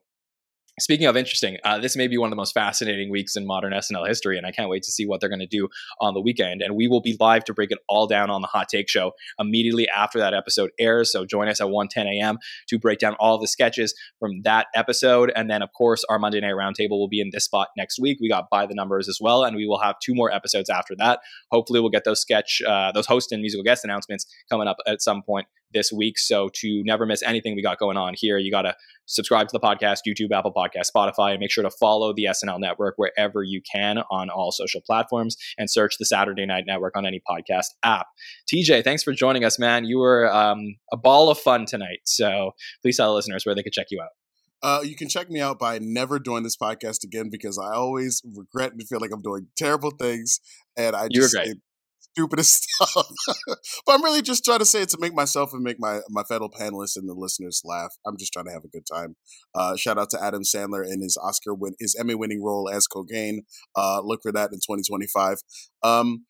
Speaking 0.80 1.06
of 1.06 1.16
interesting, 1.16 1.56
uh, 1.64 1.78
this 1.78 1.96
may 1.96 2.06
be 2.06 2.18
one 2.18 2.28
of 2.28 2.30
the 2.30 2.36
most 2.36 2.52
fascinating 2.52 3.10
weeks 3.10 3.36
in 3.36 3.46
modern 3.46 3.72
SNL 3.72 4.06
history, 4.06 4.38
and 4.38 4.46
I 4.46 4.52
can't 4.52 4.68
wait 4.68 4.82
to 4.84 4.90
see 4.90 5.06
what 5.06 5.20
they're 5.20 5.28
going 5.28 5.40
to 5.40 5.46
do 5.46 5.68
on 6.00 6.14
the 6.14 6.20
weekend. 6.20 6.62
And 6.62 6.76
we 6.76 6.88
will 6.88 7.00
be 7.00 7.16
live 7.18 7.44
to 7.44 7.55
break 7.55 7.70
it 7.70 7.78
all 7.88 8.06
down 8.06 8.30
on 8.30 8.42
the 8.42 8.48
Hot 8.48 8.68
Take 8.68 8.88
Show 8.88 9.12
immediately 9.38 9.88
after 9.88 10.18
that 10.18 10.34
episode 10.34 10.70
airs. 10.78 11.12
So 11.12 11.24
join 11.24 11.48
us 11.48 11.60
at 11.60 11.70
1 11.70 11.88
10 11.88 12.06
a.m. 12.06 12.38
to 12.68 12.78
break 12.78 12.98
down 12.98 13.14
all 13.18 13.38
the 13.38 13.48
sketches 13.48 13.94
from 14.18 14.42
that 14.42 14.66
episode. 14.74 15.32
And 15.34 15.50
then, 15.50 15.62
of 15.62 15.72
course, 15.72 16.05
our 16.09 16.18
Monday 16.18 16.40
Night 16.40 16.55
Roundtable 16.55 16.98
will 16.98 17.09
be 17.09 17.20
in 17.20 17.30
this 17.32 17.44
spot 17.44 17.68
next 17.76 17.98
week. 17.98 18.18
We 18.20 18.28
got 18.28 18.50
By 18.50 18.66
the 18.66 18.74
Numbers 18.74 19.09
as 19.09 19.18
well, 19.20 19.44
and 19.44 19.56
we 19.56 19.66
will 19.66 19.80
have 19.80 19.96
two 20.02 20.14
more 20.14 20.32
episodes 20.32 20.70
after 20.70 20.94
that. 20.96 21.20
Hopefully, 21.50 21.80
we'll 21.80 21.90
get 21.90 22.05
those 22.05 22.20
sketch, 22.20 22.62
uh, 22.66 22.92
those 22.92 23.06
host 23.06 23.32
and 23.32 23.40
musical 23.40 23.64
guest 23.64 23.84
announcements 23.84 24.26
coming 24.50 24.68
up 24.68 24.76
at 24.86 25.02
some 25.02 25.22
point 25.22 25.46
this 25.73 25.93
week. 25.93 26.19
So 26.19 26.49
to 26.55 26.82
never 26.85 27.07
miss 27.07 27.23
anything 27.23 27.55
we 27.55 27.62
got 27.62 27.78
going 27.78 27.97
on 27.97 28.15
here, 28.16 28.39
you 28.39 28.51
got 28.51 28.62
to 28.62 28.74
subscribe 29.07 29.49
to 29.49 29.53
the 29.53 29.61
podcast, 29.61 30.01
YouTube, 30.07 30.31
Apple 30.32 30.53
Podcast, 30.53 30.90
Spotify, 30.95 31.32
and 31.32 31.40
make 31.40 31.51
sure 31.51 31.65
to 31.65 31.70
follow 31.70 32.12
the 32.12 32.24
SNL 32.24 32.61
Network 32.61 32.95
wherever 32.97 33.43
you 33.43 33.61
can 33.70 33.99
on 34.11 34.31
all 34.31 34.53
social 34.53 34.81
platforms 34.81 35.36
and 35.57 35.70
search 35.70 35.97
the 35.99 36.05
Saturday 36.05 36.47
Night 36.47 36.65
Network 36.66 36.97
on 36.97 37.07
any 37.07 37.20
podcast 37.28 37.66
app. 37.82 38.07
TJ, 38.53 38.85
thanks 38.85 39.03
for 39.03 39.12
joining 39.12 39.45
us, 39.45 39.59
man. 39.59 39.85
You 39.85 39.99
were 39.99 40.32
um, 40.32 40.77
a 40.93 40.97
ball 40.97 41.31
of 41.31 41.39
fun 41.39 41.66
tonight. 41.66 42.01
So 42.05 42.53
please 42.82 42.97
tell 42.97 43.11
the 43.11 43.15
listeners 43.15 43.45
where 43.45 43.55
they 43.55 43.62
could 43.62 43.73
check 43.73 43.86
you 43.90 44.01
out. 44.01 44.11
Uh, 44.61 44.81
you 44.82 44.97
can 44.97 45.09
check 45.09 45.31
me 45.31 45.40
out 45.40 45.59
by 45.59 45.78
never 45.81 46.19
doing 46.19 46.43
this 46.43 46.57
podcast 46.57 47.05
again 47.05 47.28
because 47.31 47.59
I 47.59 47.74
always 47.74 48.23
regret 48.36 48.73
and 48.73 48.82
feel 48.89 48.99
like 49.01 49.12
I'm 49.12 49.23
doing 49.23 49.47
terrible 49.57 49.93
things, 49.93 50.40
and 50.77 50.97
I 50.97 51.09
just. 51.09 51.36
It, 51.36 51.59
stupidest 52.19 52.66
stuff. 52.81 53.07
but 53.86 53.93
I'm 53.93 54.03
really 54.03 54.23
just 54.23 54.45
trying 54.45 54.59
to 54.59 54.65
say 54.65 54.82
it 54.82 54.89
to 54.90 54.99
make 55.01 55.15
myself 55.15 55.53
and 55.53 55.62
make 55.62 55.78
my 55.78 56.01
my 56.09 56.23
fellow 56.24 56.49
panelists 56.49 56.97
and 56.97 57.09
the 57.09 57.15
listeners 57.15 57.62
laugh. 57.65 57.95
I'm 58.07 58.16
just 58.16 58.32
trying 58.32 58.47
to 58.47 58.53
have 58.53 58.65
a 58.65 58.69
good 58.69 58.86
time. 58.90 59.16
Uh, 59.55 59.77
shout 59.77 59.99
out 59.99 60.11
to 60.11 60.23
Adam 60.23 60.43
Sandler 60.43 60.82
and 60.82 61.03
his 61.03 61.16
Oscar 61.23 61.55
win, 61.55 61.74
his 61.78 61.97
Emmy 61.99 62.15
winning 62.15 62.43
role 62.43 62.69
as 62.69 62.86
Cocaine. 62.86 63.43
Uh, 63.77 64.01
look 64.03 64.20
for 64.23 64.32
that 64.32 64.51
in 64.53 64.59
2025. 64.59 65.39
Um, 65.82 66.24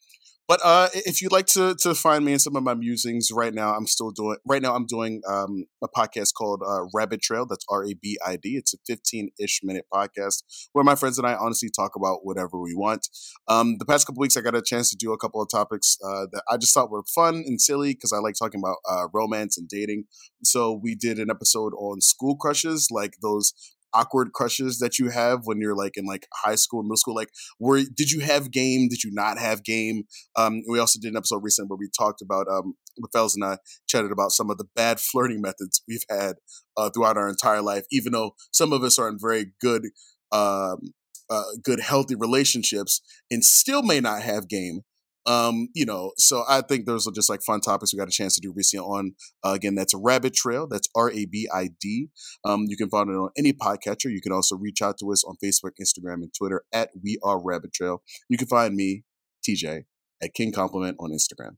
but 0.48 0.60
uh, 0.64 0.88
if 0.94 1.20
you'd 1.20 1.30
like 1.30 1.44
to 1.46 1.76
to 1.80 1.94
find 1.94 2.24
me 2.24 2.32
in 2.32 2.38
some 2.38 2.56
of 2.56 2.62
my 2.62 2.72
musings 2.72 3.28
right 3.30 3.52
now, 3.52 3.74
I'm 3.74 3.86
still 3.86 4.10
doing 4.10 4.38
right 4.46 4.62
now. 4.62 4.74
I'm 4.74 4.86
doing 4.86 5.20
um, 5.28 5.66
a 5.84 5.88
podcast 5.88 6.32
called 6.32 6.62
uh, 6.66 6.84
Rabid 6.94 7.20
Trail. 7.20 7.44
That's 7.46 7.66
R 7.70 7.84
A 7.84 7.92
B 7.92 8.16
I 8.26 8.36
D. 8.36 8.56
It's 8.56 8.72
a 8.72 8.78
15 8.86 9.28
ish 9.38 9.60
minute 9.62 9.84
podcast 9.92 10.42
where 10.72 10.84
my 10.84 10.94
friends 10.94 11.18
and 11.18 11.26
I 11.26 11.34
honestly 11.34 11.68
talk 11.68 11.96
about 11.96 12.20
whatever 12.22 12.58
we 12.58 12.74
want. 12.74 13.06
Um, 13.46 13.76
the 13.78 13.84
past 13.84 14.06
couple 14.06 14.22
weeks, 14.22 14.38
I 14.38 14.40
got 14.40 14.54
a 14.54 14.62
chance 14.62 14.90
to 14.90 14.96
do 14.96 15.12
a 15.12 15.18
couple 15.18 15.42
of 15.42 15.48
topics 15.50 15.98
uh, 16.02 16.26
that 16.32 16.42
I 16.50 16.56
just 16.56 16.72
thought 16.72 16.90
were 16.90 17.04
fun 17.14 17.44
and 17.46 17.60
silly 17.60 17.92
because 17.92 18.14
I 18.14 18.18
like 18.18 18.34
talking 18.38 18.60
about 18.60 18.78
uh, 18.90 19.08
romance 19.12 19.58
and 19.58 19.68
dating. 19.68 20.04
So 20.44 20.72
we 20.72 20.94
did 20.94 21.18
an 21.18 21.30
episode 21.30 21.74
on 21.74 22.00
school 22.00 22.36
crushes, 22.36 22.88
like 22.90 23.14
those 23.20 23.52
awkward 23.92 24.32
crushes 24.32 24.78
that 24.78 24.98
you 24.98 25.10
have 25.10 25.40
when 25.44 25.60
you're 25.60 25.76
like 25.76 25.96
in 25.96 26.06
like 26.06 26.26
high 26.34 26.54
school, 26.54 26.82
middle 26.82 26.96
school? 26.96 27.14
Like, 27.14 27.30
were 27.58 27.80
did 27.82 28.10
you 28.10 28.20
have 28.20 28.50
game? 28.50 28.88
Did 28.88 29.04
you 29.04 29.10
not 29.12 29.38
have 29.38 29.64
game? 29.64 30.04
Um, 30.36 30.62
we 30.68 30.78
also 30.78 30.98
did 31.00 31.10
an 31.10 31.16
episode 31.16 31.42
recently 31.42 31.68
where 31.68 31.78
we 31.78 31.88
talked 31.96 32.22
about 32.22 32.46
um, 32.48 32.74
the 32.96 33.30
and 33.34 33.44
I 33.44 33.58
chatted 33.88 34.12
about 34.12 34.32
some 34.32 34.50
of 34.50 34.58
the 34.58 34.66
bad 34.74 35.00
flirting 35.12 35.40
methods 35.40 35.82
we've 35.88 36.04
had 36.10 36.36
uh, 36.76 36.90
throughout 36.90 37.16
our 37.16 37.28
entire 37.28 37.62
life, 37.62 37.84
even 37.90 38.12
though 38.12 38.32
some 38.52 38.72
of 38.72 38.82
us 38.82 38.98
are 38.98 39.08
in 39.08 39.18
very 39.20 39.52
good. 39.60 39.82
Um, 40.30 40.92
uh, 41.30 41.42
good 41.62 41.80
healthy 41.80 42.14
relationships 42.14 43.02
and 43.30 43.44
still 43.44 43.82
may 43.82 44.00
not 44.00 44.22
have 44.22 44.48
game 44.48 44.80
um, 45.26 45.68
you 45.74 45.84
know, 45.84 46.12
so 46.16 46.44
I 46.48 46.62
think 46.62 46.86
those 46.86 47.06
are 47.06 47.12
just 47.12 47.28
like 47.28 47.42
fun 47.42 47.60
topics 47.60 47.92
we 47.92 47.98
got 47.98 48.08
a 48.08 48.12
chance 48.12 48.34
to 48.36 48.40
do 48.40 48.52
recently 48.54 48.84
on. 48.84 49.12
Uh, 49.44 49.52
again, 49.52 49.74
that's 49.74 49.94
Rabid 49.94 50.34
Trail. 50.34 50.66
That's 50.66 50.88
R 50.94 51.10
A 51.10 51.26
B 51.26 51.48
I 51.52 51.70
D. 51.80 52.08
Um, 52.44 52.64
you 52.68 52.76
can 52.76 52.88
find 52.88 53.10
it 53.10 53.14
on 53.14 53.30
any 53.36 53.52
podcatcher. 53.52 54.10
You 54.10 54.20
can 54.20 54.32
also 54.32 54.56
reach 54.56 54.80
out 54.82 54.98
to 55.00 55.12
us 55.12 55.24
on 55.24 55.36
Facebook, 55.42 55.72
Instagram, 55.80 56.22
and 56.22 56.32
Twitter 56.36 56.62
at 56.72 56.90
We 57.02 57.18
Are 57.22 57.42
Rabid 57.42 57.72
Trail. 57.72 58.02
You 58.28 58.38
can 58.38 58.48
find 58.48 58.74
me, 58.74 59.04
TJ, 59.46 59.84
at 60.22 60.34
King 60.34 60.52
Compliment 60.52 60.96
on 60.98 61.10
Instagram. 61.10 61.56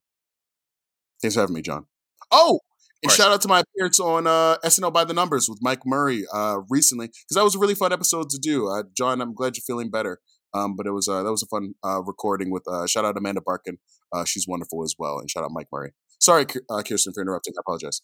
Thanks 1.23 1.35
for 1.35 1.41
having 1.41 1.55
me, 1.55 1.63
Jon. 1.63 1.87
Oh, 2.33 2.61
and 3.03 3.13
shout 3.13 3.33
out 3.33 3.41
to 3.43 3.49
my 3.49 3.61
appearance 3.61 3.99
on 3.99 4.27
uh, 4.27 4.57
SNL 4.65 4.93
by 4.93 5.05
the 5.05 5.15
Numbers 5.15 5.49
with 5.49 5.59
Mike 5.63 5.87
Murray 5.87 6.25
uh, 6.33 6.59
recently 6.69 7.07
because 7.07 7.35
that 7.35 7.45
was 7.45 7.55
a 7.55 7.59
really 7.59 7.75
fun 7.75 7.93
episode 7.93 8.29
to 8.31 8.39
do. 8.39 8.69
Uh, 8.69 8.83
Jon, 8.97 9.21
I'm 9.21 9.35
glad 9.35 9.57
you're 9.57 9.63
feeling 9.67 9.91
better. 9.91 10.21
Um, 10.53 10.77
but 10.77 10.87
it 10.87 10.93
was 10.93 11.09
uh, 11.09 11.23
that 11.23 11.31
was 11.31 11.43
a 11.43 11.47
fun 11.47 11.75
uh, 11.85 12.03
recording 12.03 12.51
with 12.51 12.67
uh, 12.67 12.87
shout 12.87 13.05
out 13.05 13.17
Amanda 13.17 13.41
Barkin. 13.41 13.79
Uh, 14.13 14.25
she's 14.25 14.47
wonderful 14.49 14.83
as 14.83 14.95
well, 14.99 15.19
and 15.19 15.31
shout 15.31 15.45
out 15.45 15.51
Mike 15.53 15.69
Murray. 15.73 15.93
Sorry, 16.21 16.43
uh, 16.43 16.83
Kirstin, 16.83 17.15
for 17.15 17.23
interrupting. 17.23 17.55
I 17.57 17.61
apologize. 17.61 18.03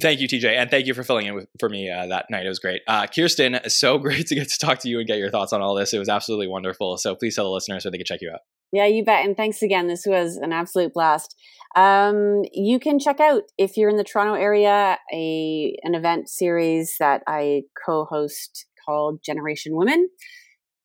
Thank 0.00 0.20
you, 0.20 0.28
TJ, 0.28 0.56
and 0.56 0.70
thank 0.70 0.86
you 0.86 0.94
for 0.94 1.02
filling 1.02 1.26
in 1.26 1.34
with, 1.34 1.48
for 1.60 1.68
me 1.68 1.90
uh, 1.90 2.06
that 2.06 2.26
night. 2.30 2.46
It 2.46 2.48
was 2.48 2.58
great. 2.58 2.80
Uh, 2.88 3.02
Kirstin, 3.02 3.70
so 3.70 3.98
great 3.98 4.26
to 4.28 4.34
get 4.34 4.48
to 4.48 4.58
talk 4.58 4.78
to 4.80 4.88
you 4.88 4.98
and 4.98 5.06
get 5.06 5.18
your 5.18 5.30
thoughts 5.30 5.52
on 5.52 5.60
all 5.60 5.74
this. 5.74 5.92
It 5.92 5.98
was 5.98 6.08
absolutely 6.08 6.48
wonderful. 6.48 6.96
So 6.96 7.14
please 7.14 7.36
tell 7.36 7.44
the 7.44 7.50
listeners 7.50 7.84
where 7.84 7.92
they 7.92 7.98
can 7.98 8.06
check 8.06 8.20
you 8.22 8.30
out. 8.32 8.40
Yeah, 8.72 8.86
you 8.86 9.04
bet. 9.04 9.26
And 9.26 9.36
thanks 9.36 9.60
again. 9.60 9.86
This 9.86 10.06
was 10.06 10.38
an 10.38 10.52
absolute 10.52 10.94
blast. 10.94 11.36
Um, 11.76 12.42
you 12.52 12.80
can 12.80 12.98
check 12.98 13.20
out 13.20 13.42
if 13.58 13.76
you're 13.76 13.90
in 13.90 13.96
the 13.96 14.04
Toronto 14.04 14.34
area 14.34 14.98
a 15.12 15.76
an 15.82 15.94
event 15.94 16.30
series 16.30 16.96
that 16.98 17.22
I 17.26 17.62
co-host 17.84 18.66
called 18.84 19.20
Generation 19.22 19.76
Women. 19.76 20.08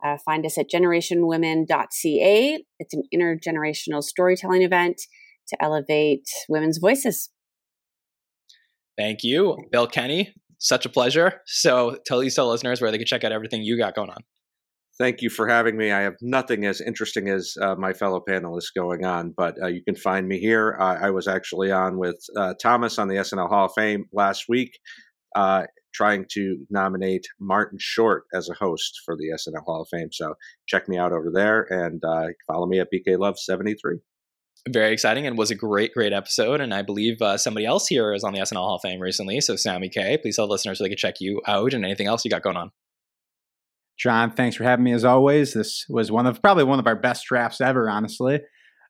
Uh, 0.04 0.18
find 0.24 0.46
us 0.46 0.58
at 0.58 0.70
generationwomen.ca. 0.70 2.64
It's 2.80 2.94
an 2.94 3.04
intergenerational 3.14 4.04
storytelling 4.04 4.62
event 4.62 5.02
to 5.50 5.58
elevate 5.62 6.28
women's 6.50 6.78
voices. 6.78 7.30
Thank 8.98 9.24
you, 9.24 9.58
Bill 9.72 9.88
Kenney. 9.88 10.34
Such 10.60 10.86
a 10.86 10.90
pleasure. 10.90 11.42
So 11.46 11.98
tell 12.06 12.20
these 12.20 12.38
listeners 12.38 12.82
where 12.82 12.92
they 12.92 12.98
can 12.98 13.06
check 13.06 13.24
out 13.24 13.32
everything 13.32 13.62
you 13.62 13.78
got 13.78 13.96
going 13.96 14.10
on. 14.10 14.18
Thank 15.00 15.22
you 15.22 15.30
for 15.30 15.48
having 15.48 15.78
me. 15.78 15.92
I 15.92 16.02
have 16.02 16.16
nothing 16.24 16.66
as 16.66 16.82
interesting 16.82 17.30
as 17.30 17.54
uh, 17.62 17.76
my 17.76 17.94
fellow 17.94 18.20
panelists 18.28 18.74
going 18.76 19.06
on, 19.06 19.32
but 19.38 19.56
uh, 19.62 19.68
you 19.68 19.84
can 19.84 19.96
find 19.96 20.28
me 20.28 20.40
here. 20.40 20.76
Uh, 20.80 20.98
I 21.00 21.12
was 21.12 21.28
actually 21.28 21.72
on 21.72 22.00
with 22.00 22.18
uh, 22.36 22.56
Thomas 22.60 22.98
on 22.98 23.08
the 23.08 23.16
SNL 23.16 23.48
Hall 23.48 23.66
of 23.66 23.74
Fame 23.76 24.06
last 24.12 24.46
week. 24.50 24.72
Uh, 25.36 25.66
trying 25.98 26.26
to 26.32 26.58
nominate 26.70 27.26
Martin 27.40 27.80
Short 27.82 28.26
as 28.34 28.50
a 28.50 28.54
host 28.54 29.02
for 29.04 29.16
the 29.16 29.30
SNL 29.34 29.64
Hall 29.66 29.82
of 29.82 29.88
Fame. 29.90 30.10
So 30.12 30.36
check 30.68 30.88
me 30.88 30.98
out 30.98 31.12
over 31.12 31.32
there 31.34 31.66
and 31.70 32.02
uh, 32.06 32.28
follow 32.46 32.68
me 32.68 32.80
at 32.80 32.90
BK 32.94 33.18
Love 33.18 33.40
73. 33.40 33.98
Very 34.70 34.94
exciting 34.94 35.26
and 35.26 35.38
was 35.38 35.50
a 35.50 35.56
great, 35.56 35.94
great 35.94 36.14
episode. 36.14 36.62
And 36.62 36.74
I 36.74 36.84
believe 36.84 37.22
uh, 37.22 37.38
somebody 37.38 37.66
else 37.66 37.88
here 37.88 38.14
is 38.14 38.24
on 38.24 38.34
the 38.34 38.40
SNL 38.40 38.58
Hall 38.58 38.76
of 38.76 38.82
Fame 38.82 39.00
recently. 39.00 39.42
So, 39.42 39.56
Sammy 39.56 39.90
Kay, 39.90 40.18
please 40.18 40.36
tell 40.36 40.48
listeners 40.48 40.78
so 40.78 40.84
they 40.84 40.90
can 40.90 40.98
check 40.98 41.16
you 41.20 41.42
out 41.48 41.74
and 41.74 41.84
anything 41.84 42.08
else 42.08 42.24
you 42.24 42.32
got 42.32 42.44
going 42.44 42.58
on. 42.58 42.72
Jon, 43.98 44.32
thanks 44.32 44.56
for 44.56 44.64
having 44.64 44.86
me 44.86 44.94
as 44.94 45.04
always. 45.04 45.54
This 45.54 45.86
was 45.90 46.12
one 46.12 46.28
of 46.28 46.42
probably 46.42 46.66
one 46.66 46.80
of 46.80 46.86
our 46.86 46.96
best 46.96 47.26
drafts 47.26 47.62
ever, 47.62 47.90
honestly. 47.90 48.40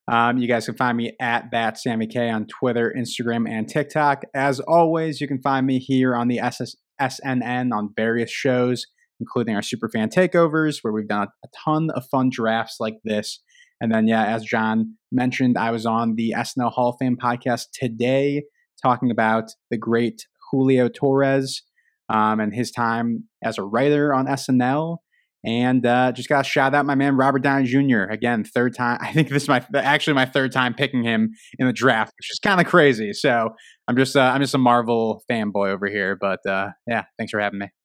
Um, 0.10 0.38
you 0.38 0.48
guys 0.48 0.66
can 0.66 0.76
find 0.76 0.98
me 0.98 1.14
at 1.20 1.52
that 1.52 1.78
Sammy 1.78 2.08
K 2.08 2.30
on 2.30 2.48
Twitter, 2.48 2.94
Instagram, 2.98 3.50
and 3.50 3.68
TikTok. 3.68 4.24
As 4.34 4.60
always, 4.62 5.20
you 5.20 5.28
can 5.28 5.42
find 5.42 5.66
me 5.66 5.80
here 5.80 6.16
on 6.16 6.28
the 6.28 6.40
SS, 6.40 6.76
SNN 7.02 7.74
on 7.74 7.94
various 7.96 8.32
shows, 8.32 8.86
including 9.20 9.56
our 9.56 9.62
Superfan 9.62 10.12
Takeovers, 10.14 10.80
where 10.82 10.94
we've 10.94 11.08
done 11.08 11.28
a 11.44 11.48
ton 11.66 11.90
of 11.92 12.06
fun 12.10 12.30
drafts 12.32 12.78
like 12.80 12.98
this. 13.04 13.42
And 13.80 13.92
then, 13.92 14.08
yeah, 14.08 14.26
as 14.26 14.44
Jon 14.44 14.96
mentioned, 15.12 15.58
I 15.58 15.72
was 15.72 15.86
on 15.86 16.16
the 16.16 16.34
SNL 16.36 16.72
Hall 16.72 16.90
of 16.90 16.96
Fame 17.00 17.18
podcast 17.18 17.66
today 17.74 18.44
talking 18.82 19.12
about 19.12 19.52
the 19.70 19.78
great 19.78 20.26
Julio 20.52 20.88
Torres 20.88 21.64
um, 22.10 22.40
and 22.40 22.54
his 22.54 22.72
time 22.72 23.26
as 23.44 23.58
a 23.58 23.64
writer 23.64 24.14
on 24.14 24.26
SNL. 24.28 24.98
And 25.46 25.86
uh, 25.86 26.12
just 26.12 26.28
got 26.28 26.44
to 26.44 26.50
shout 26.50 26.74
out 26.74 26.86
my 26.86 26.96
man 26.96 27.16
Robert 27.16 27.42
Downey 27.44 27.68
Jr. 27.68 28.04
Again, 28.04 28.44
third 28.44 28.76
time. 28.76 28.98
I 29.02 29.14
think 29.14 29.30
this 29.30 29.44
is 29.44 29.50
my 29.50 29.66
actually 29.76 30.14
my 30.14 30.26
third 30.26 30.52
time 30.52 30.74
picking 30.74 31.04
him 31.04 31.32
in 31.60 31.68
the 31.68 31.74
draft, 31.74 32.14
which 32.18 32.32
is 32.32 32.40
kind 32.40 32.60
of 32.60 32.68
crazy. 32.68 33.14
So 33.14 33.52
I'm 33.88 33.96
just 33.96 34.16
uh, 34.16 34.22
I'm 34.22 34.42
just 34.42 34.54
a 34.54 34.58
Marvel 34.60 35.24
fanboy 35.30 35.70
over 35.70 35.88
here. 35.88 36.16
But 36.16 36.46
uh, 36.46 36.72
yeah, 36.88 37.06
thanks 37.18 37.32
for 37.32 37.40
having 37.40 37.60
me. 37.60 37.77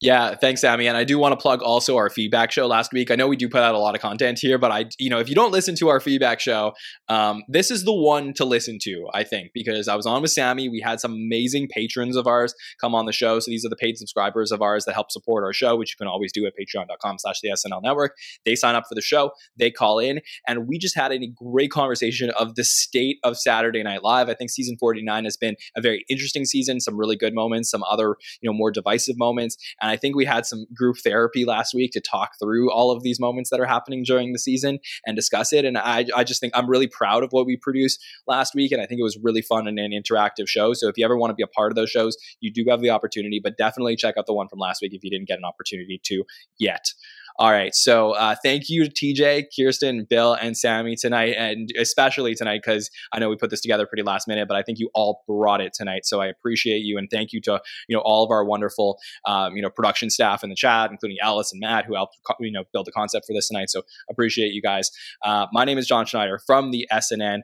Yeah, 0.00 0.34
thanks, 0.34 0.62
Sammy. 0.62 0.86
And 0.86 0.96
I 0.96 1.04
do 1.04 1.18
want 1.18 1.32
to 1.32 1.36
plug 1.36 1.60
also 1.60 1.98
our 1.98 2.08
feedback 2.08 2.50
show 2.50 2.66
last 2.66 2.90
week. 2.90 3.10
I 3.10 3.16
know 3.16 3.28
we 3.28 3.36
do 3.36 3.50
put 3.50 3.60
out 3.60 3.74
a 3.74 3.78
lot 3.78 3.94
of 3.94 4.00
content 4.00 4.38
here, 4.40 4.56
but 4.56 4.70
I, 4.70 4.86
you 4.98 5.10
know, 5.10 5.18
if 5.18 5.28
you 5.28 5.34
don't 5.34 5.52
listen 5.52 5.74
to 5.74 5.88
our 5.88 6.00
feedback 6.00 6.40
show, 6.40 6.72
um, 7.10 7.42
this 7.48 7.70
is 7.70 7.84
the 7.84 7.92
one 7.92 8.32
to 8.34 8.46
listen 8.46 8.78
to, 8.84 9.08
I 9.12 9.24
think, 9.24 9.50
because 9.52 9.88
I 9.88 9.96
was 9.96 10.06
on 10.06 10.22
with 10.22 10.30
Sammy. 10.30 10.70
We 10.70 10.80
had 10.80 11.00
some 11.00 11.12
amazing 11.12 11.68
patrons 11.68 12.16
of 12.16 12.26
ours 12.26 12.54
come 12.80 12.94
on 12.94 13.04
the 13.04 13.12
show. 13.12 13.40
So 13.40 13.50
these 13.50 13.62
are 13.66 13.68
the 13.68 13.76
paid 13.76 13.98
subscribers 13.98 14.52
of 14.52 14.62
ours 14.62 14.86
that 14.86 14.94
help 14.94 15.10
support 15.10 15.44
our 15.44 15.52
show, 15.52 15.76
which 15.76 15.90
you 15.90 15.96
can 16.02 16.08
always 16.08 16.32
do 16.32 16.46
at 16.46 16.54
patreon.com 16.58 17.18
slash 17.18 17.40
the 17.42 17.50
SNL 17.50 17.82
network. 17.82 18.16
They 18.46 18.54
sign 18.54 18.76
up 18.76 18.84
for 18.88 18.94
the 18.94 19.02
show, 19.02 19.32
they 19.58 19.70
call 19.70 19.98
in, 19.98 20.22
and 20.48 20.66
we 20.66 20.78
just 20.78 20.96
had 20.96 21.12
a 21.12 21.18
great 21.26 21.70
conversation 21.70 22.30
of 22.38 22.54
the 22.54 22.64
state 22.64 23.18
of 23.22 23.36
Saturday 23.36 23.82
Night 23.82 24.02
Live. 24.02 24.30
I 24.30 24.34
think 24.34 24.48
season 24.48 24.78
49 24.80 25.24
has 25.24 25.36
been 25.36 25.56
a 25.76 25.82
very 25.82 26.06
interesting 26.08 26.46
season, 26.46 26.80
some 26.80 26.96
really 26.96 27.16
good 27.16 27.34
moments, 27.34 27.70
some 27.70 27.82
other, 27.82 28.16
you 28.40 28.48
know, 28.48 28.56
more 28.56 28.70
divisive 28.70 29.18
moments. 29.18 29.58
And 29.82 29.89
I 29.90 29.96
think 29.96 30.16
we 30.16 30.24
had 30.24 30.46
some 30.46 30.66
group 30.74 30.96
therapy 31.02 31.44
last 31.44 31.74
week 31.74 31.92
to 31.92 32.00
talk 32.00 32.32
through 32.40 32.70
all 32.70 32.90
of 32.90 33.02
these 33.02 33.20
moments 33.20 33.50
that 33.50 33.60
are 33.60 33.66
happening 33.66 34.02
during 34.04 34.32
the 34.32 34.38
season 34.38 34.78
and 35.06 35.16
discuss 35.16 35.52
it. 35.52 35.64
And 35.64 35.76
I, 35.76 36.06
I 36.14 36.24
just 36.24 36.40
think 36.40 36.52
I'm 36.56 36.68
really 36.68 36.86
proud 36.86 37.22
of 37.22 37.32
what 37.32 37.46
we 37.46 37.56
produced 37.56 38.02
last 38.26 38.54
week. 38.54 38.72
And 38.72 38.80
I 38.80 38.86
think 38.86 39.00
it 39.00 39.04
was 39.04 39.18
really 39.22 39.42
fun 39.42 39.66
and 39.66 39.78
an 39.78 39.92
interactive 39.92 40.48
show. 40.48 40.72
So 40.74 40.88
if 40.88 40.96
you 40.96 41.04
ever 41.04 41.16
want 41.16 41.30
to 41.30 41.34
be 41.34 41.42
a 41.42 41.48
part 41.48 41.72
of 41.72 41.76
those 41.76 41.90
shows, 41.90 42.16
you 42.40 42.52
do 42.52 42.64
have 42.70 42.80
the 42.80 42.90
opportunity, 42.90 43.40
but 43.42 43.56
definitely 43.56 43.96
check 43.96 44.16
out 44.16 44.26
the 44.26 44.34
one 44.34 44.48
from 44.48 44.58
last 44.58 44.80
week 44.80 44.94
if 44.94 45.04
you 45.04 45.10
didn't 45.10 45.28
get 45.28 45.38
an 45.38 45.44
opportunity 45.44 46.00
to 46.04 46.24
yet. 46.58 46.92
All 47.38 47.50
right. 47.50 47.74
So 47.74 48.12
uh, 48.12 48.34
thank 48.42 48.68
you 48.68 48.88
to 48.88 48.90
TJ, 48.90 49.46
Kirstin, 49.58 50.08
Bill, 50.08 50.34
and 50.34 50.56
Sammy 50.56 50.96
tonight, 50.96 51.34
and 51.36 51.70
especially 51.78 52.34
tonight 52.34 52.60
because 52.64 52.90
I 53.12 53.18
know 53.18 53.28
we 53.28 53.36
put 53.36 53.50
this 53.50 53.60
together 53.60 53.86
pretty 53.86 54.02
last 54.02 54.28
minute, 54.28 54.48
but 54.48 54.56
I 54.56 54.62
think 54.62 54.78
you 54.78 54.90
all 54.94 55.22
brought 55.26 55.60
it 55.60 55.72
tonight. 55.72 56.04
So 56.04 56.20
I 56.20 56.26
appreciate 56.26 56.80
you, 56.80 56.98
and 56.98 57.08
thank 57.10 57.32
you 57.32 57.40
to 57.42 57.60
you 57.88 57.96
know 57.96 58.02
all 58.02 58.24
of 58.24 58.30
our 58.30 58.44
wonderful 58.44 58.98
um, 59.26 59.56
you 59.56 59.62
know 59.62 59.70
production 59.70 60.10
staff 60.10 60.42
in 60.42 60.50
the 60.50 60.56
chat, 60.56 60.90
including 60.90 61.18
Alice 61.22 61.52
and 61.52 61.60
Matt, 61.60 61.86
who 61.86 61.94
helped 61.94 62.18
you 62.40 62.52
know 62.52 62.64
build 62.72 62.86
the 62.86 62.92
concept 62.92 63.26
for 63.26 63.32
this 63.32 63.48
tonight. 63.48 63.70
So 63.70 63.82
appreciate 64.10 64.52
you 64.52 64.62
guys. 64.62 64.90
Uh, 65.24 65.46
my 65.52 65.64
name 65.64 65.78
is 65.78 65.86
Jon 65.86 66.06
Schneider 66.06 66.40
from 66.46 66.70
the 66.70 66.86
SNN. 66.92 67.40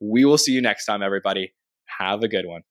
We 0.00 0.24
will 0.24 0.38
see 0.38 0.52
you 0.52 0.60
next 0.60 0.86
time, 0.86 1.02
everybody. 1.02 1.54
Have 1.98 2.22
a 2.22 2.28
good 2.28 2.46
one. 2.46 2.62